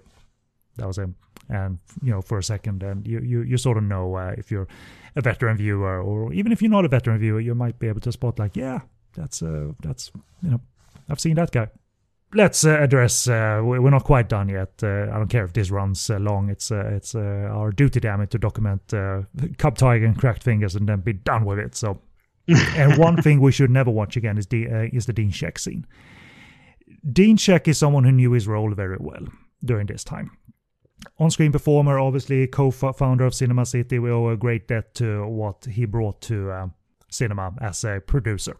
that 0.77 0.87
was 0.87 0.97
him 0.97 1.15
and 1.49 1.79
you 2.01 2.11
know 2.11 2.21
for 2.21 2.37
a 2.37 2.43
second 2.43 2.83
and 2.83 3.07
you 3.07 3.19
you, 3.19 3.41
you 3.41 3.57
sort 3.57 3.77
of 3.77 3.83
know 3.83 4.15
uh, 4.15 4.33
if 4.37 4.51
you're 4.51 4.67
a 5.15 5.21
veteran 5.21 5.57
viewer 5.57 6.01
or 6.01 6.33
even 6.33 6.51
if 6.51 6.61
you're 6.61 6.71
not 6.71 6.85
a 6.85 6.89
veteran 6.89 7.19
viewer 7.19 7.39
you 7.39 7.55
might 7.55 7.79
be 7.79 7.87
able 7.87 8.01
to 8.01 8.11
spot 8.11 8.37
like 8.37 8.55
yeah 8.55 8.79
that's 9.15 9.41
uh 9.41 9.71
that's 9.81 10.11
you 10.43 10.49
know 10.49 10.59
i've 11.09 11.19
seen 11.19 11.35
that 11.35 11.51
guy 11.51 11.67
let's 12.33 12.65
uh, 12.65 12.77
address 12.79 13.27
uh, 13.27 13.61
we're 13.63 13.89
not 13.89 14.03
quite 14.03 14.27
done 14.27 14.49
yet 14.49 14.71
uh, 14.83 15.03
i 15.11 15.17
don't 15.17 15.29
care 15.29 15.45
if 15.45 15.53
this 15.53 15.71
runs 15.71 16.09
uh, 16.09 16.17
long 16.17 16.49
it's 16.49 16.71
uh, 16.71 16.89
it's 16.91 17.15
our 17.15 17.71
duty 17.71 17.99
damn 17.99 18.21
it 18.21 18.29
to 18.29 18.37
document 18.37 18.81
cub 19.57 19.77
tiger 19.77 20.05
and 20.05 20.17
cracked 20.17 20.43
fingers 20.43 20.75
and 20.75 20.87
then 20.89 20.99
be 20.99 21.13
done 21.13 21.45
with 21.45 21.59
it 21.59 21.75
so 21.75 22.01
and 22.75 22.97
one 22.97 23.21
thing 23.21 23.39
we 23.41 23.51
should 23.51 23.69
never 23.69 23.91
watch 23.91 24.15
again 24.17 24.37
is 24.37 24.47
the 24.47 24.65
is 24.93 25.05
the 25.05 25.13
dean 25.13 25.31
Shek 25.31 25.57
scene 25.57 25.85
dean 27.11 27.37
Shek 27.37 27.67
is 27.67 27.77
someone 27.77 28.03
who 28.03 28.11
knew 28.11 28.31
his 28.31 28.47
role 28.47 28.73
very 28.73 28.97
well 28.99 29.25
during 29.63 29.87
this 29.87 30.03
time 30.03 30.31
on-screen 31.19 31.51
performer, 31.51 31.99
obviously 31.99 32.47
co-founder 32.47 33.23
of 33.23 33.31
Cinema 33.31 33.67
City. 33.67 33.99
We 33.99 34.09
owe 34.09 34.29
a 34.29 34.35
great 34.35 34.67
debt 34.67 34.95
to 34.95 35.27
what 35.27 35.63
he 35.65 35.85
brought 35.85 36.21
to 36.21 36.71
cinema 37.11 37.53
as 37.61 37.83
a 37.83 38.01
producer, 38.05 38.57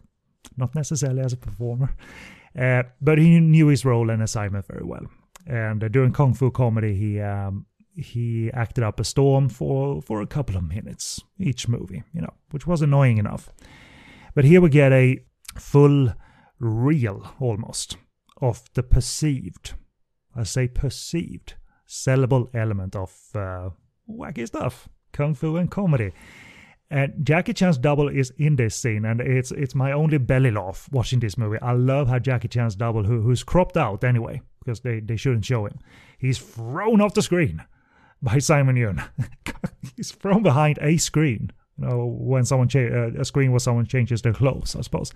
not 0.56 0.72
necessarily 0.76 1.20
as 1.22 1.32
a 1.32 1.36
performer. 1.36 1.96
Uh, 2.58 2.82
but 3.00 3.18
he 3.18 3.38
knew 3.40 3.68
his 3.68 3.84
role 3.84 4.10
and 4.10 4.22
assignment 4.22 4.66
very 4.66 4.84
well. 4.84 5.06
And 5.46 5.84
uh, 5.84 5.88
during 5.88 6.12
Kung 6.12 6.34
Fu 6.34 6.50
comedy, 6.50 6.94
he 6.94 7.20
um, 7.20 7.66
he 7.94 8.50
acted 8.52 8.84
up 8.84 9.00
a 9.00 9.04
storm 9.04 9.48
for 9.48 10.02
for 10.02 10.20
a 10.20 10.26
couple 10.26 10.56
of 10.56 10.64
minutes 10.64 11.22
each 11.38 11.68
movie, 11.68 12.02
you 12.12 12.20
know, 12.20 12.34
which 12.50 12.66
was 12.66 12.82
annoying 12.82 13.18
enough. 13.18 13.48
But 14.34 14.44
here 14.44 14.60
we 14.60 14.70
get 14.70 14.92
a 14.92 15.20
full 15.56 16.12
reel 16.58 17.34
almost 17.40 17.96
of 18.40 18.62
the 18.74 18.82
perceived, 18.82 19.74
I 20.34 20.42
say 20.44 20.68
perceived 20.68 21.54
sellable 21.88 22.54
element 22.54 22.94
of 22.94 23.12
uh, 23.34 23.70
wacky 24.08 24.46
stuff, 24.46 24.88
kung 25.12 25.34
fu 25.34 25.56
and 25.56 25.70
comedy. 25.70 26.12
And 26.90 27.12
Jackie 27.22 27.52
Chan's 27.52 27.76
double 27.76 28.08
is 28.08 28.32
in 28.38 28.56
this 28.56 28.74
scene, 28.74 29.04
and 29.04 29.20
it's 29.20 29.50
it's 29.52 29.74
my 29.74 29.92
only 29.92 30.16
belly 30.16 30.50
laugh 30.50 30.88
watching 30.90 31.20
this 31.20 31.36
movie. 31.36 31.58
I 31.60 31.72
love 31.72 32.08
how 32.08 32.18
Jackie 32.18 32.48
Chan's 32.48 32.74
double, 32.76 33.04
who, 33.04 33.20
who's 33.20 33.42
cropped 33.42 33.76
out 33.76 34.04
anyway, 34.04 34.40
because 34.64 34.80
they, 34.80 35.00
they 35.00 35.16
shouldn't 35.16 35.44
show 35.44 35.66
him, 35.66 35.78
he's 36.18 36.38
thrown 36.38 37.02
off 37.02 37.12
the 37.12 37.20
screen 37.20 37.62
by 38.22 38.38
Simon 38.38 38.76
Yuen. 38.76 39.02
he's 39.96 40.12
thrown 40.12 40.42
behind 40.42 40.78
a 40.80 40.96
screen. 40.96 41.52
You 41.78 41.86
know, 41.86 42.06
when 42.06 42.46
someone 42.46 42.68
cha- 42.68 42.80
uh, 42.80 43.10
a 43.18 43.24
screen 43.24 43.52
where 43.52 43.60
someone 43.60 43.84
changes 43.84 44.22
their 44.22 44.32
clothes, 44.32 44.74
I 44.74 44.80
suppose. 44.80 45.12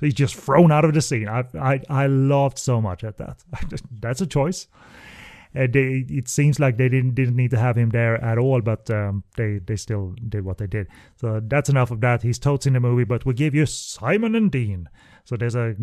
he's 0.00 0.14
just 0.14 0.36
thrown 0.36 0.70
out 0.70 0.84
of 0.84 0.94
the 0.94 1.02
scene. 1.02 1.28
I 1.28 1.44
I 1.58 1.82
I 1.90 2.06
laughed 2.06 2.60
so 2.60 2.80
much 2.80 3.02
at 3.02 3.18
that. 3.18 3.42
That's 4.00 4.20
a 4.20 4.26
choice 4.26 4.68
uh, 5.56 5.66
they, 5.72 6.04
it 6.08 6.28
seems 6.28 6.60
like 6.60 6.76
they 6.76 6.88
didn't 6.88 7.14
didn't 7.14 7.36
need 7.36 7.50
to 7.50 7.58
have 7.58 7.76
him 7.76 7.90
there 7.90 8.22
at 8.22 8.38
all, 8.38 8.60
but 8.60 8.90
um, 8.90 9.24
they 9.36 9.58
they 9.58 9.76
still 9.76 10.14
did 10.28 10.44
what 10.44 10.58
they 10.58 10.66
did. 10.66 10.86
So 11.16 11.40
that's 11.42 11.68
enough 11.68 11.90
of 11.90 12.00
that. 12.00 12.22
He's 12.22 12.38
totes 12.38 12.66
in 12.66 12.74
the 12.74 12.80
movie, 12.80 13.04
but 13.04 13.24
we 13.24 13.34
give 13.34 13.54
you 13.54 13.66
Simon 13.66 14.34
and 14.34 14.50
Dean. 14.50 14.88
So 15.24 15.36
there's 15.36 15.54
a 15.56 15.74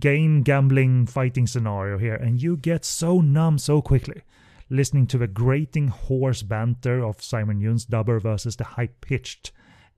game 0.00 0.42
gambling 0.42 1.06
fighting 1.06 1.46
scenario 1.46 1.98
here, 1.98 2.14
and 2.14 2.40
you 2.40 2.56
get 2.56 2.84
so 2.84 3.20
numb 3.20 3.58
so 3.58 3.82
quickly 3.82 4.22
listening 4.70 5.06
to 5.06 5.18
the 5.18 5.26
grating 5.26 5.88
hoarse 5.88 6.42
banter 6.42 7.02
of 7.04 7.22
Simon 7.22 7.60
Yuen's 7.60 7.86
dubber 7.86 8.20
versus 8.20 8.56
the 8.56 8.64
high 8.64 8.88
pitched 9.00 9.52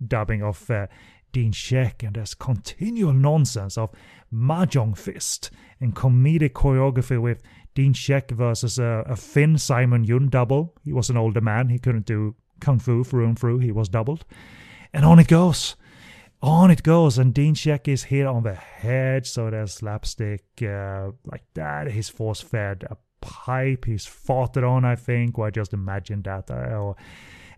dubbing 0.06 0.42
of 0.42 0.70
uh, 0.70 0.86
Dean 1.32 1.52
Shek, 1.52 2.02
and 2.02 2.14
there's 2.16 2.34
continual 2.34 3.12
nonsense 3.12 3.78
of 3.78 3.90
Mahjong 4.32 4.96
Fist 4.96 5.50
and 5.80 5.94
comedic 5.94 6.50
choreography 6.50 7.20
with 7.20 7.42
Dean 7.74 7.92
Shek 7.92 8.30
versus 8.30 8.78
a, 8.78 9.04
a 9.06 9.16
Finn 9.16 9.58
Simon 9.58 10.04
Yuen 10.04 10.28
double. 10.28 10.74
He 10.84 10.92
was 10.92 11.10
an 11.10 11.16
older 11.16 11.40
man. 11.40 11.68
He 11.68 11.78
couldn't 11.78 12.06
do 12.06 12.34
kung 12.60 12.78
fu 12.78 13.04
through 13.04 13.26
and 13.26 13.38
through. 13.38 13.58
He 13.58 13.72
was 13.72 13.88
doubled. 13.88 14.24
And 14.92 15.04
on 15.04 15.18
it 15.18 15.28
goes. 15.28 15.76
On 16.42 16.70
it 16.70 16.82
goes. 16.82 17.18
And 17.18 17.32
Dean 17.32 17.54
Shek 17.54 17.88
is 17.88 18.04
hit 18.04 18.26
on 18.26 18.42
the 18.42 18.54
head. 18.54 19.26
So 19.26 19.50
there's 19.50 19.74
slapstick 19.74 20.44
uh, 20.62 21.10
like 21.24 21.44
that. 21.54 21.90
He's 21.90 22.08
force 22.08 22.40
fed 22.40 22.84
a 22.90 22.96
pipe. 23.20 23.84
He's 23.84 24.06
fought 24.06 24.56
it 24.56 24.64
on, 24.64 24.84
I 24.84 24.96
think. 24.96 25.38
Or 25.38 25.46
I 25.46 25.50
just 25.50 25.72
imagine 25.72 26.22
that. 26.22 26.50
Uh, 26.50 26.94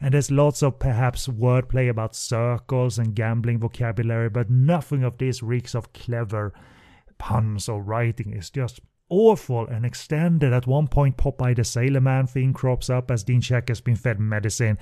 and 0.00 0.14
there's 0.14 0.32
lots 0.32 0.62
of 0.62 0.80
perhaps 0.80 1.28
wordplay 1.28 1.88
about 1.88 2.16
circles 2.16 2.98
and 2.98 3.14
gambling 3.14 3.60
vocabulary, 3.60 4.28
but 4.28 4.50
nothing 4.50 5.04
of 5.04 5.16
this 5.18 5.44
reeks 5.44 5.76
of 5.76 5.92
clever 5.92 6.52
puns 7.18 7.68
or 7.68 7.80
writing. 7.80 8.32
It's 8.32 8.50
just 8.50 8.80
awful 9.12 9.66
and 9.66 9.84
extended. 9.84 10.52
At 10.52 10.66
one 10.66 10.88
point, 10.88 11.18
Popeye 11.18 11.54
the 11.54 11.64
Sailor 11.64 12.00
Man 12.00 12.26
theme 12.26 12.54
crops 12.54 12.88
up 12.88 13.10
as 13.10 13.22
Dean 13.22 13.42
Shek 13.42 13.68
has 13.68 13.82
been 13.82 13.94
fed 13.94 14.18
medicine. 14.18 14.78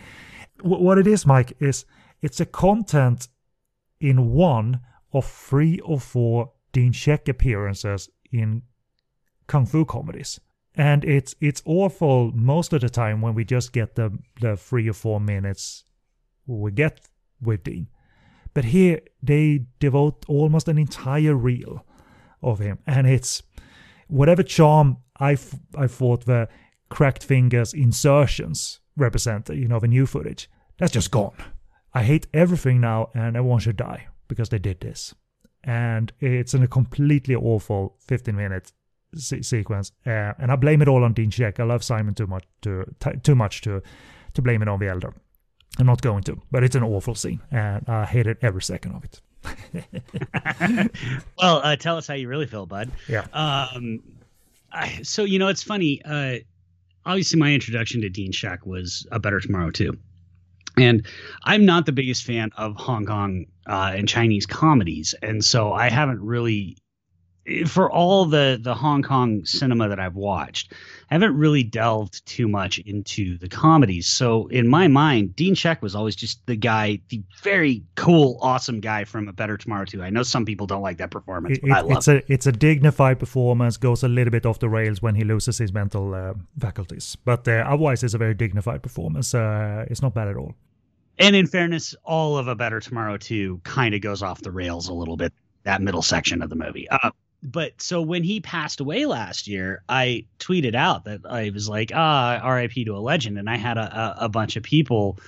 W- 0.59 0.82
what 0.82 0.98
it 0.98 1.07
is, 1.09 1.27
Mike, 1.27 1.52
is 1.59 1.85
it's 2.23 2.40
a 2.40 2.47
content 2.47 3.28
in 4.01 4.31
one 4.31 4.81
of 5.12 5.27
three 5.27 5.81
or 5.81 5.98
four 5.98 6.52
Dean 6.73 6.93
Shek 6.93 7.28
appearances 7.28 8.09
in 8.31 8.62
kung 9.48 9.66
fu 9.66 9.85
comedies. 9.85 10.40
And 10.77 11.05
it's 11.05 11.35
it's 11.40 11.62
awful 11.65 12.31
most 12.32 12.73
of 12.73 12.81
the 12.81 12.89
time 12.89 13.20
when 13.20 13.35
we 13.35 13.44
just 13.44 13.73
get 13.73 13.97
the 13.97 14.16
the 14.40 14.57
three 14.57 14.89
or 14.89 14.93
four 14.93 15.20
minutes 15.20 15.85
we 16.47 16.70
get 16.70 17.09
with 17.43 17.65
Dean. 17.65 17.89
But 18.55 18.66
here 18.66 19.01
they 19.23 19.66
devote 19.81 20.24
almost 20.28 20.69
an 20.69 20.78
entire 20.78 21.35
reel 21.35 21.85
of 22.43 22.59
him, 22.59 22.78
and 22.86 23.07
it's 23.07 23.43
whatever 24.11 24.43
charm 24.43 24.99
I, 25.19 25.32
f- 25.32 25.55
I 25.77 25.87
thought 25.87 26.27
the 26.27 26.49
cracked 26.89 27.23
fingers 27.24 27.73
insertions 27.73 28.81
represented, 28.97 29.59
you 29.59 29.69
know, 29.69 29.78
the 29.78 29.89
new 29.89 30.07
footage, 30.07 30.51
that's 30.78 30.93
just 30.93 31.11
gone. 31.11 31.35
I 31.95 32.03
hate 32.03 32.27
everything 32.32 32.81
now 32.81 33.11
and 33.15 33.37
everyone 33.37 33.61
should 33.61 33.77
die 33.77 34.09
because 34.28 34.49
they 34.49 34.59
did 34.59 34.81
this. 34.81 35.15
And 35.65 36.12
it's 36.20 36.55
in 36.55 36.62
a 36.62 36.69
completely 36.69 37.35
awful 37.35 37.97
15 38.07 38.35
minute 38.35 38.73
se- 39.15 39.43
sequence. 39.43 39.93
Uh, 40.07 40.32
and 40.39 40.51
I 40.51 40.57
blame 40.57 40.82
it 40.82 40.89
all 40.89 41.05
on 41.05 41.12
Dean 41.12 41.31
Shek. 41.31 41.61
I 41.61 41.65
love 41.65 41.85
Simon 41.85 42.15
too 42.15 42.27
much 42.27 42.45
to 42.62 42.85
t- 42.99 43.19
too 43.23 43.35
much 43.35 43.61
to 43.62 43.82
to 44.35 44.43
blame 44.43 44.62
it 44.62 44.69
on 44.69 44.78
the 44.78 44.89
Elder. 44.89 45.12
I'm 45.78 45.87
not 45.87 46.03
going 46.03 46.23
to, 46.24 46.41
but 46.51 46.62
it's 46.65 46.77
an 46.77 46.82
awful 46.82 47.15
scene, 47.15 47.41
and 47.51 47.89
I 47.89 48.05
hated 48.05 48.39
every 48.43 48.62
second 48.62 48.93
of 48.95 49.05
it. 49.05 49.20
well, 51.39 51.61
uh, 51.62 51.77
tell 51.77 51.97
us 51.97 52.07
how 52.07 52.15
you 52.15 52.29
really 52.29 52.47
feel, 52.47 52.67
bud. 52.67 52.91
Yeah. 53.09 53.27
Um, 53.33 54.03
I, 54.73 55.03
so 55.03 55.25
you 55.25 55.39
know, 55.39 55.49
it's 55.49 55.62
funny. 55.62 56.03
Uh, 56.05 56.39
obviously, 57.05 57.39
my 57.39 57.53
introduction 57.53 58.01
to 58.03 58.09
Dean 58.09 58.33
Shek 58.33 58.67
was 58.67 59.07
A 59.11 59.19
Better 59.19 59.41
Tomorrow 59.41 59.71
too, 59.71 59.99
and 60.77 61.07
I'm 61.45 61.65
not 61.65 61.87
the 61.87 61.93
biggest 61.93 62.25
fan 62.25 62.51
of 62.57 62.77
Hong 62.77 63.07
Kong 63.07 63.47
uh, 63.67 63.93
and 63.95 64.09
Chinese 64.09 64.47
comedies, 64.47 65.15
and 65.23 65.45
so 65.45 65.73
I 65.73 65.89
haven't 65.91 66.21
really 66.21 66.77
for 67.66 67.90
all 67.90 68.24
the 68.27 68.59
the 68.60 68.74
Hong 68.74 69.02
Kong 69.02 69.44
cinema 69.44 69.89
that 69.89 69.98
I've 70.01 70.14
watched, 70.14 70.72
I 71.10 71.14
haven't 71.14 71.36
really 71.36 71.62
delved 71.62 72.24
too 72.27 72.48
much 72.48 72.78
into 72.81 73.39
the 73.39 73.48
comedies. 73.48 74.06
So 74.06 74.47
in 74.48 74.68
my 74.68 74.89
mind, 74.89 75.36
Dean 75.36 75.55
Shek 75.55 75.82
was 75.82 75.94
always 75.94 76.16
just 76.16 76.44
the 76.47 76.56
guy, 76.56 77.01
the 77.09 77.22
very 77.43 77.82
cool, 77.97 78.39
awesome 78.40 78.81
guy 78.81 79.05
from 79.05 79.28
A 79.28 79.32
Better 79.32 79.56
Tomorrow 79.56 79.85
too. 79.86 80.02
I 80.02 80.10
know 80.10 80.22
some 80.22 80.44
people 80.44 80.66
don't 80.66 80.82
like 80.82 80.98
that 80.98 81.10
performance, 81.10 81.59
It- 81.59 81.64
it- 81.64 81.70
love 81.70 81.90
it's 81.90 82.09
a 82.09 82.32
it's 82.32 82.47
a 82.47 82.52
dignified 82.52 83.18
performance. 83.18 83.77
Goes 83.77 84.02
a 84.02 84.09
little 84.09 84.31
bit 84.31 84.47
off 84.47 84.59
the 84.59 84.68
rails 84.68 85.02
when 85.02 85.14
he 85.14 85.24
loses 85.24 85.59
his 85.59 85.72
mental 85.72 86.14
uh, 86.14 86.35
faculties, 86.59 87.16
but 87.24 87.47
uh, 87.48 87.64
otherwise 87.66 88.02
it's 88.02 88.14
a 88.14 88.18
very 88.18 88.35
dignified 88.35 88.82
performance. 88.82 89.35
Uh, 89.35 89.85
it's 89.90 90.02
not 90.02 90.14
bad 90.14 90.28
at 90.28 90.36
all. 90.36 90.55
And 91.18 91.36
in 91.36 91.47
fairness, 91.47 91.94
all 92.05 92.39
of 92.39 92.48
A 92.48 92.55
Better 92.55 92.81
Tomorrow 92.81 93.18
too 93.18 93.60
kind 93.64 93.94
of 93.94 94.01
goes 94.01 94.22
off 94.22 94.40
the 94.40 94.51
rails 94.51 94.89
a 94.89 94.94
little 94.94 95.16
bit. 95.16 95.32
That 95.64 95.82
middle 95.82 96.01
section 96.01 96.40
of 96.40 96.48
the 96.48 96.56
movie. 96.56 96.86
But 97.43 97.81
so 97.81 98.03
when 98.03 98.23
he 98.23 98.41
passed 98.41 98.81
away 98.81 99.07
last 99.07 99.49
year, 99.49 99.83
I 99.89 100.27
tweeted 100.39 100.75
out 100.75 101.05
that 101.05 101.21
I 101.25 101.51
was 101.51 101.69
like, 101.69 101.91
ah, 101.95 102.39
R.I.P. 102.43 102.85
to 102.85 102.97
a 102.97 102.99
legend, 102.99 103.39
and 103.39 103.49
I 103.49 103.57
had 103.57 103.79
a, 103.79 103.81
a, 104.21 104.25
a 104.25 104.29
bunch 104.29 104.57
of 104.57 104.62
people, 104.62 105.19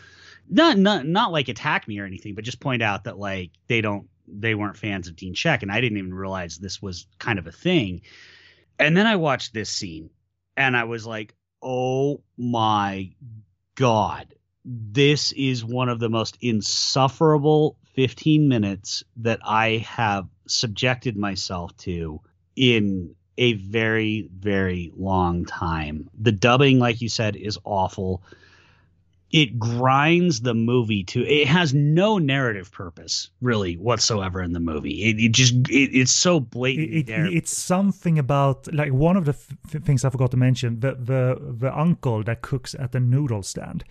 not 0.48 0.76
not 0.76 1.06
not 1.06 1.32
like 1.32 1.48
attack 1.48 1.88
me 1.88 1.98
or 1.98 2.04
anything, 2.04 2.34
but 2.34 2.44
just 2.44 2.60
point 2.60 2.82
out 2.82 3.04
that 3.04 3.18
like 3.18 3.50
they 3.66 3.80
don't 3.80 4.08
they 4.28 4.54
weren't 4.54 4.76
fans 4.76 5.08
of 5.08 5.16
Dean 5.16 5.34
Shek, 5.34 5.62
and 5.62 5.72
I 5.72 5.80
didn't 5.80 5.98
even 5.98 6.14
realize 6.14 6.58
this 6.58 6.82
was 6.82 7.06
kind 7.18 7.38
of 7.38 7.46
a 7.46 7.52
thing. 7.52 8.02
And 8.78 8.96
then 8.96 9.06
I 9.06 9.16
watched 9.16 9.54
this 9.54 9.70
scene, 9.70 10.10
and 10.56 10.76
I 10.76 10.84
was 10.84 11.06
like, 11.06 11.34
oh 11.62 12.22
my 12.36 13.14
god, 13.74 14.34
this 14.64 15.32
is 15.32 15.64
one 15.64 15.88
of 15.88 15.98
the 15.98 16.10
most 16.10 16.36
insufferable 16.40 17.78
15 17.94 18.48
minutes 18.48 19.02
that 19.16 19.40
I 19.44 19.86
have 19.88 20.26
subjected 20.52 21.16
myself 21.16 21.76
to 21.78 22.20
in 22.56 23.14
a 23.38 23.54
very, 23.54 24.28
very 24.38 24.92
long 24.96 25.44
time. 25.44 26.10
The 26.20 26.32
dubbing, 26.32 26.78
like 26.78 27.00
you 27.00 27.08
said, 27.08 27.36
is 27.36 27.58
awful. 27.64 28.22
It 29.30 29.58
grinds 29.58 30.42
the 30.42 30.52
movie 30.52 31.04
to 31.04 31.26
it 31.26 31.48
has 31.48 31.72
no 31.72 32.18
narrative 32.18 32.70
purpose 32.70 33.30
really 33.40 33.78
whatsoever 33.78 34.42
in 34.42 34.52
the 34.52 34.60
movie. 34.60 35.04
It, 35.04 35.18
it 35.18 35.32
just 35.32 35.54
it, 35.70 35.96
it's 35.96 36.12
so 36.12 36.38
blatant 36.38 36.94
it, 36.94 37.06
there. 37.06 37.24
it's 37.24 37.56
something 37.56 38.18
about 38.18 38.72
like 38.74 38.92
one 38.92 39.16
of 39.16 39.24
the 39.24 39.32
f- 39.32 39.82
things 39.82 40.04
I 40.04 40.10
forgot 40.10 40.32
to 40.32 40.36
mention. 40.36 40.80
The 40.80 40.96
the 40.96 41.38
the 41.40 41.76
uncle 41.76 42.22
that 42.24 42.42
cooks 42.42 42.74
at 42.78 42.92
the 42.92 43.00
noodle 43.00 43.42
stand. 43.42 43.84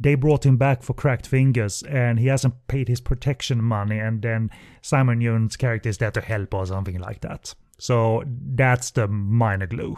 They 0.00 0.14
brought 0.14 0.46
him 0.46 0.56
back 0.56 0.82
for 0.82 0.94
cracked 0.94 1.26
fingers, 1.26 1.82
and 1.82 2.18
he 2.18 2.26
hasn't 2.28 2.54
paid 2.68 2.88
his 2.88 3.00
protection 3.00 3.62
money. 3.62 3.98
And 3.98 4.22
then 4.22 4.50
Simon 4.82 5.20
Yuen's 5.20 5.56
character 5.56 5.88
is 5.88 5.98
there 5.98 6.10
to 6.12 6.20
help 6.20 6.54
or 6.54 6.66
something 6.66 6.98
like 7.00 7.20
that. 7.22 7.54
So 7.78 8.22
that's 8.26 8.90
the 8.92 9.08
minor 9.08 9.66
glue. 9.66 9.96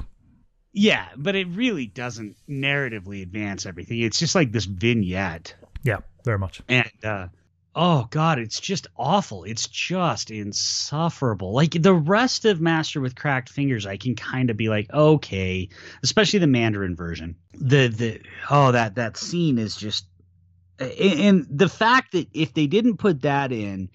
yeah, 0.72 1.08
but 1.16 1.34
it 1.34 1.48
really 1.48 1.86
doesn't 1.86 2.36
narratively 2.48 3.22
advance 3.22 3.66
everything. 3.66 4.00
It's 4.00 4.18
just 4.18 4.34
like 4.34 4.52
this 4.52 4.66
vignette. 4.66 5.54
Yeah, 5.82 5.98
very 6.24 6.38
much. 6.38 6.60
and 6.68 6.90
uh 7.04 7.28
oh 7.74 8.06
god 8.10 8.38
it's 8.38 8.60
just 8.60 8.86
awful. 8.96 9.44
It's 9.44 9.68
just 9.68 10.30
insufferable. 10.30 11.52
Like 11.52 11.80
the 11.80 11.94
rest 11.94 12.44
of 12.44 12.60
master 12.60 13.00
with 13.00 13.14
cracked 13.14 13.48
fingers 13.48 13.86
i 13.86 13.96
can 13.96 14.14
kind 14.14 14.50
of 14.50 14.56
be 14.56 14.68
like 14.68 14.92
okay 14.92 15.68
especially 16.02 16.38
the 16.38 16.46
mandarin 16.46 16.96
version. 16.96 17.36
The 17.54 17.88
the 17.88 18.20
oh 18.50 18.72
that 18.72 18.96
that 18.96 19.16
scene 19.16 19.58
is 19.58 19.76
just 19.76 20.06
and 20.78 21.46
the 21.50 21.68
fact 21.68 22.12
that 22.12 22.28
if 22.32 22.54
they 22.54 22.66
didn't 22.66 22.96
put 22.96 23.22
that 23.22 23.52
in 23.52 23.90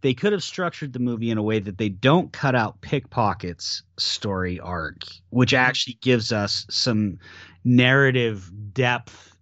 they 0.00 0.14
could 0.14 0.32
have 0.32 0.44
structured 0.44 0.92
the 0.92 1.00
movie 1.00 1.30
in 1.30 1.38
a 1.38 1.42
way 1.42 1.58
that 1.58 1.76
they 1.78 1.88
don't 1.88 2.32
cut 2.32 2.54
out 2.54 2.80
pickpockets 2.80 3.82
story 3.98 4.60
arc 4.60 5.04
which 5.30 5.52
mm-hmm. 5.52 5.64
actually 5.64 5.98
gives 6.00 6.30
us 6.32 6.66
some 6.70 7.18
narrative 7.64 8.50
depth 8.72 9.36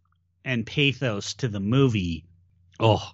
and 0.44 0.64
pathos 0.64 1.34
to 1.34 1.48
the 1.48 1.60
movie. 1.60 2.24
Oh 2.78 3.12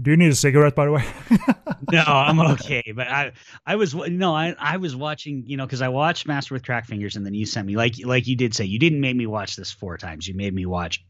Do 0.00 0.10
you 0.10 0.16
need 0.16 0.30
a 0.30 0.34
cigarette, 0.34 0.74
by 0.74 0.86
the 0.86 0.92
way? 0.92 1.04
no, 1.92 2.02
I'm 2.06 2.40
okay. 2.40 2.92
But 2.94 3.08
I, 3.08 3.32
I 3.66 3.76
was 3.76 3.94
no, 3.94 4.34
I, 4.34 4.54
I 4.58 4.76
was 4.78 4.96
watching, 4.96 5.44
you 5.46 5.56
know, 5.56 5.66
because 5.66 5.82
I 5.82 5.88
watched 5.88 6.26
Master 6.26 6.54
with 6.54 6.64
Crack 6.64 6.86
Fingers, 6.86 7.16
and 7.16 7.26
then 7.26 7.34
you 7.34 7.44
sent 7.44 7.66
me 7.66 7.76
like, 7.76 7.94
like 8.04 8.26
you 8.26 8.36
did 8.36 8.54
say, 8.54 8.64
you 8.64 8.78
didn't 8.78 9.00
make 9.00 9.16
me 9.16 9.26
watch 9.26 9.56
this 9.56 9.70
four 9.70 9.98
times. 9.98 10.26
You 10.26 10.34
made 10.34 10.54
me 10.54 10.64
watch 10.64 11.04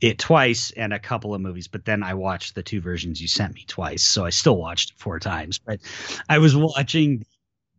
it 0.00 0.18
twice 0.18 0.70
and 0.72 0.92
a 0.92 0.98
couple 0.98 1.34
of 1.34 1.40
movies. 1.40 1.66
But 1.66 1.84
then 1.84 2.02
I 2.02 2.14
watched 2.14 2.54
the 2.54 2.62
two 2.62 2.80
versions 2.80 3.20
you 3.20 3.28
sent 3.28 3.54
me 3.54 3.64
twice, 3.66 4.02
so 4.02 4.24
I 4.24 4.30
still 4.30 4.56
watched 4.56 4.90
it 4.90 4.98
four 4.98 5.18
times. 5.18 5.58
But 5.58 5.80
I 6.28 6.38
was 6.38 6.54
watching 6.56 7.24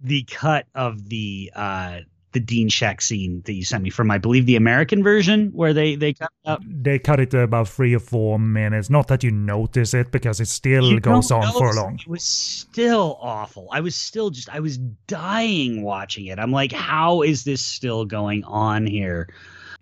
the 0.01 0.23
cut 0.23 0.65
of 0.73 1.07
the 1.07 1.51
uh 1.55 1.99
the 2.33 2.39
Dean 2.39 2.69
Shek 2.69 3.01
scene 3.01 3.41
that 3.45 3.53
you 3.53 3.63
sent 3.63 3.83
me 3.83 3.89
from, 3.89 4.09
I 4.09 4.17
believe, 4.17 4.45
the 4.45 4.55
American 4.55 5.03
version 5.03 5.49
where 5.53 5.73
they 5.73 5.95
they 5.95 6.13
cut 6.13 6.31
out. 6.45 6.61
they 6.65 6.99
cut 6.99 7.19
it 7.19 7.31
to 7.31 7.39
about 7.39 7.67
three 7.67 7.93
or 7.93 7.99
four 7.99 8.39
minutes. 8.39 8.89
Not 8.89 9.07
that 9.09 9.23
you 9.23 9.31
notice 9.31 9.93
it 9.93 10.11
because 10.11 10.39
it 10.39 10.47
still 10.47 10.91
You 10.91 10.99
goes 10.99 11.31
on 11.31 11.51
for 11.53 11.61
notice 11.63 11.77
long. 11.77 11.99
It 11.99 12.07
was 12.07 12.23
still 12.23 13.17
awful. 13.21 13.67
I 13.71 13.81
was 13.81 13.95
still 13.95 14.29
just 14.29 14.49
I 14.49 14.59
was 14.59 14.77
dying 14.77 15.83
watching 15.83 16.27
it. 16.27 16.39
I'm 16.39 16.51
like, 16.51 16.71
how 16.71 17.21
is 17.21 17.43
this 17.43 17.63
still 17.63 18.05
going 18.05 18.43
on 18.45 18.87
here? 18.87 19.29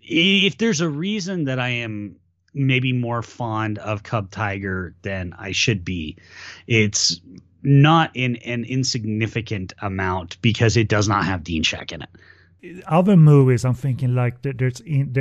If 0.02 0.58
there's 0.58 0.80
a 0.80 0.88
reason 0.88 1.44
that 1.44 1.60
I 1.60 1.68
am 1.68 2.16
maybe 2.52 2.92
more 2.92 3.22
fond 3.22 3.78
of 3.78 4.02
Cub 4.02 4.30
Tiger 4.30 4.94
than 5.02 5.34
I 5.38 5.52
should 5.52 5.84
be, 5.84 6.16
it's 6.66 7.20
not 7.62 8.10
in 8.14 8.36
an 8.36 8.64
insignificant 8.64 9.72
amount 9.82 10.40
because 10.42 10.76
it 10.76 10.88
does 10.88 11.08
not 11.08 11.24
have 11.24 11.44
Dean 11.44 11.62
Shek 11.62 11.92
in 11.92 12.02
it. 12.02 12.08
Other 12.86 13.16
movies, 13.16 13.64
I'm 13.64 13.74
thinking 13.74 14.14
like 14.14 14.42
there- 14.42 14.52
there's 14.52 14.80
in, 14.80 15.12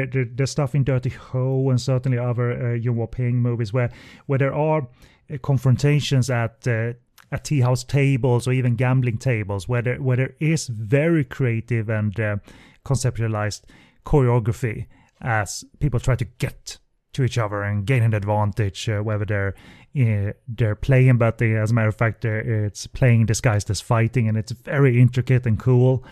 stuff 0.45 0.75
in 0.75 0.83
Dirty 0.83 1.09
Ho 1.09 1.69
and 1.69 1.79
certainly 1.79 2.17
other 2.17 2.75
uh, 2.75 3.07
Ping 3.07 3.37
movies 3.41 3.71
where 3.71 3.89
where 4.25 4.39
there 4.39 4.53
are 4.53 4.87
uh, 5.33 5.37
confrontations 5.41 6.29
at 6.29 6.67
uh, 6.67 6.93
at 7.31 7.43
tea 7.45 7.61
house 7.61 7.83
tables 7.83 8.47
or 8.47 8.51
even 8.51 8.75
gambling 8.75 9.17
tables 9.17 9.69
where 9.69 9.81
there 9.81 10.01
where 10.01 10.17
there 10.17 10.35
is 10.39 10.67
very 10.67 11.23
creative 11.23 11.89
and 11.89 12.19
uh, 12.19 12.37
conceptualized 12.85 13.61
choreography 14.05 14.87
as 15.21 15.63
people 15.79 15.99
try 15.99 16.15
to 16.15 16.25
get 16.39 16.77
to 17.13 17.23
each 17.23 17.37
other 17.37 17.63
and 17.63 17.85
gain 17.85 18.03
an 18.03 18.13
advantage, 18.13 18.87
uh, 18.89 18.99
whether 18.99 19.25
they're 19.25 19.55
uh, 19.99 20.33
they're 20.47 20.75
playing, 20.75 21.17
but 21.17 21.37
they, 21.39 21.55
as 21.55 21.71
a 21.71 21.73
matter 21.73 21.87
of 21.89 21.95
fact, 21.95 22.23
it's 22.23 22.85
playing 22.87 23.25
disguised 23.25 23.69
as 23.69 23.81
fighting, 23.81 24.27
and 24.27 24.37
it's 24.37 24.51
very 24.51 25.01
intricate 25.01 25.45
and 25.45 25.57
cool. 25.59 26.03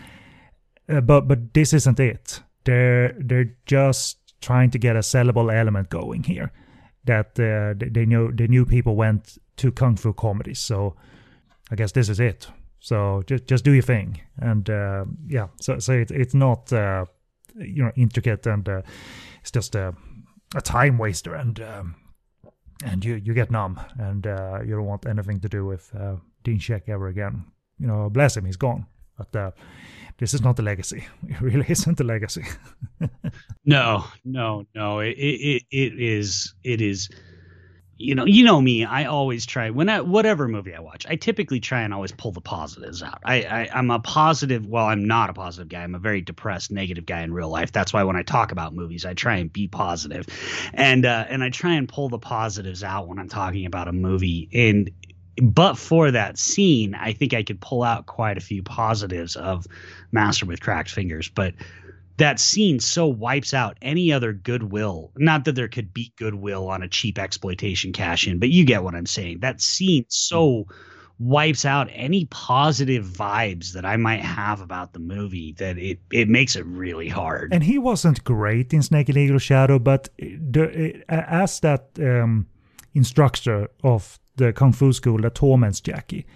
Uh, 0.88 1.00
but 1.00 1.28
but 1.28 1.52
this 1.54 1.72
isn't 1.72 2.00
it. 2.00 2.42
They're 2.64 3.14
they're 3.18 3.54
just 3.66 4.18
trying 4.40 4.70
to 4.70 4.78
get 4.78 4.96
a 4.96 5.00
sellable 5.00 5.52
element 5.52 5.90
going 5.90 6.24
here. 6.24 6.50
That 7.04 7.38
uh, 7.38 7.74
they- 7.78 7.90
they 7.90 8.06
know 8.06 8.30
the 8.30 8.48
new 8.48 8.64
people 8.66 8.94
went 8.96 9.38
to 9.56 9.72
kung 9.72 9.96
fu 9.96 10.12
comedies, 10.12 10.58
so 10.60 10.94
I 11.70 11.76
guess 11.76 11.92
this 11.92 12.08
is 12.08 12.20
it. 12.20 12.48
So 12.80 13.22
just 13.26 13.46
just 13.50 13.64
do 13.64 13.72
your 13.72 13.82
thing, 13.82 14.20
and 14.38 14.68
uh, 14.70 15.04
yeah. 15.26 15.48
So 15.60 15.78
so 15.78 15.92
it, 15.92 16.10
it's 16.10 16.34
not 16.34 16.72
uh, 16.72 17.04
you 17.56 17.82
know 17.82 17.92
intricate, 17.96 18.46
and 18.46 18.68
uh, 18.68 18.82
it's 19.40 19.50
just 19.50 19.74
a, 19.74 19.94
a 20.54 20.60
time 20.60 20.96
waster, 20.98 21.34
and 21.34 21.60
um, 21.60 21.94
and 22.84 23.04
you 23.04 23.16
you 23.16 23.34
get 23.34 23.50
numb, 23.50 23.80
and 23.98 24.26
uh, 24.26 24.60
you 24.64 24.76
don't 24.76 24.86
want 24.86 25.06
anything 25.06 25.40
to 25.40 25.48
do 25.48 25.66
with 25.66 25.90
uh, 25.94 26.16
Dean 26.44 26.58
Shek 26.58 26.88
ever 26.88 27.08
again. 27.08 27.44
You 27.78 27.86
know, 27.88 28.10
bless 28.10 28.36
him, 28.36 28.44
he's 28.44 28.56
gone. 28.56 28.86
But 29.16 29.36
uh, 29.36 29.50
this 30.18 30.34
is 30.34 30.42
not 30.42 30.56
the 30.56 30.62
legacy. 30.62 31.06
It 31.28 31.40
really 31.40 31.66
isn't 31.68 31.96
the 31.96 32.04
legacy. 32.04 32.44
No, 33.64 34.04
no, 34.24 34.64
no. 34.74 35.00
It 35.00 35.10
it 35.18 35.62
it 35.70 36.00
is 36.00 36.54
it 36.64 36.80
is 36.80 37.10
you 37.98 38.14
know, 38.14 38.24
you 38.24 38.44
know 38.44 38.60
me. 38.60 38.84
I 38.84 39.04
always 39.04 39.44
try 39.44 39.70
when 39.70 39.88
I 39.88 40.00
whatever 40.00 40.48
movie 40.48 40.74
I 40.74 40.80
watch, 40.80 41.04
I 41.06 41.16
typically 41.16 41.60
try 41.60 41.82
and 41.82 41.92
always 41.92 42.12
pull 42.12 42.32
the 42.32 42.40
positives 42.40 43.02
out. 43.02 43.18
I, 43.24 43.42
I 43.42 43.68
I'm 43.74 43.90
a 43.90 43.98
positive. 43.98 44.64
Well, 44.66 44.86
I'm 44.86 45.04
not 45.06 45.28
a 45.28 45.34
positive 45.34 45.68
guy. 45.68 45.82
I'm 45.82 45.94
a 45.94 45.98
very 45.98 46.20
depressed, 46.20 46.70
negative 46.70 47.04
guy 47.04 47.20
in 47.22 47.32
real 47.34 47.50
life. 47.50 47.72
That's 47.72 47.92
why 47.92 48.04
when 48.04 48.16
I 48.16 48.22
talk 48.22 48.52
about 48.52 48.72
movies, 48.72 49.04
I 49.04 49.14
try 49.14 49.36
and 49.36 49.52
be 49.52 49.66
positive, 49.68 50.26
and 50.72 51.04
uh, 51.04 51.26
and 51.28 51.42
I 51.42 51.50
try 51.50 51.74
and 51.74 51.88
pull 51.88 52.08
the 52.08 52.20
positives 52.20 52.82
out 52.82 53.08
when 53.08 53.18
I'm 53.18 53.28
talking 53.28 53.66
about 53.66 53.88
a 53.88 53.92
movie. 53.92 54.48
And 54.54 54.90
but 55.42 55.78
for 55.78 56.10
that 56.10 56.38
scene, 56.38 56.94
I 56.94 57.12
think 57.12 57.34
I 57.34 57.42
could 57.42 57.60
pull 57.60 57.82
out 57.82 58.06
quite 58.06 58.36
a 58.36 58.40
few 58.40 58.62
positives 58.62 59.36
of 59.36 59.66
Master 60.12 60.46
with 60.46 60.60
Cracked 60.60 60.90
Fingers. 60.90 61.28
But 61.28 61.54
that 62.18 62.40
scene 62.40 62.80
so 62.80 63.06
wipes 63.06 63.54
out 63.54 63.78
any 63.80 64.12
other 64.12 64.32
goodwill. 64.32 65.12
Not 65.16 65.44
that 65.44 65.54
there 65.54 65.68
could 65.68 65.94
be 65.94 66.12
goodwill 66.16 66.68
on 66.68 66.82
a 66.82 66.88
cheap 66.88 67.18
exploitation 67.18 67.92
cash 67.92 68.26
in, 68.26 68.38
but 68.38 68.50
you 68.50 68.64
get 68.64 68.82
what 68.82 68.94
I'm 68.94 69.06
saying. 69.06 69.40
That 69.40 69.60
scene 69.60 70.04
so 70.08 70.66
wipes 71.20 71.64
out 71.64 71.88
any 71.92 72.26
positive 72.26 73.04
vibes 73.04 73.72
that 73.72 73.84
I 73.84 73.96
might 73.96 74.20
have 74.20 74.60
about 74.60 74.92
the 74.92 75.00
movie 75.00 75.52
that 75.58 75.78
it 75.78 75.98
it 76.12 76.28
makes 76.28 76.56
it 76.56 76.64
really 76.66 77.08
hard. 77.08 77.52
And 77.52 77.62
he 77.62 77.78
wasn't 77.78 78.22
great 78.24 78.72
in 78.72 78.82
Snake 78.82 79.08
and 79.08 79.18
Eagle 79.18 79.38
Shadow, 79.38 79.78
but 79.78 80.08
the, 80.18 81.02
as 81.08 81.60
that 81.60 81.90
um, 81.98 82.46
instructor 82.94 83.68
of 83.82 84.18
the 84.38 84.52
kung 84.52 84.72
fu 84.72 84.92
school 84.92 85.18
that 85.18 85.34
torments 85.34 85.80
Jackie, 85.80 86.26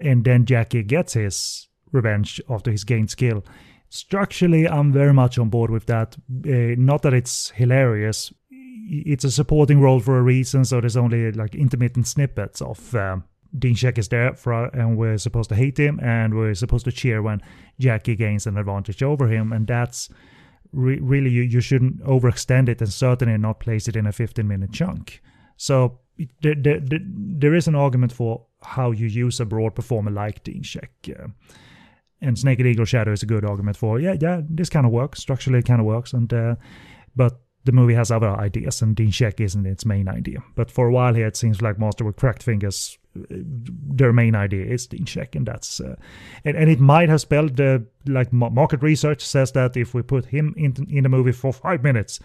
and 0.00 0.24
then 0.24 0.44
Jackie 0.46 0.84
gets 0.84 1.14
his 1.14 1.68
revenge 1.90 2.40
after 2.48 2.70
he's 2.70 2.84
gained 2.84 3.10
skill 3.10 3.44
structurally, 3.92 4.66
I'm 4.66 4.90
very 4.90 5.12
much 5.12 5.38
on 5.38 5.50
board 5.50 5.70
with 5.70 5.86
that. 5.86 6.16
Uh, 6.46 6.74
not 6.78 7.02
that 7.02 7.12
it's 7.12 7.50
hilarious. 7.50 8.32
It's 8.50 9.24
a 9.24 9.30
supporting 9.30 9.80
role 9.80 10.00
for 10.00 10.18
a 10.18 10.22
reason, 10.22 10.64
so 10.64 10.80
there's 10.80 10.96
only 10.96 11.30
like 11.32 11.54
intermittent 11.54 12.06
snippets 12.06 12.62
of 12.62 12.94
um, 12.94 13.24
Dean 13.56 13.74
Shek 13.74 13.98
is 13.98 14.08
there 14.08 14.34
for, 14.34 14.64
and 14.66 14.96
we're 14.96 15.18
supposed 15.18 15.50
to 15.50 15.54
hate 15.54 15.78
him, 15.78 16.00
and 16.02 16.34
we're 16.34 16.54
supposed 16.54 16.86
to 16.86 16.92
cheer 16.92 17.22
when 17.22 17.42
Jackie 17.78 18.16
gains 18.16 18.46
an 18.46 18.56
advantage 18.56 19.02
over 19.02 19.28
him, 19.28 19.52
and 19.52 19.66
that's 19.66 20.08
re- 20.72 20.98
really 21.00 21.30
you, 21.30 21.42
you 21.42 21.60
shouldn't 21.60 22.02
overextend 22.02 22.70
it 22.70 22.80
and 22.80 22.92
certainly 22.92 23.36
not 23.36 23.60
place 23.60 23.88
it 23.88 23.96
in 23.96 24.06
a 24.06 24.12
15 24.12 24.48
minute 24.48 24.72
chunk. 24.72 25.20
So 25.58 26.00
there, 26.42 26.54
there, 26.54 26.80
there 26.82 27.54
is 27.54 27.68
an 27.68 27.74
argument 27.74 28.12
for 28.12 28.46
how 28.62 28.90
you 28.90 29.06
use 29.06 29.40
a 29.40 29.44
broad 29.44 29.74
performer 29.74 30.10
like 30.10 30.42
Dean. 30.44 30.62
Uh, 31.08 31.28
and 32.20 32.38
Snake 32.38 32.60
Eagle 32.60 32.84
Shadow 32.84 33.12
is 33.12 33.22
a 33.22 33.26
good 33.26 33.44
argument 33.44 33.76
for 33.76 33.98
yeah 34.00 34.14
yeah 34.20 34.40
this 34.48 34.70
kind 34.70 34.86
of 34.86 34.92
works 34.92 35.20
structurally 35.20 35.58
it 35.58 35.66
kind 35.66 35.80
of 35.80 35.86
works 35.86 36.12
and 36.12 36.32
uh, 36.32 36.54
but 37.14 37.40
the 37.64 37.72
movie 37.72 37.94
has 37.94 38.10
other 38.10 38.30
ideas 38.30 38.82
and 38.82 38.96
Dean 38.96 39.10
Shek 39.10 39.40
isn't 39.40 39.66
its 39.66 39.84
main 39.84 40.08
idea 40.08 40.38
but 40.54 40.70
for 40.70 40.86
a 40.86 40.92
while 40.92 41.14
here 41.14 41.26
it 41.26 41.36
seems 41.36 41.60
like 41.60 41.78
Master 41.78 42.04
with 42.04 42.16
Cracked 42.16 42.42
Fingers 42.42 42.96
uh, 43.16 43.22
their 43.28 44.12
main 44.12 44.34
idea 44.34 44.64
is 44.64 44.86
Dean 44.86 45.04
Shek 45.04 45.34
and 45.34 45.46
that's 45.46 45.80
uh, 45.80 45.96
and, 46.44 46.56
and 46.56 46.70
it 46.70 46.80
might 46.80 47.08
have 47.08 47.20
spelled 47.20 47.60
like 48.06 48.32
market 48.32 48.82
research 48.82 49.24
says 49.24 49.52
that 49.52 49.76
if 49.76 49.92
we 49.92 50.02
put 50.02 50.26
him 50.26 50.54
in 50.56 50.74
in 50.88 51.02
the 51.02 51.08
movie 51.08 51.32
for 51.32 51.52
five 51.52 51.82
minutes 51.82 52.20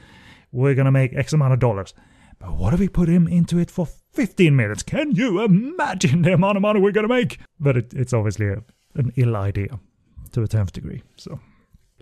we're 0.51 0.75
gonna 0.75 0.91
make 0.91 1.15
X 1.15 1.33
amount 1.33 1.53
of 1.53 1.59
dollars 1.59 1.93
but 2.39 2.53
what 2.53 2.73
if 2.73 2.79
we 2.79 2.87
put 2.87 3.09
him 3.09 3.27
into 3.27 3.57
it 3.57 3.71
for 3.71 3.87
15 4.13 4.55
minutes? 4.55 4.83
Can 4.83 5.11
you 5.11 5.41
imagine 5.41 6.21
the 6.21 6.33
amount 6.33 6.57
of 6.57 6.61
money 6.61 6.79
we're 6.79 6.91
gonna 6.91 7.07
make? 7.07 7.39
But 7.59 7.77
it, 7.77 7.93
it's 7.93 8.13
obviously 8.13 8.47
a, 8.47 8.63
an 8.95 9.11
ill 9.15 9.35
idea 9.35 9.79
to 10.31 10.43
a 10.43 10.47
10th 10.47 10.71
degree. 10.71 11.03
So 11.17 11.39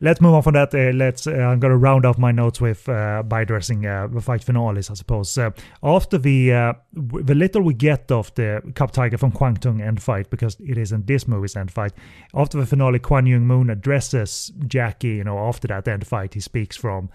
let's 0.02 0.20
move 0.22 0.34
on 0.34 0.42
from 0.42 0.54
that. 0.54 0.74
Uh, 0.74 0.96
let's. 0.96 1.28
Uh, 1.28 1.32
I'm 1.32 1.60
gonna 1.60 1.78
round 1.78 2.06
off 2.06 2.18
my 2.18 2.32
notes 2.32 2.60
with 2.60 2.88
uh, 2.90 3.24
by 3.24 3.42
addressing 3.42 3.86
uh, 3.86 4.08
the 4.08 4.22
fight 4.22 4.44
finales, 4.44 4.90
I 4.90 4.94
suppose. 4.94 5.38
After 5.84 6.18
the 6.18 6.54
uh, 6.54 6.74
the 6.94 7.36
little 7.36 7.62
we 7.62 7.74
get 7.74 8.12
of 8.12 8.34
the 8.36 8.62
Cub 8.76 8.92
Tiger 8.92 9.18
from 9.18 9.32
Kwangtung 9.32 9.82
end 9.82 10.02
fight, 10.02 10.30
because 10.30 10.58
it 10.60 10.78
isn't 10.78 11.08
this 11.08 11.28
movie's 11.28 11.56
end 11.56 11.72
fight. 11.72 11.94
After 12.34 12.60
the 12.60 12.66
finale, 12.66 13.00
Kwan 13.00 13.26
Young 13.26 13.48
Moon 13.48 13.70
addresses 13.70 14.52
Jackie. 14.68 15.16
You 15.16 15.24
know, 15.24 15.40
after 15.40 15.68
that 15.70 15.88
end 15.88 16.06
fight, 16.06 16.34
he 16.34 16.40
speaks 16.40 16.76
from. 16.76 17.10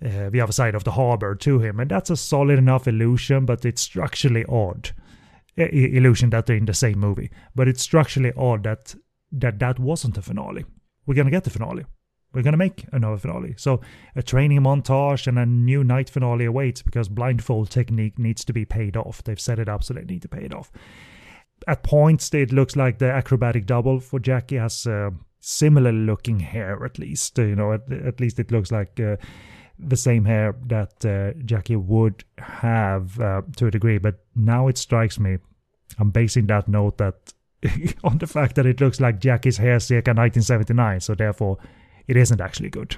The 0.00 0.40
other 0.40 0.52
side 0.52 0.74
of 0.74 0.84
the 0.84 0.92
harbor 0.92 1.34
to 1.34 1.58
him, 1.58 1.80
and 1.80 1.90
that's 1.90 2.10
a 2.10 2.16
solid 2.16 2.58
enough 2.58 2.86
illusion, 2.86 3.46
but 3.46 3.64
it's 3.64 3.82
structurally 3.82 4.44
odd. 4.46 4.90
illusion 5.56 6.30
that 6.30 6.46
they're 6.46 6.56
in 6.56 6.66
the 6.66 6.74
same 6.74 6.98
movie, 6.98 7.30
but 7.54 7.68
it's 7.68 7.82
structurally 7.82 8.32
odd 8.36 8.64
that 8.64 8.94
that 9.32 9.58
that 9.58 9.78
wasn't 9.78 10.18
a 10.18 10.22
finale. 10.22 10.64
We're 11.06 11.14
gonna 11.14 11.30
get 11.30 11.44
the 11.44 11.50
finale. 11.50 11.84
We're 12.32 12.42
gonna 12.42 12.58
make 12.58 12.84
another 12.92 13.16
finale. 13.16 13.54
So 13.56 13.80
a 14.14 14.22
training 14.22 14.60
montage 14.60 15.26
and 15.26 15.38
a 15.38 15.46
new 15.46 15.82
night 15.82 16.10
finale 16.10 16.44
awaits 16.44 16.82
because 16.82 17.08
blindfold 17.08 17.70
technique 17.70 18.18
needs 18.18 18.44
to 18.44 18.52
be 18.52 18.64
paid 18.66 18.96
off. 18.96 19.24
They've 19.24 19.40
set 19.40 19.58
it 19.58 19.68
up 19.68 19.82
so 19.82 19.94
they 19.94 20.02
need 20.02 20.22
to 20.22 20.28
pay 20.28 20.44
it 20.44 20.54
off. 20.54 20.70
At 21.66 21.82
points, 21.82 22.32
it 22.34 22.52
looks 22.52 22.76
like 22.76 22.98
the 22.98 23.10
acrobatic 23.10 23.64
double 23.64 24.00
for 24.00 24.20
Jackie 24.20 24.56
has 24.56 24.86
uh, 24.86 25.10
similar 25.40 25.92
looking 25.92 26.40
hair, 26.40 26.84
at 26.84 26.98
least. 26.98 27.38
You 27.38 27.56
know, 27.56 27.72
at, 27.72 27.90
at 27.90 28.20
least 28.20 28.38
it 28.38 28.50
looks 28.52 28.70
like. 28.70 29.00
Uh, 29.00 29.16
the 29.78 29.96
same 29.96 30.24
hair 30.24 30.54
that 30.66 31.04
uh, 31.04 31.38
Jackie 31.44 31.76
would 31.76 32.24
have 32.38 33.18
uh, 33.20 33.42
to 33.56 33.66
a 33.66 33.70
degree, 33.70 33.98
but 33.98 34.24
now 34.34 34.68
it 34.68 34.78
strikes 34.78 35.18
me. 35.18 35.38
I'm 35.98 36.10
basing 36.10 36.46
that 36.46 36.68
note 36.68 36.98
that 36.98 37.32
on 38.04 38.18
the 38.18 38.26
fact 38.26 38.54
that 38.56 38.66
it 38.66 38.80
looks 38.80 39.00
like 39.00 39.20
Jackie's 39.20 39.56
hair 39.56 39.80
circa 39.80 40.10
1979, 40.10 41.00
so 41.00 41.14
therefore 41.14 41.58
it 42.06 42.16
isn't 42.16 42.40
actually 42.40 42.70
good. 42.70 42.96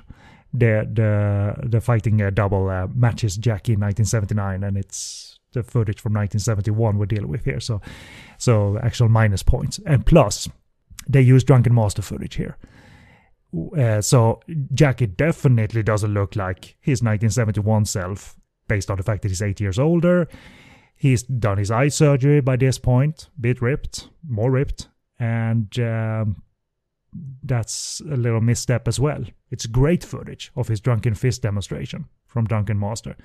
The 0.52 0.88
the 0.90 1.68
the 1.68 1.80
fighting 1.80 2.22
uh, 2.22 2.30
double 2.30 2.68
uh, 2.70 2.86
matches 2.94 3.36
Jackie 3.36 3.74
in 3.74 3.80
1979, 3.80 4.64
and 4.64 4.78
it's 4.78 5.38
the 5.52 5.62
footage 5.62 6.00
from 6.00 6.12
1971 6.12 6.98
we're 6.98 7.06
dealing 7.06 7.28
with 7.28 7.44
here. 7.44 7.60
So 7.60 7.80
so 8.38 8.78
actual 8.78 9.08
minus 9.08 9.42
points, 9.42 9.78
and 9.84 10.06
plus 10.06 10.48
they 11.08 11.20
use 11.20 11.44
Drunken 11.44 11.74
Master 11.74 12.02
footage 12.02 12.36
here. 12.36 12.56
Uh, 13.76 14.00
so 14.00 14.40
Jackie 14.74 15.06
definitely 15.06 15.82
doesn't 15.82 16.12
look 16.12 16.36
like 16.36 16.76
his 16.80 17.02
1971 17.02 17.86
self, 17.86 18.36
based 18.68 18.90
on 18.90 18.96
the 18.96 19.02
fact 19.02 19.22
that 19.22 19.28
he's 19.28 19.42
eight 19.42 19.60
years 19.60 19.78
older. 19.78 20.28
He's 20.94 21.22
done 21.22 21.58
his 21.58 21.70
eye 21.70 21.88
surgery 21.88 22.40
by 22.40 22.56
this 22.56 22.78
point, 22.78 23.28
bit 23.40 23.62
ripped, 23.62 24.08
more 24.28 24.50
ripped, 24.50 24.88
and 25.18 25.78
um, 25.78 26.42
that's 27.42 28.00
a 28.00 28.16
little 28.16 28.40
misstep 28.40 28.88
as 28.88 29.00
well. 29.00 29.24
It's 29.50 29.66
great 29.66 30.04
footage 30.04 30.50
of 30.56 30.68
his 30.68 30.80
drunken 30.80 31.14
fist 31.14 31.42
demonstration 31.42 32.06
from 32.26 32.46
Drunken 32.46 32.78
Master, 32.78 33.16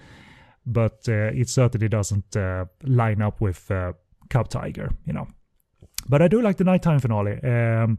but 0.65 0.99
uh, 1.09 1.31
it 1.33 1.49
certainly 1.49 1.89
doesn't 1.89 2.35
uh, 2.35 2.65
line 2.83 3.21
up 3.21 3.41
with 3.41 3.69
uh, 3.71 3.93
Cub 4.29 4.49
Tiger, 4.49 4.91
you 5.05 5.13
know. 5.13 5.27
But 6.07 6.21
I 6.21 6.27
do 6.27 6.41
like 6.41 6.57
the 6.57 6.63
nighttime 6.63 6.99
finale. 6.99 7.41
Um, 7.43 7.97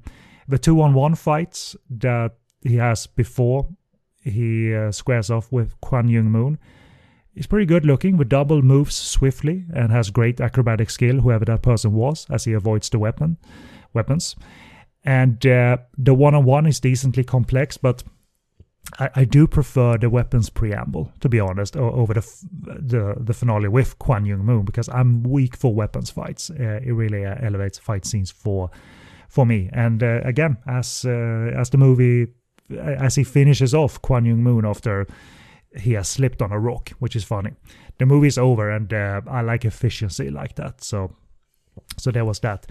the 0.49 0.59
two-on-one 0.59 1.15
fights 1.15 1.77
that 1.91 2.33
he 2.63 2.77
has 2.77 3.07
before 3.07 3.69
he 4.23 4.75
uh, 4.75 4.91
squares 4.91 5.31
off 5.31 5.53
with 5.53 5.79
Kwan 5.81 6.09
Young 6.09 6.31
Moon 6.31 6.59
He's 7.35 7.49
pretty 7.49 7.67
good 7.67 7.85
looking 7.85 8.17
with 8.17 8.29
double 8.29 8.63
moves 8.63 8.95
swiftly 8.95 9.65
and 9.75 9.91
has 9.91 10.11
great 10.11 10.41
acrobatic 10.41 10.89
skill, 10.89 11.21
whoever 11.21 11.45
that 11.47 11.63
person 11.63 11.93
was, 11.93 12.27
as 12.31 12.45
he 12.45 12.53
avoids 12.53 12.89
the 12.89 12.99
weapon 12.99 13.39
weapons. 13.93 14.37
And 15.05 15.45
uh, 15.45 15.79
the 15.99 16.15
one-on-one 16.15 16.67
is 16.67 16.81
decently 16.81 17.25
complex, 17.25 17.77
but 17.77 18.05
I, 18.99 19.11
I, 19.17 19.25
do 19.25 19.47
prefer 19.47 19.99
the 19.99 20.09
weapons 20.09 20.49
preamble, 20.49 21.13
to 21.21 21.29
be 21.29 21.41
honest, 21.41 21.77
over 21.77 22.15
the 22.15 22.21
the, 22.55 23.15
the 23.19 23.35
finale 23.35 23.69
with 23.69 23.99
Kwan 23.99 24.25
Young 24.25 24.45
Moon 24.45 24.65
because 24.65 24.89
I'm 24.89 25.23
weak 25.25 25.57
for 25.57 25.75
weapons 25.75 26.11
fights. 26.11 26.51
Uh, 26.51 26.81
it 26.83 26.93
really 26.93 27.27
uh, 27.27 27.35
elevates 27.41 27.79
fight 27.79 28.05
scenes 28.07 28.31
for 28.31 28.71
for 29.35 29.45
me. 29.45 29.69
And 29.73 30.03
uh, 30.03 30.21
again, 30.25 30.57
as 30.67 31.05
uh, 31.05 31.61
as 31.61 31.71
the 31.71 31.79
movie 31.79 32.29
as 32.79 33.17
he 33.17 33.25
finishes 33.25 33.75
off 33.75 34.01
Kwan 34.01 34.25
Young 34.25 34.43
Moon 34.43 34.65
after 34.65 35.07
he 35.77 35.95
has 35.95 36.09
slipped 36.09 36.41
on 36.41 36.53
a 36.53 36.59
rock, 36.59 36.91
which 37.01 37.17
is 37.17 37.25
funny. 37.25 37.51
The 37.99 38.07
movie's 38.07 38.39
over, 38.39 38.71
and 38.71 38.93
uh, 38.93 39.21
I 39.29 39.43
like 39.43 39.65
efficiency 39.65 40.31
like 40.31 40.55
that. 40.55 40.85
So, 40.85 41.17
so 41.99 42.11
there 42.13 42.25
was 42.25 42.41
that. 42.41 42.67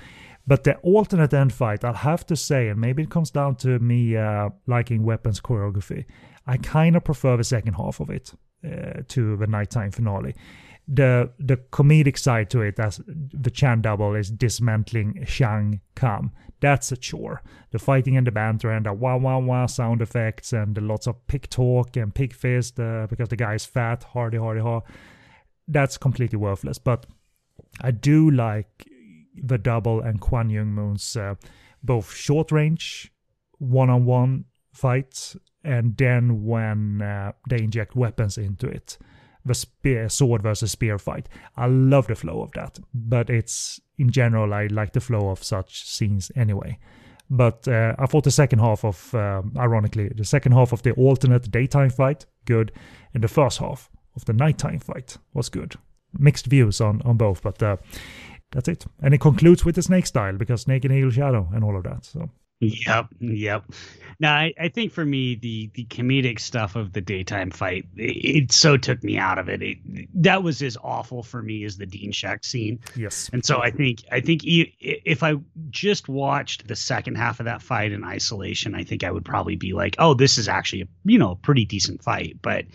But 0.48 0.64
the 0.64 0.78
alternate 0.78 1.34
end 1.34 1.54
fight, 1.54 1.84
I'll 1.84 1.94
have 1.94 2.26
to 2.28 2.36
say, 2.36 2.70
and 2.70 2.80
maybe 2.80 3.04
it 3.04 3.10
comes 3.10 3.32
down 3.32 3.56
to 3.58 3.80
me 3.80 4.16
uh, 4.16 4.50
liking 4.68 5.04
weapons 5.04 5.42
choreography. 5.42 6.06
I 6.48 6.58
kind 6.58 6.96
of 6.96 7.04
prefer 7.04 7.38
the 7.38 7.44
second 7.44 7.74
half 7.74 8.00
of 8.00 8.10
it 8.10 8.34
uh, 8.66 9.02
to 9.10 9.36
the 9.38 9.48
nighttime 9.48 9.92
finale 9.92 10.34
the 10.88 11.32
the 11.40 11.58
comedic 11.58 12.18
side 12.18 12.50
to 12.50 12.62
it 12.62 12.80
as 12.80 13.02
the 13.06 13.50
Chan 13.50 13.82
double 13.82 14.16
is 14.16 14.30
dismantling 14.30 15.24
Shang 15.26 15.82
Kam. 15.96 16.32
That's 16.60 16.92
a 16.92 16.98
chore. 16.98 17.42
The 17.72 17.80
fighting 17.80 18.18
and 18.18 18.28
the 18.28 18.32
banter 18.32 18.72
and 18.72 18.86
the 18.86 18.94
wah 18.94 19.18
wah 19.18 19.38
wah 19.38 19.66
sound 19.66 20.02
effects 20.02 20.54
and 20.54 20.76
the 20.76 20.82
lots 20.82 21.08
of 21.08 21.26
pig 21.28 21.50
talk 21.50 21.96
and 21.96 22.14
pig 22.14 22.34
fist 22.34 22.80
uh, 22.80 23.08
because 23.10 23.30
the 23.30 23.36
guy 23.36 23.54
is 23.54 23.66
fat, 23.66 24.04
hardy 24.04 24.38
hardy 24.38 24.62
ha. 24.62 24.82
That's 25.68 25.98
completely 25.98 26.38
worthless. 26.38 26.78
But 26.78 27.06
I 27.82 27.92
do 27.92 28.30
like 28.30 28.88
the 29.36 29.58
double 29.58 30.02
and 30.02 30.20
Kwan 30.20 30.50
Young 30.50 30.74
Moon's 30.74 31.16
uh, 31.16 31.36
both 31.82 32.14
short 32.14 32.52
range 32.52 33.12
one 33.58 33.90
on 33.90 34.06
one 34.06 34.46
fights 34.74 35.38
and 35.64 35.96
then 35.98 36.44
when 36.44 37.02
uh, 37.02 37.32
they 37.50 37.60
inject 37.60 37.96
weapons 37.96 38.38
into 38.38 38.68
it 38.68 38.98
the 39.46 39.54
spear, 39.54 40.10
sword 40.10 40.42
versus 40.42 40.72
spear 40.72 40.98
fight. 40.98 41.28
I 41.58 41.68
love 41.68 42.08
the 42.08 42.16
flow 42.16 42.42
of 42.42 42.52
that, 42.54 42.80
but 42.94 43.30
it's 43.30 43.80
in 43.98 44.10
general 44.10 44.54
I 44.54 44.68
like 44.68 44.94
the 44.94 45.02
flow 45.02 45.30
of 45.30 45.44
such 45.44 45.88
scenes 45.88 46.32
anyway. 46.36 46.80
But 47.30 47.68
uh, 47.68 47.96
I 47.98 48.06
thought 48.06 48.26
the 48.26 48.32
second 48.32 48.60
half 48.60 48.86
of, 48.86 49.14
um, 49.16 49.54
ironically, 49.58 50.10
the 50.10 50.26
second 50.26 50.52
half 50.52 50.72
of 50.72 50.84
the 50.84 50.92
alternate 50.92 51.50
daytime 51.50 51.90
fight, 51.90 52.26
good, 52.46 52.72
and 53.14 53.24
the 53.24 53.28
first 53.28 53.58
half 53.60 53.90
of 54.16 54.26
the 54.26 54.34
nighttime 54.34 54.80
fight 54.80 55.18
was 55.34 55.50
good. 55.50 55.76
Mixed 56.18 56.46
views 56.46 56.80
on, 56.80 57.02
on 57.04 57.18
both, 57.18 57.42
but 57.42 57.62
uh, 57.64 57.78
that's 58.52 58.68
it. 58.68 58.86
And 59.02 59.14
it 59.14 59.22
concludes 59.22 59.66
with 59.66 59.76
the 59.76 59.82
snake 59.82 60.06
style 60.06 60.38
because 60.38 60.62
snake 60.62 60.86
and 60.86 60.94
eagle 60.94 61.10
shadow 61.10 61.50
and 61.54 61.64
all 61.64 61.76
of 61.76 61.84
that. 61.84 62.06
So 62.06 62.30
Yep, 62.64 63.08
yep. 63.20 63.66
Now, 64.20 64.36
I, 64.36 64.54
I 64.60 64.70
think 64.70 64.92
for 64.92 65.06
me, 65.06 65.36
the 65.36 65.70
the 65.74 65.86
comedic 65.86 66.40
stuff 66.40 66.76
of 66.76 66.94
the 66.94 67.02
daytime 67.02 67.52
fight, 67.52 67.86
it, 67.96 68.44
it 68.44 68.52
so 68.52 68.78
took 68.78 69.04
me 69.04 69.18
out 69.18 69.38
of 69.38 69.50
it. 69.50 69.62
it. 69.62 69.78
That 70.14 70.44
was 70.44 70.62
as 70.62 70.78
awful 70.82 71.24
for 71.24 71.42
me 71.42 71.64
as 71.64 71.78
the 71.78 71.86
Dean 71.86 72.12
Shek 72.12 72.44
scene. 72.44 72.80
Yes. 72.96 73.30
And 73.34 73.44
so 73.44 73.62
I 73.62 73.72
think 73.72 74.04
I 74.12 74.22
think 74.22 74.42
if 74.46 75.24
I 75.24 75.36
just 75.70 76.08
watched 76.08 76.68
the 76.68 76.76
second 76.76 77.16
half 77.16 77.40
of 77.40 77.46
that 77.46 77.62
fight 77.62 77.92
in 77.92 78.04
isolation, 78.04 78.76
I 78.76 78.84
think 78.84 79.04
I 79.04 79.12
would 79.12 79.26
probably 79.26 79.56
be 79.56 79.74
like, 79.74 79.96
oh, 80.00 80.14
this 80.14 80.38
is 80.38 80.48
actually 80.48 80.84
a 80.84 80.88
you 81.06 81.18
know 81.18 81.32
a 81.32 81.36
pretty 81.36 81.66
decent 81.66 82.04
fight. 82.04 82.38
But 82.42 82.66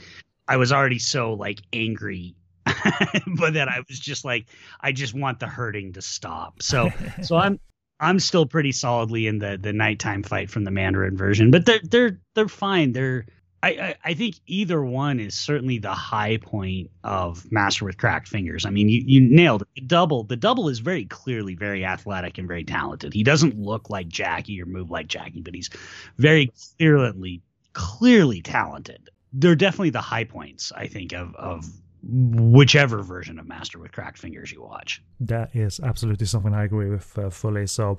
I 0.48 0.56
was 0.56 0.72
already 0.72 0.98
so 0.98 1.34
like 1.34 1.60
angry 1.72 2.34
but 3.38 3.54
then 3.54 3.68
I 3.68 3.82
was 3.88 3.98
just 3.98 4.24
like, 4.24 4.46
I 4.80 4.92
just 4.92 5.14
want 5.14 5.40
the 5.40 5.46
hurting 5.46 5.94
to 5.94 6.02
stop. 6.02 6.62
So, 6.62 6.90
so 7.22 7.36
I'm 7.36 7.60
I'm 8.00 8.20
still 8.20 8.46
pretty 8.46 8.72
solidly 8.72 9.26
in 9.26 9.38
the 9.38 9.58
the 9.60 9.72
nighttime 9.72 10.22
fight 10.22 10.50
from 10.50 10.64
the 10.64 10.70
Mandarin 10.70 11.16
version, 11.16 11.50
but 11.50 11.66
they're 11.66 11.80
they're 11.82 12.20
they're 12.34 12.48
fine. 12.48 12.92
They're 12.92 13.26
I, 13.62 13.68
I, 13.70 13.94
I 14.04 14.14
think 14.14 14.36
either 14.46 14.82
one 14.82 15.18
is 15.18 15.34
certainly 15.34 15.78
the 15.78 15.92
high 15.92 16.36
point 16.36 16.90
of 17.02 17.50
Master 17.50 17.84
with 17.84 17.96
Cracked 17.96 18.28
Fingers. 18.28 18.64
I 18.64 18.70
mean, 18.70 18.88
you 18.88 19.02
you 19.04 19.20
nailed 19.20 19.62
it. 19.62 19.68
The 19.74 19.80
double 19.80 20.24
the 20.24 20.36
double 20.36 20.68
is 20.68 20.78
very 20.78 21.04
clearly 21.06 21.54
very 21.54 21.84
athletic 21.84 22.38
and 22.38 22.46
very 22.46 22.64
talented. 22.64 23.14
He 23.14 23.24
doesn't 23.24 23.58
look 23.58 23.90
like 23.90 24.08
Jackie 24.08 24.62
or 24.62 24.66
move 24.66 24.90
like 24.90 25.08
Jackie, 25.08 25.40
but 25.40 25.54
he's 25.54 25.70
very 26.18 26.52
clearly 26.78 27.42
clearly 27.72 28.42
talented. 28.42 29.10
They're 29.32 29.56
definitely 29.56 29.90
the 29.90 30.00
high 30.00 30.24
points, 30.24 30.72
I 30.74 30.86
think, 30.86 31.12
of 31.12 31.34
of 31.34 31.64
whichever 32.02 33.02
version 33.02 33.38
of 33.38 33.46
Master 33.46 33.78
with 33.78 33.92
Cracked 33.92 34.18
Fingers 34.18 34.52
you 34.52 34.62
watch. 34.62 35.02
That 35.20 35.54
is 35.54 35.80
absolutely 35.80 36.26
something 36.26 36.54
I 36.54 36.64
agree 36.64 36.90
with 36.90 37.18
uh, 37.18 37.30
fully. 37.30 37.66
So, 37.66 37.98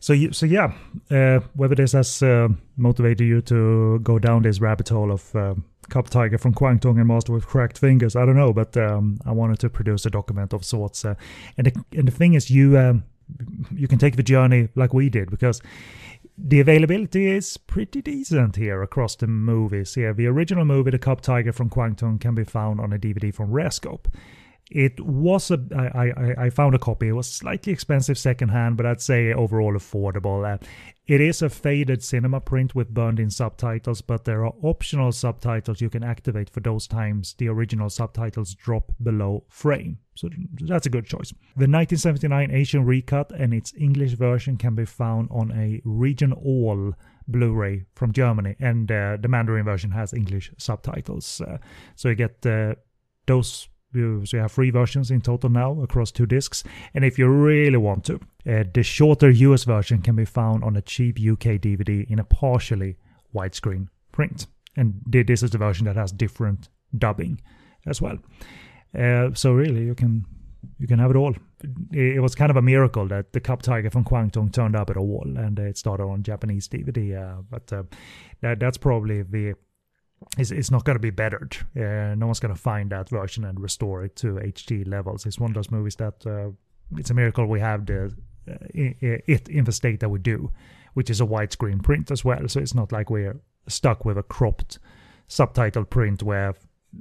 so 0.00 0.12
you, 0.12 0.32
so 0.32 0.46
yeah, 0.46 0.72
uh, 1.10 1.40
whether 1.54 1.74
this 1.74 1.92
has 1.92 2.22
uh, 2.22 2.48
motivated 2.76 3.26
you 3.26 3.40
to 3.42 3.98
go 4.00 4.18
down 4.18 4.42
this 4.42 4.60
rabbit 4.60 4.88
hole 4.88 5.10
of 5.10 5.34
uh, 5.34 5.54
Cub 5.88 6.08
Tiger 6.08 6.38
from 6.38 6.54
Kwangtung 6.54 6.98
and 6.98 7.08
Master 7.08 7.32
with 7.32 7.46
Cracked 7.46 7.78
Fingers, 7.78 8.16
I 8.16 8.24
don't 8.24 8.36
know, 8.36 8.52
but 8.52 8.76
um, 8.76 9.20
I 9.26 9.32
wanted 9.32 9.58
to 9.60 9.70
produce 9.70 10.06
a 10.06 10.10
document 10.10 10.52
of 10.52 10.64
sorts. 10.64 11.04
Uh, 11.04 11.14
and 11.56 11.66
the, 11.66 11.84
and 11.96 12.08
the 12.08 12.12
thing 12.12 12.34
is, 12.34 12.50
you 12.50 12.78
um, 12.78 13.04
you 13.74 13.88
can 13.88 13.98
take 13.98 14.16
the 14.16 14.22
journey 14.22 14.68
like 14.74 14.92
we 14.92 15.08
did 15.08 15.30
because 15.30 15.60
the 16.44 16.58
availability 16.60 17.28
is 17.28 17.56
pretty 17.56 18.02
decent 18.02 18.56
here 18.56 18.82
across 18.82 19.14
the 19.14 19.28
movies. 19.28 19.94
Here, 19.94 20.12
the 20.12 20.26
original 20.26 20.64
movie, 20.64 20.90
The 20.90 20.98
Cub 20.98 21.20
Tiger 21.20 21.52
from 21.52 21.70
Kwangtung, 21.70 22.20
can 22.20 22.34
be 22.34 22.44
found 22.44 22.80
on 22.80 22.92
a 22.92 22.98
DVD 22.98 23.32
from 23.32 23.50
Rarescope. 23.50 24.06
It 24.70 25.00
was 25.00 25.50
a 25.50 25.60
I, 25.76 26.08
I 26.08 26.46
I 26.46 26.50
found 26.50 26.74
a 26.74 26.78
copy. 26.78 27.08
It 27.08 27.12
was 27.12 27.30
slightly 27.30 27.72
expensive 27.72 28.16
secondhand, 28.16 28.76
but 28.76 28.86
I'd 28.86 29.02
say 29.02 29.32
overall 29.32 29.74
affordable. 29.74 30.50
Uh, 30.50 30.58
it 31.06 31.20
is 31.20 31.42
a 31.42 31.50
faded 31.50 32.02
cinema 32.02 32.40
print 32.40 32.74
with 32.74 32.94
burned 32.94 33.18
in 33.18 33.28
subtitles, 33.28 34.00
but 34.00 34.24
there 34.24 34.44
are 34.44 34.54
optional 34.62 35.10
subtitles 35.10 35.80
you 35.80 35.90
can 35.90 36.04
activate 36.04 36.48
for 36.48 36.60
those 36.60 36.86
times 36.86 37.34
the 37.38 37.48
original 37.48 37.90
subtitles 37.90 38.54
drop 38.54 38.92
below 39.02 39.44
frame. 39.48 39.98
So 40.14 40.28
that's 40.60 40.86
a 40.86 40.90
good 40.90 41.06
choice. 41.06 41.30
The 41.56 41.68
1979 41.68 42.52
Asian 42.52 42.84
recut 42.84 43.32
and 43.32 43.52
its 43.52 43.74
English 43.76 44.12
version 44.12 44.56
can 44.56 44.76
be 44.76 44.84
found 44.84 45.28
on 45.32 45.50
a 45.50 45.80
Region 45.84 46.32
All 46.32 46.94
Blu-ray 47.26 47.86
from 47.94 48.12
Germany, 48.12 48.54
and 48.60 48.90
uh, 48.90 49.16
the 49.20 49.28
Mandarin 49.28 49.64
version 49.64 49.90
has 49.90 50.12
English 50.12 50.52
subtitles. 50.56 51.40
Uh, 51.40 51.58
so 51.96 52.10
you 52.10 52.14
get 52.14 52.44
uh, 52.46 52.74
those 53.26 53.68
so 53.94 54.36
you 54.36 54.38
have 54.38 54.52
three 54.52 54.70
versions 54.70 55.10
in 55.10 55.20
total 55.20 55.50
now 55.50 55.80
across 55.82 56.10
two 56.10 56.26
discs. 56.26 56.64
And 56.94 57.04
if 57.04 57.18
you 57.18 57.28
really 57.28 57.76
want 57.76 58.04
to, 58.06 58.20
uh, 58.48 58.64
the 58.72 58.82
shorter 58.82 59.30
US 59.30 59.64
version 59.64 60.00
can 60.02 60.16
be 60.16 60.24
found 60.24 60.64
on 60.64 60.76
a 60.76 60.82
cheap 60.82 61.18
UK 61.18 61.60
DVD 61.60 62.08
in 62.10 62.18
a 62.18 62.24
partially 62.24 62.96
widescreen 63.34 63.88
print. 64.12 64.46
And 64.76 65.00
this 65.06 65.42
is 65.42 65.50
the 65.50 65.58
version 65.58 65.86
that 65.86 65.96
has 65.96 66.12
different 66.12 66.68
dubbing 66.96 67.40
as 67.86 68.00
well. 68.00 68.18
Uh, 68.98 69.30
so 69.34 69.52
really, 69.52 69.84
you 69.84 69.94
can 69.94 70.24
you 70.78 70.86
can 70.86 70.98
have 70.98 71.10
it 71.10 71.16
all. 71.16 71.34
It, 71.92 72.22
was 72.22 72.34
kind 72.34 72.50
of 72.50 72.56
a 72.56 72.62
miracle 72.62 73.06
that 73.08 73.32
the 73.32 73.40
Cub 73.40 73.62
Tiger 73.62 73.90
from 73.90 74.04
Kwangtung 74.04 74.52
turned 74.52 74.76
up 74.76 74.90
at 74.90 74.96
all, 74.96 75.24
and 75.36 75.58
it 75.58 75.76
started 75.76 76.04
on 76.04 76.22
Japanese 76.22 76.68
DVD. 76.68 77.16
Uh, 77.16 77.42
but 77.50 77.72
uh, 77.72 77.82
that 78.40 78.60
that's 78.60 78.78
probably 78.78 79.22
the 79.22 79.54
it's, 80.38 80.50
it's 80.50 80.70
not 80.70 80.84
going 80.84 80.96
to 80.96 81.00
be 81.00 81.10
bettered. 81.10 81.56
Uh, 81.76 82.14
no 82.14 82.26
one's 82.26 82.40
going 82.40 82.54
to 82.54 82.60
find 82.60 82.90
that 82.90 83.08
version 83.08 83.44
and 83.44 83.60
restore 83.60 84.04
it 84.04 84.16
to 84.16 84.34
HD 84.34 84.86
levels. 84.86 85.26
It's 85.26 85.38
one 85.38 85.50
of 85.50 85.54
those 85.54 85.70
movies 85.70 85.96
that 85.96 86.26
uh, 86.26 86.50
it's 86.98 87.10
a 87.10 87.14
miracle 87.14 87.46
we 87.46 87.60
have 87.60 87.86
the 87.86 88.14
uh, 88.48 88.54
it 88.74 89.48
in 89.48 89.64
the 89.64 89.72
state 89.72 90.00
that 90.00 90.08
we 90.08 90.18
do, 90.18 90.50
which 90.94 91.10
is 91.10 91.20
a 91.20 91.26
widescreen 91.26 91.82
print 91.82 92.10
as 92.10 92.24
well. 92.24 92.48
So 92.48 92.60
it's 92.60 92.74
not 92.74 92.92
like 92.92 93.10
we're 93.10 93.40
stuck 93.68 94.04
with 94.04 94.18
a 94.18 94.22
cropped 94.22 94.78
subtitle 95.28 95.84
print 95.84 96.22
where 96.22 96.54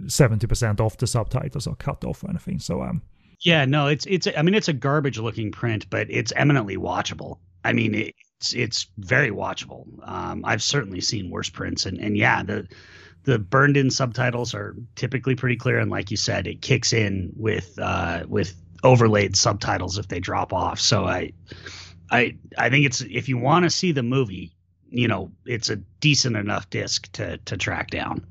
70% 0.05 0.79
of 0.79 0.95
the 0.97 1.07
subtitles 1.07 1.67
are 1.67 1.75
cut 1.75 2.03
off 2.05 2.23
or 2.23 2.29
anything. 2.29 2.59
So 2.59 2.81
um 2.81 3.01
yeah, 3.39 3.65
no, 3.65 3.87
it's 3.87 4.05
it's 4.05 4.27
I 4.37 4.43
mean 4.43 4.53
it's 4.53 4.67
a 4.67 4.73
garbage 4.73 5.17
looking 5.17 5.51
print, 5.51 5.89
but 5.89 6.07
it's 6.09 6.31
eminently 6.35 6.77
watchable. 6.77 7.39
I 7.63 7.73
mean 7.73 7.95
it's 7.95 8.53
it's 8.53 8.87
very 8.97 9.31
watchable. 9.31 9.85
Um, 10.07 10.43
I've 10.45 10.63
certainly 10.63 11.01
seen 11.01 11.29
worse 11.29 11.49
prints, 11.49 11.85
and 11.85 11.99
and 11.99 12.15
yeah, 12.17 12.43
the 12.43 12.67
the 13.23 13.39
burned 13.39 13.77
in 13.77 13.91
subtitles 13.91 14.53
are 14.53 14.75
typically 14.95 15.35
pretty 15.35 15.55
clear 15.55 15.79
and 15.79 15.91
like 15.91 16.11
you 16.11 16.17
said 16.17 16.47
it 16.47 16.61
kicks 16.61 16.93
in 16.93 17.31
with 17.35 17.77
uh, 17.79 18.23
with 18.27 18.55
overlaid 18.83 19.35
subtitles 19.35 19.97
if 19.97 20.07
they 20.07 20.19
drop 20.19 20.53
off. 20.53 20.79
So 20.79 21.05
i 21.05 21.31
i 22.09 22.35
i 22.57 22.69
think 22.69 22.85
it's 22.85 23.01
if 23.01 23.29
you 23.29 23.37
want 23.37 23.63
to 23.63 23.69
see 23.69 23.91
the 23.91 24.03
movie 24.03 24.51
you 24.89 25.07
know 25.07 25.31
it's 25.45 25.69
a 25.69 25.77
decent 26.01 26.35
enough 26.35 26.69
disc 26.69 27.11
to 27.13 27.37
to 27.37 27.57
track 27.57 27.89
down 27.89 28.25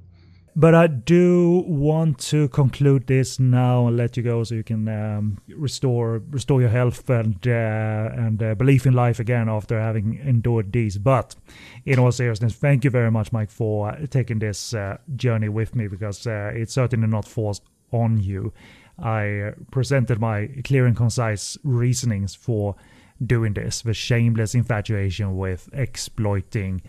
but 0.57 0.75
I 0.75 0.89
do 0.89 1.65
want 1.67 2.19
to 2.31 2.49
conclude 2.49 3.07
this 3.07 3.39
now 3.39 3.87
and 3.87 3.97
let 3.97 4.17
you 4.17 4.23
go 4.23 4.43
so 4.43 4.55
you 4.55 4.65
can 4.65 4.89
um, 4.89 5.39
restore 5.49 6.23
restore 6.31 6.61
your 6.61 6.71
health 6.71 7.09
and 7.09 7.37
uh, 7.47 8.11
and 8.13 8.43
uh, 8.43 8.55
belief 8.55 8.87
in 8.87 8.95
life 8.95 9.21
again 9.21 9.49
after 9.49 9.81
having 9.81 10.19
endured 10.25 10.73
these. 10.73 10.99
But 10.99 11.37
in 11.85 11.99
all 11.99 12.13
seriousness, 12.13 12.55
thank 12.55 12.85
you 12.85 12.91
very 12.91 13.11
much, 13.11 13.33
Mike, 13.33 13.51
for 13.51 13.97
taking 14.11 14.41
this 14.41 14.75
uh, 14.75 14.99
journey 15.17 15.49
with 15.49 15.75
me 15.75 15.87
because 15.87 16.27
uh, 16.27 16.53
it's 16.55 16.73
certainly 16.73 17.07
not 17.07 17.27
forced 17.29 17.63
on 17.93 18.19
you. 18.19 18.53
I 18.99 19.53
presented 19.71 20.21
my 20.21 20.49
clear 20.65 20.87
and 20.87 20.97
concise 20.97 21.57
reasonings 21.63 22.35
for 22.35 22.75
doing 23.25 23.55
this, 23.55 23.83
the 23.83 23.95
shameless 23.95 24.55
infatuation 24.55 25.37
with 25.37 25.69
exploiting 25.73 26.83
uh, 26.85 26.89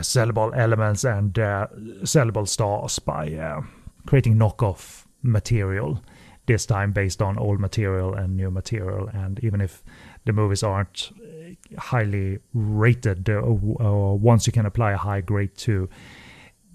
sellable 0.00 0.56
elements 0.56 1.04
and 1.04 1.38
uh, 1.38 1.66
sellable 2.02 2.46
stars 2.46 2.98
by 2.98 3.32
uh, 3.34 3.60
creating 4.06 4.36
knockoff 4.36 5.04
material 5.22 6.02
this 6.46 6.64
time 6.64 6.92
based 6.92 7.20
on 7.20 7.38
old 7.38 7.60
material 7.60 8.14
and 8.14 8.36
new 8.36 8.50
material 8.50 9.08
and 9.12 9.38
even 9.44 9.60
if 9.60 9.82
the 10.24 10.32
movies 10.32 10.62
aren't 10.62 11.12
uh, 11.20 11.80
highly 11.80 12.38
rated 12.54 13.28
uh, 13.28 13.42
once 13.42 14.46
you 14.46 14.52
can 14.52 14.66
apply 14.66 14.92
a 14.92 14.96
high 14.96 15.20
grade 15.20 15.54
to 15.56 15.88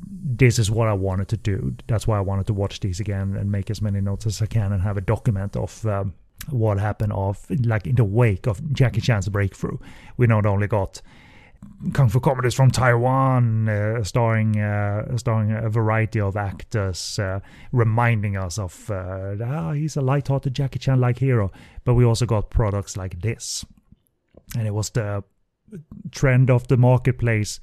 this 0.10 0.60
is 0.60 0.70
what 0.70 0.88
I 0.88 0.94
wanted 0.94 1.30
to 1.30 1.38
do. 1.38 1.76
That's 1.88 2.08
why 2.08 2.18
I 2.18 2.22
wanted 2.22 2.48
to 2.48 2.54
watch 2.54 2.80
these 2.80 3.00
again 3.00 3.36
and 3.38 3.52
make 3.52 3.70
as 3.70 3.82
many 3.82 4.02
notes 4.02 4.26
as 4.26 4.42
I 4.42 4.46
can 4.48 4.72
and 4.72 4.82
have 4.82 4.98
a 4.98 5.02
document 5.02 5.56
of 5.56 5.86
um, 5.86 6.14
what 6.50 6.78
happened 6.80 7.14
of 7.14 7.46
like 7.66 7.88
in 7.88 7.96
the 7.96 8.04
wake 8.04 8.48
of 8.48 8.74
Jackie 8.74 9.02
Chan's 9.02 9.30
breakthrough. 9.30 9.78
We 10.18 10.28
not 10.28 10.46
only 10.46 10.68
got 10.68 11.02
kung 11.94 12.10
fu 12.10 12.20
comedies 12.20 12.54
from 12.54 12.72
Taiwan, 12.72 13.68
uh, 13.68 14.04
starring 14.04 14.60
uh, 14.60 15.18
starring 15.18 15.52
a 15.52 15.70
variety 15.70 16.20
of 16.20 16.36
actors, 16.36 17.20
uh, 17.20 17.40
reminding 17.72 18.38
us 18.38 18.58
of 18.58 18.90
uh, 18.90 19.36
ah, 19.44 19.74
he's 19.74 19.98
a 19.98 20.02
light-hearted 20.02 20.54
Jackie 20.54 20.80
Chan-like 20.80 21.20
hero. 21.20 21.52
But 21.84 21.96
we 21.96 22.06
also 22.06 22.26
got 22.26 22.50
products 22.50 22.96
like 22.96 23.22
this, 23.22 23.66
and 24.58 24.68
it 24.68 24.74
was 24.74 24.90
the 24.92 25.24
trend 26.12 26.50
of 26.50 26.68
the 26.68 26.78
marketplace 26.78 27.60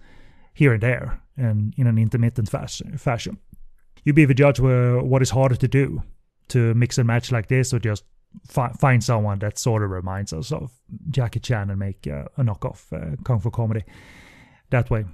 here 0.52 0.74
and 0.74 0.82
there, 0.82 1.22
and 1.36 1.74
in 1.76 1.86
an 1.86 1.98
intermittent 1.98 2.48
fashion. 2.48 2.96
fashion. 2.98 3.38
You 4.04 4.12
be 4.12 4.24
the 4.24 4.34
judge 4.34 4.60
where 4.60 5.02
what 5.02 5.22
is 5.22 5.30
harder 5.30 5.56
to 5.56 5.68
do, 5.68 6.02
to 6.48 6.74
mix 6.74 6.98
and 6.98 7.06
match 7.06 7.32
like 7.32 7.48
this, 7.48 7.72
or 7.72 7.78
just 7.78 8.04
fi- 8.46 8.72
find 8.72 9.02
someone 9.02 9.38
that 9.40 9.58
sort 9.58 9.82
of 9.82 9.90
reminds 9.90 10.32
us 10.32 10.52
of 10.52 10.72
Jackie 11.10 11.40
Chan 11.40 11.70
and 11.70 11.78
make 11.78 12.06
uh, 12.06 12.24
a 12.36 12.42
knockoff 12.42 12.92
uh, 12.92 13.16
kung 13.24 13.40
fu 13.40 13.50
comedy 13.50 13.84
that 14.70 14.90
way. 14.90 15.04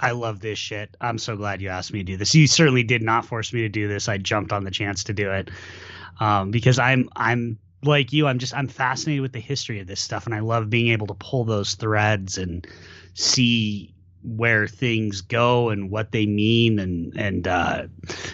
I 0.00 0.12
love 0.12 0.40
this 0.40 0.58
shit. 0.58 0.96
I'm 1.00 1.18
so 1.18 1.36
glad 1.36 1.60
you 1.60 1.70
asked 1.70 1.92
me 1.92 2.00
to 2.00 2.04
do 2.04 2.16
this. 2.16 2.34
You 2.34 2.46
certainly 2.46 2.84
did 2.84 3.02
not 3.02 3.24
force 3.24 3.52
me 3.52 3.62
to 3.62 3.68
do 3.68 3.88
this. 3.88 4.08
I 4.08 4.18
jumped 4.18 4.52
on 4.52 4.64
the 4.64 4.70
chance 4.70 5.04
to 5.04 5.12
do 5.12 5.30
it 5.32 5.50
um, 6.20 6.50
because 6.50 6.78
I'm 6.78 7.08
I'm 7.16 7.58
like 7.82 8.12
you. 8.12 8.26
I'm 8.26 8.38
just 8.38 8.54
I'm 8.54 8.68
fascinated 8.68 9.22
with 9.22 9.32
the 9.32 9.40
history 9.40 9.80
of 9.80 9.86
this 9.86 10.00
stuff, 10.00 10.26
and 10.26 10.34
I 10.34 10.40
love 10.40 10.70
being 10.70 10.92
able 10.92 11.08
to 11.08 11.14
pull 11.14 11.44
those 11.44 11.74
threads 11.74 12.38
and 12.38 12.66
see 13.14 13.94
where 14.22 14.66
things 14.66 15.20
go 15.20 15.68
and 15.68 15.90
what 15.90 16.12
they 16.12 16.26
mean 16.26 16.78
and 16.78 17.16
and 17.16 17.46
uh, 17.46 17.86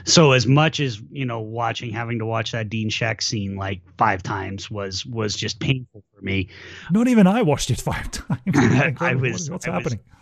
so 0.05 0.33
as 0.33 0.47
much 0.47 0.81
as 0.81 1.03
you 1.11 1.25
know 1.25 1.41
watching 1.41 1.91
having 1.91 2.19
to 2.19 2.27
watch 2.27 2.53
that 2.53 2.69
Dean 2.69 2.89
Shek 2.89 3.23
scene 3.23 3.57
like 3.57 3.81
five 3.99 4.23
times 4.23 4.71
was 4.71 5.05
was 5.07 5.37
just 5.37 5.61
painful 5.61 6.03
for 6.15 6.23
me. 6.23 6.49
Not 6.91 7.09
even 7.09 7.27
I 7.27 7.43
watched 7.43 7.71
it 7.71 7.81
five 7.81 8.11
times. 8.11 8.41
I 9.01 9.15
was 9.15 9.51
what's 9.51 9.67
I 9.69 9.73
happening? 9.73 9.99
was 9.99 10.19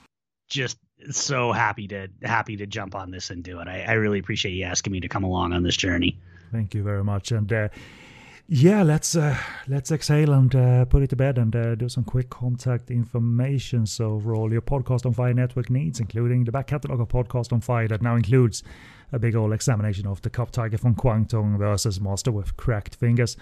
just 0.48 0.78
so 1.10 1.52
happy 1.52 1.88
to 1.88 2.08
happy 2.22 2.56
to 2.56 2.66
jump 2.66 2.94
on 2.94 3.10
this 3.10 3.30
and 3.30 3.42
do 3.42 3.60
it. 3.60 3.68
I, 3.68 3.82
I 3.82 3.92
really 3.92 4.18
appreciate 4.18 4.52
you 4.52 4.64
asking 4.64 4.92
me 4.92 5.00
to 5.00 5.08
come 5.08 5.24
along 5.24 5.52
on 5.52 5.62
this 5.62 5.76
journey. 5.76 6.18
Thank 6.52 6.74
you 6.74 6.82
very 6.82 7.02
much. 7.02 7.32
And 7.32 7.50
uh, 7.52 7.68
yeah, 8.48 8.82
let's 8.82 9.16
uh, 9.16 9.36
let's 9.68 9.90
exhale 9.90 10.32
and 10.32 10.54
uh, 10.54 10.84
put 10.84 11.02
it 11.02 11.10
to 11.10 11.16
bed 11.16 11.38
and 11.38 11.54
uh, 11.54 11.74
do 11.74 11.88
some 11.88 12.04
quick 12.04 12.28
contact 12.28 12.90
information. 12.90 13.86
So 13.86 14.20
for 14.20 14.34
all 14.34 14.52
your 14.52 14.60
podcast 14.60 15.06
on 15.06 15.14
fire 15.14 15.32
network 15.32 15.70
needs, 15.70 16.00
including 16.00 16.44
the 16.44 16.52
back 16.52 16.66
catalog 16.66 17.00
of 17.00 17.08
podcast 17.08 17.52
on 17.52 17.60
fire 17.60 17.88
that 17.88 18.02
now 18.02 18.16
includes 18.16 18.62
a 19.12 19.18
big 19.18 19.36
old 19.36 19.52
examination 19.52 20.06
of 20.06 20.20
the 20.22 20.30
Cub 20.30 20.50
Tiger 20.50 20.76
from 20.76 20.94
Kwangtung 20.94 21.56
versus 21.56 22.00
Master 22.00 22.32
with 22.32 22.56
Cracked 22.56 22.96
Fingers. 22.96 23.36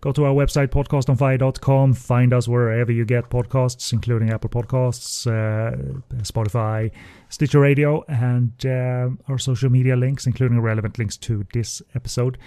Go 0.00 0.12
to 0.12 0.24
our 0.24 0.32
website, 0.32 0.68
podcastonfire.com. 0.68 1.92
Find 1.92 2.32
us 2.32 2.48
wherever 2.48 2.90
you 2.90 3.04
get 3.04 3.28
podcasts, 3.28 3.92
including 3.92 4.30
Apple 4.30 4.48
Podcasts, 4.48 5.26
uh, 5.26 5.76
Spotify, 6.22 6.90
Stitcher 7.28 7.60
Radio, 7.60 8.02
and 8.08 8.52
uh, 8.64 9.10
our 9.30 9.38
social 9.38 9.68
media 9.68 9.96
links, 9.96 10.26
including 10.26 10.58
relevant 10.60 10.98
links 10.98 11.18
to 11.18 11.46
this 11.52 11.82
episode 11.94 12.38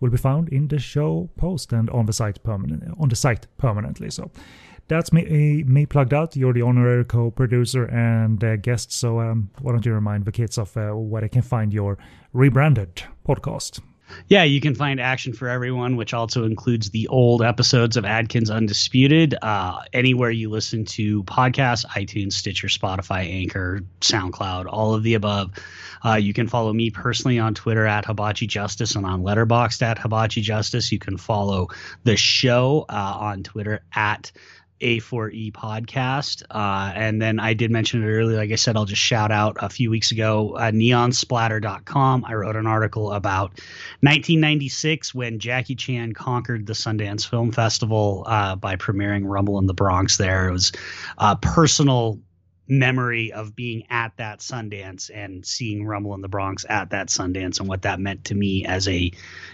will 0.00 0.10
be 0.10 0.16
found 0.16 0.48
in 0.50 0.68
the 0.68 0.78
show 0.78 1.28
post 1.36 1.72
and 1.72 1.90
on 1.90 2.06
the 2.06 2.12
site 2.12 2.42
permanent 2.42 2.82
on 2.98 3.08
the 3.08 3.16
site 3.16 3.46
permanently. 3.58 4.10
So 4.10 4.30
that's 4.88 5.12
me 5.12 5.64
me 5.64 5.86
plugged 5.86 6.14
out. 6.14 6.36
You're 6.36 6.52
the 6.52 6.62
honorary 6.62 7.04
co-producer 7.04 7.84
and 7.86 8.42
uh, 8.42 8.56
guest. 8.56 8.92
So 8.92 9.20
um, 9.20 9.50
why 9.60 9.72
don't 9.72 9.84
you 9.84 9.92
remind 9.92 10.24
the 10.24 10.32
kids 10.32 10.58
of 10.58 10.76
uh, 10.76 10.90
where 10.90 11.22
they 11.22 11.28
can 11.28 11.42
find 11.42 11.72
your 11.72 11.98
rebranded 12.32 13.02
podcast? 13.26 13.80
Yeah, 14.28 14.44
you 14.44 14.60
can 14.60 14.74
find 14.74 15.00
Action 15.00 15.32
for 15.32 15.48
Everyone, 15.48 15.96
which 15.96 16.14
also 16.14 16.44
includes 16.44 16.90
the 16.90 17.08
old 17.08 17.42
episodes 17.42 17.96
of 17.96 18.04
Adkins 18.04 18.50
Undisputed, 18.50 19.34
uh, 19.42 19.80
anywhere 19.92 20.30
you 20.30 20.48
listen 20.48 20.84
to 20.84 21.24
podcasts, 21.24 21.84
iTunes, 21.86 22.34
Stitcher, 22.34 22.68
Spotify, 22.68 23.28
Anchor, 23.28 23.80
SoundCloud, 24.00 24.66
all 24.68 24.94
of 24.94 25.02
the 25.02 25.14
above. 25.14 25.50
Uh, 26.04 26.14
you 26.14 26.32
can 26.32 26.48
follow 26.48 26.72
me 26.72 26.90
personally 26.90 27.38
on 27.38 27.54
Twitter 27.54 27.86
at 27.86 28.04
Hibachi 28.04 28.46
Justice 28.46 28.94
and 28.94 29.06
on 29.06 29.22
Letterboxd 29.22 29.82
at 29.82 29.98
Hibachi 29.98 30.40
Justice. 30.40 30.92
You 30.92 30.98
can 30.98 31.16
follow 31.16 31.68
the 32.04 32.16
show 32.16 32.86
uh, 32.88 33.16
on 33.20 33.42
Twitter 33.42 33.82
at 33.94 34.32
a4E 34.80 35.52
podcast. 35.52 36.42
Uh, 36.50 36.92
and 36.94 37.20
then 37.20 37.40
I 37.40 37.54
did 37.54 37.70
mention 37.70 38.02
it 38.02 38.06
earlier. 38.06 38.36
Like 38.36 38.52
I 38.52 38.56
said, 38.56 38.76
I'll 38.76 38.84
just 38.84 39.00
shout 39.00 39.32
out 39.32 39.56
a 39.60 39.68
few 39.68 39.90
weeks 39.90 40.10
ago, 40.10 40.56
uh, 40.56 40.70
neonsplatter.com. 40.70 42.24
I 42.24 42.34
wrote 42.34 42.56
an 42.56 42.66
article 42.66 43.12
about 43.12 43.50
1996 44.00 45.14
when 45.14 45.38
Jackie 45.38 45.74
Chan 45.74 46.12
conquered 46.12 46.66
the 46.66 46.74
Sundance 46.74 47.26
Film 47.28 47.52
Festival 47.52 48.24
uh, 48.26 48.56
by 48.56 48.76
premiering 48.76 49.22
Rumble 49.24 49.58
in 49.58 49.66
the 49.66 49.74
Bronx 49.74 50.18
there. 50.18 50.48
It 50.48 50.52
was 50.52 50.72
a 51.18 51.36
personal 51.36 52.20
memory 52.68 53.32
of 53.32 53.54
being 53.54 53.84
at 53.90 54.16
that 54.16 54.40
Sundance 54.40 55.10
and 55.14 55.46
seeing 55.46 55.86
Rumble 55.86 56.14
in 56.14 56.20
the 56.20 56.28
Bronx 56.28 56.64
at 56.68 56.90
that 56.90 57.08
Sundance 57.08 57.60
and 57.60 57.68
what 57.68 57.82
that 57.82 58.00
meant 58.00 58.24
to 58.26 58.34
me 58.34 58.64
as 58.64 58.88
a 58.88 59.12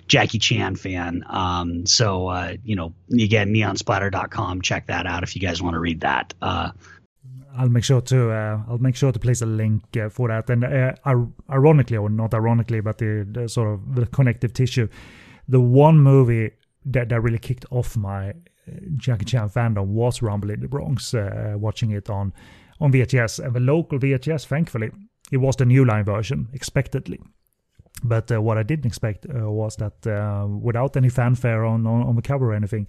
Jackie 0.08 0.38
Chan 0.38 0.76
fan. 0.76 1.24
Um, 1.28 1.86
so, 1.86 2.28
uh, 2.28 2.54
you 2.64 2.76
know, 2.76 2.94
again, 3.12 3.52
neonsplatter.com. 3.52 4.62
Check 4.62 4.86
that 4.86 5.06
out 5.06 5.22
if 5.22 5.36
you 5.36 5.42
guys 5.42 5.62
want 5.62 5.74
to 5.74 5.80
read 5.80 6.00
that. 6.00 6.32
Uh, 6.40 6.70
I'll 7.56 7.68
make 7.68 7.84
sure 7.84 8.00
to 8.00 8.30
uh, 8.30 8.62
I'll 8.66 8.78
make 8.78 8.96
sure 8.96 9.12
to 9.12 9.18
place 9.18 9.42
a 9.42 9.46
link 9.46 9.82
uh, 9.96 10.08
for 10.08 10.28
that. 10.28 10.48
And 10.48 10.64
uh, 10.64 10.94
ironically, 11.50 11.98
or 11.98 12.08
not 12.08 12.32
ironically, 12.32 12.80
but 12.80 12.96
the, 12.96 13.26
the, 13.30 13.48
sort 13.48 13.74
of 13.74 13.94
the 13.94 14.06
connective 14.06 14.54
tissue, 14.54 14.88
the 15.48 15.60
one 15.60 15.98
movie 15.98 16.52
that 16.86 17.10
that 17.10 17.20
really 17.20 17.38
kicked 17.38 17.66
off 17.70 17.94
my 17.94 18.30
uh, 18.30 18.32
Jackie 18.96 19.26
Chan 19.26 19.50
fandom 19.50 19.88
was 19.88 20.22
Rumble 20.22 20.50
in 20.50 20.60
the 20.60 20.68
Bronx. 20.68 21.14
watching 21.14 21.90
it 21.90 22.08
on 22.08 22.32
on 22.82 22.92
VHS, 22.92 23.44
and 23.44 23.54
the 23.54 23.60
local 23.60 23.98
VHS, 23.98 24.46
thankfully, 24.46 24.90
it 25.30 25.38
was 25.38 25.56
the 25.56 25.64
new 25.64 25.84
line 25.84 26.04
version, 26.04 26.48
expectedly. 26.52 27.20
But 28.02 28.32
uh, 28.32 28.42
what 28.42 28.58
I 28.58 28.64
didn't 28.64 28.86
expect 28.86 29.26
uh, 29.26 29.50
was 29.50 29.76
that 29.76 30.06
uh, 30.06 30.46
without 30.48 30.96
any 30.96 31.08
fanfare 31.08 31.64
on, 31.64 31.86
on, 31.86 32.02
on 32.02 32.16
the 32.16 32.22
cover 32.22 32.50
or 32.50 32.54
anything, 32.54 32.88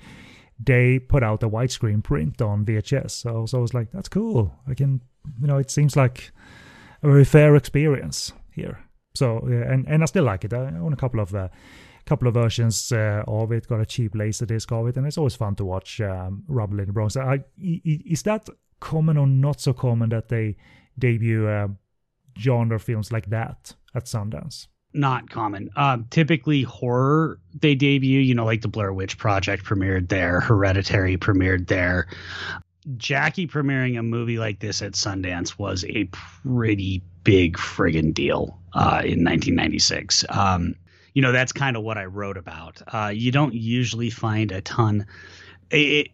they 0.59 0.99
put 0.99 1.23
out 1.23 1.43
a 1.43 1.49
widescreen 1.49 2.03
print 2.03 2.41
on 2.41 2.65
VHS. 2.65 3.11
So, 3.11 3.45
so 3.45 3.57
I 3.59 3.61
was 3.61 3.73
like, 3.73 3.91
that's 3.91 4.09
cool. 4.09 4.53
I 4.67 4.73
can, 4.73 5.01
you 5.39 5.47
know, 5.47 5.57
it 5.57 5.69
seems 5.69 5.95
like 5.95 6.31
a 7.03 7.07
very 7.07 7.25
fair 7.25 7.55
experience 7.55 8.33
here. 8.51 8.79
So, 9.15 9.39
and 9.45 9.85
and 9.87 10.01
I 10.01 10.05
still 10.05 10.23
like 10.23 10.43
it. 10.43 10.53
I 10.53 10.65
own 10.79 10.93
a 10.93 10.97
couple 10.97 11.19
of 11.19 11.35
uh, 11.35 11.49
couple 12.05 12.27
of 12.27 12.33
versions 12.33 12.91
uh, 12.91 13.23
of 13.27 13.51
it. 13.51 13.67
Got 13.67 13.81
a 13.81 13.85
cheap 13.85 14.15
laser 14.15 14.47
disc 14.47 14.71
of 14.71 14.87
it, 14.87 14.97
and 14.97 15.05
it's 15.05 15.19
always 15.19 15.35
fun 15.35 15.55
to 15.55 15.65
watch 15.65 16.01
um, 16.01 16.43
Rumble 16.47 16.79
in 16.79 16.87
the 16.87 16.93
Bronx. 16.93 17.15
I, 17.15 17.43
is 17.59 18.23
that 18.23 18.49
common 18.83 19.17
or 19.17 19.25
not 19.25 19.61
so 19.61 19.71
common 19.71 20.09
that 20.09 20.27
they 20.27 20.57
debut 20.99 21.47
uh, 21.47 21.69
genre 22.37 22.79
films 22.79 23.11
like 23.11 23.29
that 23.29 23.73
at 23.95 24.05
Sundance? 24.05 24.67
Not 24.93 25.29
common. 25.29 25.71
Um, 25.75 26.05
typically, 26.11 26.63
horror 26.63 27.39
they 27.59 27.73
debut. 27.73 28.19
You 28.19 28.35
know, 28.35 28.45
like 28.45 28.61
the 28.61 28.67
Blair 28.67 28.93
Witch 28.93 29.17
Project 29.17 29.63
premiered 29.63 30.09
there, 30.09 30.41
Hereditary 30.41 31.17
premiered 31.17 31.67
there. 31.67 32.07
Jackie 32.97 33.47
premiering 33.47 33.97
a 33.97 34.03
movie 34.03 34.37
like 34.37 34.59
this 34.59 34.81
at 34.81 34.91
Sundance 34.91 35.57
was 35.57 35.85
a 35.85 36.03
pretty 36.11 37.01
big 37.23 37.55
friggin' 37.55 38.13
deal 38.13 38.59
uh, 38.73 38.99
in 39.01 39.23
1996. 39.23 40.25
Um, 40.29 40.75
you 41.13 41.21
know, 41.21 41.31
that's 41.31 41.53
kind 41.53 41.77
of 41.77 41.83
what 41.83 41.97
I 41.97 42.05
wrote 42.05 42.37
about. 42.37 42.81
Uh, 42.93 43.11
you 43.15 43.31
don't 43.31 43.53
usually 43.53 44.09
find 44.09 44.51
a 44.51 44.61
ton. 44.61 45.05
It, 45.71 46.09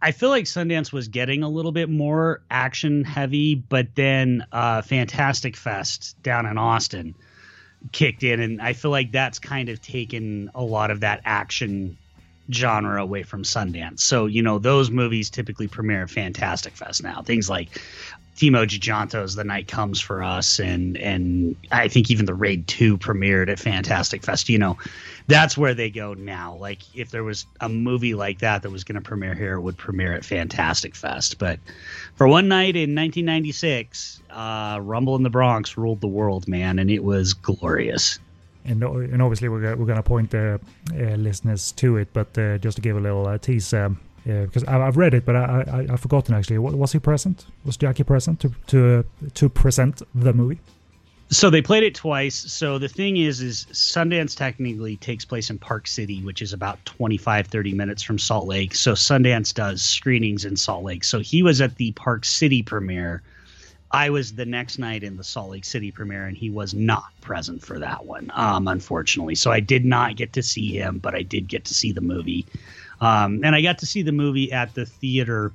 I 0.00 0.10
feel 0.12 0.30
like 0.30 0.44
Sundance 0.44 0.92
was 0.92 1.08
getting 1.08 1.42
a 1.42 1.48
little 1.48 1.72
bit 1.72 1.88
more 1.88 2.40
action 2.50 3.04
heavy, 3.04 3.54
but 3.54 3.94
then 3.94 4.44
uh, 4.50 4.82
Fantastic 4.82 5.56
Fest 5.56 6.20
down 6.22 6.46
in 6.46 6.58
Austin 6.58 7.14
kicked 7.92 8.22
in, 8.22 8.40
and 8.40 8.60
I 8.60 8.72
feel 8.72 8.90
like 8.90 9.12
that's 9.12 9.38
kind 9.38 9.68
of 9.68 9.80
taken 9.80 10.50
a 10.54 10.62
lot 10.62 10.90
of 10.90 11.00
that 11.00 11.20
action 11.24 11.96
genre 12.50 13.00
away 13.00 13.22
from 13.22 13.44
Sundance. 13.44 14.00
So 14.00 14.26
you 14.26 14.42
know 14.42 14.58
those 14.58 14.90
movies 14.90 15.30
typically 15.30 15.68
premiere 15.68 16.02
at 16.02 16.10
Fantastic 16.10 16.74
Fest 16.74 17.02
now. 17.02 17.22
Things 17.22 17.48
like 17.48 17.80
Timo 18.36 18.66
Tjahjanto's 18.66 19.34
The 19.34 19.44
Night 19.44 19.68
Comes 19.68 20.00
for 20.00 20.22
Us, 20.22 20.58
and 20.58 20.96
and 20.96 21.54
I 21.70 21.88
think 21.88 22.10
even 22.10 22.24
the 22.24 22.34
Raid 22.34 22.66
Two 22.66 22.96
premiered 22.96 23.48
at 23.48 23.58
Fantastic 23.58 24.22
Fest. 24.22 24.48
You 24.48 24.58
know, 24.58 24.78
that's 25.26 25.56
where 25.56 25.74
they 25.74 25.90
go 25.90 26.14
now. 26.14 26.56
Like 26.56 26.80
if 26.96 27.10
there 27.10 27.24
was 27.24 27.46
a 27.60 27.68
movie 27.68 28.14
like 28.14 28.38
that 28.38 28.62
that 28.62 28.70
was 28.70 28.84
going 28.84 28.96
to 28.96 29.06
premiere 29.06 29.34
here, 29.34 29.54
it 29.54 29.60
would 29.60 29.76
premiere 29.76 30.14
at 30.14 30.24
Fantastic 30.24 30.94
Fest. 30.94 31.38
But 31.38 31.60
for 32.16 32.26
one 32.26 32.48
night 32.48 32.74
in 32.74 32.94
1996, 32.94 34.20
uh, 34.30 34.78
Rumble 34.80 35.16
in 35.16 35.22
the 35.22 35.30
Bronx 35.30 35.76
ruled 35.76 36.00
the 36.00 36.08
world, 36.08 36.48
man, 36.48 36.78
and 36.78 36.90
it 36.90 37.04
was 37.04 37.34
glorious. 37.34 38.18
And, 38.64 38.82
and 38.82 39.20
obviously 39.20 39.48
we're, 39.48 39.76
we're 39.76 39.86
going 39.86 39.96
to 39.96 40.02
point 40.04 40.30
the 40.30 40.60
uh, 40.92 41.16
listeners 41.16 41.72
to 41.72 41.96
it, 41.96 42.08
but 42.12 42.38
uh, 42.38 42.58
just 42.58 42.76
to 42.76 42.80
give 42.80 42.96
a 42.96 43.00
little 43.00 43.26
uh, 43.26 43.38
tease. 43.38 43.74
Um, 43.74 43.98
yeah, 44.24 44.44
because 44.44 44.64
I, 44.64 44.72
have 44.72 44.96
read 44.96 45.14
it, 45.14 45.24
but 45.24 45.34
I, 45.34 45.64
I 45.66 45.92
I've 45.92 46.00
forgotten 46.00 46.34
actually. 46.34 46.58
Was 46.58 46.92
he 46.92 46.98
present? 46.98 47.44
Was 47.64 47.76
Jackie 47.76 48.04
present 48.04 48.40
to 48.40 48.52
to 48.68 49.04
to 49.34 49.48
present 49.48 50.02
the 50.14 50.32
movie? 50.32 50.58
So 51.30 51.48
they 51.48 51.62
played 51.62 51.82
it 51.82 51.94
twice. 51.94 52.34
So 52.52 52.78
the 52.78 52.88
thing 52.88 53.16
is, 53.16 53.40
is 53.40 53.64
Sundance 53.72 54.36
technically 54.36 54.96
takes 54.98 55.24
place 55.24 55.48
in 55.48 55.58
Park 55.58 55.86
City, 55.86 56.20
which 56.20 56.42
is 56.42 56.52
about 56.52 56.84
25, 56.84 57.46
30 57.46 57.72
minutes 57.72 58.02
from 58.02 58.18
Salt 58.18 58.46
Lake. 58.46 58.74
So 58.74 58.92
Sundance 58.92 59.54
does 59.54 59.80
screenings 59.80 60.44
in 60.44 60.56
Salt 60.56 60.84
Lake. 60.84 61.04
So 61.04 61.20
he 61.20 61.42
was 61.42 61.62
at 61.62 61.76
the 61.76 61.92
Park 61.92 62.26
City 62.26 62.62
premiere. 62.62 63.22
I 63.92 64.10
was 64.10 64.34
the 64.34 64.44
next 64.44 64.78
night 64.78 65.02
in 65.02 65.16
the 65.16 65.24
Salt 65.24 65.50
Lake 65.50 65.64
City 65.64 65.90
premiere, 65.90 66.26
and 66.26 66.36
he 66.36 66.50
was 66.50 66.74
not 66.74 67.04
present 67.22 67.62
for 67.62 67.78
that 67.78 68.04
one, 68.04 68.30
um, 68.34 68.68
unfortunately. 68.68 69.34
So 69.34 69.50
I 69.50 69.60
did 69.60 69.86
not 69.86 70.16
get 70.16 70.34
to 70.34 70.42
see 70.42 70.76
him, 70.78 70.98
but 70.98 71.14
I 71.14 71.22
did 71.22 71.48
get 71.48 71.64
to 71.64 71.74
see 71.74 71.92
the 71.92 72.00
movie. 72.02 72.44
Um, 73.02 73.40
and 73.44 73.54
I 73.54 73.60
got 73.60 73.78
to 73.78 73.86
see 73.86 74.02
the 74.02 74.12
movie 74.12 74.52
at 74.52 74.74
the 74.74 74.86
theater 74.86 75.52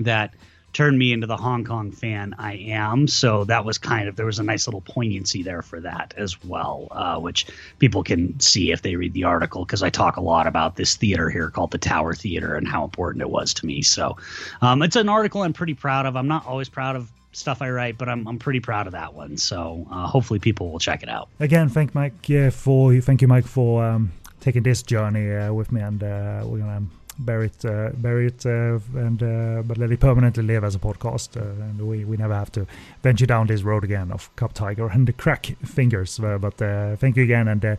that 0.00 0.34
turned 0.74 0.98
me 0.98 1.10
into 1.10 1.26
the 1.26 1.38
Hong 1.38 1.64
Kong 1.64 1.90
fan 1.90 2.34
I 2.38 2.56
am. 2.56 3.08
So 3.08 3.44
that 3.44 3.64
was 3.64 3.78
kind 3.78 4.10
of 4.10 4.16
there 4.16 4.26
was 4.26 4.38
a 4.38 4.42
nice 4.42 4.66
little 4.66 4.82
poignancy 4.82 5.42
there 5.42 5.62
for 5.62 5.80
that 5.80 6.12
as 6.18 6.44
well, 6.44 6.88
uh, 6.90 7.18
which 7.18 7.46
people 7.78 8.02
can 8.02 8.38
see 8.40 8.72
if 8.72 8.82
they 8.82 8.94
read 8.94 9.14
the 9.14 9.24
article 9.24 9.64
because 9.64 9.82
I 9.82 9.88
talk 9.88 10.18
a 10.18 10.20
lot 10.20 10.46
about 10.46 10.76
this 10.76 10.94
theater 10.94 11.30
here 11.30 11.48
called 11.48 11.70
the 11.70 11.78
Tower 11.78 12.12
Theater 12.12 12.54
and 12.56 12.68
how 12.68 12.84
important 12.84 13.22
it 13.22 13.30
was 13.30 13.54
to 13.54 13.64
me. 13.64 13.80
So 13.80 14.18
um, 14.60 14.82
it's 14.82 14.96
an 14.96 15.08
article 15.08 15.42
I'm 15.42 15.54
pretty 15.54 15.72
proud 15.74 16.04
of. 16.04 16.14
I'm 16.14 16.28
not 16.28 16.44
always 16.46 16.68
proud 16.68 16.94
of 16.94 17.10
stuff 17.32 17.62
I 17.62 17.70
write, 17.70 17.96
but 17.96 18.10
I'm 18.10 18.28
I'm 18.28 18.38
pretty 18.38 18.60
proud 18.60 18.86
of 18.86 18.92
that 18.92 19.14
one. 19.14 19.38
So 19.38 19.86
uh, 19.90 20.06
hopefully 20.06 20.40
people 20.40 20.70
will 20.70 20.78
check 20.78 21.02
it 21.02 21.08
out. 21.08 21.30
Again, 21.40 21.70
thank 21.70 21.94
Mike 21.94 22.30
uh, 22.30 22.50
for 22.50 22.94
thank 23.00 23.22
you, 23.22 23.28
Mike, 23.28 23.46
for 23.46 23.82
um, 23.82 24.12
taking 24.46 24.62
this 24.62 24.82
journey 24.82 25.26
uh, 25.34 25.52
with 25.52 25.72
me, 25.72 25.80
and 25.80 26.00
uh, 26.02 26.42
we're 26.46 26.58
gonna 26.60 26.82
bury 27.18 27.46
it, 27.46 27.64
uh, 27.64 27.90
bury 27.96 28.26
it, 28.28 28.46
uh, 28.46 28.78
and 29.06 29.22
uh, 29.22 29.62
but 29.66 29.76
let 29.78 29.90
it 29.90 29.98
permanently 30.00 30.44
live 30.44 30.62
as 30.64 30.74
a 30.74 30.78
podcast, 30.78 31.36
uh, 31.36 31.64
and 31.64 31.80
we, 31.80 32.04
we 32.04 32.16
never 32.16 32.34
have 32.34 32.52
to 32.52 32.66
venture 33.02 33.26
down 33.26 33.46
this 33.48 33.62
road 33.62 33.82
again 33.84 34.12
of 34.12 34.30
Cub 34.36 34.52
Tiger 34.52 34.86
and 34.88 35.06
the 35.08 35.12
crack 35.12 35.46
fingers. 35.64 36.18
But 36.18 36.62
uh, 36.62 36.96
thank 36.96 37.16
you 37.16 37.24
again, 37.24 37.48
and 37.48 37.64
uh, 37.64 37.76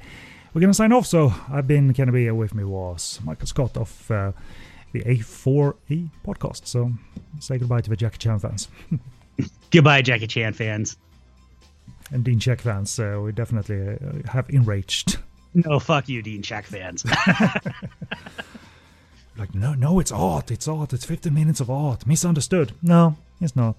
we're 0.54 0.62
gonna 0.62 0.74
sign 0.74 0.92
off. 0.92 1.06
So 1.08 1.34
I've 1.50 1.68
been 1.68 1.94
Kenny 1.94 2.12
B. 2.12 2.32
With 2.32 2.54
me 2.54 2.64
was 2.66 3.20
Michael 3.24 3.48
Scott 3.48 3.78
of 3.78 4.12
uh, 4.12 4.32
the 4.92 5.04
A4E 5.04 6.10
podcast. 6.26 6.66
So 6.68 6.92
say 7.40 7.58
goodbye 7.58 7.82
to 7.82 7.90
the 7.90 7.96
Jackie 7.96 8.18
Chan 8.18 8.40
fans 8.40 8.68
Goodbye, 9.72 10.02
Jackie 10.02 10.28
Chan 10.28 10.54
fans. 10.54 10.98
and 12.12 12.24
Dean 12.26 12.40
Shek 12.40 12.60
fans. 12.62 13.00
Uh, 13.00 13.22
we 13.24 13.32
definitely 13.32 13.80
uh, 13.96 14.32
have 14.32 14.50
enraged. 14.50 15.20
No, 15.66 15.80
fuck 15.80 16.08
you, 16.08 16.22
Dean 16.22 16.44
Shek 16.44 16.66
fans. 16.66 17.04
Like, 19.38 19.54
no, 19.54 19.76
no, 19.76 20.00
it's 20.00 20.12
art. 20.12 20.50
It's 20.50 20.68
art. 20.68 20.94
It's 20.94 21.06
15 21.06 21.32
minutes 21.32 21.60
of 21.60 21.70
art. 21.70 22.08
Misunderstood. 22.08 22.72
No, 22.82 23.18
it's 23.40 23.56
not. 23.56 23.76